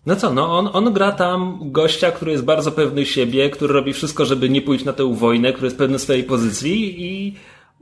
No 0.07 0.15
co, 0.15 0.33
no 0.33 0.57
on, 0.57 0.69
on 0.73 0.93
gra 0.93 1.11
tam 1.11 1.59
gościa, 1.61 2.11
który 2.11 2.31
jest 2.31 2.43
bardzo 2.43 2.71
pewny 2.71 3.05
siebie, 3.05 3.49
który 3.49 3.73
robi 3.73 3.93
wszystko, 3.93 4.25
żeby 4.25 4.49
nie 4.49 4.61
pójść 4.61 4.85
na 4.85 4.93
tę 4.93 5.15
wojnę, 5.15 5.53
który 5.53 5.67
jest 5.67 5.77
pewny 5.77 5.99
swojej 5.99 6.23
pozycji 6.23 7.05
i 7.05 7.35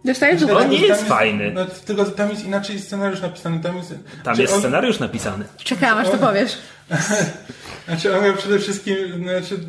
Dostajesz 0.05 0.39
Znaczy. 0.39 0.57
On 0.57 0.69
nie 0.69 0.79
tam 0.79 0.87
jest 0.87 1.07
fajny. 1.07 1.51
No, 1.51 1.65
tylko 1.85 2.05
tam 2.05 2.29
jest 2.29 2.45
inaczej 2.45 2.79
scenariusz 2.79 3.21
napisany. 3.21 3.59
Tam 3.59 3.77
jest, 3.77 3.95
tam 4.23 4.39
jest 4.39 4.53
on, 4.53 4.59
scenariusz 4.59 4.99
napisany. 4.99 5.45
Czekałam, 5.63 5.97
aż 5.97 6.09
to 6.09 6.17
powiesz. 6.17 6.57
Znaczy 7.87 8.17
on 8.17 8.23
miał 8.23 8.33
przede 8.33 8.59
wszystkim, 8.59 8.95
znaczy, 9.23 9.59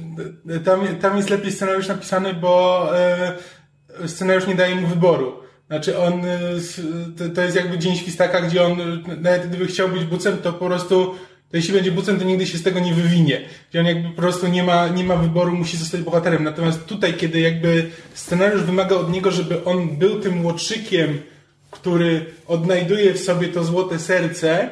tam, 0.65 0.87
tam 1.01 1.16
jest 1.16 1.31
lepiej 1.31 1.53
scenariusz 1.53 1.89
napisany, 1.89 2.35
bo 2.35 2.89
e, 2.99 3.33
scenariusz 4.07 4.47
nie 4.47 4.55
daje 4.55 4.74
mu 4.74 4.87
wyboru. 4.87 5.33
Znaczy 5.66 5.99
on, 5.99 6.12
e, 6.24 6.39
to, 7.19 7.35
to 7.35 7.41
jest 7.41 7.57
jakby 7.57 7.78
dzień 7.78 7.97
świstaka, 7.97 8.41
gdzie 8.41 8.65
on, 8.65 8.81
e, 8.81 9.16
nawet 9.20 9.47
gdyby 9.49 9.66
chciał 9.66 9.89
być 9.89 10.05
bucem, 10.05 10.39
to 10.39 10.53
po 10.53 10.66
prostu, 10.66 11.15
jeśli 11.57 11.74
będzie 11.74 11.93
bucem, 11.93 12.19
to 12.19 12.24
nigdy 12.24 12.47
się 12.47 12.59
z 12.59 12.62
tego 12.62 12.81
nie 12.81 12.95
wywinie. 12.95 13.41
Gdzie 13.70 13.81
on 13.81 13.87
jakby 13.87 14.09
po 14.09 14.16
prostu 14.16 14.47
nie 14.47 14.62
ma, 14.62 14.89
nie 14.89 15.05
ma 15.05 15.16
wyboru, 15.16 15.53
musi 15.53 15.77
zostać 15.77 16.01
bohaterem. 16.01 16.45
Natomiast 16.45 16.87
tutaj, 16.87 17.15
kiedy 17.15 17.41
jakby 17.41 17.91
scenariusz 18.15 18.62
wymaga 18.62 18.97
od 18.97 19.12
niego, 19.12 19.31
żeby 19.31 19.65
on 19.65 19.97
był 19.97 20.20
tym 20.20 20.45
łotrzykiem, 20.45 21.19
który 21.70 22.27
odnajduje 22.47 23.15
w 23.15 23.20
sobie 23.20 23.49
to 23.49 23.65
złote 23.65 23.99
serce, 23.99 24.70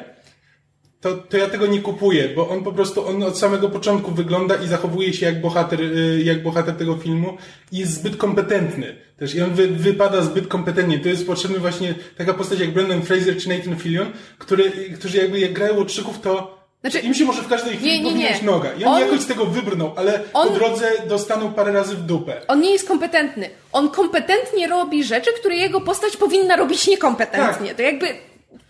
to, 1.05 1.17
to 1.17 1.37
ja 1.37 1.49
tego 1.49 1.67
nie 1.67 1.81
kupuję, 1.81 2.29
bo 2.35 2.49
on 2.49 2.63
po 2.63 2.71
prostu, 2.71 3.07
on 3.07 3.23
od 3.23 3.37
samego 3.37 3.69
początku 3.69 4.11
wygląda 4.11 4.55
i 4.55 4.67
zachowuje 4.67 5.13
się 5.13 5.25
jak 5.25 5.41
bohater, 5.41 5.81
y, 5.81 6.21
jak 6.23 6.43
bohater 6.43 6.75
tego 6.75 6.95
filmu 6.95 7.37
i 7.71 7.77
jest 7.77 7.93
zbyt 7.93 8.17
kompetentny. 8.17 8.95
Też 9.17 9.35
i 9.35 9.41
on 9.41 9.53
wy, 9.53 9.67
wypada 9.67 10.21
zbyt 10.21 10.47
kompetentnie. 10.47 10.99
To 10.99 11.09
jest 11.09 11.27
potrzebny 11.27 11.59
właśnie 11.59 11.95
taka 12.17 12.33
postać 12.33 12.59
jak 12.59 12.73
Brendan 12.73 13.01
Fraser 13.01 13.37
czy 13.37 13.49
Nathan 13.49 13.75
Fillion, 13.75 14.07
który, 14.37 14.71
którzy 14.71 15.17
jakby 15.17 15.39
jak 15.39 15.53
grają 15.53 15.77
łotrzyków, 15.77 16.21
to 16.21 16.54
Znaczy- 16.91 17.07
im 17.07 17.13
się 17.13 17.25
może 17.25 17.41
w 17.41 17.47
każdej 17.47 17.77
chwili 17.77 18.01
Nie, 18.01 18.13
nie, 18.13 18.39
noga. 18.43 18.69
I 18.73 18.85
oni 18.85 18.95
On- 18.95 19.01
jakoś 19.01 19.19
z 19.19 19.27
tego 19.27 19.45
wybrną, 19.45 19.95
ale 19.95 20.19
On- 20.33 20.47
po 20.47 20.53
drodze 20.53 20.91
dostaną 21.07 21.53
parę 21.53 21.71
razy 21.71 21.95
w 21.95 22.01
dupę. 22.01 22.41
On 22.47 22.61
nie 22.61 22.71
jest 22.71 22.87
kompetentny. 22.87 23.49
On 23.71 23.89
kompetentnie 23.89 24.67
robi 24.67 25.03
rzeczy, 25.03 25.29
które 25.39 25.55
jego 25.55 25.81
postać 25.81 26.17
powinna 26.17 26.55
robić 26.55 26.87
niekompetentnie. 26.87 27.67
Tak. 27.67 27.77
To 27.77 27.83
jakby 27.83 28.07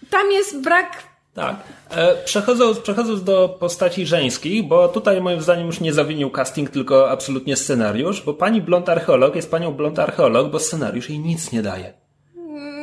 tam 0.09 0.31
jest 0.31 0.61
brak. 0.61 1.03
Tak. 1.33 1.55
E, 1.95 2.15
Przechodząc, 2.25 2.79
przechodząc 2.79 3.23
do 3.23 3.57
postaci 3.59 4.05
żeńskich, 4.05 4.63
bo 4.67 4.87
tutaj 4.87 5.21
moim 5.21 5.41
zdaniem 5.41 5.67
już 5.67 5.79
nie 5.79 5.93
zawinił 5.93 6.29
casting, 6.29 6.69
tylko 6.69 7.09
absolutnie 7.09 7.55
scenariusz, 7.55 8.21
bo 8.21 8.33
pani 8.33 8.61
blond 8.61 8.89
archeolog 8.89 9.35
jest 9.35 9.51
panią 9.51 9.71
blond 9.73 9.99
archeolog, 9.99 10.51
bo 10.51 10.59
scenariusz 10.59 11.09
jej 11.09 11.19
nic 11.19 11.51
nie 11.51 11.61
daje. 11.61 11.93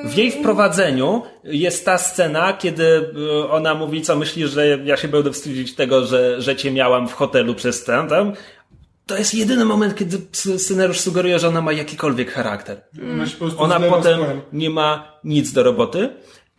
W 0.04 0.14
jej 0.14 0.30
wprowadzeniu 0.30 1.22
jest 1.44 1.84
ta 1.84 1.98
scena, 1.98 2.52
kiedy 2.52 3.10
e, 3.44 3.50
ona 3.50 3.74
mówi, 3.74 4.02
co 4.02 4.16
myśli, 4.16 4.48
że 4.48 4.66
ja 4.66 4.96
się 4.96 5.08
będę 5.08 5.32
wstydzić 5.32 5.74
tego, 5.74 6.06
że, 6.06 6.40
że 6.40 6.56
cię 6.56 6.70
miałam 6.70 7.08
w 7.08 7.12
hotelu 7.12 7.54
przez 7.54 7.84
ten 7.84 8.08
tam. 8.08 8.32
To 9.06 9.18
jest 9.18 9.34
jedyny 9.34 9.64
moment, 9.64 9.94
kiedy 9.94 10.18
scenariusz 10.58 11.00
sugeruje, 11.00 11.38
że 11.38 11.48
ona 11.48 11.60
ma 11.60 11.72
jakikolwiek 11.72 12.32
charakter. 12.32 12.80
Prostu 13.38 13.60
Ona 13.60 13.80
potem 13.80 14.20
nie 14.52 14.70
ma 14.70 15.18
nic 15.24 15.52
do 15.52 15.62
roboty. 15.62 16.08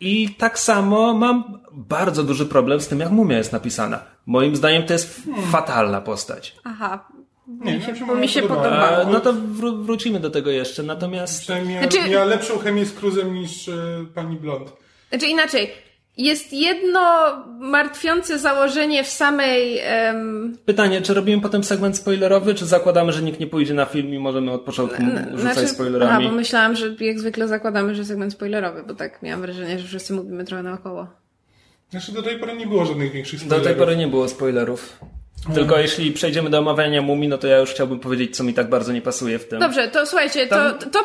I 0.00 0.34
tak 0.38 0.58
samo 0.58 1.14
mam 1.14 1.60
bardzo 1.72 2.22
duży 2.22 2.46
problem 2.46 2.80
z 2.80 2.88
tym, 2.88 3.00
jak 3.00 3.10
mumia 3.10 3.38
jest 3.38 3.52
napisana. 3.52 4.04
Moim 4.26 4.56
zdaniem 4.56 4.82
to 4.82 4.92
jest 4.92 5.22
fatalna 5.50 6.00
postać. 6.00 6.56
Aha. 6.64 7.08
Nie, 7.48 7.72
Mi 7.74 7.78
się, 7.80 7.84
znaczy, 7.86 8.04
bo 8.06 8.14
mi 8.14 8.28
się 8.28 8.42
podobało. 8.42 8.64
podobało. 8.70 9.02
E, 9.02 9.12
no 9.12 9.20
to 9.20 9.32
wró- 9.32 9.84
wrócimy 9.84 10.20
do 10.20 10.30
tego 10.30 10.50
jeszcze. 10.50 10.82
Natomiast 10.82 11.40
Przynajmniej 11.42 11.78
Znaczy- 11.78 12.10
miała, 12.10 12.24
lepszą 12.24 12.58
chemię 12.58 12.84
z 12.86 12.92
Cruzem 12.92 13.34
niż 13.34 13.68
e, 13.68 13.72
pani 14.14 14.36
Blond. 14.36 14.72
Znaczy 15.10 15.26
inaczej. 15.26 15.70
Jest 16.16 16.52
jedno 16.52 17.00
martwiące 17.60 18.38
założenie 18.38 19.04
w 19.04 19.06
samej. 19.08 19.78
em, 19.82 20.56
pytanie, 20.64 21.02
czy 21.02 21.14
robimy 21.14 21.42
potem 21.42 21.64
segment 21.64 21.96
spoilerowy, 21.96 22.54
czy 22.54 22.66
zakładamy, 22.66 23.12
że 23.12 23.22
nikt 23.22 23.40
nie 23.40 23.46
pójdzie 23.46 23.74
na 23.74 23.86
film 23.86 24.14
i 24.14 24.18
możemy 24.18 24.50
od 24.52 24.60
początku 24.62 25.02
rzucać 25.02 25.40
znaczy, 25.40 25.60
aha, 25.60 25.68
spoilerami? 25.68 26.28
bo 26.28 26.34
myślałam, 26.34 26.76
że 26.76 26.94
jak 27.00 27.18
zwykle 27.20 27.48
zakładamy, 27.48 27.94
że 27.94 28.04
segment 28.04 28.32
spoilerowy, 28.32 28.82
bo 28.88 28.94
tak 28.94 29.22
miałam 29.22 29.40
wrażenie, 29.40 29.78
że 29.78 29.88
wszyscy 29.88 30.12
mówimy 30.12 30.44
trochę 30.44 30.62
naokoło. 30.62 31.06
Znaczy 31.90 32.12
do 32.12 32.22
tej 32.22 32.38
pory 32.38 32.56
nie 32.56 32.66
było 32.66 32.84
żadnych 32.84 33.12
większych 33.12 33.40
Do 33.40 33.46
spoilerów. 33.46 33.66
tej 33.66 33.76
pory 33.76 33.96
nie 33.96 34.08
było 34.08 34.28
spoilerów. 34.28 34.98
Tylko 35.54 35.78
jeśli 35.78 36.12
przejdziemy 36.12 36.50
do 36.50 36.58
omawiania 36.58 37.02
mumii, 37.02 37.28
no 37.28 37.38
to 37.38 37.46
ja 37.46 37.58
już 37.58 37.70
chciałbym 37.70 38.00
powiedzieć, 38.00 38.36
co 38.36 38.44
mi 38.44 38.54
tak 38.54 38.68
bardzo 38.68 38.92
nie 38.92 39.02
pasuje 39.02 39.38
w 39.38 39.48
tym. 39.48 39.60
Dobrze, 39.60 39.88
to 39.88 40.06
słuchajcie, 40.06 40.46
to, 40.46 40.56
Tam- 40.56 40.90
to 40.90 41.04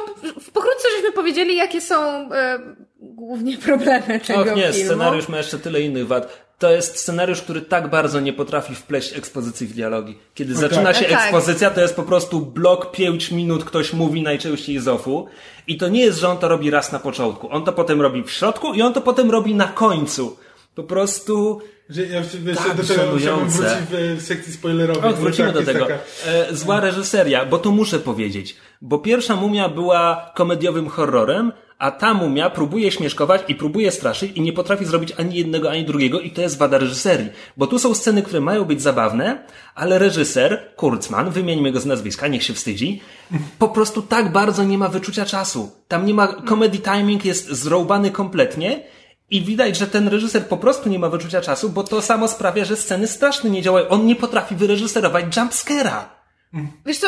pokrótce 0.54 0.88
żeśmy 0.98 1.12
powiedzieli, 1.12 1.56
jakie 1.56 1.82
są 1.82 2.32
e, 2.34 2.60
głównie 3.00 3.58
problemy 3.58 4.20
tego 4.28 4.40
Och 4.40 4.56
nie, 4.56 4.72
filmu. 4.74 4.86
scenariusz 4.86 5.30
ma 5.30 5.38
jeszcze 5.38 5.60
tyle 5.60 5.82
innych 5.82 6.08
wad. 6.08 6.50
To 6.60 6.72
jest 6.72 6.98
scenariusz, 7.00 7.42
który 7.42 7.62
tak 7.62 7.90
bardzo 7.90 8.20
nie 8.20 8.34
potrafi 8.34 8.76
wpleść 8.76 9.18
ekspozycji 9.18 9.68
w 9.68 9.74
dialogi. 9.74 10.18
Kiedy 10.34 10.56
zaczyna 10.56 10.94
się 10.94 11.08
E, 11.08 11.10
tak. 11.10 11.22
ekspozycja, 11.22 11.70
to 11.70 11.82
jest 11.82 11.96
po 11.96 12.04
prostu 12.04 12.40
blok 12.40 12.92
5 12.92 13.32
minut, 13.32 13.64
ktoś 13.66 13.94
mówi 13.94 14.22
najczęściej 14.24 14.80
z 14.80 14.88
ofu. 14.88 15.28
I 15.68 15.78
to 15.78 15.88
nie 15.88 16.02
jest, 16.02 16.20
że 16.20 16.30
on 16.30 16.38
to 16.38 16.48
robi 16.48 16.70
raz 16.70 16.92
na 16.92 17.00
początku. 17.00 17.52
On 17.52 17.64
to 17.66 17.74
potem 17.74 18.02
robi 18.02 18.24
w 18.24 18.32
środku 18.32 18.74
i 18.74 18.82
on 18.82 18.94
to 18.94 19.02
potem 19.02 19.32
robi 19.32 19.56
na 19.56 19.68
końcu. 19.68 20.38
Po 20.76 20.84
prostu... 20.84 21.62
Że 21.90 22.06
ja 22.06 22.22
wiesz, 22.22 22.58
Tak 22.58 22.78
do 22.78 22.84
tego 22.84 23.18
chciałbym 23.18 23.50
wrócić 23.50 23.78
w, 23.92 24.22
sekcji 24.22 24.54
spoilerowej. 24.54 25.14
Wrócimy 25.14 25.54
Tak, 25.54 25.66
do 25.66 25.74
tego. 25.74 25.86
taka- 25.86 26.00
E, 26.28 26.56
zła 26.56 26.80
reżyseria, 26.80 27.46
bo 27.46 27.58
to 27.58 27.72
muszę 27.72 28.00
powiedzieć. 28.00 28.56
Bo 28.82 29.00
pierwsza 29.00 29.36
mumia 29.36 29.70
była 29.70 30.32
komediowym 30.36 30.88
horrorem, 30.90 31.52
a 31.80 31.92
ta 31.92 32.14
mumia 32.14 32.50
próbuje 32.50 32.92
śmieszkować 32.92 33.42
i 33.48 33.56
próbuje 33.56 33.92
straszyć 33.92 34.32
i 34.36 34.42
nie 34.42 34.54
potrafi 34.54 34.86
zrobić 34.86 35.14
ani 35.18 35.36
jednego, 35.36 35.72
ani 35.72 35.86
drugiego 35.86 36.20
i 36.20 36.32
to 36.32 36.42
jest 36.42 36.58
wada 36.58 36.78
reżyserii. 36.78 37.30
Bo 37.58 37.68
tu 37.68 37.80
są 37.80 37.94
sceny, 37.96 38.22
które 38.24 38.42
mają 38.42 38.66
być 38.66 38.82
zabawne, 38.82 39.44
ale 39.76 40.00
reżyser, 40.00 40.70
Kurzman, 40.76 41.30
wymieńmy 41.32 41.72
go 41.72 41.80
z 41.80 41.86
nazwiska, 41.86 42.28
niech 42.28 42.44
się 42.44 42.54
wstydzi, 42.54 43.02
po 43.60 43.68
prostu 43.68 44.02
tak 44.02 44.32
bardzo 44.32 44.64
nie 44.64 44.78
ma 44.78 44.88
wyczucia 44.90 45.26
czasu. 45.26 45.72
Tam 45.88 46.06
nie 46.06 46.14
ma, 46.14 46.28
comedy 46.50 46.78
timing 46.78 47.26
jest 47.26 47.48
zroubany 47.52 48.12
kompletnie 48.12 48.84
i 49.32 49.42
widać, 49.42 49.78
że 49.78 49.88
ten 49.88 50.08
reżyser 50.08 50.48
po 50.48 50.58
prostu 50.58 50.90
nie 50.90 51.00
ma 51.00 51.10
wyczucia 51.10 51.42
czasu, 51.42 51.70
bo 51.70 51.84
to 51.84 52.02
samo 52.02 52.28
sprawia, 52.28 52.66
że 52.66 52.76
sceny 52.76 53.08
straszne 53.08 53.50
nie 53.50 53.62
działają. 53.62 53.88
On 53.88 54.06
nie 54.06 54.16
potrafi 54.16 54.56
wyreżyserować 54.56 55.26
jumpscare'a. 55.26 56.04
Wiesz 56.86 56.98
co? 56.98 57.08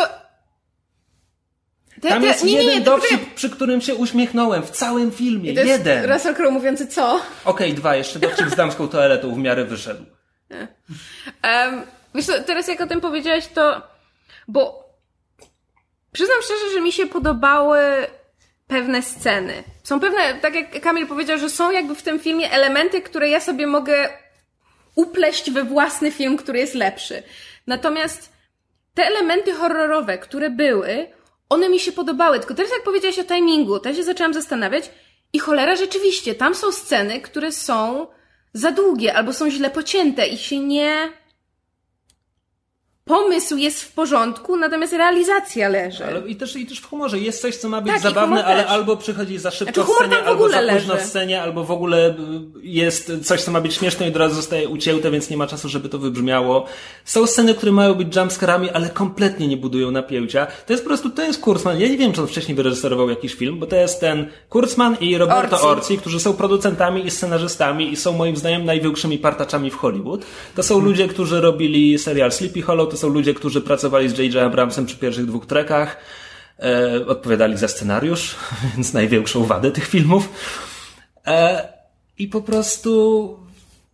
Tam 2.02 2.24
jest 2.24 2.44
nie, 2.44 2.52
nie, 2.52 2.58
jeden 2.58 2.80
nie, 2.80 2.82
dowcip, 2.82 3.34
przy 3.34 3.50
którym 3.50 3.82
się 3.82 3.96
uśmiechnąłem 3.96 4.64
w 4.64 4.70
całym 4.70 5.12
filmie. 5.12 5.54
To 5.54 5.62
jeden. 5.62 6.12
Russell 6.12 6.36
Crowe 6.36 6.52
mówiący 6.52 6.88
co? 6.88 7.22
Okej, 7.46 7.74
dwa. 7.74 7.96
Jeszcze 7.96 8.20
dowcip 8.20 8.50
z 8.50 8.56
damską 8.56 8.88
toaletą 8.88 9.36
w 9.36 9.38
miarę 9.38 9.66
wyszedł. 9.66 10.06
Um, 11.44 11.82
wiesz 12.16 12.26
co, 12.26 12.44
teraz 12.44 12.68
jak 12.68 12.82
o 12.82 12.88
tym 12.88 13.02
powiedziałeś, 13.02 13.48
to... 13.48 13.82
Bo 14.48 14.90
przyznam 16.12 16.38
szczerze, 16.44 16.74
że 16.74 16.82
mi 16.82 16.92
się 16.92 17.08
podobały 17.08 17.80
pewne 18.72 19.02
sceny. 19.02 19.64
Są 19.84 20.00
pewne, 20.00 20.34
tak 20.42 20.56
jak 20.56 20.82
Kamil 20.82 21.08
powiedział, 21.08 21.38
że 21.38 21.50
są 21.50 21.72
jakby 21.72 21.96
w 21.96 22.04
tym 22.04 22.20
filmie 22.20 22.52
elementy, 22.52 23.02
które 23.02 23.30
ja 23.30 23.40
sobie 23.40 23.68
mogę 23.68 24.10
upleść 24.96 25.52
we 25.52 25.64
własny 25.64 26.12
film, 26.12 26.38
który 26.38 26.60
jest 26.60 26.76
lepszy. 26.76 27.24
Natomiast 27.68 28.34
te 28.94 29.04
elementy 29.04 29.54
horrorowe, 29.54 30.18
które 30.18 30.50
były, 30.50 31.08
one 31.50 31.70
mi 31.70 31.80
się 31.80 31.92
podobały. 31.92 32.40
Tylko 32.40 32.54
teraz 32.54 32.72
jak 32.72 32.84
powiedziałaś 32.84 33.20
o 33.20 33.24
timingu, 33.24 33.80
to 33.80 33.90
ja 33.90 33.96
się 33.96 34.04
zaczęłam 34.04 34.34
zastanawiać 34.34 34.92
i 35.34 35.40
cholera 35.40 35.76
rzeczywiście, 35.76 36.36
tam 36.36 36.56
są 36.56 36.72
sceny, 36.72 37.22
które 37.22 37.52
są 37.52 38.08
za 38.54 38.72
długie 38.72 39.14
albo 39.14 39.34
są 39.34 39.50
źle 39.50 39.70
pocięte 39.70 40.28
i 40.28 40.38
się 40.38 40.60
nie... 40.60 41.10
Pomysł 43.12 43.58
jest 43.58 43.82
w 43.84 43.92
porządku, 43.94 44.58
natomiast 44.58 44.94
realizacja 44.94 45.70
leży. 45.70 46.06
Ale 46.06 46.28
i 46.28 46.36
też, 46.36 46.56
i 46.56 46.66
też 46.66 46.80
w 46.80 46.90
humorze 46.90 47.20
jest 47.20 47.42
coś, 47.42 47.56
co 47.56 47.70
ma 47.70 47.82
być 47.82 47.94
Tak, 47.94 48.02
zabawne, 48.02 48.46
ale 48.46 48.64
też. 48.64 48.72
albo 48.72 48.98
przychodzi 48.98 49.38
za 49.38 49.52
szybko 49.52 49.74
Znaczy, 49.74 49.92
w 49.92 49.96
scenie, 49.96 50.16
tam 50.16 50.26
w 50.26 50.28
albo 50.28 50.50
za 50.50 50.58
późno 50.58 50.94
w 50.94 50.98
leży. 50.98 51.08
scenie, 51.08 51.42
albo 51.42 51.64
w 51.64 51.72
ogóle 51.72 52.10
y, 52.10 52.14
jest 52.64 53.12
coś, 53.24 53.42
co 53.42 53.52
ma 53.52 53.62
być 53.62 53.74
śmieszne 53.74 54.06
i 54.06 54.10
od 54.10 54.16
razu 54.16 54.36
zostaje 54.36 54.70
ucięte, 54.70 55.12
więc 55.12 55.30
nie 55.30 55.38
ma 55.38 55.48
czasu, 55.48 55.70
żeby 55.70 55.90
to 55.90 56.00
wybrzmiało. 56.00 56.66
Są 57.06 57.28
sceny, 57.28 57.56
które 57.56 57.72
mają 57.72 57.94
być 57.94 58.16
jumpscarami, 58.16 58.70
ale 58.70 58.90
kompletnie 58.90 59.48
nie 59.48 59.58
budują 59.58 59.92
napięcia. 59.92 60.48
To 60.66 60.74
jest 60.74 60.84
po 60.84 60.88
prostu, 60.88 61.10
to 61.10 61.24
jest. 61.24 61.42
Ja 61.66 61.88
nie 61.88 61.98
wiem, 61.98 62.14
czy 62.14 62.22
on 62.22 62.28
wcześniej 62.28 62.56
wyreżyserował 62.56 63.10
jakiś 63.10 63.34
film, 63.34 63.60
bo 63.60 63.66
to 63.68 63.76
jest 63.76 64.00
ten 64.00 64.28
Kurzman 64.50 64.98
i 65.02 65.18
Roberto 65.18 65.56
Orci. 65.56 65.68
Orci, 65.68 65.98
którzy 65.98 66.20
są 66.20 66.34
producentami 66.34 67.06
i 67.06 67.12
scenarzystami 67.12 67.92
i 67.92 67.96
są 67.96 68.12
moim 68.12 68.38
zdaniem 68.38 68.66
największymi 68.66 69.18
partaczami 69.18 69.72
w 69.72 69.76
Hollywood. 69.76 70.26
To 70.56 70.64
są 70.64 70.80
ludzie, 70.80 71.08
którzy 71.08 71.42
robili 71.42 72.00
serial 72.00 72.32
Sleepy 72.32 72.62
Hollow, 72.62 72.90
to 72.90 72.98
są 73.02 73.10
ludzie, 73.10 73.34
którzy 73.34 73.62
pracowali 73.62 74.10
z 74.10 74.18
J.J. 74.18 74.36
Abramsem 74.36 74.86
przy 74.86 74.98
pierwszych 74.98 75.26
dwóch 75.26 75.46
trekach, 75.46 75.98
e, 76.60 77.06
odpowiadali 77.08 77.58
za 77.58 77.68
scenariusz, 77.68 78.36
więc 78.76 78.94
największą 78.94 79.44
wadę 79.46 79.72
tych 79.72 79.88
filmów. 79.88 80.30
E, 81.28 81.68
I 82.18 82.28
po 82.28 82.42
prostu 82.42 83.40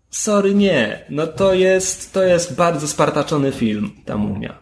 sorry, 0.10 0.54
nie. 0.54 1.06
No 1.10 1.28
to 1.28 1.54
jest, 1.54 2.14
to 2.14 2.24
jest 2.24 2.56
bardzo 2.56 2.88
spartaczony 2.88 3.52
film, 3.52 3.92
ta 4.06 4.18
mumia. 4.18 4.60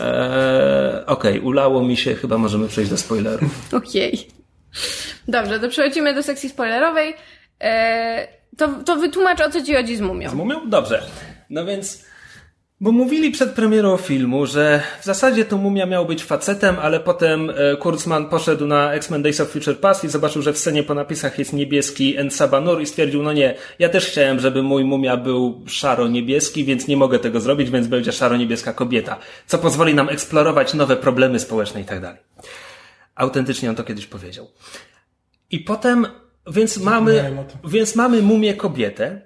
E, 0.00 1.04
Okej, 1.06 1.40
ulało 1.40 1.82
mi 1.82 1.96
się, 1.96 2.14
chyba 2.14 2.38
możemy 2.38 2.68
przejść 2.68 2.90
do 2.90 2.96
spoilerów. 2.96 3.50
Okej. 3.82 4.28
Dobrze, 5.28 5.60
to 5.60 5.68
przechodzimy 5.68 6.14
do 6.14 6.22
sekcji 6.22 6.48
spoilerowej. 6.48 7.14
E, 7.60 8.28
to, 8.56 8.68
to 8.84 8.96
wytłumacz, 8.96 9.40
o 9.40 9.50
co 9.50 9.62
ci 9.62 9.74
chodzi 9.74 9.96
z 9.96 10.00
mumią. 10.00 10.30
Z 10.30 10.34
mumią? 10.34 10.70
Dobrze. 10.70 11.02
No 11.50 11.64
więc 11.64 12.04
Bo 12.80 12.92
mówili 12.92 13.30
przed 13.30 13.50
premierą 13.50 13.96
filmu, 13.96 14.46
że 14.46 14.82
w 15.00 15.04
zasadzie 15.04 15.44
to 15.44 15.58
mumia 15.58 15.86
miał 15.86 16.06
być 16.06 16.24
facetem, 16.24 16.76
ale 16.78 17.00
potem 17.00 17.50
e, 17.50 17.76
Kurtzman 17.76 18.28
poszedł 18.28 18.66
na 18.66 18.92
X-Men 18.92 19.22
Days 19.22 19.40
of 19.40 19.48
Future 19.48 19.80
Past 19.80 20.04
i 20.04 20.08
zobaczył, 20.08 20.42
że 20.42 20.52
w 20.52 20.58
scenie 20.58 20.82
po 20.82 20.94
napisach 20.94 21.38
jest 21.38 21.52
niebieski 21.52 22.16
En 22.16 22.30
Sabanur 22.30 22.80
i 22.80 22.86
stwierdził, 22.86 23.22
no 23.22 23.32
nie, 23.32 23.54
ja 23.78 23.88
też 23.88 24.06
chciałem, 24.06 24.40
żeby 24.40 24.62
mój 24.62 24.84
mumia 24.84 25.16
był 25.16 25.64
szaro-niebieski, 25.66 26.64
więc 26.64 26.88
nie 26.88 26.96
mogę 26.96 27.18
tego 27.18 27.40
zrobić, 27.40 27.70
więc 27.70 27.86
będzie 27.86 28.12
szaro-niebieska 28.12 28.72
kobieta, 28.72 29.18
co 29.46 29.58
pozwoli 29.58 29.94
nam 29.94 30.08
eksplorować 30.08 30.74
nowe 30.74 30.96
problemy 30.96 31.40
społeczne 31.40 31.80
i 31.80 31.84
tak 31.84 32.00
dalej. 32.00 32.20
Autentycznie 33.14 33.70
on 33.70 33.76
to 33.76 33.84
kiedyś 33.84 34.06
powiedział. 34.06 34.50
I 35.50 35.58
potem, 35.58 36.06
więc 36.46 36.76
mamy, 36.76 37.36
więc 37.64 37.96
mamy 37.96 38.22
mumię 38.22 38.54
kobietę 38.54 39.20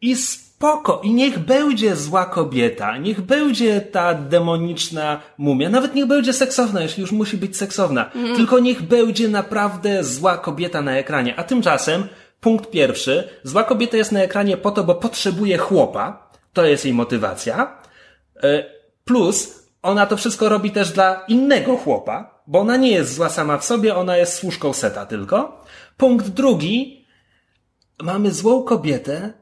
i 0.00 0.16
spoko, 0.56 1.00
i 1.04 1.14
niech 1.14 1.38
będzie 1.38 1.96
zła 1.96 2.26
kobieta, 2.26 2.98
niech 2.98 3.20
będzie 3.20 3.80
ta 3.80 4.14
demoniczna 4.14 5.20
mumia, 5.38 5.68
nawet 5.68 5.94
niech 5.94 6.06
będzie 6.06 6.32
seksowna, 6.32 6.82
jeśli 6.82 7.00
już 7.00 7.12
musi 7.12 7.36
być 7.36 7.56
seksowna, 7.56 8.10
tylko 8.36 8.58
niech 8.58 8.82
będzie 8.82 9.28
naprawdę 9.28 10.04
zła 10.04 10.38
kobieta 10.38 10.82
na 10.82 10.96
ekranie. 10.96 11.36
A 11.36 11.44
tymczasem, 11.44 12.08
punkt 12.40 12.70
pierwszy, 12.70 13.28
zła 13.42 13.64
kobieta 13.64 13.96
jest 13.96 14.12
na 14.12 14.20
ekranie 14.20 14.56
po 14.56 14.70
to, 14.70 14.84
bo 14.84 14.94
potrzebuje 14.94 15.58
chłopa, 15.58 16.30
to 16.52 16.64
jest 16.64 16.84
jej 16.84 16.94
motywacja, 16.94 17.76
E, 18.42 18.64
Plus, 19.04 19.66
ona 19.82 20.06
to 20.06 20.16
wszystko 20.16 20.48
robi 20.48 20.70
też 20.70 20.92
dla 20.92 21.24
innego 21.28 21.76
chłopa, 21.76 22.40
bo 22.46 22.58
ona 22.58 22.76
nie 22.76 22.90
jest 22.90 23.14
zła 23.14 23.28
sama 23.28 23.58
w 23.58 23.64
sobie, 23.64 23.96
ona 23.96 24.16
jest 24.16 24.34
służką 24.34 24.72
seta 24.72 25.06
tylko. 25.06 25.64
Punkt 25.96 26.28
drugi, 26.28 27.06
mamy 28.02 28.30
złą 28.30 28.62
kobietę, 28.62 29.32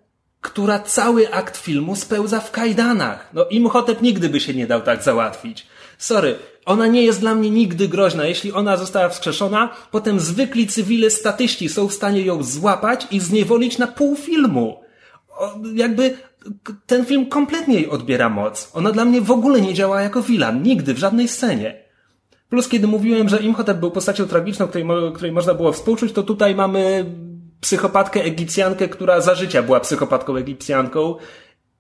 która 0.45 0.79
cały 0.79 1.33
akt 1.33 1.57
filmu 1.57 1.97
spełza 1.97 2.41
w 2.41 2.51
kajdanach. 2.51 3.29
No 3.33 3.45
Imhotep 3.45 4.03
nigdy 4.03 4.29
by 4.29 4.41
się 4.41 4.55
nie 4.55 4.67
dał 4.67 4.81
tak 4.81 5.03
załatwić. 5.03 5.67
Sorry, 5.99 6.35
ona 6.65 6.87
nie 6.87 7.03
jest 7.03 7.21
dla 7.21 7.35
mnie 7.35 7.51
nigdy 7.51 7.89
groźna. 7.89 8.25
Jeśli 8.27 8.53
ona 8.53 8.77
została 8.77 9.09
wskrzeszona, 9.09 9.71
potem 9.91 10.21
zwykli 10.21 10.67
cywile 10.67 11.11
statyści 11.11 11.69
są 11.69 11.89
w 11.89 11.93
stanie 11.93 12.21
ją 12.21 12.43
złapać 12.43 13.07
i 13.11 13.21
zniewolić 13.21 13.79
na 13.79 13.87
pół 13.87 14.17
filmu. 14.17 14.81
O, 15.29 15.55
jakby 15.75 16.17
ten 16.87 17.05
film 17.05 17.27
kompletnie 17.27 17.75
jej 17.75 17.91
odbiera 17.91 18.29
moc. 18.29 18.71
Ona 18.75 18.93
dla 18.93 19.05
mnie 19.05 19.21
w 19.21 19.31
ogóle 19.31 19.61
nie 19.61 19.75
działa 19.75 20.03
jako 20.03 20.23
vilan. 20.23 20.63
Nigdy, 20.63 20.95
w 20.95 20.99
żadnej 20.99 21.29
scenie. 21.29 21.85
Plus, 22.49 22.69
kiedy 22.69 22.87
mówiłem, 22.87 23.29
że 23.29 23.39
Imhotep 23.39 23.79
był 23.79 23.91
postacią 23.91 24.27
tragiczną, 24.27 24.69
której, 24.69 24.87
której 25.15 25.33
można 25.33 25.55
było 25.55 25.73
współczuć, 25.73 26.13
to 26.13 26.23
tutaj 26.23 26.55
mamy 26.55 27.05
psychopatkę 27.65 28.25
Egipcjankę, 28.25 28.89
która 28.89 29.21
za 29.21 29.35
życia 29.35 29.63
była 29.63 29.81
psychopatką 29.81 30.37
Egipcjanką 30.37 31.17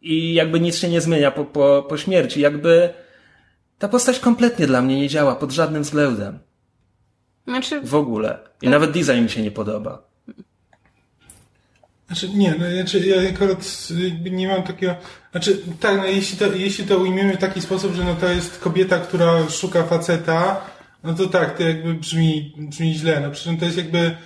i 0.02 0.35
jakby 0.35 0.61
nic 0.61 0.77
się 0.77 0.89
nie 0.89 1.01
zmienia 1.01 1.31
po, 1.31 1.44
po, 1.44 1.86
po 1.89 1.98
śmierci. 1.98 2.40
Jakby 2.40 2.94
ta 3.78 3.89
postać 3.89 4.19
kompletnie 4.19 4.66
dla 4.66 4.82
mnie 4.82 4.97
nie 4.97 5.09
działa 5.09 5.35
pod 5.35 5.52
żadnym 5.52 5.82
względem. 5.82 6.39
Znaczy, 7.47 7.81
W 7.81 7.94
ogóle. 7.94 8.39
I 8.62 8.69
nawet 8.69 8.90
design 8.90 9.23
mi 9.23 9.31
się 9.31 9.43
nie 9.43 9.51
podoba. 9.51 10.02
Znaczy, 12.06 12.28
nie, 12.28 12.55
no, 12.59 12.70
znaczy, 12.70 13.01
ja 13.06 13.31
akurat 13.31 13.89
nie 14.31 14.48
mam 14.48 14.62
takiego. 14.62 14.94
Znaczy, 15.31 15.62
tak, 15.81 15.97
no, 15.97 16.06
jeśli 16.06 16.39
to, 16.39 16.52
jeśli 16.52 16.85
to 16.85 16.98
ujmiemy 16.98 17.36
w 17.36 17.40
taki 17.40 17.61
sposób, 17.61 17.94
że 17.94 18.05
no, 18.05 18.15
to 18.15 18.28
jest 18.28 18.59
kobieta, 18.59 18.98
która 18.98 19.48
szuka 19.51 19.82
faceta, 19.82 20.61
no 21.02 21.15
to 21.15 21.27
tak, 21.27 21.56
to 21.56 21.62
jakby 21.62 21.94
brzmi, 21.94 22.55
brzmi 22.59 22.94
źle. 22.94 23.20
No, 23.20 23.31
przy 23.31 23.44
czym 23.44 23.56
to 23.56 23.65
jest 23.65 23.77
jakby 23.77 24.16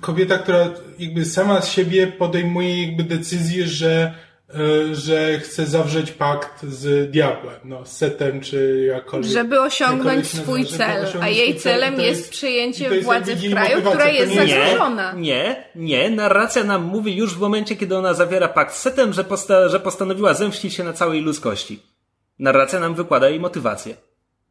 kobieta, 0.00 0.38
która 0.38 0.70
jakby 0.98 1.24
sama 1.24 1.60
z 1.60 1.68
siebie 1.68 2.06
podejmuje 2.06 2.86
jakby 2.86 3.04
decyzję, 3.04 3.66
że, 3.66 4.14
e, 4.54 4.94
że 4.94 5.38
chce 5.40 5.66
zawrzeć 5.66 6.10
pakt 6.12 6.62
z 6.62 7.10
diabłem, 7.10 7.54
no, 7.64 7.86
z 7.86 7.96
setem, 7.96 8.40
czy 8.40 8.86
jakkolwiek. 8.88 9.32
żeby 9.32 9.60
osiągnąć 9.60 10.26
swój 10.26 10.66
cel, 10.66 10.90
a 10.90 11.08
osiągnąć 11.08 11.36
jej 11.36 11.48
swój 11.48 11.60
cel, 11.62 11.72
celem 11.72 12.00
jest 12.00 12.28
i 12.28 12.30
przyjęcie 12.30 12.84
jest 12.84 13.04
władzy 13.04 13.36
w 13.36 13.42
jej 13.42 13.52
kraju, 13.52 13.82
która 13.82 14.08
jest 14.08 14.34
nie 14.34 14.42
jest- 14.42 14.54
zagrożona. 14.54 15.12
Nie, 15.12 15.64
nie. 15.74 16.10
Narracja 16.10 16.64
nam 16.64 16.82
mówi 16.82 17.16
już 17.16 17.34
w 17.34 17.40
momencie, 17.40 17.76
kiedy 17.76 17.96
ona 17.96 18.14
zawiera 18.14 18.48
pakt 18.48 18.74
z 18.74 18.78
setem, 18.80 19.12
że, 19.12 19.24
posta- 19.24 19.68
że 19.68 19.80
postanowiła 19.80 20.34
zemścić 20.34 20.74
się 20.74 20.84
na 20.84 20.92
całej 20.92 21.20
ludzkości. 21.20 21.82
Narracja 22.38 22.80
nam 22.80 22.94
wykłada 22.94 23.28
jej 23.28 23.40
motywację. 23.40 23.94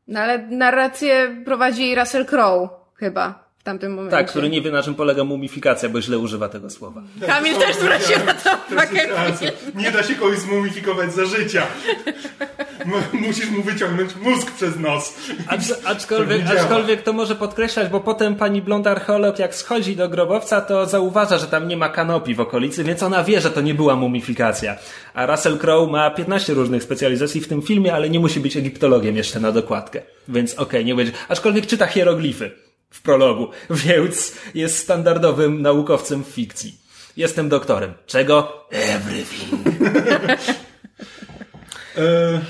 No 0.07 0.19
ale 0.19 0.47
narrację 0.47 1.41
prowadzi 1.45 1.81
jej 1.81 1.95
Russell 1.95 2.25
Crowe, 2.25 2.69
chyba, 2.95 3.50
w 3.61 3.63
tamtym 3.63 3.93
momencie. 3.93 4.17
Tak, 4.17 4.27
który 4.27 4.49
nie 4.49 4.61
wie 4.61 4.71
na 4.71 4.83
czym 4.83 4.95
polega 4.95 5.23
mumifikacja, 5.23 5.89
bo 5.89 6.01
źle 6.01 6.19
używa 6.19 6.49
tego 6.49 6.69
słowa. 6.69 7.01
Kamil 7.27 7.55
też 7.55 7.75
zwrócił 7.75 8.25
na 8.25 8.33
to 8.33 8.49
uwagę. 8.71 9.07
Nie 9.75 9.91
da 9.91 10.03
się 10.03 10.15
kogoś 10.15 10.37
zmumifikować 10.37 11.13
za 11.13 11.25
życia. 11.25 11.67
Musisz 13.13 13.49
mu 13.49 13.63
wyciągnąć 13.63 14.15
mózg 14.15 14.51
przez 14.51 14.79
nos. 14.79 15.15
Acz, 15.47 15.61
aczkolwiek, 15.85 16.41
aczkolwiek 16.47 17.01
to 17.01 17.13
może 17.13 17.35
podkreślać, 17.35 17.89
bo 17.89 17.99
potem 17.99 18.35
pani 18.35 18.61
blond 18.61 18.87
archeolog 18.87 19.39
jak 19.39 19.55
schodzi 19.55 19.95
do 19.95 20.09
grobowca, 20.09 20.61
to 20.61 20.85
zauważa, 20.85 21.37
że 21.37 21.47
tam 21.47 21.67
nie 21.67 21.77
ma 21.77 21.89
kanopii 21.89 22.35
w 22.35 22.39
okolicy, 22.39 22.83
więc 22.83 23.03
ona 23.03 23.23
wie, 23.23 23.41
że 23.41 23.51
to 23.51 23.61
nie 23.61 23.73
była 23.73 23.95
mumifikacja. 23.95 24.75
A 25.13 25.25
Russell 25.25 25.57
Crowe 25.57 25.91
ma 25.91 26.11
15 26.11 26.53
różnych 26.53 26.83
specjalizacji 26.83 27.41
w 27.41 27.47
tym 27.47 27.61
filmie, 27.61 27.93
ale 27.93 28.09
nie 28.09 28.19
musi 28.19 28.39
być 28.39 28.57
egiptologiem 28.57 29.15
jeszcze 29.15 29.39
na 29.39 29.51
dokładkę. 29.51 30.01
Więc 30.27 30.55
okej, 30.55 30.85
nie 30.85 30.95
będzie. 30.95 31.11
Aczkolwiek 31.29 31.67
czyta 31.67 31.87
hieroglify 31.87 32.51
w 32.91 33.01
prologu, 33.01 33.47
więc 33.85 34.35
jest 34.53 34.77
standardowym 34.77 35.61
naukowcem 35.61 36.23
w 36.23 36.27
fikcji. 36.27 36.77
Jestem 37.17 37.49
doktorem. 37.49 37.93
Czego? 38.05 38.67
Everything. 38.69 39.61
E, 41.97 42.41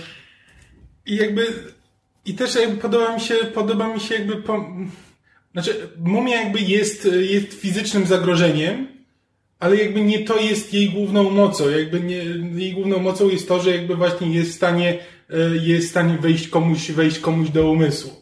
I 1.05 1.15
jakby 1.15 1.47
i 2.25 2.33
też 2.33 2.55
jakby 2.55 2.77
podoba 2.77 3.13
mi 3.15 3.21
się, 3.21 3.35
podoba 3.35 3.93
mi 3.93 3.99
się 3.99 4.15
jakby 4.15 4.35
po, 4.35 4.65
znaczy 5.53 5.89
mumia 5.99 6.41
jakby 6.41 6.59
jest, 6.59 7.09
jest 7.21 7.53
fizycznym 7.53 8.05
zagrożeniem, 8.05 8.87
ale 9.59 9.77
jakby 9.77 10.01
nie 10.01 10.25
to 10.25 10.39
jest 10.39 10.73
jej 10.73 10.89
główną 10.89 11.29
mocą. 11.29 11.69
Jakby 11.69 11.99
nie, 11.99 12.15
jej 12.61 12.73
główną 12.73 12.99
mocą 12.99 13.29
jest 13.29 13.47
to, 13.47 13.59
że 13.59 13.71
jakby 13.71 13.95
właśnie 13.95 14.33
jest 14.33 14.51
w 14.51 14.55
stanie, 14.55 14.99
e, 15.29 15.57
jest 15.57 15.87
w 15.87 15.89
stanie 15.89 16.17
wejść 16.21 16.47
komuś, 16.47 16.91
wejść 16.91 17.19
komuś 17.19 17.49
do 17.49 17.71
umysłu. 17.71 18.20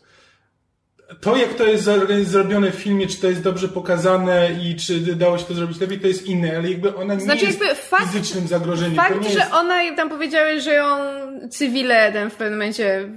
To, 1.21 1.37
jak 1.37 1.53
to 1.53 1.63
jest 1.65 1.83
zrobione 2.23 2.71
w 2.71 2.75
filmie, 2.75 3.07
czy 3.07 3.21
to 3.21 3.27
jest 3.27 3.41
dobrze 3.43 3.67
pokazane 3.67 4.49
i 4.63 4.75
czy 4.75 4.99
dało 4.99 5.37
się 5.37 5.45
to 5.45 5.53
zrobić 5.53 5.79
lepiej, 5.79 5.99
to 5.99 6.07
jest 6.07 6.25
inne, 6.25 6.57
ale 6.57 6.69
jakby 6.69 6.95
ona 6.95 7.13
nie 7.13 7.21
Znaczy 7.21 7.45
jest 7.45 7.59
fakt- 7.89 8.03
fizycznym 8.03 8.47
zagrożeniem. 8.47 8.95
to 8.95 9.01
Fakt, 9.01 9.21
nie 9.21 9.29
że 9.29 9.39
jest... 9.39 9.53
ona 9.53 9.75
tam 9.95 10.09
powiedziały, 10.09 10.61
że 10.61 10.73
ją 10.73 10.85
cywile 11.49 12.11
ten 12.11 12.29
w 12.29 12.35
pewnym 12.35 12.59
momencie 12.59 13.09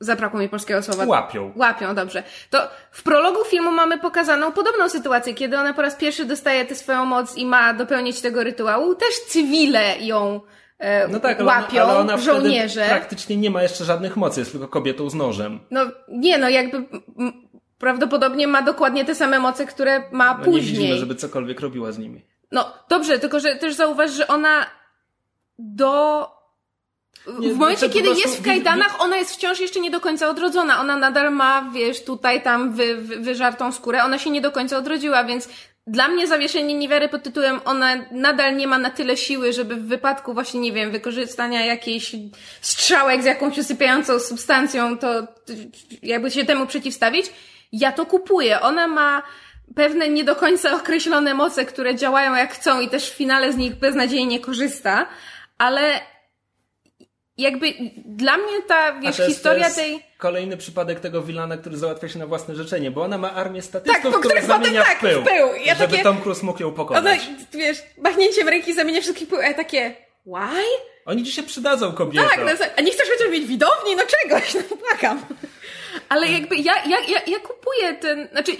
zabrakło 0.00 0.40
mi 0.40 0.48
polskiego 0.48 0.82
słowa. 0.82 1.04
Łapią. 1.06 1.52
Łapią, 1.56 1.94
dobrze. 1.94 2.22
To 2.50 2.58
w 2.90 3.02
prologu 3.02 3.44
filmu 3.44 3.70
mamy 3.72 3.98
pokazaną 3.98 4.52
podobną 4.52 4.88
sytuację, 4.88 5.34
kiedy 5.34 5.58
ona 5.58 5.74
po 5.74 5.82
raz 5.82 5.94
pierwszy 5.94 6.24
dostaje 6.24 6.64
tę 6.64 6.74
swoją 6.74 7.04
moc 7.04 7.36
i 7.36 7.46
ma 7.46 7.74
dopełnić 7.74 8.20
tego 8.20 8.44
rytuału. 8.44 8.94
Też 8.94 9.14
cywile 9.28 9.98
ją 10.00 10.40
No 11.08 11.20
tak, 11.20 11.40
ale 11.40 11.50
ona, 11.50 11.60
łapią, 11.60 11.82
ale 11.82 11.98
ona 11.98 12.16
żołnierze. 12.18 12.86
praktycznie 12.88 13.36
nie 13.36 13.50
ma 13.50 13.62
jeszcze 13.62 13.84
żadnych 13.84 14.16
mocy, 14.16 14.40
jest 14.40 14.52
tylko 14.52 14.68
kobietą 14.68 15.10
z 15.10 15.14
nożem. 15.14 15.60
No 15.70 15.80
nie, 16.08 16.38
no 16.38 16.48
jakby 16.48 16.84
prawdopodobnie 17.78 18.46
ma 18.46 18.62
dokładnie 18.62 19.04
te 19.04 19.14
same 19.14 19.38
moce, 19.38 19.66
które 19.66 20.02
ma 20.12 20.32
No 20.32 20.38
nie 20.38 20.44
później. 20.44 20.62
widzimy, 20.62 20.96
żeby 20.96 21.14
cokolwiek 21.14 21.60
robiła 21.60 21.92
z 21.92 21.98
nimi. 21.98 22.24
No 22.52 22.72
dobrze, 22.88 23.18
tylko 23.18 23.40
że 23.40 23.56
też 23.56 23.74
zauważ, 23.74 24.10
że 24.10 24.28
ona 24.28 24.66
do. 25.58 26.26
Nie, 27.38 27.50
w 27.50 27.56
momencie, 27.56 27.78
znaczy, 27.78 27.94
kiedy 27.94 28.08
prostu 28.08 28.28
jest 28.28 28.40
w 28.40 28.44
kajdanach, 28.44 29.00
ona 29.00 29.16
jest 29.16 29.32
wciąż 29.32 29.60
jeszcze 29.60 29.80
nie 29.80 29.90
do 29.90 30.00
końca 30.00 30.28
odrodzona. 30.28 30.80
Ona 30.80 30.96
nadal 30.96 31.32
ma, 31.32 31.70
wiesz, 31.74 32.04
tutaj, 32.04 32.42
tam 32.42 32.72
wy, 32.72 32.96
wy, 32.96 33.16
wyżartą 33.16 33.72
skórę. 33.72 34.04
Ona 34.04 34.18
się 34.18 34.30
nie 34.30 34.40
do 34.40 34.52
końca 34.52 34.78
odrodziła, 34.78 35.24
więc 35.24 35.48
dla 35.86 36.08
mnie 36.08 36.26
zawieszenie 36.26 36.74
niewiary 36.74 37.08
pod 37.08 37.22
tytułem 37.22 37.60
ona 37.64 37.96
nadal 38.10 38.56
nie 38.56 38.66
ma 38.66 38.78
na 38.78 38.90
tyle 38.90 39.16
siły, 39.16 39.52
żeby 39.52 39.76
w 39.76 39.86
wypadku 39.86 40.34
właśnie, 40.34 40.60
nie 40.60 40.72
wiem, 40.72 40.90
wykorzystania 40.90 41.64
jakiejś 41.64 42.16
strzałek 42.60 43.22
z 43.22 43.24
jakąś 43.24 43.58
usypiającą 43.58 44.20
substancją, 44.20 44.98
to 44.98 45.26
jakby 46.02 46.30
się 46.30 46.44
temu 46.44 46.66
przeciwstawić. 46.66 47.26
Ja 47.72 47.92
to 47.92 48.06
kupuję. 48.06 48.60
Ona 48.60 48.86
ma 48.86 49.22
pewne 49.74 50.08
nie 50.08 50.24
do 50.24 50.36
końca 50.36 50.74
określone 50.74 51.34
moce, 51.34 51.64
które 51.64 51.94
działają 51.94 52.34
jak 52.34 52.52
chcą 52.54 52.80
i 52.80 52.88
też 52.88 53.10
w 53.10 53.14
finale 53.14 53.52
z 53.52 53.56
nich 53.56 53.74
beznadziejnie 53.74 54.40
korzysta, 54.40 55.06
ale 55.58 56.00
jakby 57.38 57.74
dla 58.04 58.36
mnie 58.36 58.62
ta, 58.68 58.92
wiesz, 59.00 59.18
jest, 59.18 59.30
historia 59.30 59.60
to 59.60 59.66
jest 59.66 59.76
tej... 59.76 60.02
Kolejny 60.18 60.56
przypadek 60.56 61.00
tego 61.00 61.22
wilana, 61.22 61.56
który 61.56 61.76
załatwia 61.76 62.08
się 62.08 62.18
na 62.18 62.26
własne 62.26 62.54
życzenie, 62.54 62.90
bo 62.90 63.02
ona 63.02 63.18
ma 63.18 63.32
armię 63.32 63.62
statystów, 63.62 64.12
Tak, 64.12 64.22
potem 64.22 64.46
zamienia 64.46 64.82
tak, 64.82 64.98
w 64.98 65.00
pył. 65.00 65.20
w 65.20 65.24
pył. 65.24 65.48
Ja 65.64 65.74
żeby 65.74 65.90
takie- 65.92 66.02
Tom 66.02 66.20
Cruise 66.22 66.42
mógł 66.46 66.62
ją 66.62 66.68
Ona, 66.68 66.76
pokonać. 66.76 67.20
wiesz, 67.52 67.78
machnięciem 67.98 68.48
ręki 68.48 68.74
zamienia 68.74 69.00
wszystkich 69.00 69.28
pył, 69.28 69.38
a 69.38 69.42
ja 69.42 69.54
takie, 69.54 69.94
why? 70.26 70.62
Oni 71.06 71.24
ci 71.24 71.32
się 71.32 71.42
przydadzą, 71.42 71.92
kobieto. 71.92 72.28
Tak, 72.28 72.38
no, 72.44 72.66
a 72.76 72.80
nie 72.80 72.90
chcesz 72.92 73.08
chociaż 73.10 73.32
mieć 73.32 73.46
widowni? 73.46 73.96
No 73.96 74.02
czegoś, 74.22 74.54
no 74.54 74.76
płakam. 74.76 75.26
Ale 76.08 76.26
jakby 76.28 76.56
ja, 76.56 76.72
ja, 76.86 76.96
ja, 77.08 77.20
ja 77.26 77.38
kupuję 77.38 77.94
ten, 77.94 78.28
znaczy 78.32 78.52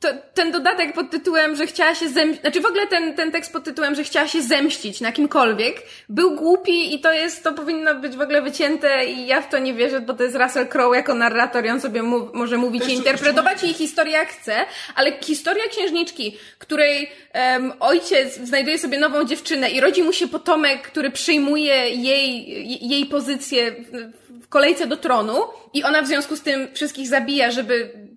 to, 0.00 0.08
ten 0.34 0.52
dodatek 0.52 0.92
pod 0.92 1.10
tytułem, 1.10 1.56
że 1.56 1.66
chciała 1.66 1.94
się 1.94 2.08
zemścić, 2.08 2.40
znaczy 2.40 2.60
w 2.60 2.66
ogóle 2.66 2.86
ten, 2.86 3.14
ten 3.14 3.32
tekst 3.32 3.52
pod 3.52 3.64
tytułem, 3.64 3.94
że 3.94 4.04
chciała 4.04 4.28
się 4.28 4.42
zemścić 4.42 5.00
na 5.00 5.12
kimkolwiek, 5.12 5.82
był 6.08 6.36
głupi 6.36 6.94
i 6.94 7.00
to 7.00 7.12
jest, 7.12 7.44
to 7.44 7.52
powinno 7.52 7.94
być 7.94 8.16
w 8.16 8.20
ogóle 8.20 8.42
wycięte 8.42 9.06
i 9.06 9.26
ja 9.26 9.40
w 9.40 9.48
to 9.48 9.58
nie 9.58 9.74
wierzę, 9.74 10.00
bo 10.00 10.14
to 10.14 10.22
jest 10.22 10.36
Russell 10.36 10.68
Crowe 10.68 10.96
jako 10.96 11.14
narrator 11.14 11.64
i 11.64 11.68
on 11.68 11.80
sobie 11.80 12.02
mów, 12.02 12.34
może 12.34 12.56
mówić 12.56 12.86
i 12.86 12.92
interpretować 12.92 13.62
jej 13.62 13.74
historię 13.74 14.12
jak 14.12 14.28
chce, 14.28 14.56
ale 14.94 15.12
historia 15.20 15.64
księżniczki, 15.70 16.36
której 16.58 17.10
um, 17.34 17.72
ojciec 17.80 18.36
znajduje 18.36 18.78
sobie 18.78 18.98
nową 18.98 19.24
dziewczynę 19.24 19.70
i 19.70 19.80
rodzi 19.80 20.02
mu 20.02 20.12
się 20.12 20.28
potomek, 20.28 20.82
który 20.82 21.10
przyjmuje 21.10 21.90
jej, 21.90 22.88
jej 22.88 23.06
pozycję 23.06 23.72
w, 23.72 24.44
w 24.44 24.48
kolejce 24.48 24.86
do 24.86 24.96
tronu 24.96 25.34
i 25.74 25.84
ona 25.84 26.02
w 26.02 26.06
związku 26.06 26.36
z 26.36 26.40
tym 26.40 26.68
wszystkich 26.74 27.08
zabija, 27.08 27.50
żeby 27.50 28.09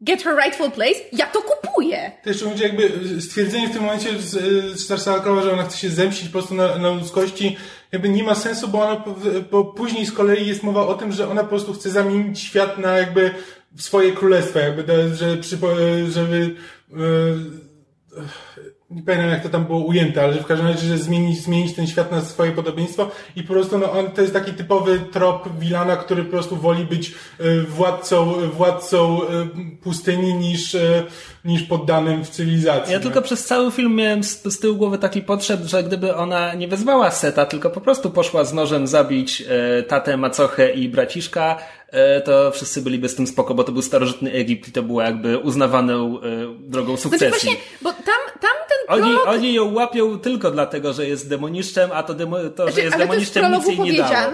get 0.00 0.22
her 0.22 0.36
rightful 0.36 0.70
place, 0.70 1.00
ja 1.12 1.26
to 1.26 1.42
kupuję. 1.42 2.12
To 2.22 2.28
jeszcze 2.28 2.46
będzie 2.46 2.64
jakby 2.64 2.90
stwierdzenie 3.20 3.68
w 3.68 3.72
tym 3.72 3.82
momencie 3.82 4.18
z 4.18 4.80
Starsala 4.80 5.20
Crowa, 5.20 5.42
że 5.42 5.52
ona 5.52 5.62
chce 5.62 5.78
się 5.78 5.90
zemścić 5.90 6.28
po 6.28 6.32
prostu 6.32 6.54
na, 6.54 6.78
na 6.78 6.90
ludzkości, 6.90 7.56
jakby 7.92 8.08
nie 8.08 8.24
ma 8.24 8.34
sensu, 8.34 8.68
bo 8.68 8.82
ona, 8.82 9.04
bo 9.50 9.64
później 9.64 10.06
z 10.06 10.12
kolei 10.12 10.46
jest 10.46 10.62
mowa 10.62 10.86
o 10.86 10.94
tym, 10.94 11.12
że 11.12 11.28
ona 11.28 11.42
po 11.42 11.48
prostu 11.48 11.72
chce 11.72 11.90
zamienić 11.90 12.40
świat 12.40 12.78
na 12.78 12.98
jakby 12.98 13.30
swoje 13.76 14.12
królestwo, 14.12 14.58
jakby, 14.58 15.14
że, 15.14 15.42
żeby, 16.10 16.56
nie 18.90 19.02
pamiętam 19.02 19.30
jak 19.30 19.42
to 19.42 19.48
tam 19.48 19.64
było 19.64 19.78
ujęte, 19.78 20.22
ale 20.22 20.32
że 20.32 20.40
w 20.42 20.46
każdym 20.46 20.66
razie, 20.66 20.86
że 20.86 20.98
zmienić, 20.98 21.42
zmienić 21.42 21.74
ten 21.74 21.86
świat 21.86 22.12
na 22.12 22.20
swoje 22.20 22.52
podobieństwo 22.52 23.10
i 23.36 23.42
po 23.42 23.52
prostu 23.52 23.78
no, 23.78 23.92
on 23.92 24.10
to 24.10 24.20
jest 24.20 24.34
taki 24.34 24.52
typowy 24.52 25.00
trop 25.12 25.58
Wilana, 25.58 25.96
który 25.96 26.24
po 26.24 26.30
prostu 26.30 26.56
woli 26.56 26.84
być 26.84 27.14
y, 27.40 27.62
władcą, 27.62 28.32
władcą 28.48 29.22
y, 29.22 29.26
pustyni 29.82 30.34
niż, 30.34 30.74
y, 30.74 31.04
niż 31.44 31.62
poddanym 31.62 32.24
w 32.24 32.30
cywilizacji. 32.30 32.92
Ja 32.92 32.98
no. 32.98 33.02
tylko 33.02 33.22
przez 33.22 33.44
cały 33.44 33.70
film 33.70 33.94
miałem 33.94 34.24
z, 34.24 34.42
z 34.44 34.58
tyłu 34.58 34.76
głowy 34.76 34.98
taki 34.98 35.22
podszedł, 35.22 35.68
że 35.68 35.82
gdyby 35.82 36.16
ona 36.16 36.54
nie 36.54 36.68
wezwała 36.68 37.10
Seta, 37.10 37.46
tylko 37.46 37.70
po 37.70 37.80
prostu 37.80 38.10
poszła 38.10 38.44
z 38.44 38.52
nożem 38.52 38.86
zabić 38.86 39.44
tatę, 39.88 40.16
macochę 40.16 40.72
i 40.72 40.88
braciszka, 40.88 41.56
E, 41.92 42.20
to 42.20 42.50
wszyscy 42.50 42.82
byliby 42.82 43.08
z 43.08 43.14
tym 43.14 43.26
spoko, 43.26 43.54
bo 43.54 43.64
to 43.64 43.72
był 43.72 43.82
starożytny 43.82 44.32
Egipt 44.32 44.68
i 44.68 44.72
to 44.72 44.82
było 44.82 45.02
jakby 45.02 45.38
uznawaną 45.38 46.20
e, 46.20 46.22
drogą 46.58 46.96
znaczy 46.96 47.02
sukcesji. 47.02 47.28
Znaczy 47.28 47.46
właśnie, 47.46 47.60
bo 47.82 47.92
tam, 47.92 48.40
tam 48.40 48.50
ten 48.70 48.98
prolog... 48.98 49.26
oni, 49.26 49.36
oni 49.36 49.54
ją 49.54 49.72
łapią 49.74 50.18
tylko 50.18 50.50
dlatego, 50.50 50.92
że 50.92 51.06
jest 51.06 51.28
demoniszczem, 51.28 51.90
a 51.92 52.02
to, 52.02 52.14
demo, 52.14 52.36
to 52.56 52.62
znaczy, 52.62 52.72
że 52.72 52.82
jest 52.82 52.96
demoniszczem 52.96 53.52
nic 53.52 53.66
jej 53.66 53.80
nie 53.80 53.92
dało. 53.92 54.32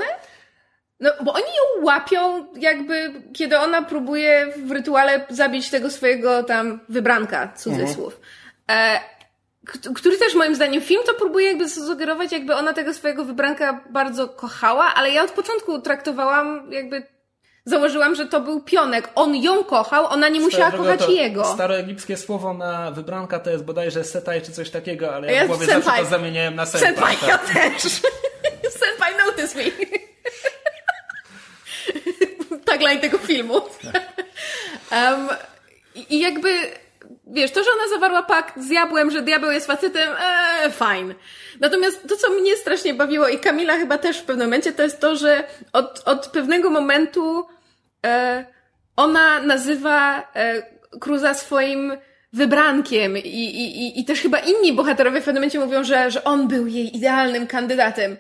No, 1.01 1.11
bo 1.25 1.33
oni 1.33 1.45
ją 1.45 1.85
łapią 1.85 2.47
jakby, 2.57 3.23
kiedy 3.35 3.59
ona 3.59 3.83
próbuje 3.83 4.53
w 4.67 4.71
rytuale 4.71 5.27
zabić 5.31 5.71
tego 5.71 5.91
swojego 5.91 6.43
tam 6.43 6.81
wybranka, 6.89 7.53
cudzysłów. 7.57 8.21
Mhm. 8.69 9.01
E, 9.01 9.17
który 9.95 10.19
też 10.19 10.35
moim 10.35 10.55
zdaniem 10.55 10.83
film 10.83 11.03
to 11.07 11.15
próbuje 11.15 11.47
jakby 11.47 11.69
sugerować, 11.69 12.33
jakby 12.33 12.55
ona 12.55 12.73
tego 12.73 12.95
swojego 12.95 13.25
wybranka 13.25 13.85
bardzo 13.91 14.29
kochała, 14.29 14.95
ale 14.95 15.11
ja 15.11 15.25
od 15.25 15.31
początku 15.31 15.81
traktowałam 15.81 16.73
jakby 16.73 17.16
założyłam, 17.67 18.15
że 18.15 18.27
to 18.27 18.41
był 18.41 18.61
pionek. 18.61 19.11
On 19.15 19.37
ją 19.37 19.65
kochał, 19.65 20.07
ona 20.07 20.29
nie 20.29 20.41
musiała 20.41 20.71
kochać 20.71 21.09
jego. 21.09 21.45
Staroegipskie 21.45 22.17
słowo 22.17 22.55
na 22.55 22.91
wybranka 22.91 23.41
to 23.41 23.51
jest 23.51 23.65
bodajże 23.65 24.05
setaj 24.05 24.43
czy 24.43 24.53
coś 24.53 24.71
takiego, 24.71 25.15
ale 25.15 25.27
ja, 25.27 25.33
ja 25.33 25.45
w 25.45 25.47
głowie 25.47 25.67
senpai. 25.67 25.85
zawsze 25.85 26.03
to 26.03 26.09
zamieniałem 26.11 26.55
na 26.55 26.67
senpai. 26.67 26.89
Senpai, 26.89 27.17
tak. 27.17 27.29
ja 27.29 27.39
też. 27.39 27.83
senpai 28.83 29.15
notice 29.27 29.59
me. 29.59 29.65
Tagline 32.65 33.01
tego 33.01 33.19
filmu. 33.19 33.55
um, 33.55 35.29
I 36.11 36.21
jakby 36.21 36.49
wiesz, 37.27 37.51
to, 37.51 37.65
że 37.65 37.71
ona 37.71 37.89
zawarła 37.89 38.23
pakt 38.23 38.61
z 38.61 38.69
diabłem, 38.69 39.11
że 39.11 39.23
diabeł 39.23 39.51
jest 39.51 39.67
facetem, 39.67 40.09
fine. 40.71 41.15
Natomiast 41.61 42.09
to, 42.09 42.17
co 42.17 42.31
mnie 42.31 42.57
strasznie 42.57 42.95
bawiło 42.95 43.29
i 43.29 43.39
Kamila 43.39 43.77
chyba 43.77 43.99
też 43.99 44.19
w 44.19 44.25
pewnym 44.25 44.47
momencie, 44.47 44.73
to 44.73 44.83
jest 44.83 45.01
to, 45.01 45.17
że 45.17 45.45
od, 45.73 46.03
od 46.05 46.27
pewnego 46.27 46.71
momentu 46.71 47.47
ona 48.97 49.43
nazywa 49.43 50.29
e, 50.35 50.63
Cruza 51.01 51.35
swoim 51.35 51.93
wybrankiem 52.33 53.19
i, 53.19 53.21
i, 53.21 54.01
i 54.01 54.05
też 54.05 54.21
chyba 54.21 54.39
inni 54.39 54.73
bohaterowie 54.73 55.21
w 55.21 55.25
pewnym 55.25 55.41
momencie 55.41 55.61
mówią, 55.61 55.85
że, 55.85 56.11
że 56.11 56.25
on 56.25 56.49
był 56.49 56.67
jej 56.67 56.97
idealnym 56.97 57.47
kandydatem. 57.47 58.17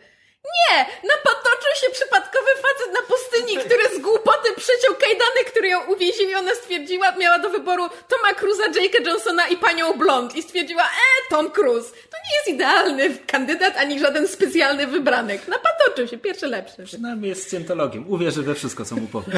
Nie! 0.54 0.78
Napatoczył 1.14 1.72
się 1.80 1.90
przypadkowy 1.92 2.50
facet 2.62 2.92
na 2.94 3.02
pustyni, 3.08 3.56
który 3.64 3.84
z 3.96 4.02
głupoty 4.02 4.48
przeciął 4.56 4.94
kajdany, 4.94 5.40
który 5.46 5.68
ją 5.68 5.78
uwięził 5.84 6.28
i 6.28 6.34
ona 6.34 6.54
stwierdziła, 6.54 7.16
miała 7.16 7.38
do 7.38 7.50
wyboru 7.50 7.82
Toma 8.08 8.34
Cruza, 8.34 8.68
Jake'a 8.68 9.06
Johnsona 9.06 9.48
i 9.48 9.56
panią 9.56 9.98
Blond 9.98 10.36
i 10.36 10.42
stwierdziła, 10.42 10.82
e, 10.82 11.30
Tom 11.30 11.50
Cruise, 11.50 11.90
to 11.90 12.16
nie 12.16 12.36
jest 12.36 12.48
idealny 12.48 13.18
kandydat, 13.26 13.76
ani 13.76 14.00
żaden 14.00 14.28
specjalny 14.28 14.86
wybranek. 14.86 15.48
Napatoczył 15.48 16.08
się, 16.08 16.18
pierwszy 16.18 16.46
lepszy. 16.46 16.84
Przynajmniej 16.84 17.28
jest 17.28 17.48
scientologiem, 17.48 18.04
uwierzy 18.08 18.42
we 18.42 18.54
wszystko, 18.54 18.84
co 18.84 18.96
mu 18.96 19.06
powie. 19.06 19.32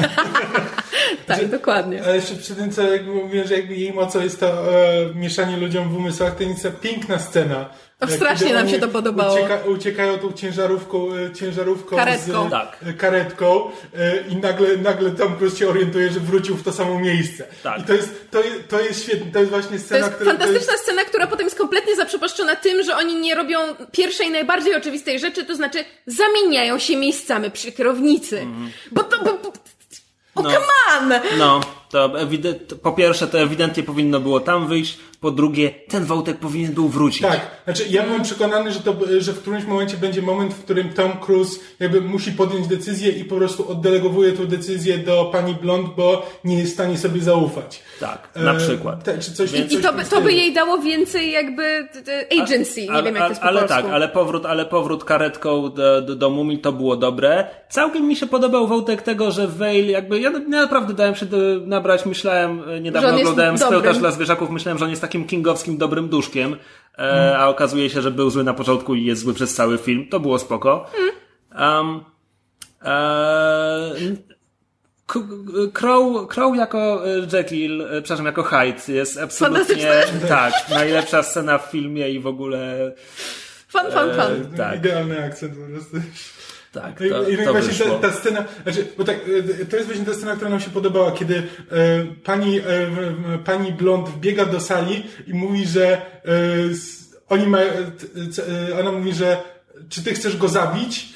tak, 1.27 1.47
dokładnie. 1.47 2.03
Ale 2.03 2.15
jeszcze 2.15 2.35
przy 2.35 2.55
tym, 2.55 2.71
co 2.71 2.81
jakby 2.81 3.11
mówię, 3.11 3.47
że 3.47 3.55
jakby 3.55 3.75
jej 3.75 3.93
mocą 3.93 4.21
jest 4.21 4.39
to 4.39 4.47
e, 4.47 5.15
mieszanie 5.15 5.57
ludziom 5.57 5.89
w 5.89 5.97
umysłach, 5.97 6.35
to 6.35 6.43
jest 6.43 6.67
piękna 6.81 7.19
scena, 7.19 7.69
o, 7.99 8.07
strasznie 8.07 8.53
nam 8.53 8.69
się 8.69 8.79
to 8.79 8.87
podobało. 8.87 9.33
Ucieka, 9.33 9.57
uciekają 9.65 10.17
tą 10.17 10.31
ciężarówką, 10.31 10.98
e, 11.07 11.33
ciężarówką 11.33 11.95
karetką. 11.95 12.47
z 12.47 12.51
tak. 12.51 12.77
E, 12.85 12.93
karetką 12.93 13.71
e, 13.97 14.21
i 14.27 14.35
nagle, 14.35 14.77
nagle 14.77 15.11
Tom 15.11 15.35
Cruise 15.37 15.57
się 15.57 15.69
orientuje, 15.69 16.09
że 16.11 16.19
wrócił 16.19 16.57
w 16.57 16.63
to 16.63 16.71
samo 16.71 16.99
miejsce. 16.99 17.47
Tak. 17.63 17.79
I 17.79 17.83
to 17.83 17.93
jest, 17.93 18.31
to, 18.31 18.43
jest, 18.43 18.67
to 18.67 18.81
jest 18.81 19.03
świetne, 19.03 19.31
to 19.31 19.39
jest 19.39 19.51
właśnie 19.51 19.79
scena, 19.79 19.99
To 19.99 20.05
jest 20.05 20.15
która, 20.15 20.31
fantastyczna 20.31 20.65
to 20.65 20.71
jest... 20.71 20.83
scena, 20.83 21.03
która 21.03 21.27
potem 21.27 21.45
jest 21.45 21.57
kompletnie 21.57 21.95
zaprzepaszczona 21.95 22.55
tym, 22.55 22.83
że 22.83 22.95
oni 22.95 23.15
nie 23.15 23.35
robią 23.35 23.59
pierwszej, 23.91 24.31
najbardziej 24.31 24.75
oczywistej 24.75 25.19
rzeczy, 25.19 25.45
to 25.45 25.55
znaczy 25.55 25.85
zamieniają 26.05 26.79
się 26.79 26.97
miejscami 26.97 27.51
przy 27.51 27.71
kierownicy. 27.71 28.39
Mm. 28.39 28.69
Bo 28.91 29.03
to... 29.03 29.23
Bo, 29.23 29.37
bo, 29.43 29.53
o, 30.35 30.41
no. 30.41 30.49
come 30.51 30.65
on! 30.91 31.13
No, 31.37 31.61
to 31.89 32.11
po 32.83 32.91
pierwsze 32.91 33.27
to 33.27 33.39
ewidentnie 33.39 33.83
powinno 33.83 34.19
było 34.19 34.39
tam 34.39 34.67
wyjść, 34.67 34.97
po 35.21 35.31
drugie, 35.31 35.71
ten 35.87 36.05
wątek 36.05 36.37
powinien 36.37 36.73
był 36.73 36.89
wrócić. 36.89 37.21
Tak, 37.21 37.41
znaczy 37.63 37.83
ja 37.89 38.03
byłem 38.03 38.23
przekonany, 38.23 38.71
że, 38.71 38.79
to, 38.79 38.95
że 39.17 39.33
w 39.33 39.39
którymś 39.39 39.65
momencie 39.65 39.97
będzie 39.97 40.21
moment, 40.21 40.53
w 40.53 40.63
którym 40.63 40.93
Tom 40.93 41.11
Cruise 41.11 41.59
jakby 41.79 42.01
musi 42.01 42.31
podjąć 42.31 42.67
decyzję 42.67 43.11
i 43.11 43.25
po 43.25 43.35
prostu 43.35 43.71
oddelegowuje 43.71 44.31
tą 44.31 44.45
decyzję 44.45 44.97
do 44.97 45.29
pani 45.31 45.55
Blond, 45.55 45.95
bo 45.97 46.29
nie 46.43 46.59
jest 46.59 46.71
w 46.71 46.73
stanie 46.73 46.97
sobie 46.97 47.21
zaufać. 47.21 47.83
Tak, 47.99 48.29
na 48.35 48.53
e, 48.53 48.57
przykład. 48.57 49.07
E, 49.07 49.19
czy 49.19 49.33
coś, 49.33 49.53
I, 49.53 49.67
coś 49.67 49.81
to, 49.81 49.93
by, 49.93 50.05
to 50.05 50.21
by 50.21 50.33
jej 50.33 50.53
dało 50.53 50.77
więcej 50.77 51.31
jakby 51.31 51.87
agency, 52.41 52.87
a, 52.89 52.97
nie 52.97 53.03
wiem 53.03 53.15
jak 53.15 53.23
to 53.23 53.29
jest 53.29 53.43
Ale 53.43 53.67
tak, 53.67 53.85
ale 53.85 54.07
powrót, 54.07 54.45
ale 54.45 54.65
powrót 54.65 55.03
karetką 55.03 55.69
do, 55.69 56.01
do, 56.01 56.15
do 56.15 56.29
Mumii 56.29 56.59
to 56.59 56.71
było 56.71 56.95
dobre. 56.95 57.47
Całkiem 57.69 58.07
mi 58.07 58.15
się 58.15 58.27
podobał 58.27 58.67
wątek 58.67 59.01
tego, 59.01 59.31
że 59.31 59.47
Vale 59.47 59.73
jakby, 59.73 60.19
ja 60.19 60.29
naprawdę 60.29 60.93
dałem 60.93 61.15
się 61.15 61.25
do, 61.25 61.37
nabrać, 61.79 62.05
myślałem, 62.05 62.69
e, 62.69 62.81
niedawno 62.81 63.15
oglądałem 63.15 63.57
Spełtasz 63.57 63.97
dla 63.97 64.11
zwierzaków, 64.11 64.49
myślałem, 64.49 64.77
że 64.77 64.85
on 64.85 64.89
jest 64.89 65.01
takim 65.01 65.27
kingowskim 65.27 65.77
dobrym 65.77 66.09
duszkiem, 66.09 66.55
e, 66.97 67.37
a 67.37 67.47
okazuje 67.47 67.89
się, 67.89 68.01
że 68.01 68.11
był 68.11 68.29
zły 68.29 68.43
na 68.43 68.53
początku 68.53 68.95
i 68.95 69.05
jest 69.05 69.21
zły 69.21 69.33
przez 69.33 69.53
cały 69.53 69.77
film. 69.77 70.07
To 70.09 70.19
było 70.19 70.39
spoko. 70.39 70.91
Um, 71.59 72.03
e, 72.85 73.91
Crow, 75.73 76.27
Crow 76.27 76.55
jako 76.55 77.01
Jekyll, 77.33 77.87
przepraszam, 78.03 78.25
jako 78.25 78.43
Hyde 78.43 78.93
jest 78.93 79.19
absolutnie 79.19 80.03
tak, 80.27 80.53
najlepsza 80.69 81.23
scena 81.23 81.57
w 81.57 81.71
filmie 81.71 82.09
i 82.09 82.19
w 82.19 82.27
ogóle 82.27 82.91
Fan, 83.69 83.91
fan, 83.91 84.15
fan. 84.15 84.31
E, 84.53 84.57
tak. 84.57 84.75
Idealny 84.77 85.23
akcent 85.23 85.53
po 85.53 85.65
prostu. 85.65 85.97
Tak, 86.71 86.97
to, 86.97 87.29
I, 87.29 87.37
to 87.45 87.51
właśnie 87.51 87.85
ta, 87.85 88.09
ta, 88.09 88.11
scena, 88.11 88.43
znaczy, 88.63 88.87
bo 88.97 89.03
tak, 89.03 89.15
e, 89.61 89.65
to 89.65 89.75
jest 89.75 89.87
właśnie 89.87 90.05
ta 90.05 90.13
scena, 90.13 90.35
która 90.35 90.49
nam 90.49 90.59
się 90.59 90.69
podobała, 90.69 91.11
kiedy 91.11 91.35
e, 91.35 91.43
pani, 92.23 92.59
e, 92.59 92.63
pani 93.45 93.71
Blond 93.71 94.09
wbiega 94.09 94.45
do 94.45 94.59
sali 94.59 95.03
i 95.27 95.33
mówi, 95.33 95.65
że 95.67 95.91
e, 95.91 96.01
oni 97.29 97.47
mają, 97.47 97.71
e, 98.69 98.79
ona 98.79 98.91
mówi, 98.91 99.13
że 99.13 99.37
czy 99.89 100.03
ty 100.03 100.13
chcesz 100.13 100.37
go 100.37 100.47
zabić? 100.47 101.13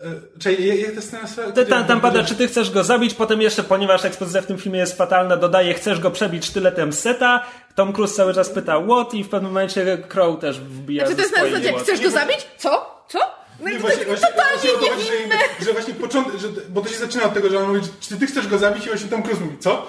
E, 0.00 0.04
Czyli 0.38 0.82
jak 0.82 0.92
ta 0.94 1.00
scena... 1.00 1.52
Tam, 1.68 1.84
tam 1.84 2.00
pada, 2.00 2.24
czy 2.24 2.34
ty 2.34 2.48
chcesz 2.48 2.70
go 2.70 2.84
zabić, 2.84 3.14
potem 3.14 3.42
jeszcze, 3.42 3.62
ponieważ 3.62 4.04
ekspozycja 4.04 4.42
w 4.42 4.46
tym 4.46 4.58
filmie 4.58 4.78
jest 4.78 4.98
fatalna, 4.98 5.36
dodaje, 5.36 5.74
chcesz 5.74 6.00
go 6.00 6.10
przebić 6.10 6.44
sztyletem 6.44 6.92
seta, 6.92 7.46
Tom 7.74 7.92
Cruise 7.92 8.14
cały 8.14 8.34
czas 8.34 8.50
pyta 8.50 8.80
what 8.80 9.14
i 9.14 9.24
w 9.24 9.28
pewnym 9.28 9.50
momencie 9.50 9.98
Crow 10.08 10.40
też 10.40 10.60
wbija 10.60 11.06
Znaczy 11.06 11.16
to 11.16 11.22
jest 11.22 11.36
na 11.36 11.44
zasadzie, 11.44 11.72
chcesz 11.78 12.00
go 12.00 12.10
zabić? 12.10 12.46
Co? 12.58 13.04
Co? 13.08 13.43
No 13.64 13.70
nie, 13.70 13.78
właśnie, 13.78 14.04
właśnie, 14.04 14.28
totalnie 14.28 14.78
właśnie, 14.78 15.10
niewinne. 15.10 15.34
Że, 15.58 15.64
że 15.64 15.72
właśnie 15.72 15.94
początek, 15.94 16.40
że, 16.40 16.48
bo 16.68 16.80
to 16.80 16.88
się 16.88 16.98
zaczyna 16.98 17.24
od 17.24 17.34
tego, 17.34 17.50
że 17.50 17.58
on 17.58 17.68
mówi, 17.68 17.88
czy 18.00 18.16
ty 18.16 18.26
chcesz 18.26 18.48
go 18.48 18.58
zabić 18.58 18.84
i 18.84 18.88
właśnie 18.88 19.08
Tom 19.08 19.22
Cruise 19.22 19.44
mówi, 19.44 19.58
co? 19.58 19.86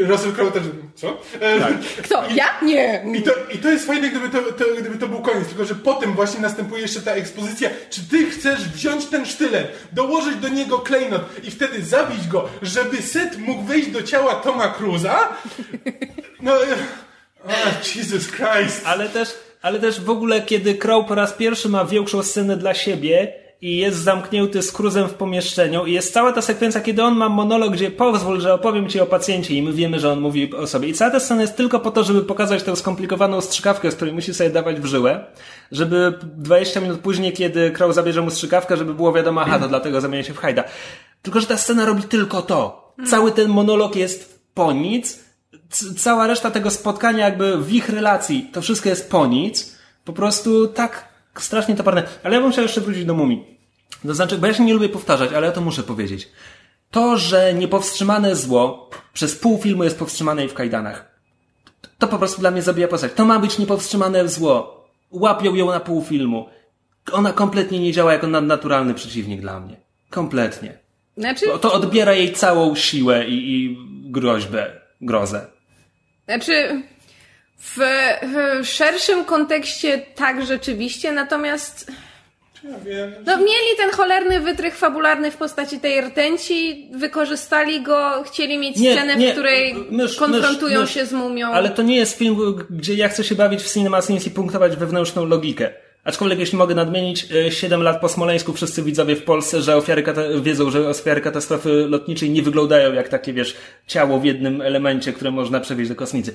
Russell 0.00 0.32
Crowe 0.32 0.52
też 0.52 0.62
co? 0.94 1.18
E, 1.40 1.60
tak. 1.60 1.72
Kto? 2.04 2.26
I, 2.28 2.34
ja? 2.34 2.60
Nie. 2.62 3.04
I 3.14 3.22
to, 3.22 3.30
I 3.54 3.58
to 3.58 3.70
jest 3.70 3.86
fajne, 3.86 4.08
gdyby 4.08 4.28
to, 4.28 4.52
to, 4.52 4.64
gdyby 4.80 4.98
to 4.98 5.08
był 5.08 5.22
koniec, 5.22 5.48
tylko 5.48 5.64
że 5.64 5.74
potem 5.74 6.12
właśnie 6.12 6.40
następuje 6.40 6.82
jeszcze 6.82 7.00
ta 7.00 7.12
ekspozycja, 7.12 7.70
czy 7.90 8.00
ty 8.10 8.30
chcesz 8.30 8.68
wziąć 8.68 9.06
ten 9.06 9.26
sztylet, 9.26 9.72
dołożyć 9.92 10.36
do 10.36 10.48
niego 10.48 10.78
klejnot 10.78 11.22
i 11.42 11.50
wtedy 11.50 11.82
zabić 11.82 12.28
go, 12.28 12.48
żeby 12.62 13.02
Seth 13.02 13.38
mógł 13.38 13.62
wejść 13.62 13.90
do 13.90 14.02
ciała 14.02 14.34
Toma 14.34 14.68
Cruza? 14.68 15.28
No... 16.42 16.52
Oh, 17.44 17.70
Jesus 17.96 18.26
Christ! 18.26 18.82
Ale 18.84 19.08
też, 19.08 19.28
ale 19.62 19.80
też 19.80 20.00
w 20.00 20.10
ogóle, 20.10 20.42
kiedy 20.42 20.74
Crow 20.74 21.06
po 21.06 21.14
raz 21.14 21.32
pierwszy 21.32 21.68
ma 21.68 21.84
większą 21.84 22.22
scenę 22.22 22.56
dla 22.56 22.74
siebie 22.74 23.32
i 23.60 23.76
jest 23.76 23.98
zamknięty 23.98 24.62
z 24.62 24.72
Cruzem 24.72 25.08
w 25.08 25.14
pomieszczeniu 25.14 25.86
i 25.86 25.92
jest 25.92 26.12
cała 26.12 26.32
ta 26.32 26.42
sekwencja, 26.42 26.80
kiedy 26.80 27.02
on 27.02 27.16
ma 27.16 27.28
monolog, 27.28 27.72
gdzie 27.72 27.90
pozwól, 27.90 28.40
że 28.40 28.54
opowiem 28.54 28.88
ci 28.88 29.00
o 29.00 29.06
pacjencie 29.06 29.54
i 29.54 29.62
my 29.62 29.72
wiemy, 29.72 30.00
że 30.00 30.12
on 30.12 30.20
mówi 30.20 30.54
o 30.54 30.66
sobie. 30.66 30.88
I 30.88 30.94
cała 30.94 31.10
ta 31.10 31.20
scena 31.20 31.42
jest 31.42 31.56
tylko 31.56 31.80
po 31.80 31.90
to, 31.90 32.04
żeby 32.04 32.22
pokazać 32.22 32.62
tę 32.62 32.76
skomplikowaną 32.76 33.40
strzykawkę, 33.40 33.90
z 33.90 33.94
której 33.94 34.14
musi 34.14 34.34
sobie 34.34 34.50
dawać 34.50 34.80
w 34.80 34.84
żyłę, 34.84 35.24
żeby 35.72 36.18
20 36.22 36.80
minut 36.80 37.00
później, 37.00 37.32
kiedy 37.32 37.70
Crow 37.70 37.94
zabierze 37.94 38.22
mu 38.22 38.30
strzykawkę, 38.30 38.76
żeby 38.76 38.94
było 38.94 39.12
wiadomo, 39.12 39.40
aha, 39.40 39.58
to 39.58 39.68
dlatego 39.68 40.00
zamienia 40.00 40.24
się 40.24 40.34
w 40.34 40.38
hajda. 40.38 40.64
Tylko, 41.22 41.40
że 41.40 41.46
ta 41.46 41.56
scena 41.56 41.84
robi 41.84 42.02
tylko 42.02 42.42
to. 42.42 42.88
Cały 43.06 43.32
ten 43.32 43.48
monolog 43.48 43.96
jest 43.96 44.40
po 44.54 44.72
nic, 44.72 45.27
cała 45.96 46.26
reszta 46.26 46.50
tego 46.50 46.70
spotkania 46.70 47.24
jakby 47.24 47.58
w 47.58 47.72
ich 47.72 47.88
relacji, 47.88 48.50
to 48.52 48.62
wszystko 48.62 48.88
jest 48.88 49.10
po 49.10 49.26
nic. 49.26 49.78
Po 50.04 50.12
prostu 50.12 50.66
tak 50.68 51.08
strasznie 51.38 51.74
toporne. 51.76 52.02
Ale 52.22 52.34
ja 52.36 52.42
bym 52.42 52.52
chciał 52.52 52.62
jeszcze 52.62 52.80
wrócić 52.80 53.04
do 53.04 53.14
mumii. 53.14 53.58
To 54.06 54.14
znaczy, 54.14 54.38
bo 54.38 54.46
ja 54.46 54.54
się 54.54 54.64
nie 54.64 54.74
lubię 54.74 54.88
powtarzać, 54.88 55.32
ale 55.32 55.46
ja 55.46 55.52
to 55.52 55.60
muszę 55.60 55.82
powiedzieć. 55.82 56.28
To, 56.90 57.16
że 57.16 57.54
niepowstrzymane 57.54 58.36
zło 58.36 58.90
przez 59.12 59.36
pół 59.36 59.58
filmu 59.58 59.84
jest 59.84 59.98
powstrzymane 59.98 60.44
i 60.44 60.48
w 60.48 60.54
kajdanach, 60.54 61.18
to 61.98 62.08
po 62.08 62.18
prostu 62.18 62.40
dla 62.40 62.50
mnie 62.50 62.62
zabija 62.62 62.88
postać. 62.88 63.12
To 63.12 63.24
ma 63.24 63.38
być 63.38 63.58
niepowstrzymane 63.58 64.28
zło. 64.28 64.84
Łapią 65.10 65.54
ją 65.54 65.66
na 65.66 65.80
pół 65.80 66.04
filmu. 66.04 66.48
Ona 67.12 67.32
kompletnie 67.32 67.78
nie 67.80 67.92
działa 67.92 68.12
jako 68.12 68.26
nadnaturalny 68.26 68.94
przeciwnik 68.94 69.40
dla 69.40 69.60
mnie. 69.60 69.76
Kompletnie. 70.10 70.78
Znaczy, 71.16 71.46
To, 71.46 71.58
to 71.58 71.72
odbiera 71.72 72.12
jej 72.12 72.32
całą 72.32 72.74
siłę 72.74 73.26
i, 73.28 73.54
i 73.54 73.78
groźbę, 74.10 74.80
grozę. 75.00 75.46
Znaczy 76.28 76.82
w, 77.58 77.78
w 78.62 78.66
szerszym 78.66 79.24
kontekście 79.24 79.98
tak 80.14 80.46
rzeczywiście, 80.46 81.12
natomiast 81.12 81.92
Ja 82.64 82.78
wiem. 82.78 83.12
no, 83.26 83.36
mieli 83.36 83.76
ten 83.76 83.90
cholerny 83.90 84.40
wytrych 84.40 84.76
fabularny 84.76 85.30
w 85.30 85.36
postaci 85.36 85.80
tej 85.80 86.00
rtęci, 86.00 86.88
wykorzystali 86.92 87.82
go, 87.82 88.22
chcieli 88.26 88.58
mieć 88.58 88.76
Nie, 88.76 88.92
scenę, 88.92 89.16
nie, 89.16 89.28
w 89.28 89.32
której 89.32 89.74
mysz, 89.90 90.16
konfrontują 90.16 90.80
mysz, 90.80 90.94
się 90.94 91.06
z 91.06 91.12
mumią. 91.12 91.52
Ale 91.52 91.70
to 91.70 91.82
nie 91.82 91.96
jest 91.96 92.18
film, 92.18 92.64
gdzie 92.70 92.94
ja 92.94 93.08
chcę 93.08 93.24
się 93.24 93.34
bawić 93.34 93.62
w 93.62 93.72
Cinema 93.72 94.02
Sins 94.02 94.26
i 94.26 94.30
punktować 94.30 94.76
wewnętrzną 94.76 95.24
logikę. 95.24 95.70
Aczkolwiek 96.08 96.38
jeśli 96.38 96.58
mogę 96.58 96.74
nadmienić, 96.74 97.26
7 97.50 97.82
lat 97.82 98.00
po 98.00 98.08
Smoleńsku 98.08 98.52
wszyscy 98.52 98.82
widzowie 98.82 99.16
w 99.16 99.22
Polsce, 99.22 99.62
że 99.62 99.76
ofiary 99.76 100.04
wiedzą, 100.42 100.70
że 100.70 100.88
ofiary 100.88 101.20
katastrofy 101.20 101.86
lotniczej 101.88 102.30
nie 102.30 102.42
wyglądają 102.42 102.92
jak 102.92 103.08
takie, 103.08 103.32
wiesz, 103.32 103.56
ciało 103.86 104.20
w 104.20 104.24
jednym 104.24 104.60
elemencie, 104.60 105.12
które 105.12 105.30
można 105.30 105.60
przewieźć 105.60 105.88
do 105.88 105.96
kosmicy. 105.96 106.34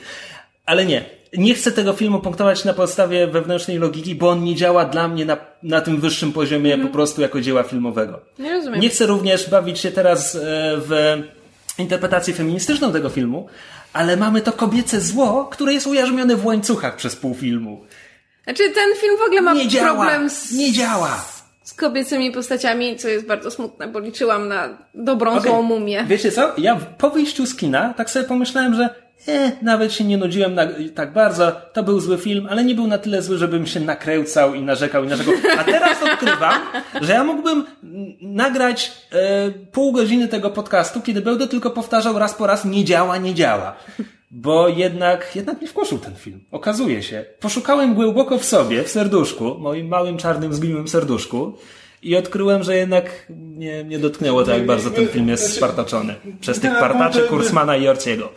Ale 0.66 0.86
nie. 0.86 1.06
Nie 1.38 1.54
chcę 1.54 1.72
tego 1.72 1.94
filmu 1.94 2.20
punktować 2.20 2.66
na 2.66 2.74
podstawie 2.74 3.28
wewnętrznej 3.28 3.78
logiki, 3.78 4.16
bo 4.16 4.30
on 4.30 4.44
nie 4.44 4.56
działa 4.56 4.86
dla 4.86 5.08
mnie 5.08 5.26
na, 5.26 5.38
na 5.64 5.82
tym 5.82 6.02
wyższym 6.02 6.34
poziomie 6.34 6.78
po 6.78 6.88
prostu 6.88 7.22
jako 7.22 7.42
dzieła 7.42 7.64
filmowego. 7.64 8.20
Nie 8.40 8.52
rozumiem. 8.52 8.80
Nie 8.80 8.90
chcę 8.90 9.06
również 9.06 9.50
bawić 9.50 9.80
się 9.80 9.92
teraz 9.92 10.36
e, 10.36 10.40
w 10.78 11.22
interpretację 11.78 12.34
feministyczną 12.34 12.92
tego 12.92 13.10
filmu, 13.10 13.48
ale 13.94 14.18
mamy 14.18 14.42
to 14.42 14.52
kobiece 14.52 15.02
zło, 15.02 15.46
które 15.52 15.74
jest 15.74 15.88
ujarzmione 15.88 16.36
w 16.36 16.46
łańcuchach 16.46 16.96
przez 16.96 17.16
pół 17.16 17.36
filmu. 17.36 17.82
Znaczy 18.44 18.70
ten 18.70 18.96
film 19.02 19.18
w 19.18 19.22
ogóle 19.26 19.42
ma 19.42 19.54
Nie 19.54 19.68
działa! 19.68 20.06
problem 20.06 20.30
z, 20.30 20.52
Nie 20.52 20.72
działa! 20.72 21.26
z 21.64 21.74
kobiecymi 21.74 22.32
postaciami, 22.32 22.96
co 22.98 23.08
jest 23.08 23.26
bardzo 23.26 23.52
smutne, 23.52 23.88
bo 23.88 24.00
liczyłam 24.00 24.48
na 24.48 24.70
dobrą 24.96 25.32
Okej. 25.32 25.52
złą 25.52 25.62
mumię. 25.62 26.04
Wiecie 26.08 26.32
co? 26.32 26.52
Ja 26.58 26.76
po 26.98 27.10
wyjściu 27.10 27.46
z 27.46 27.56
kina 27.56 27.94
tak 27.98 28.10
sobie 28.10 28.26
pomyślałem, 28.26 28.74
że 28.76 28.90
e, 29.28 29.52
nawet 29.62 29.94
się 29.94 30.04
nie 30.04 30.18
nudziłem 30.18 30.56
na, 30.56 30.64
tak 30.96 31.14
bardzo. 31.14 31.52
To 31.74 31.84
był 31.84 32.00
zły 32.00 32.18
film, 32.18 32.48
ale 32.52 32.64
nie 32.66 32.76
był 32.76 32.88
na 32.88 32.98
tyle 32.98 33.22
zły, 33.22 33.38
żebym 33.38 33.68
się 33.68 33.80
nakręcał 33.80 34.54
i 34.54 34.62
narzekał 34.62 35.04
i 35.04 35.08
narzekał. 35.08 35.34
A 35.60 35.64
teraz 35.64 36.04
odkrywam, 36.04 36.54
że 37.02 37.14
ja 37.14 37.24
mógłbym 37.24 37.66
nagrać 38.22 38.92
e, 39.12 39.52
pół 39.52 39.92
godziny 39.92 40.28
tego 40.28 40.50
podcastu, 40.50 41.02
kiedy 41.02 41.22
będę 41.22 41.48
tylko 41.48 41.70
powtarzał 41.70 42.20
raz 42.20 42.34
po 42.34 42.48
raz 42.48 42.66
nie 42.66 42.86
działa, 42.86 43.18
nie 43.18 43.34
działa. 43.34 43.76
Bo 44.36 44.68
jednak, 44.68 45.36
jednak 45.36 45.58
mnie 45.58 45.68
wkurzył 45.68 45.98
ten 45.98 46.16
film. 46.16 46.40
Okazuje 46.52 47.04
się. 47.04 47.26
Poszukałem 47.40 47.96
głęboko 47.96 48.38
w 48.38 48.46
sobie, 48.46 48.84
w 48.84 48.90
serduszku, 48.90 49.56
moim 49.60 49.88
małym 49.88 50.18
czarnym, 50.18 50.54
zgniłym 50.54 50.88
serduszku 50.88 51.58
i 52.04 52.16
odkryłem, 52.16 52.64
że 52.64 52.78
jednak 52.78 53.26
nie, 53.30 53.84
nie 53.84 54.00
dotknęło 54.00 54.44
to, 54.44 54.52
jak 54.52 54.66
bardzo 54.66 54.92
ten 54.92 55.08
film 55.08 55.30
jest 55.30 55.44
Znaczy, 55.44 55.58
spartaczony. 55.58 56.16
Przez 56.42 56.60
tych 56.60 56.72
partaczy 56.80 57.20
argument- 57.20 57.28
Kurzmana 57.30 57.78
i 57.78 57.88
Orciego. 57.88 58.30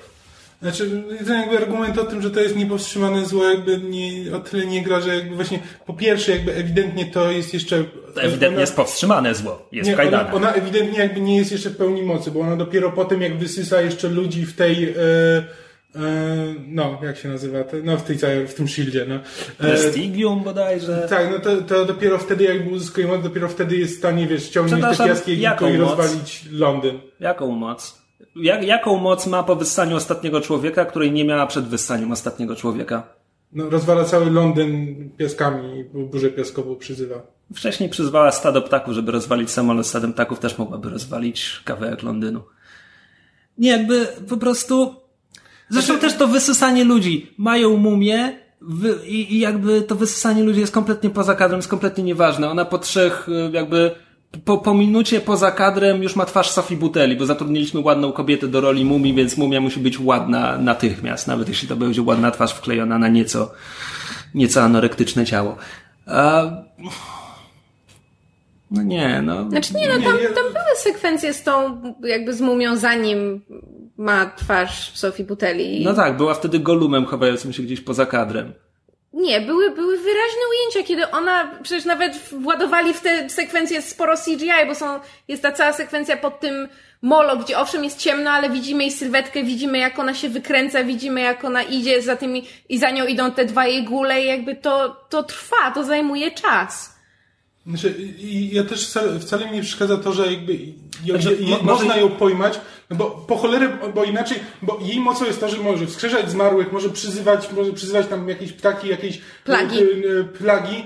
Znaczy, 0.63 1.03
ten 1.27 1.41
jakby 1.41 1.57
argument 1.57 1.99
o 1.99 2.05
tym, 2.05 2.23
że 2.23 2.31
to 2.31 2.41
jest 2.41 2.57
niepowstrzymane 2.57 3.27
zło, 3.27 3.45
jakby 3.45 3.79
nie, 3.79 4.37
o 4.37 4.41
tyle 4.41 4.67
nie 4.67 4.83
gra, 4.83 5.01
że 5.01 5.15
jakby 5.15 5.35
właśnie, 5.35 5.59
po 5.87 5.95
pierwsze, 5.95 6.33
jakby 6.33 6.55
ewidentnie 6.55 7.07
to 7.07 7.31
jest 7.31 7.55
jeszcze... 7.55 7.85
To 8.15 8.23
ewidentnie 8.23 8.49
ona- 8.49 8.61
jest 8.61 8.77
powstrzymane 8.77 9.35
zło. 9.35 9.69
Jest 9.73 9.91
nie, 9.91 10.09
ona, 10.09 10.33
ona 10.33 10.53
ewidentnie 10.53 10.99
jakby 10.99 11.21
nie 11.21 11.37
jest 11.37 11.53
jeszcze 11.53 11.71
w 11.71 11.77
pełni 11.77 12.03
mocy, 12.03 12.31
bo 12.31 12.41
ona 12.41 12.57
dopiero 12.57 12.93
potem 12.93 13.23
jak 13.23 13.39
wysysa 13.39 13.81
jeszcze 13.81 14.09
ludzi 14.09 14.47
w 14.47 14.57
tej... 14.57 14.85
E, 14.85 15.66
no, 16.69 16.99
jak 17.03 17.17
się 17.17 17.29
nazywa? 17.29 17.59
No, 17.85 17.97
w 17.97 18.03
tej 18.03 18.19
w 18.47 18.55
tym 18.55 18.69
shieldzie, 18.69 19.07
no. 19.09 19.15
E, 19.15 19.21
Prestigium 19.59 20.45
bodajże. 20.45 21.07
tak, 21.11 21.31
no 21.31 21.39
to, 21.39 21.63
to 21.63 21.85
dopiero 21.85 22.19
wtedy 22.19 22.45
jakby 22.45 22.71
uzyskuje 22.71 23.07
moc, 23.07 23.23
dopiero 23.23 23.49
wtedy 23.49 23.77
jest 23.77 23.95
w 23.95 23.99
stanie, 23.99 24.27
wiesz, 24.27 24.45
ściągnąć 24.45 24.99
te 25.25 25.35
jaką 25.35 25.69
i 25.69 25.79
moc? 25.79 25.89
rozwalić 25.89 26.45
Londyn. 26.53 26.99
Jaką 27.21 27.51
moc? 27.51 28.03
Jak, 28.37 28.63
jaką 28.63 28.97
moc 28.97 29.27
ma 29.27 29.43
po 29.43 29.57
wyssaniu 29.57 29.97
ostatniego 29.97 30.41
człowieka, 30.41 30.85
której 30.85 31.13
nie 31.13 31.25
miała 31.25 31.47
przed 31.47 31.65
wyssaniem 31.65 32.13
ostatniego 32.13 32.57
człowieka? 32.57 33.09
No, 33.53 33.71
rozwala 33.71 34.05
cały 34.05 34.31
Londyn 34.31 35.11
piaskami, 35.17 35.85
bo 35.95 36.01
burzę 36.01 36.31
piaskową 36.31 36.77
przyzywa. 36.77 37.23
Wcześniej 37.55 37.89
przyzwała 37.89 38.33
stado 38.33 38.63
ptaków, 38.63 38.95
żeby 38.95 39.13
rozwalić 39.13 39.51
samolot 39.51 39.87
stadem 39.87 40.13
ptaków, 40.13 40.39
też 40.39 40.59
mogłaby 40.59 40.91
rozwalić 40.91 41.61
kawałek 41.65 42.03
Londynu. 42.03 42.43
Nie, 43.59 43.71
jakby 43.71 44.07
po 44.29 44.37
prostu... 44.37 45.06
Zresztą 45.69 45.93
Znaczy- 45.93 46.09
też 46.09 46.19
to 46.19 46.29
wysysanie 46.29 46.85
ludzi. 46.85 47.35
Mają 47.39 47.77
mumię 47.77 48.39
wy, 48.61 48.99
i, 49.07 49.35
i 49.35 49.39
jakby 49.39 49.83
to 49.83 49.95
wysysanie 49.95 50.43
ludzi 50.43 50.61
jest 50.61 50.73
kompletnie 50.73 51.11
poza 51.11 51.35
kadrem, 51.35 51.59
jest 51.59 51.69
kompletnie 51.69 52.05
nieważne. 52.05 52.51
Ona 52.51 52.65
po 52.65 52.79
trzech 52.79 53.29
y, 53.29 53.51
jakby... 53.53 53.91
Po, 54.45 54.59
po 54.59 54.75
minucie 54.75 55.21
poza 55.21 55.51
kadrem 55.51 56.03
już 56.03 56.17
ma 56.17 56.27
twarz 56.27 56.51
Sofii 56.51 56.77
Buteli, 56.77 57.17
bo 57.17 57.27
zatrudniliśmy 57.27 57.81
ładną 57.81 58.13
kobietę 58.13 58.49
do 58.49 58.61
roli 58.61 58.85
mumii, 58.85 59.15
więc 59.15 59.37
mumia 59.37 59.61
musi 59.61 59.81
być 59.81 60.01
ładna 60.01 60.59
natychmiast, 60.59 61.27
nawet 61.27 61.49
jeśli 61.49 61.69
to 61.69 61.77
będzie 61.77 62.03
ładna 62.03 62.31
twarz 62.31 62.53
wklejona 62.53 62.99
na 62.99 63.09
nieco, 63.09 63.53
nieco 64.35 64.63
anorektyczne 64.63 65.27
ciało. 65.27 65.57
A... 66.07 66.51
No 68.71 68.83
nie, 68.83 69.23
no. 69.23 69.51
Znaczy 69.51 69.75
nie, 69.75 69.89
no 69.89 69.95
tam, 69.95 70.19
tam 70.19 70.45
były 70.45 70.77
sekwencje 70.77 71.35
z 71.35 71.43
tą, 71.43 71.83
jakby 72.03 72.35
z 72.35 72.41
mumią, 72.41 72.77
zanim 72.77 73.41
ma 73.97 74.31
twarz 74.37 74.93
Sofii 74.95 75.25
Buteli. 75.25 75.85
No 75.85 75.95
tak, 75.95 76.17
była 76.17 76.35
wtedy 76.35 76.59
golumem 76.59 77.07
chowającym 77.07 77.53
się 77.53 77.63
gdzieś 77.63 77.81
poza 77.81 78.07
kadrem. 78.07 78.53
Nie, 79.13 79.41
były, 79.41 79.71
były 79.71 79.97
wyraźne 79.97 80.41
ujęcia, 80.51 80.89
kiedy 80.89 81.11
ona, 81.11 81.51
przecież 81.63 81.85
nawet 81.85 82.17
władowali 82.33 82.95
w 82.95 83.01
te 83.01 83.31
sekwencje 83.31 83.83
sporo 83.83 84.17
CGI, 84.17 84.67
bo 84.67 84.75
są, 84.75 85.01
jest 85.29 85.43
ta 85.43 85.53
cała 85.53 85.73
sekwencja 85.73 86.17
pod 86.17 86.41
tym 86.41 86.69
molo, 87.03 87.37
gdzie 87.37 87.59
owszem 87.59 87.85
jest 87.85 87.99
ciemno, 87.99 88.31
ale 88.31 88.51
widzimy 88.51 88.83
jej 88.83 88.93
sylwetkę, 88.93 89.43
widzimy 89.45 89.79
jak 89.79 89.99
ona 89.99 90.15
się 90.15 90.29
wykręca, 90.29 90.85
widzimy 90.85 91.21
jak 91.21 91.45
ona 91.45 91.63
idzie 91.63 92.03
za 92.03 92.17
tymi, 92.17 92.47
i 92.69 92.79
za 92.79 92.91
nią 92.91 93.07
idą 93.07 93.31
te 93.31 93.45
dwa 93.45 93.67
jej 93.67 93.85
góle 93.85 94.23
i 94.23 94.27
jakby 94.27 94.57
to, 94.57 94.97
to 95.09 95.23
trwa, 95.23 95.71
to 95.75 95.85
zajmuje 95.85 96.31
czas. 96.31 96.96
Znaczy, 97.67 97.95
i 98.19 98.55
ja 98.55 98.65
też 98.65 98.89
wcale, 98.89 99.19
wcale 99.19 99.47
mi 99.47 99.53
nie 99.53 99.63
przeszkadza 99.63 99.97
to, 99.97 100.13
że 100.13 100.33
jakby 100.33 100.59
Znaczy, 101.05 101.37
je, 101.41 101.57
można 101.63 101.97
ją 101.97 102.09
pojmać, 102.09 102.61
no 102.91 102.97
bo 102.97 103.05
po 103.11 103.37
cholerę, 103.37 103.79
bo 103.95 104.05
inaczej, 104.05 104.39
bo 104.63 104.79
jej 104.83 105.01
mocą 105.01 105.25
jest 105.25 105.41
to, 105.41 105.49
że 105.49 105.57
może 105.57 105.87
wskrzeszać 105.87 106.31
zmarłych, 106.31 106.73
może 106.73 106.91
przyzywać, 106.91 107.53
może 107.53 107.73
przyzywać 107.73 108.07
tam 108.07 108.29
jakieś 108.29 108.53
ptaki, 108.53 108.89
jakieś 108.89 109.21
Plagi. 109.45 109.79
e, 109.79 110.21
e, 110.21 110.25
plagi. 110.25 110.85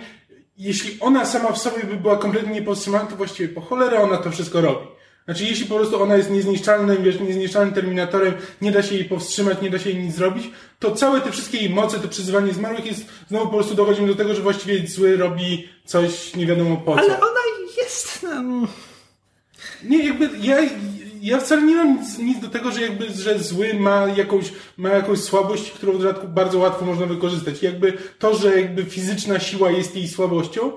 Jeśli 0.59 1.01
ona 1.01 1.25
sama 1.25 1.53
w 1.53 1.59
sobie 1.59 1.85
by 1.85 1.97
była 1.97 2.17
kompletnie 2.17 2.53
niepowstrzymana, 2.53 3.05
to 3.05 3.17
właściwie 3.17 3.49
po 3.49 3.61
cholerę 3.61 4.01
ona 4.01 4.17
to 4.17 4.31
wszystko 4.31 4.61
robi. 4.61 4.87
Znaczy, 5.31 5.45
jeśli 5.45 5.67
po 5.67 5.75
prostu 5.75 6.03
ona 6.03 6.17
jest 6.17 6.31
niezniszczalnym, 6.31 7.03
wiesz, 7.03 7.21
niezniszczalnym 7.21 7.75
terminatorem, 7.75 8.35
nie 8.63 8.73
da 8.73 8.83
się 8.83 8.95
jej 8.95 9.05
powstrzymać, 9.05 9.63
nie 9.63 9.71
da 9.71 9.79
się 9.79 9.91
jej 9.91 10.03
nic 10.03 10.15
zrobić, 10.15 10.51
to 10.79 10.95
całe 10.95 11.21
te 11.21 11.33
wszystkie 11.33 11.59
jej 11.59 11.71
moce, 11.71 11.99
to 11.99 12.09
przyzywanie 12.09 12.53
zmarłych 12.53 12.87
jest, 12.87 13.05
znowu 13.29 13.47
po 13.47 13.55
prostu 13.55 13.75
dochodzimy 13.75 14.09
do 14.09 14.15
tego, 14.15 14.35
że 14.35 14.43
właściwie 14.43 14.89
zły 14.89 15.17
robi 15.17 15.69
coś 15.85 16.37
nie 16.37 16.47
wiadomo 16.47 16.77
po 16.77 16.95
co. 16.95 17.01
Ale 17.01 17.21
ona 17.21 17.41
jest. 17.79 18.25
Um... 18.25 18.67
Nie, 19.85 20.05
jakby 20.05 20.31
ja, 20.43 20.57
ja 21.21 21.41
wcale 21.41 21.63
nie 21.63 21.75
mam 21.75 22.01
nic, 22.01 22.19
nic 22.19 22.41
do 22.41 22.49
tego, 22.49 22.71
że 22.71 22.81
jakby, 22.81 23.11
że 23.13 23.39
zły 23.39 23.75
ma 23.75 24.07
jakąś, 24.17 24.53
ma 24.77 24.89
jakąś 24.89 25.19
słabość, 25.19 25.71
którą 25.71 25.93
w 25.93 25.99
dodatku 25.99 26.29
bardzo 26.29 26.59
łatwo 26.59 26.85
można 26.85 27.07
wykorzystać. 27.07 27.63
Jakby 27.63 27.93
to, 28.19 28.35
że 28.35 28.61
jakby 28.61 28.85
fizyczna 28.85 29.41
siła 29.41 29.71
jest 29.71 29.97
jej 29.97 30.09
słabością, 30.09 30.73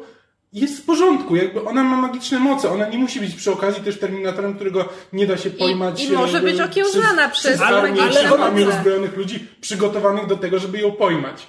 jest 0.53 0.77
w 0.79 0.85
porządku, 0.85 1.35
jakby 1.35 1.65
ona 1.65 1.83
ma 1.83 1.97
magiczne 1.97 2.39
moce, 2.39 2.71
ona 2.71 2.89
nie 2.89 2.97
musi 2.97 3.19
być 3.19 3.35
przy 3.35 3.51
okazji 3.51 3.83
też 3.83 3.99
Terminatorem, 3.99 4.55
którego 4.55 4.89
nie 5.13 5.27
da 5.27 5.37
się 5.37 5.49
pojmać. 5.49 6.03
i 6.03 6.11
może 6.11 6.37
e, 6.37 6.41
być 6.41 6.59
okiełznana 6.59 7.29
przez 7.29 7.45
przez 7.57 7.61
armię, 7.61 8.09
przez 8.09 8.23
w 8.23 8.31
ogóle- 8.31 8.47
armię 8.47 8.67
uzbrojonych 8.67 9.17
ludzi 9.17 9.47
przygotowanych 9.61 10.27
do 10.27 10.37
tego, 10.37 10.59
żeby 10.59 10.79
ją 10.79 10.91
pojmać. 10.91 11.47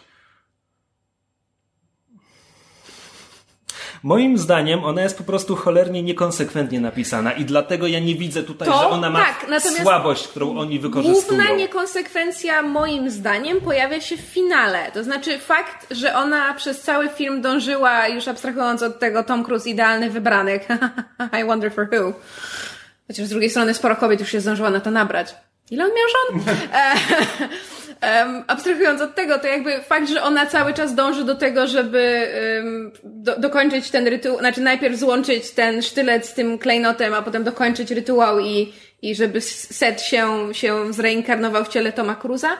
Moim 4.04 4.38
zdaniem 4.38 4.84
ona 4.84 5.02
jest 5.02 5.18
po 5.18 5.24
prostu 5.24 5.56
cholernie 5.56 6.02
niekonsekwentnie 6.02 6.80
napisana 6.80 7.32
i 7.32 7.44
dlatego 7.44 7.86
ja 7.86 7.98
nie 7.98 8.14
widzę 8.14 8.42
tutaj, 8.42 8.68
To 8.68 8.78
że 8.78 8.88
ona 8.88 9.10
ma 9.10 9.18
tak, 9.18 9.46
słabość, 9.82 10.28
którą 10.28 10.58
oni 10.58 10.78
wykorzystują. 10.78 11.38
Główna 11.38 11.56
niekonsekwencja 11.56 12.62
moim 12.62 13.10
zdaniem 13.10 13.60
pojawia 13.60 14.00
się 14.00 14.16
w 14.16 14.20
finale. 14.20 14.92
To 14.92 15.04
znaczy 15.04 15.38
fakt, 15.38 15.86
że 15.90 16.16
ona 16.16 16.54
przez 16.54 16.80
cały 16.80 17.08
film 17.08 17.42
dążyła, 17.42 18.08
już 18.08 18.28
abstrahując 18.28 18.82
od 18.82 18.98
tego 18.98 19.22
Tom 19.22 19.44
Cruise 19.44 19.70
idealny 19.70 20.10
wybranek. 20.10 20.68
I 21.40 21.44
wonder 21.44 21.72
for 21.72 21.88
who. 21.92 22.12
Chociaż 23.06 23.26
z 23.26 23.30
drugiej 23.30 23.50
strony 23.50 23.74
sporo 23.74 23.96
kobiet 23.96 24.20
już 24.20 24.28
się 24.28 24.40
zdążyła 24.40 24.70
na 24.70 24.80
to 24.80 24.90
nabrać. 24.90 25.34
Ile 25.70 25.84
on 25.84 25.90
miał 25.90 26.08
żon? 26.08 26.54
Em, 28.04 28.44
abstrahując 28.46 29.00
od 29.00 29.14
tego, 29.14 29.38
to 29.38 29.46
jakby 29.46 29.82
fakt, 29.82 30.08
że 30.08 30.22
ona 30.22 30.46
cały 30.46 30.74
czas 30.74 30.94
dąży 30.94 31.24
do 31.24 31.34
tego, 31.34 31.66
żeby 31.66 32.28
em, 32.58 32.92
do, 33.04 33.36
dokończyć 33.40 33.90
ten 33.90 34.06
rytuał, 34.06 34.38
znaczy 34.38 34.60
najpierw 34.60 34.96
złączyć 34.96 35.50
ten 35.50 35.82
sztylet 35.82 36.26
z 36.26 36.34
tym 36.34 36.58
klejnotem, 36.58 37.14
a 37.14 37.22
potem 37.22 37.44
dokończyć 37.44 37.90
rytuał 37.90 38.40
i, 38.40 38.72
i 39.02 39.14
żeby 39.14 39.40
Set 39.40 40.02
się, 40.02 40.54
się 40.54 40.92
zreinkarnował 40.92 41.64
w 41.64 41.68
ciele 41.68 41.92
Toma 41.92 42.14
Cruza. 42.14 42.50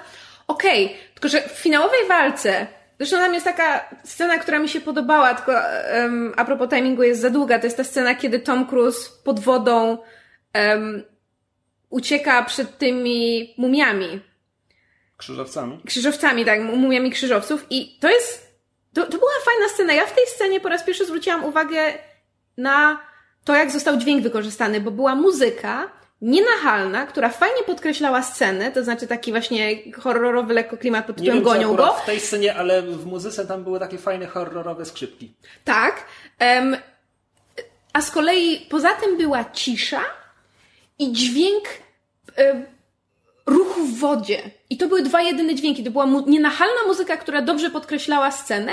Okej, 0.47 0.97
tylko 1.15 1.29
że 1.29 1.41
w 1.41 1.53
finałowej 1.53 2.09
walce 2.09 2.67
Zresztą 2.99 3.17
tam 3.17 3.35
jest 3.35 3.47
taka 3.47 3.89
scena, 4.05 4.39
która 4.39 4.59
mi 4.59 4.69
się 4.69 4.81
podobała, 4.81 5.35
tylko 5.35 5.53
um, 5.53 6.33
a 6.37 6.45
propos 6.45 6.69
timingu 6.69 7.03
jest 7.03 7.21
za 7.21 7.31
długa. 7.31 7.59
To 7.59 7.67
jest 7.67 7.77
ta 7.77 7.85
scena, 7.85 8.15
kiedy 8.15 8.39
Tom 8.39 8.67
Cruise 8.67 9.11
pod 9.25 9.41
wodą 9.41 9.99
um, 10.55 11.03
ucieka 11.91 12.43
przed 12.43 12.79
tymi 12.79 13.55
mumiami, 13.59 14.21
Krzyżowcami. 15.17 15.81
krzyżowcami, 15.87 16.45
tak, 16.45 16.61
mumiami 16.61 17.11
krzyżowców 17.11 17.67
i 17.71 17.99
to 18.01 18.09
jest, 18.11 18.55
to, 18.95 19.07
to 19.07 19.19
była 19.19 19.31
fajna 19.45 19.69
scena. 19.69 19.93
Ja 19.93 20.07
w 20.07 20.15
tej 20.15 20.25
scenie 20.27 20.61
po 20.61 20.69
raz 20.69 20.83
pierwszy 20.85 21.07
zwróciłam 21.07 21.45
uwagę 21.45 21.79
na 22.57 22.99
to, 23.45 23.55
jak 23.55 23.71
został 23.71 23.97
dźwięk 23.97 24.23
wykorzystany, 24.23 24.81
bo 24.81 24.91
była 24.91 25.15
muzyka 25.15 25.91
nienachalna, 26.21 27.07
która 27.07 27.29
fajnie 27.29 27.63
podkreślała 27.67 28.23
scenę, 28.23 28.73
to 28.73 28.85
znaczy 28.85 29.07
taki 29.07 29.31
właśnie 29.31 29.77
horrorowy 29.99 30.55
lekko 30.55 30.77
klimat 30.77 31.07
pod 31.07 31.17
Nie 31.17 31.33
tytułem 31.33 31.45
wiem, 31.45 31.45
Gonią 31.45 31.77
go. 31.77 31.93
w 31.93 32.07
tej 32.07 32.21
scenie, 32.21 32.55
ale 32.55 32.83
w 32.83 33.07
muzyce 33.07 33.47
tam 33.47 33.65
były 33.65 33.79
takie 33.81 33.99
fajne 33.99 34.27
horrorowe 34.27 34.85
skrzypki. 34.85 35.35
Tak. 35.65 36.05
Em, 36.39 36.77
a 37.93 38.03
z 38.03 38.11
kolei 38.11 38.67
poza 38.71 38.91
tym 38.91 39.17
była 39.19 39.45
cisza 39.45 40.01
i 40.99 41.13
dźwięk 41.13 41.65
ruchu 43.47 43.85
w 43.87 43.99
wodzie. 43.99 44.43
I 44.75 44.77
to 44.77 44.89
były 44.89 45.03
dwa 45.03 45.23
jedyne 45.23 45.55
dźwięki. 45.55 45.85
To 45.85 45.91
była 45.91 46.07
mu- 46.07 46.25
nienachalna 46.27 46.83
muzyka, 46.87 47.17
która 47.17 47.43
dobrze 47.43 47.71
podkreślała 47.71 48.31
scenę 48.31 48.73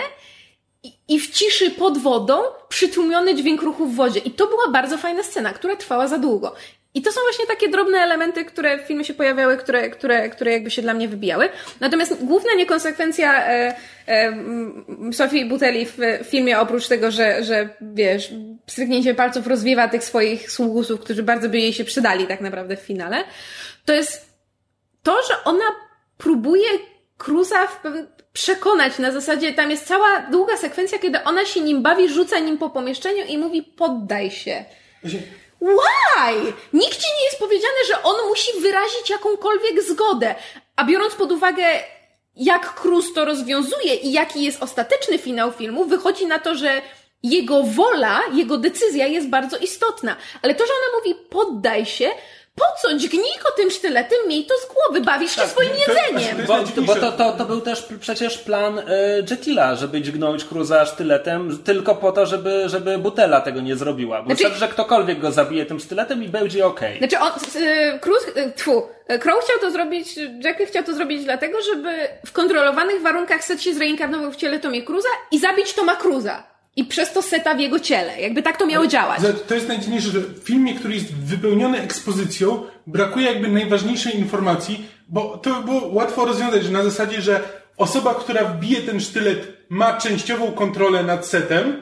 i, 0.84 0.94
i 1.08 1.20
w 1.20 1.32
ciszy 1.32 1.72
pod 1.72 1.98
wodą 1.98 2.42
przytłumiony 2.70 3.36
dźwięk 3.36 3.62
ruchu 3.62 3.86
w 3.86 3.96
wodzie. 3.96 4.20
I 4.20 4.32
to 4.32 4.48
była 4.48 4.68
bardzo 4.68 4.98
fajna 4.98 5.24
scena, 5.24 5.54
która 5.54 5.76
trwała 5.76 6.08
za 6.08 6.18
długo. 6.18 6.56
I 6.94 7.02
to 7.02 7.12
są 7.12 7.22
właśnie 7.22 7.46
takie 7.48 7.70
drobne 7.70 7.98
elementy, 7.98 8.46
które 8.46 8.78
w 8.84 8.88
filmie 8.88 9.06
się 9.06 9.14
pojawiały, 9.14 9.58
które, 9.58 9.90
które, 9.90 10.30
które 10.30 10.52
jakby 10.52 10.72
się 10.72 10.82
dla 10.82 10.94
mnie 10.94 11.08
wybijały. 11.08 11.50
Natomiast 11.80 12.26
główna 12.26 12.54
niekonsekwencja 12.54 13.48
e, 13.48 13.76
e, 14.08 14.34
Sofii 15.14 15.46
Buteli 15.46 15.86
w 15.86 15.98
filmie, 16.24 16.60
oprócz 16.60 16.88
tego, 16.88 17.12
że, 17.12 17.44
że 17.44 17.70
wiesz, 17.82 18.32
stryknięcie 18.68 19.14
palców 19.16 19.48
rozwiewa 19.48 19.88
tych 19.88 20.04
swoich 20.04 20.52
sługusów, 20.52 21.00
którzy 21.00 21.24
bardzo 21.24 21.50
by 21.50 21.60
jej 21.60 21.74
się 21.74 21.84
przydali 21.84 22.28
tak 22.28 22.42
naprawdę 22.42 22.78
w 22.78 22.82
finale, 22.82 23.24
to 23.86 23.94
jest 23.94 24.32
to, 25.04 25.18
że 25.28 25.44
ona 25.46 25.91
próbuje 26.24 26.70
Cruza 27.18 27.68
w 27.68 27.80
przekonać 28.34 29.00
na 29.00 29.12
zasadzie, 29.12 29.54
tam 29.54 29.72
jest 29.72 29.88
cała 29.88 30.20
długa 30.20 30.58
sekwencja, 30.58 31.00
kiedy 31.00 31.24
ona 31.24 31.46
się 31.46 31.62
nim 31.62 31.82
bawi, 31.82 32.10
rzuca 32.10 32.40
nim 32.40 32.58
po 32.58 32.70
pomieszczeniu 32.70 33.26
i 33.26 33.38
mówi 33.38 33.64
poddaj 33.64 34.32
się. 34.32 34.66
Why? 35.62 36.54
Nigdzie 36.74 37.08
nie 37.20 37.26
jest 37.26 37.40
powiedziane, 37.40 37.86
że 37.88 38.04
on 38.04 38.16
musi 38.30 38.62
wyrazić 38.62 39.10
jakąkolwiek 39.10 39.84
zgodę. 39.84 40.36
A 40.76 40.84
biorąc 40.84 41.16
pod 41.16 41.32
uwagę, 41.32 41.64
jak 42.36 42.82
Cruz 42.82 43.14
to 43.14 43.26
rozwiązuje 43.26 43.96
i 43.96 44.12
jaki 44.12 44.44
jest 44.44 44.64
ostateczny 44.64 45.18
finał 45.18 45.52
filmu, 45.52 45.86
wychodzi 45.86 46.26
na 46.26 46.40
to, 46.40 46.56
że 46.56 46.82
jego 47.24 47.64
wola, 47.64 48.22
jego 48.34 48.58
decyzja 48.58 49.08
jest 49.08 49.30
bardzo 49.30 49.58
istotna. 49.58 50.16
Ale 50.42 50.56
to, 50.56 50.66
że 50.66 50.74
ona 50.74 50.98
mówi 51.00 51.26
poddaj 51.30 51.86
się, 51.86 52.10
po 52.56 52.66
co? 52.82 52.94
Dźgnij 52.98 53.34
go 53.44 53.52
tym 53.58 53.72
sztyletem, 53.72 54.18
miej 54.28 54.46
to 54.46 54.54
z 54.58 54.74
głowy, 54.74 55.02
bawisz 55.02 55.36
się 55.36 55.42
swoim 55.48 55.70
to- 55.70 55.76
jedzeniem. 55.92 56.46
Bo, 56.48 56.82
bo 56.82 56.96
to, 56.96 57.12
to, 57.12 57.32
to 57.32 57.46
był 57.46 57.62
też 57.62 57.86
przecież 58.00 58.38
plan 58.38 58.80
y, 58.80 58.84
Jetila, 59.32 59.76
żeby 59.76 60.02
dźgnąć 60.02 60.44
Cruza 60.46 60.86
sztyletem 60.86 61.58
tylko 61.64 61.96
po 61.96 62.12
to, 62.12 62.26
żeby, 62.26 62.64
żeby 62.70 62.98
Butela 62.98 63.42
tego 63.42 63.62
nie 63.62 63.76
zrobiła. 63.76 64.24
Bo 64.24 64.36
Znaczy- 64.36 64.56
że 64.56 64.68
ktokolwiek 64.68 65.20
go 65.20 65.32
zabije 65.32 65.66
tym 65.66 65.80
sztyletem 65.80 66.24
i 66.24 66.30
będzie 66.30 66.66
okej. 66.66 66.98
Znaczy 66.98 67.20
on, 67.20 67.32
y, 67.62 68.00
Cruz, 68.00 68.28
y, 68.38 68.52
tfu, 68.56 68.88
y, 69.12 69.20
Crow 69.20 69.44
chciał 69.44 69.60
to 69.60 69.72
zrobić, 69.72 70.18
Jack 70.44 70.60
chciał 70.68 70.84
to 70.84 70.94
zrobić 70.94 71.24
dlatego, 71.24 71.58
żeby 71.62 72.08
w 72.26 72.32
kontrolowanych 72.32 73.02
warunkach 73.02 73.44
Set 73.44 73.62
się 73.62 73.74
zreinkarnował 73.74 74.32
w 74.32 74.36
ciele 74.36 74.60
Tomie 74.60 74.84
Cruza 74.84 75.10
i 75.32 75.40
zabić 75.40 75.74
Toma 75.74 75.96
Cruza. 75.96 76.52
I 76.76 76.86
przez 76.86 77.14
to 77.14 77.22
Seta 77.22 77.56
w 77.56 77.60
jego 77.60 77.80
ciele. 77.80 78.22
Jakby 78.22 78.44
tak 78.44 78.58
to 78.58 78.66
miało 78.66 78.88
działać. 78.88 79.22
To 79.48 79.56
jest 79.56 79.68
najdziwniejsze, 79.68 80.10
że 80.10 80.20
w 80.20 80.40
filmie, 80.44 80.76
który 80.76 80.94
jest 80.94 81.16
wypełniony 81.16 81.82
ekspozycją, 81.82 82.64
brakuje 82.88 83.26
jakby 83.26 83.48
najważniejszej 83.48 84.20
informacji, 84.20 84.86
bo 85.08 85.38
to 85.38 85.56
by 85.56 85.66
było 85.66 85.88
łatwo 85.88 86.26
rozwiązać, 86.26 86.64
że 86.64 86.72
na 86.72 86.84
zasadzie, 86.84 87.22
że 87.22 87.42
osoba, 87.78 88.16
która 88.16 88.46
wbije 88.46 88.82
ten 88.82 89.00
sztylet, 89.00 89.48
ma 89.70 89.98
częściową 89.98 90.52
kontrolę 90.52 91.04
nad 91.04 91.28
setem, 91.28 91.82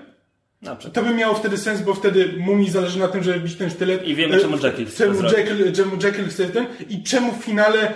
to 0.94 1.03
by 1.03 1.14
miało 1.14 1.36
wtedy 1.36 1.57
sens, 1.57 1.82
bo 1.82 1.94
wtedy 1.94 2.34
mumii 2.38 2.70
zależy 2.70 2.99
na 2.99 3.07
tym, 3.07 3.24
żeby 3.24 3.40
wbić 3.40 3.56
ten 3.56 3.70
sztylet. 3.70 4.07
I 4.07 4.16
wiemy, 4.16 4.36
E, 4.36 4.40
czemu 4.40 4.57
Jekyll 4.64 4.86
chce 4.86 5.06
czemu. 5.06 5.24
Jekyll, 5.38 5.74
czemu 5.74 5.95
Jekyll 6.03 6.30
chce 6.30 6.45
ten 6.45 6.66
i 6.90 7.03
czemu 7.03 7.32
w 7.34 7.44
finale 7.44 7.82
e, 7.82 7.94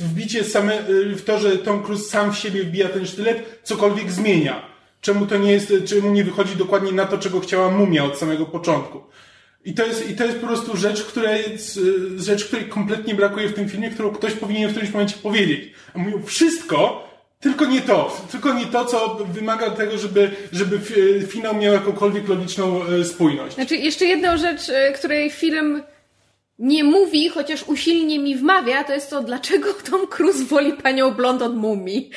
wbicie 0.00 0.44
same 0.44 0.78
e, 0.78 0.84
w 1.14 1.24
to, 1.24 1.38
że 1.38 1.58
Tom 1.58 1.82
Cruise 1.82 2.04
sam 2.04 2.32
w 2.32 2.38
siebie 2.38 2.64
wbija 2.64 2.88
ten 2.88 3.06
sztylet, 3.06 3.60
cokolwiek 3.62 4.12
zmienia. 4.12 4.75
Czemu 5.06 5.26
to 5.26 5.36
nie 5.36 5.52
jest, 5.52 5.72
czemu 5.86 6.10
nie 6.10 6.24
wychodzi 6.24 6.56
dokładnie 6.56 6.92
na 6.92 7.04
to, 7.04 7.18
czego 7.18 7.40
chciała 7.40 7.70
mumia 7.70 8.04
od 8.04 8.18
samego 8.18 8.46
początku. 8.46 9.00
I 9.64 9.74
to 9.74 9.86
jest, 9.86 10.10
i 10.10 10.16
to 10.16 10.24
jest 10.24 10.38
po 10.38 10.46
prostu 10.46 10.76
rzecz, 10.76 11.00
e, 11.16 11.38
rzecz, 12.22 12.44
której 12.44 12.64
kompletnie 12.68 13.14
brakuje 13.14 13.48
w 13.48 13.54
tym 13.54 13.68
filmie, 13.68 13.90
którą 13.90 14.10
ktoś 14.10 14.32
powinien 14.32 14.68
w 14.68 14.72
którymś 14.72 14.92
momencie 14.92 15.16
powiedzieć. 15.22 15.72
A 15.94 15.98
mówił 15.98 16.22
wszystko, 16.22 17.08
tylko 17.40 17.64
nie 17.64 17.80
to. 17.80 18.26
Tylko 18.32 18.54
nie 18.54 18.66
to, 18.66 18.84
co 18.84 19.18
wymaga 19.32 19.70
tego, 19.70 19.98
żeby, 19.98 20.30
żeby 20.52 20.78
fi- 20.78 21.24
e, 21.24 21.26
finał 21.26 21.56
miał 21.56 21.72
jakąkolwiek 21.74 22.28
logiczną 22.28 22.82
e, 22.84 23.04
spójność. 23.04 23.54
Znaczy, 23.54 23.76
jeszcze 23.76 24.04
jedną 24.04 24.36
rzecz, 24.36 24.68
y, 24.68 24.92
której 24.94 25.30
film 25.30 25.82
nie 26.58 26.84
mówi, 26.84 27.28
chociaż 27.28 27.62
usilnie 27.62 28.18
mi 28.18 28.36
wmawia, 28.36 28.84
to 28.84 28.92
jest 28.92 29.10
to, 29.10 29.22
dlaczego 29.22 29.74
Tom 29.90 30.06
Cruise 30.06 30.44
woli 30.44 30.72
panią 30.72 31.10
blond 31.10 31.42
od 31.42 31.56
mumii. 31.56 32.10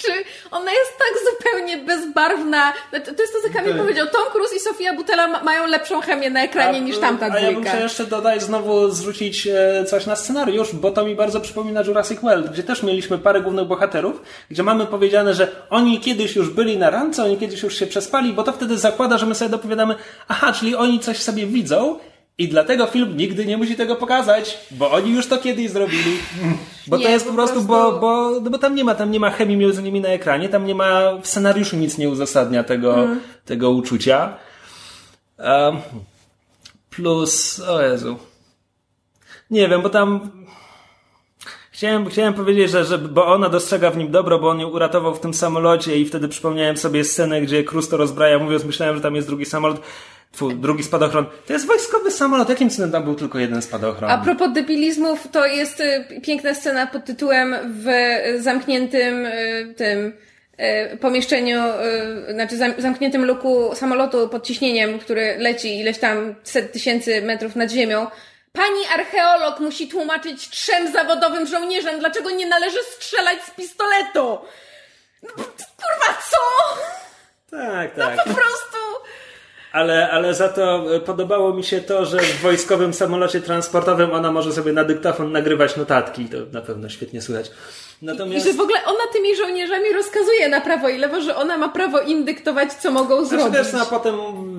Znaczy, 0.00 0.24
ona 0.50 0.72
jest 0.72 0.92
tak 0.98 1.32
zupełnie 1.32 1.76
bezbarwna. 1.76 2.72
Znaczy, 2.90 3.12
To 3.14 3.22
jest 3.22 3.34
to, 3.34 3.48
co 3.48 3.54
Kamil 3.54 3.74
powiedział. 3.78 4.06
Tom 4.06 4.22
Cruise 4.32 4.56
i 4.56 4.60
Sofia 4.60 4.94
Butela 4.94 5.26
ma- 5.26 5.42
mają 5.42 5.66
lepszą 5.66 6.00
chemię 6.00 6.30
na 6.30 6.42
ekranie 6.42 6.80
niż 6.80 6.98
tamta 6.98 7.26
A 7.26 7.28
ja 7.28 7.34
bym 7.46 7.52
dwójka. 7.52 7.70
chciał 7.70 7.82
jeszcze 7.82 8.04
dodać, 8.04 8.42
znowu 8.42 8.90
zwrócić 8.90 9.46
e, 9.46 9.84
coś 9.84 10.06
na 10.06 10.16
scenariusz, 10.16 10.74
bo 10.74 10.90
to 10.90 11.04
mi 11.04 11.14
bardzo 11.14 11.40
przypomina 11.40 11.82
Jurassic 11.82 12.20
World, 12.20 12.50
gdzie 12.52 12.62
też 12.62 12.82
mieliśmy 12.82 13.18
parę 13.18 13.40
głównych 13.40 13.66
bohaterów, 13.66 14.22
gdzie 14.50 14.62
mamy 14.62 14.86
powiedziane, 14.86 15.34
że 15.34 15.48
oni 15.70 16.00
kiedyś 16.00 16.36
już 16.36 16.50
byli 16.50 16.78
na 16.78 16.90
randce, 16.90 17.24
oni 17.24 17.36
kiedyś 17.38 17.62
już 17.62 17.78
się 17.78 17.86
przespali, 17.86 18.32
bo 18.32 18.42
to 18.42 18.52
wtedy 18.52 18.78
zakłada, 18.78 19.18
że 19.18 19.26
my 19.26 19.34
sobie 19.34 19.48
dopowiadamy, 19.48 19.94
aha, 20.28 20.52
czyli 20.52 20.76
oni 20.76 21.00
coś 21.00 21.18
sobie 21.22 21.46
widzą, 21.46 21.98
i 22.38 22.48
dlatego 22.48 22.86
film 22.86 23.16
nigdy 23.16 23.46
nie 23.46 23.56
musi 23.56 23.76
tego 23.76 23.96
pokazać, 23.96 24.58
bo 24.70 24.90
oni 24.90 25.10
już 25.10 25.26
to 25.26 25.38
kiedyś 25.38 25.70
zrobili. 25.70 26.18
Bo 26.86 26.96
Nie, 26.96 27.04
to 27.04 27.10
jest 27.10 27.26
po 27.26 27.32
prostu, 27.32 27.54
prostu- 27.54 27.68
Bo, 27.68 28.00
bo, 28.00 28.40
no 28.40 28.50
bo 28.50 28.58
tam 28.58 28.74
nie 28.74 28.84
ma, 28.84 28.94
tam 28.94 29.10
nie 29.10 29.20
ma 29.20 29.30
chemii 29.30 29.56
między 29.56 29.82
nimi 29.82 30.00
na 30.00 30.08
ekranie, 30.08 30.48
tam 30.48 30.66
nie 30.66 30.74
ma, 30.74 31.00
w 31.22 31.26
scenariuszu 31.26 31.76
nic 31.76 31.98
nie 31.98 32.08
uzasadnia 32.08 32.64
tego, 32.64 32.94
Mhm. 33.00 33.20
tego 33.44 33.70
uczucia. 33.70 34.36
Um, 35.38 35.76
plus, 36.90 37.60
o 37.60 37.82
Jezu. 37.82 38.16
Nie 39.50 39.68
wiem, 39.68 39.82
bo 39.82 39.88
tam 39.90 40.30
Chciałem, 41.70 42.06
chciałem 42.06 42.34
powiedzieć, 42.34 42.70
że, 42.70 42.84
że 42.84 42.98
bo 42.98 43.26
ona 43.26 43.48
dostrzega 43.48 43.90
w 43.90 43.96
nim 43.96 44.10
dobro, 44.10 44.38
bo 44.38 44.48
on 44.50 44.60
ją 44.60 44.68
uratował 44.68 45.14
w 45.14 45.20
tym 45.20 45.34
samolocie 45.34 45.98
i 45.98 46.04
wtedy 46.06 46.28
przypomniałem 46.28 46.76
sobie 46.76 47.04
scenę, 47.04 47.40
gdzie 47.40 47.64
Cruz 47.64 47.88
to 47.88 47.96
rozbraja, 47.96 48.38
mówiąc, 48.38 48.64
myślałem, 48.64 48.96
że 48.96 49.02
tam 49.02 49.14
jest 49.14 49.28
drugi 49.28 49.44
samolot, 49.44 49.80
Drugi 50.54 50.84
spadochron. 50.84 51.26
To 51.46 51.52
jest 51.52 51.66
wojskowy 51.66 52.10
samolot, 52.10 52.48
jakim 52.48 52.70
cudem 52.70 52.92
tam 52.92 53.04
był 53.04 53.14
tylko 53.14 53.38
jeden 53.38 53.62
spadochron? 53.62 54.10
A 54.10 54.18
propos 54.18 54.52
debilizmów, 54.52 55.28
to 55.32 55.46
jest 55.46 55.80
y, 55.80 56.20
piękna 56.22 56.54
scena 56.54 56.86
pod 56.86 57.04
tytułem 57.04 57.56
w 57.64 57.88
zamkniętym 58.42 59.26
y, 59.26 59.74
tym 59.76 60.12
e, 60.56 60.96
pomieszczeniu, 60.96 61.62
znaczy 62.34 62.56
zam, 62.56 62.72
zamkniętym 62.78 63.24
luku 63.24 63.70
samolotu 63.74 64.28
pod 64.28 64.46
ciśnieniem, 64.46 64.98
który 64.98 65.36
leci 65.38 65.80
ileś 65.80 65.98
tam 65.98 66.34
set 66.42 66.72
tysięcy 66.72 67.22
metrów 67.22 67.56
nad 67.56 67.70
ziemią. 67.70 68.06
Pani 68.52 68.86
archeolog 68.94 69.60
musi 69.60 69.88
tłumaczyć 69.88 70.50
trzem 70.50 70.92
zawodowym 70.92 71.46
żołnierzom, 71.46 71.98
dlaczego 71.98 72.30
nie 72.30 72.46
należy 72.46 72.78
strzelać 72.82 73.44
z 73.44 73.50
pistoletu. 73.50 74.38
No, 75.22 75.30
kurwa, 75.56 76.20
co? 76.30 76.38
Tak, 77.50 77.94
tak. 77.94 78.16
Po 78.16 78.22
prostu... 78.24 78.78
Ale, 79.74 80.10
ale 80.10 80.34
za 80.34 80.48
to 80.48 80.96
e, 80.96 81.00
podobało 81.00 81.54
mi 81.54 81.64
się 81.64 81.80
to, 81.80 82.04
że 82.04 82.18
w 82.18 82.40
wojskowym 82.40 82.94
samolocie 82.94 83.40
transportowym 83.40 84.12
ona 84.12 84.32
może 84.32 84.52
sobie 84.52 84.72
na 84.72 84.84
dyktafon 84.84 85.32
nagrywać 85.32 85.76
notatki. 85.76 86.24
To 86.24 86.36
na 86.52 86.60
pewno 86.60 86.88
świetnie 86.88 87.22
słychać. 87.22 87.50
Natomiast... 88.02 88.46
I 88.46 88.50
że 88.50 88.56
w 88.56 88.60
ogóle 88.60 88.78
ona 88.86 89.12
tymi 89.12 89.36
żołnierzami 89.36 89.92
rozkazuje 89.92 90.48
na 90.48 90.60
prawo 90.60 90.88
i 90.88 90.98
lewo, 90.98 91.20
że 91.20 91.36
ona 91.36 91.58
ma 91.58 91.68
prawo 91.68 92.00
indyktować, 92.00 92.72
co 92.72 92.90
mogą 92.90 93.24
znaczy, 93.24 93.42
zrobić. 93.42 93.58
Też, 93.58 93.72
no, 93.72 93.82
a 93.82 93.84
potem 93.84 94.14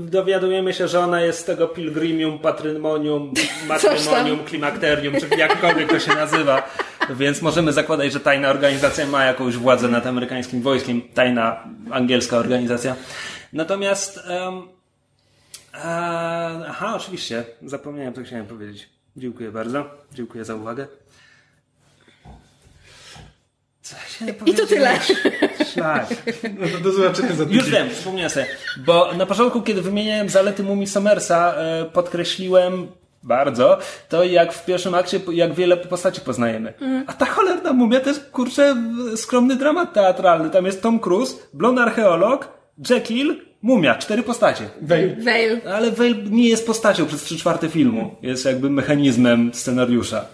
dowiadujemy 0.09 0.73
się, 0.73 0.87
że 0.87 0.99
ona 0.99 1.21
jest 1.21 1.39
z 1.39 1.43
tego 1.43 1.67
pilgrimium, 1.67 2.39
patrimonium, 2.39 3.33
matrymonium, 3.67 4.43
klimakterium, 4.43 5.15
czy 5.19 5.35
jakkolwiek 5.37 5.89
to 5.89 5.99
się 5.99 6.15
nazywa. 6.15 6.69
Więc 7.09 7.41
możemy 7.41 7.73
zakładać, 7.73 8.13
że 8.13 8.19
tajna 8.19 8.49
organizacja 8.49 9.07
ma 9.07 9.25
jakąś 9.25 9.57
władzę 9.57 9.87
nad 9.87 10.05
amerykańskim 10.05 10.61
wojskiem. 10.61 11.01
Tajna 11.13 11.63
angielska 11.91 12.37
organizacja. 12.37 12.95
Natomiast... 13.53 14.19
Um, 14.29 14.74
aha, 16.67 16.93
oczywiście. 16.95 17.45
Zapomniałem, 17.61 18.13
co 18.13 18.23
chciałem 18.23 18.45
powiedzieć. 18.45 18.89
Dziękuję 19.17 19.51
bardzo. 19.51 19.85
Dziękuję 20.13 20.45
za 20.45 20.55
uwagę. 20.55 20.87
I 24.45 24.53
to 24.53 24.65
tyle. 24.65 24.99
Szlak. 25.73 26.07
No 26.59 26.67
to 26.67 26.83
do 26.83 26.91
zobaczenia 26.91 27.35
za 27.35 27.43
Już 27.43 27.69
wiem, 27.69 27.89
wspomniałem 27.89 28.29
sobie. 28.29 28.47
Bo 28.85 29.13
na 29.13 29.25
początku, 29.25 29.61
kiedy 29.61 29.81
wymieniałem 29.81 30.29
zalety 30.29 30.63
Mumi 30.63 30.87
Somersa, 30.87 31.55
e, 31.55 31.85
podkreśliłem 31.85 32.87
bardzo 33.23 33.77
to, 34.09 34.23
jak 34.23 34.53
w 34.53 34.65
pierwszym 34.65 34.95
akcie, 34.95 35.19
jak 35.31 35.53
wiele 35.53 35.77
postaci 35.77 36.21
poznajemy. 36.21 36.73
Mm. 36.81 37.03
A 37.07 37.13
ta 37.13 37.25
cholerna 37.25 37.73
mumia 37.73 37.99
to 37.99 38.09
jest, 38.09 38.29
kurczę, 38.29 38.75
skromny 39.15 39.55
dramat 39.55 39.93
teatralny. 39.93 40.49
Tam 40.49 40.65
jest 40.65 40.81
Tom 40.81 40.99
Cruise, 40.99 41.35
blond 41.53 41.79
archeolog, 41.79 42.47
Jekyll, 42.89 43.41
mumia, 43.65 43.95
cztery 43.95 44.23
postacie. 44.23 44.69
Vale. 44.81 45.15
Vale. 45.15 45.75
Ale 45.75 45.91
Vale 45.91 46.13
nie 46.29 46.49
jest 46.49 46.67
postacią 46.67 47.05
przez 47.05 47.23
trzy 47.23 47.37
czwarte 47.37 47.69
filmu. 47.69 48.15
Jest 48.21 48.45
jakby 48.45 48.69
mechanizmem 48.69 49.53
scenariusza. 49.53 50.25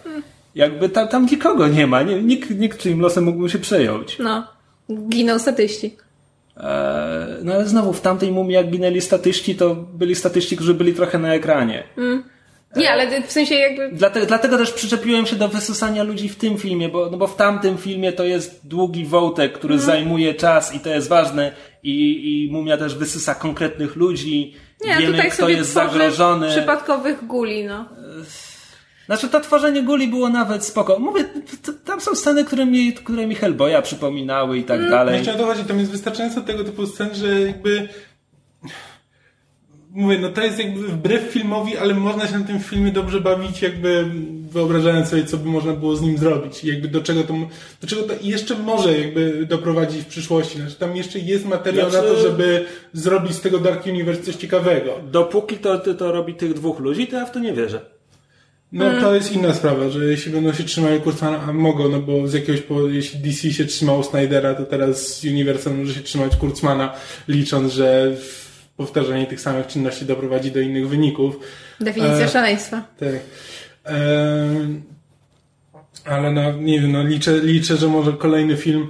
Jakby 0.55 0.89
tam, 0.89 1.07
tam 1.07 1.25
nikogo 1.25 1.67
nie 1.67 1.87
ma, 1.87 2.03
nie, 2.03 2.23
nikt, 2.23 2.49
nikt 2.49 2.79
czyim 2.79 2.99
losem 2.99 3.23
mógłby 3.23 3.49
się 3.49 3.59
przejąć. 3.59 4.19
No, 4.19 4.47
giną 5.09 5.39
statyści. 5.39 5.95
Eee, 6.57 6.63
no 7.43 7.53
ale 7.53 7.67
znowu, 7.67 7.93
w 7.93 8.01
tamtej 8.01 8.31
mumii 8.31 8.53
jak 8.53 8.69
ginęli 8.69 9.01
statyści, 9.01 9.55
to 9.55 9.75
byli 9.75 10.15
statyści, 10.15 10.55
którzy 10.55 10.73
byli 10.73 10.93
trochę 10.93 11.19
na 11.19 11.33
ekranie. 11.33 11.83
Mm. 11.97 12.23
Nie, 12.75 12.91
ale 12.91 13.21
w 13.21 13.31
sensie 13.31 13.55
jakby... 13.55 13.89
Dlatego, 13.93 14.25
dlatego 14.25 14.57
też 14.57 14.71
przyczepiłem 14.71 15.25
się 15.25 15.35
do 15.35 15.47
wysysania 15.47 16.03
ludzi 16.03 16.29
w 16.29 16.35
tym 16.35 16.57
filmie, 16.57 16.89
bo, 16.89 17.09
no 17.09 17.17
bo 17.17 17.27
w 17.27 17.35
tamtym 17.35 17.77
filmie 17.77 18.13
to 18.13 18.23
jest 18.23 18.67
długi 18.67 19.05
wątek, 19.05 19.53
który 19.53 19.73
mm. 19.73 19.85
zajmuje 19.85 20.33
czas 20.33 20.75
i 20.75 20.79
to 20.79 20.89
jest 20.89 21.07
ważne 21.07 21.51
i, 21.83 22.47
i 22.47 22.51
mumia 22.51 22.77
też 22.77 22.95
wysysa 22.95 23.35
konkretnych 23.35 23.95
ludzi. 23.95 24.55
Nie, 24.85 24.97
Wiemy, 24.97 25.13
tutaj 25.13 25.31
kto 25.31 25.49
jest 25.49 25.73
zagrożony. 25.73 26.49
przypadkowych 26.49 27.25
guli, 27.25 27.63
no. 27.63 27.85
Znaczy 29.05 29.29
to 29.29 29.39
tworzenie 29.39 29.83
guli 29.83 30.07
było 30.07 30.29
nawet 30.29 30.65
spoko. 30.65 30.99
Mówię, 30.99 31.25
tam 31.85 32.01
są 32.01 32.15
sceny, 32.15 32.45
które 32.45 32.65
mi, 32.65 32.93
które 32.93 33.27
mi 33.27 33.35
Hellboya 33.35 33.81
przypominały 33.83 34.57
i 34.57 34.63
tak 34.63 34.79
mm. 34.79 34.91
dalej. 34.91 35.15
Jeszcze 35.15 35.33
o 35.33 35.37
to 35.37 35.45
chodzi, 35.45 35.63
tam 35.63 35.79
jest 35.79 35.91
wystarczająco 35.91 36.41
tego 36.41 36.63
typu 36.63 36.87
scen, 36.87 37.15
że 37.15 37.41
jakby 37.41 37.89
mówię, 39.93 40.19
no 40.19 40.29
to 40.29 40.43
jest 40.43 40.59
jakby 40.59 40.87
wbrew 40.87 41.21
filmowi, 41.21 41.77
ale 41.77 41.93
można 41.93 42.27
się 42.27 42.39
na 42.39 42.45
tym 42.45 42.59
filmie 42.59 42.91
dobrze 42.91 43.21
bawić, 43.21 43.61
jakby 43.61 44.05
wyobrażając 44.51 45.09
sobie, 45.09 45.25
co 45.25 45.37
by 45.37 45.49
można 45.49 45.73
było 45.73 45.95
z 45.95 46.01
nim 46.01 46.17
zrobić 46.17 46.63
i 46.63 46.67
jakby 46.67 46.87
do 46.87 47.01
czego 47.01 47.23
to, 47.23 47.33
do 47.81 47.87
czego 47.87 48.03
to 48.03 48.13
jeszcze 48.21 48.55
może 48.55 48.97
jakby 48.97 49.45
doprowadzić 49.45 50.01
w 50.01 50.07
przyszłości. 50.07 50.57
Znaczy 50.57 50.75
tam 50.75 50.95
jeszcze 50.95 51.19
jest 51.19 51.45
materiał 51.45 51.89
znaczy... 51.89 52.07
na 52.07 52.13
to, 52.13 52.21
żeby 52.21 52.65
zrobić 52.93 53.33
z 53.33 53.41
tego 53.41 53.59
Dark 53.59 53.85
Universe 53.85 54.23
coś 54.23 54.35
ciekawego. 54.35 54.99
Dopóki 55.11 55.57
to, 55.57 55.79
to, 55.79 55.93
to 55.93 56.11
robi 56.11 56.33
tych 56.33 56.53
dwóch 56.53 56.79
ludzi, 56.79 57.07
to 57.07 57.15
ja 57.15 57.25
w 57.25 57.31
to 57.31 57.39
nie 57.39 57.53
wierzę. 57.53 57.81
No 58.71 58.85
hmm. 58.85 59.01
to 59.01 59.15
jest 59.15 59.31
inna 59.31 59.53
sprawa, 59.53 59.89
że 59.89 60.05
jeśli 60.05 60.31
będą 60.31 60.53
się 60.53 60.63
trzymali 60.63 61.01
Kurtzmana, 61.01 61.41
a 61.47 61.53
mogą, 61.53 61.89
no 61.89 61.99
bo 61.99 62.27
z 62.27 62.33
jakiegoś 62.33 62.61
powodu, 62.61 62.89
jeśli 62.89 63.19
DC 63.19 63.51
się 63.51 63.65
trzymało 63.65 64.03
Snydera, 64.03 64.53
to 64.53 64.65
teraz 64.65 65.23
Universal 65.23 65.77
może 65.77 65.93
się 65.93 66.01
trzymać 66.01 66.35
Kurtzmana, 66.35 66.93
licząc, 67.27 67.73
że 67.73 68.15
powtarzanie 68.77 69.25
tych 69.27 69.41
samych 69.41 69.67
czynności 69.67 70.05
doprowadzi 70.05 70.51
do 70.51 70.59
innych 70.59 70.89
wyników. 70.89 71.39
Definicja 71.79 72.25
e, 72.25 72.29
szaleństwa. 72.29 72.83
Tak. 72.99 73.09
E, 73.85 74.01
ale 76.05 76.31
no, 76.31 76.51
nie 76.51 76.81
wiem, 76.81 76.91
no 76.91 77.03
liczę, 77.03 77.39
liczę, 77.39 77.77
że 77.77 77.87
może 77.87 78.13
kolejny 78.13 78.57
film. 78.57 78.87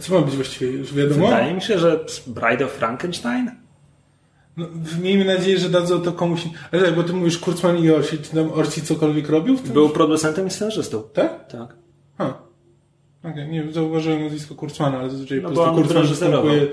Co 0.00 0.14
ma 0.14 0.26
być 0.26 0.34
właściwie? 0.34 0.70
Już 0.70 0.94
wiadomo? 0.94 1.26
Wydaje 1.26 1.54
mi 1.54 1.62
się, 1.62 1.78
że 1.78 2.04
Bride 2.26 2.64
of 2.64 2.72
Frankenstein? 2.72 3.50
No, 4.56 4.66
miejmy 5.02 5.24
nadzieję, 5.24 5.58
że 5.58 5.68
dadzą 5.68 6.00
to 6.00 6.12
komuś. 6.12 6.40
Ale 6.72 6.82
tak, 6.82 6.94
bo 6.94 7.02
ty 7.02 7.12
mówisz 7.12 7.38
Kurtzman 7.38 7.78
i 7.78 7.90
Orsi. 7.90 8.18
Czy 8.18 8.30
tam 8.30 8.50
Orsi 8.52 8.82
cokolwiek 8.82 9.28
robił? 9.28 9.56
W 9.56 9.62
tym? 9.62 9.72
Był 9.72 9.88
producentem 9.88 10.46
i 10.46 10.50
scenarzystą. 10.50 11.02
Tak? 11.12 11.48
Tak. 11.48 11.74
Ha. 12.18 12.42
Okej, 13.20 13.32
okay, 13.32 13.48
nie 13.48 13.72
zauważyłem 13.72 14.22
nazwisko 14.22 14.54
Kurtzmana, 14.54 14.98
ale 14.98 15.10
zazwyczaj 15.10 15.42
no, 15.42 15.48
po 15.48 15.54
prostu 15.54 15.74
Kurtzman 15.74 16.06
występuje 16.06 16.66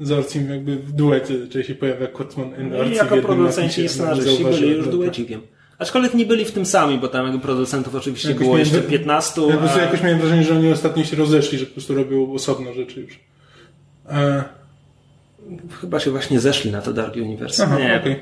z 0.00 0.12
Orcim 0.12 0.50
jakby 0.50 0.76
w 0.76 0.92
duecie, 0.92 1.34
czyli 1.48 1.64
się 1.64 1.74
pojawia 1.74 2.06
Kurtzman 2.06 2.70
i 2.70 2.74
Orci. 2.74 2.92
I 2.92 2.96
jako 2.96 3.16
producenci 3.16 3.84
i 3.84 3.88
scenarzyści 3.88 4.44
byli 4.44 4.70
już 4.70 4.88
duecikiem. 4.88 5.40
Aczkolwiek 5.78 6.14
nie 6.14 6.26
byli 6.26 6.44
w 6.44 6.52
tym 6.52 6.66
sami, 6.66 6.98
bo 6.98 7.08
tam 7.08 7.40
producentów 7.40 7.94
oczywiście 7.94 8.28
jakoś 8.28 8.44
było 8.44 8.58
jeszcze 8.58 8.82
15. 8.82 9.40
Ja 9.40 9.52
po 9.52 9.58
prostu 9.58 9.78
a... 9.78 9.82
jakoś 9.82 10.02
miałem 10.02 10.18
wrażenie, 10.18 10.44
że 10.44 10.54
oni 10.54 10.72
ostatnio 10.72 11.04
się 11.04 11.16
rozeszli, 11.16 11.58
że 11.58 11.66
po 11.66 11.72
prostu 11.72 11.94
robią 11.94 12.32
osobno 12.32 12.72
rzeczy 12.72 13.00
już. 13.00 13.20
E... 14.08 14.44
Chyba 15.80 16.00
się 16.00 16.10
właśnie 16.10 16.40
zeszli 16.40 16.70
na 16.70 16.82
to 16.82 16.92
Dark 16.92 17.16
Universe. 17.16 17.64
Aha, 17.64 17.78
nie. 17.78 18.00
Okay. 18.00 18.16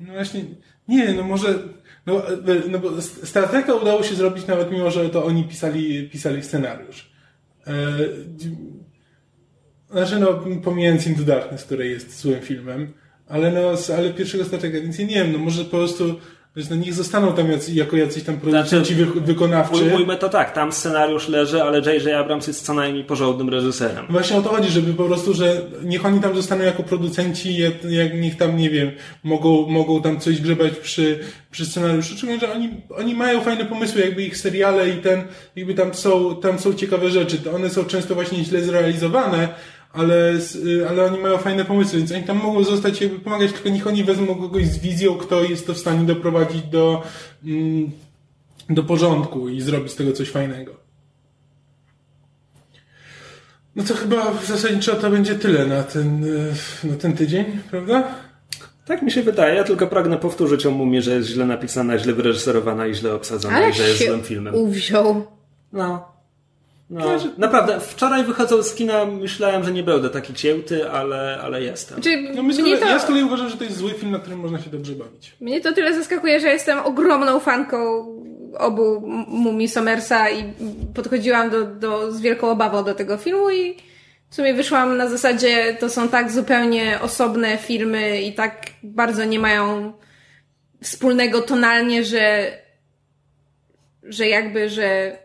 No 0.00 0.12
właśnie, 0.12 0.44
nie, 0.88 1.12
no 1.12 1.22
może, 1.22 1.58
no, 2.06 2.22
no 2.70 2.78
bo 2.78 3.02
Star 3.02 3.48
Treka 3.48 3.74
udało 3.74 4.02
się 4.02 4.14
zrobić 4.14 4.46
nawet 4.46 4.70
mimo, 4.70 4.90
że 4.90 5.08
to 5.08 5.24
oni 5.24 5.44
pisali, 5.44 6.08
pisali 6.08 6.42
scenariusz. 6.42 7.07
E, 7.68 7.98
znaczy, 9.90 10.18
no, 10.18 10.44
pomijając 10.64 11.06
Into 11.06 11.22
Darkness, 11.22 11.64
które 11.64 11.86
jest 11.86 12.20
złym 12.20 12.40
filmem, 12.40 12.92
ale 13.26 13.52
no, 13.52 13.72
ale 13.98 14.10
pierwszego 14.10 14.44
Star 14.44 14.60
Treka, 14.60 14.80
więc 14.80 14.98
nie 14.98 15.06
wiem, 15.06 15.32
no 15.32 15.38
może 15.38 15.64
po 15.64 15.70
prostu 15.70 16.20
więc 16.56 16.70
no 16.70 16.76
niech 16.76 16.94
zostaną 16.94 17.32
tam 17.32 17.50
jacy, 17.50 17.72
jako 17.72 17.96
jacyś 17.96 18.22
tam 18.22 18.40
producenci 18.40 18.94
znaczy, 18.94 19.20
wykonawczy. 19.20 19.84
Ujmujmy 19.84 20.16
to 20.16 20.28
tak, 20.28 20.52
tam 20.52 20.72
scenariusz 20.72 21.28
leży, 21.28 21.62
ale 21.62 21.78
J.J. 21.78 22.14
Abrams 22.14 22.46
jest 22.46 22.64
co 22.64 22.74
najmniej 22.74 23.04
porządnym 23.04 23.48
reżyserem. 23.48 24.06
Właśnie 24.10 24.36
o 24.36 24.42
to 24.42 24.48
chodzi, 24.48 24.70
żeby 24.70 24.94
po 24.94 25.04
prostu, 25.04 25.34
że 25.34 25.62
niech 25.84 26.06
oni 26.06 26.20
tam 26.20 26.36
zostaną 26.36 26.64
jako 26.64 26.82
producenci, 26.82 27.56
jak, 27.56 27.84
jak 27.84 28.20
niech 28.20 28.36
tam, 28.36 28.56
nie 28.56 28.70
wiem, 28.70 28.90
mogą, 29.24 29.68
mogą 29.68 30.02
tam 30.02 30.20
coś 30.20 30.40
grzebać 30.40 30.72
przy, 30.72 31.18
przy 31.50 31.66
scenariuszu. 31.66 32.16
Szczególnie, 32.16 32.40
że 32.40 32.52
oni, 32.52 32.70
oni 32.96 33.14
mają 33.14 33.40
fajne 33.40 33.64
pomysły, 33.64 34.00
jakby 34.00 34.22
ich 34.22 34.36
seriale 34.36 34.90
i 34.90 34.96
ten, 34.96 35.22
jakby 35.56 35.74
tam 35.74 35.94
są, 35.94 36.36
tam 36.36 36.58
są 36.58 36.74
ciekawe 36.74 37.10
rzeczy. 37.10 37.38
One 37.54 37.70
są 37.70 37.84
często 37.84 38.14
właśnie 38.14 38.44
źle 38.44 38.62
zrealizowane, 38.62 39.48
ale, 39.92 40.32
y, 40.66 40.88
ale 40.88 41.04
oni 41.04 41.18
mają 41.18 41.38
fajne 41.38 41.64
pomysły, 41.64 41.98
więc 41.98 42.12
oni 42.12 42.22
tam 42.22 42.36
mogą 42.36 42.64
zostać, 42.64 43.00
jakby 43.00 43.18
pomagać, 43.18 43.52
tylko 43.52 43.68
niech 43.68 43.86
oni 43.86 44.04
wezmą 44.04 44.34
kogoś 44.34 44.66
z 44.66 44.78
wizją, 44.78 45.14
kto 45.14 45.44
jest 45.44 45.66
to 45.66 45.74
w 45.74 45.78
stanie 45.78 46.06
doprowadzić 46.06 46.62
do, 46.62 47.02
mm, 47.44 47.90
do 48.70 48.84
porządku 48.84 49.48
i 49.48 49.60
zrobić 49.60 49.92
z 49.92 49.96
tego 49.96 50.12
coś 50.12 50.30
fajnego. 50.30 50.74
No 53.76 53.84
to 53.84 53.94
chyba 53.94 54.30
w 54.30 54.46
zasadniczo 54.46 54.94
to 54.94 55.10
będzie 55.10 55.34
tyle 55.34 55.66
na 55.66 55.82
ten, 55.82 56.24
y, 56.24 56.52
na 56.84 56.96
ten 56.96 57.12
tydzień, 57.12 57.44
prawda? 57.70 58.14
Tak 58.86 59.02
mi 59.02 59.10
się 59.10 59.22
wydaje, 59.22 59.54
ja 59.54 59.64
tylko 59.64 59.86
pragnę 59.86 60.16
powtórzyć 60.16 60.66
o 60.66 60.70
Mumie, 60.70 61.02
że 61.02 61.14
jest 61.14 61.28
źle 61.28 61.46
napisana, 61.46 61.98
źle 61.98 62.12
wyreżyserowana 62.12 62.86
i 62.86 62.94
źle 62.94 63.14
obsadzona 63.14 63.56
Ale 63.56 63.70
i 63.70 63.72
że 63.72 63.88
jest 63.88 64.06
złym 64.06 64.22
filmem. 64.22 64.54
uwziął. 64.54 65.26
No, 65.72 66.17
no, 66.90 67.04
naprawdę, 67.38 67.80
wczoraj 67.80 68.24
wychodząc 68.24 68.66
z 68.66 68.74
kina 68.74 69.04
myślałem, 69.04 69.64
że 69.64 69.72
nie 69.72 69.82
będę 69.82 70.10
taki 70.10 70.34
cięty, 70.34 70.90
ale, 70.90 71.38
ale 71.42 71.62
jestem. 71.62 72.02
Znaczy, 72.02 72.30
no 72.34 72.42
myślę, 72.42 72.78
to... 72.78 72.86
Ja 72.86 72.98
z 72.98 73.04
kolei 73.04 73.24
uważam, 73.24 73.48
że 73.48 73.56
to 73.56 73.64
jest 73.64 73.76
zły 73.76 73.90
film, 73.90 74.12
na 74.12 74.18
którym 74.18 74.38
można 74.38 74.60
się 74.60 74.70
dobrze 74.70 74.92
bawić. 74.92 75.36
Mnie 75.40 75.60
to 75.60 75.72
tyle 75.72 75.94
zaskakuje, 75.94 76.40
że 76.40 76.48
jestem 76.48 76.78
ogromną 76.78 77.40
fanką 77.40 78.06
obu 78.58 79.00
Mumi 79.28 79.68
Somersa 79.68 80.30
i 80.30 80.52
podchodziłam 80.94 81.50
do, 81.50 81.64
do, 81.64 82.12
z 82.12 82.20
wielką 82.20 82.50
obawą 82.50 82.84
do 82.84 82.94
tego 82.94 83.16
filmu 83.16 83.50
i 83.50 83.76
w 84.30 84.34
sumie 84.34 84.54
wyszłam 84.54 84.96
na 84.96 85.08
zasadzie, 85.08 85.76
to 85.80 85.88
są 85.88 86.08
tak 86.08 86.32
zupełnie 86.32 86.98
osobne 87.02 87.58
filmy 87.58 88.22
i 88.22 88.32
tak 88.32 88.66
bardzo 88.82 89.24
nie 89.24 89.38
mają 89.38 89.92
wspólnego 90.82 91.42
tonalnie, 91.42 92.04
że 92.04 92.52
że 94.02 94.28
jakby, 94.28 94.68
że 94.70 95.18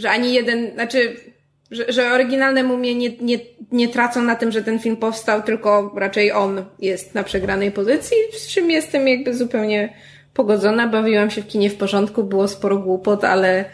że 0.00 0.10
ani 0.10 0.34
jeden, 0.34 0.74
znaczy, 0.74 1.16
że, 1.70 1.92
że 1.92 2.12
oryginalne 2.12 2.62
mumie 2.62 2.94
nie, 2.94 3.10
nie, 3.20 3.38
nie 3.72 3.88
tracą 3.88 4.22
na 4.22 4.36
tym, 4.36 4.52
że 4.52 4.62
ten 4.62 4.78
film 4.78 4.96
powstał, 4.96 5.42
tylko 5.42 5.92
raczej 5.96 6.32
on 6.32 6.64
jest 6.78 7.14
na 7.14 7.22
przegranej 7.24 7.72
pozycji, 7.72 8.16
z 8.32 8.46
czym 8.46 8.70
jestem 8.70 9.08
jakby 9.08 9.34
zupełnie 9.34 9.94
pogodzona. 10.34 10.88
Bawiłam 10.88 11.30
się 11.30 11.42
w 11.42 11.46
kinie 11.46 11.70
w 11.70 11.76
porządku, 11.76 12.24
było 12.24 12.48
sporo 12.48 12.78
głupot, 12.78 13.24
ale 13.24 13.64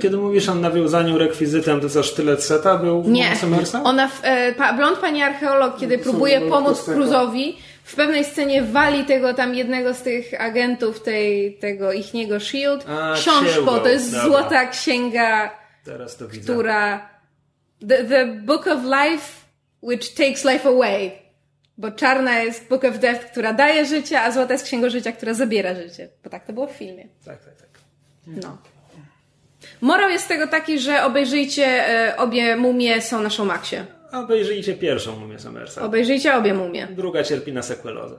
Kiedy 0.00 0.16
mówisz 0.16 0.48
o 0.48 0.54
nawiązaniu 0.54 1.18
rekwizytem, 1.18 1.80
to 1.80 1.88
co 1.88 2.02
sztylet 2.02 2.42
seta 2.42 2.78
był 2.78 3.02
w 3.02 3.08
nie. 3.08 3.36
Summersa? 3.36 3.82
Ona, 3.84 4.08
w, 4.08 4.20
e, 4.24 4.52
pa, 4.52 4.72
blond 4.72 4.98
pani 4.98 5.22
archeolog, 5.22 5.80
kiedy 5.80 5.96
No, 5.96 6.02
próbuje 6.02 6.40
pomóc. 6.40 6.84
Cruzowi, 6.84 7.56
w 7.84 7.94
pewnej 7.94 8.24
scenie 8.24 8.62
wali 8.62 9.04
tego 9.04 9.34
tam 9.34 9.54
jednego 9.54 9.94
z 9.94 10.02
tych 10.02 10.40
agentów 10.40 11.02
tej, 11.02 11.54
tego 11.58 11.92
ichniego 11.92 12.40
SHIELD 12.40 12.84
A, 12.88 13.14
książką. 13.14 13.46
księgą, 13.52 13.78
To 13.80 13.88
jest 13.88 14.10
dobra. 14.12 14.26
złota 14.26 14.66
księga 14.66 15.50
Teraz 15.84 16.16
to 16.16 16.28
widzę. 16.28 16.52
która 16.52 17.08
the, 17.88 18.04
the 18.04 18.26
Book 18.26 18.66
of 18.66 18.78
Life 18.84 19.32
which 19.82 20.14
takes 20.14 20.44
life 20.44 20.68
away. 20.68 21.12
Bo 21.78 21.90
czarna 21.90 22.38
jest 22.38 22.68
Book 22.68 22.84
of 22.84 22.98
Death, 22.98 23.26
która 23.30 23.52
daje 23.52 23.84
życie, 23.86 24.20
a 24.20 24.30
złota 24.30 24.52
jest 24.52 24.64
księga 24.64 24.88
życia, 24.88 25.12
która 25.12 25.34
zabiera 25.34 25.74
życie. 25.74 26.08
Bo 26.24 26.30
tak 26.30 26.46
to 26.46 26.52
było 26.52 26.66
w 26.66 26.72
filmie. 26.72 27.08
Tak, 27.24 27.44
tak, 27.44 27.54
tak. 27.56 27.68
No. 28.26 28.58
Morał 29.80 30.10
jest 30.10 30.28
tego 30.28 30.46
taki, 30.46 30.78
że 30.78 31.04
obejrzyjcie 31.04 31.88
e, 31.88 32.16
obie 32.16 32.56
mumie 32.56 33.02
są 33.02 33.22
na 33.22 33.30
Showmaxie. 33.30 33.86
Obejrzyjcie 34.12 34.74
pierwszą 34.74 35.16
Mumię 35.16 35.38
Summersa. 35.38 35.82
Obejrzyjcie 35.82 36.34
obie 36.34 36.54
mumie. 36.54 36.86
Druga 36.86 37.24
cierpi 37.24 37.52
na 37.52 37.62
sekwelozę. 37.62 38.18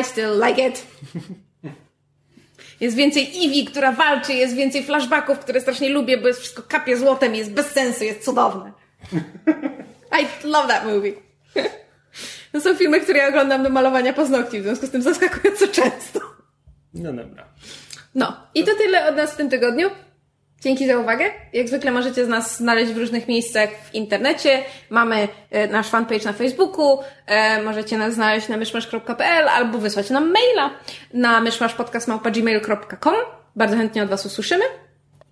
I 0.00 0.04
still 0.04 0.42
like 0.46 0.68
it. 0.68 0.86
Jest 2.80 2.96
więcej 2.96 3.24
Eevee, 3.24 3.64
która 3.64 3.92
walczy, 3.92 4.32
jest 4.32 4.54
więcej 4.54 4.82
flashbacków, 4.84 5.38
które 5.38 5.60
strasznie 5.60 5.88
lubię, 5.88 6.18
bo 6.18 6.28
jest 6.28 6.40
wszystko 6.40 6.62
kapie 6.62 6.96
złotem, 6.96 7.34
jest 7.34 7.52
bez 7.52 7.66
sensu, 7.66 8.04
jest 8.04 8.24
cudowne. 8.24 8.72
I 10.20 10.46
love 10.48 10.68
that 10.68 10.84
movie. 10.84 11.12
To 12.52 12.60
są 12.60 12.74
filmy, 12.74 13.00
które 13.00 13.18
ja 13.18 13.28
oglądam 13.28 13.62
do 13.62 13.70
malowania 13.70 14.12
paznokci, 14.12 14.60
w 14.60 14.62
związku 14.62 14.86
z 14.86 14.90
tym 14.90 15.02
zaskakująco 15.02 15.68
często. 15.68 16.20
No 16.94 17.12
dobra. 17.12 17.48
No, 18.14 18.36
i 18.54 18.64
to 18.64 18.74
tyle 18.74 19.08
od 19.08 19.16
nas 19.16 19.32
w 19.32 19.36
tym 19.36 19.50
tygodniu. 19.50 19.90
Dzięki 20.60 20.86
za 20.86 20.98
uwagę. 20.98 21.24
Jak 21.52 21.68
zwykle 21.68 21.90
możecie 21.90 22.24
z 22.24 22.28
nas 22.28 22.56
znaleźć 22.56 22.92
w 22.92 22.98
różnych 22.98 23.28
miejscach 23.28 23.68
w 23.90 23.94
internecie. 23.94 24.62
Mamy 24.90 25.28
e, 25.50 25.68
nasz 25.68 25.88
fanpage 25.88 26.24
na 26.24 26.32
Facebooku, 26.32 26.98
e, 27.26 27.62
możecie 27.62 27.98
nas 27.98 28.14
znaleźć 28.14 28.48
na 28.48 28.56
myszmasz.pl 28.56 29.48
albo 29.48 29.78
wysłać 29.78 30.10
nam 30.10 30.32
maila 30.32 30.70
na 31.14 31.40
myszmaszpodcast.gmail.com. 31.40 33.14
Bardzo 33.56 33.76
chętnie 33.76 34.02
od 34.02 34.08
Was 34.08 34.26
usłyszymy. 34.26 34.64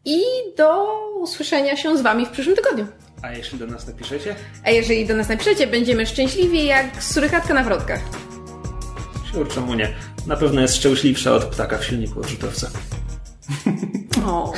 I 0.04 0.20
do 0.56 0.98
usłyszenia 1.14 1.76
się 1.76 1.98
z 1.98 2.02
Wami 2.02 2.26
w 2.26 2.30
przyszłym 2.30 2.56
tygodniu. 2.56 2.86
A 3.22 3.32
jeśli 3.32 3.58
do 3.58 3.66
nas 3.66 3.86
napiszecie? 3.86 4.34
A 4.64 4.70
jeżeli 4.70 5.06
do 5.06 5.16
nas 5.16 5.28
napiszecie, 5.28 5.66
będziemy 5.66 6.06
szczęśliwi 6.06 6.64
jak 6.64 7.02
surykatka 7.02 7.54
na 7.54 7.64
wrotkach. 7.64 8.00
Siur, 9.32 9.48
czemu 9.48 9.74
nie? 9.74 9.94
Na 10.26 10.36
pewno 10.36 10.60
jest 10.60 10.76
szczęśliwsza 10.76 11.32
od 11.32 11.44
ptaka 11.44 11.78
w 11.78 11.84
silniku 11.84 12.20
odrzutowca. 12.20 12.70
O. 14.26 14.52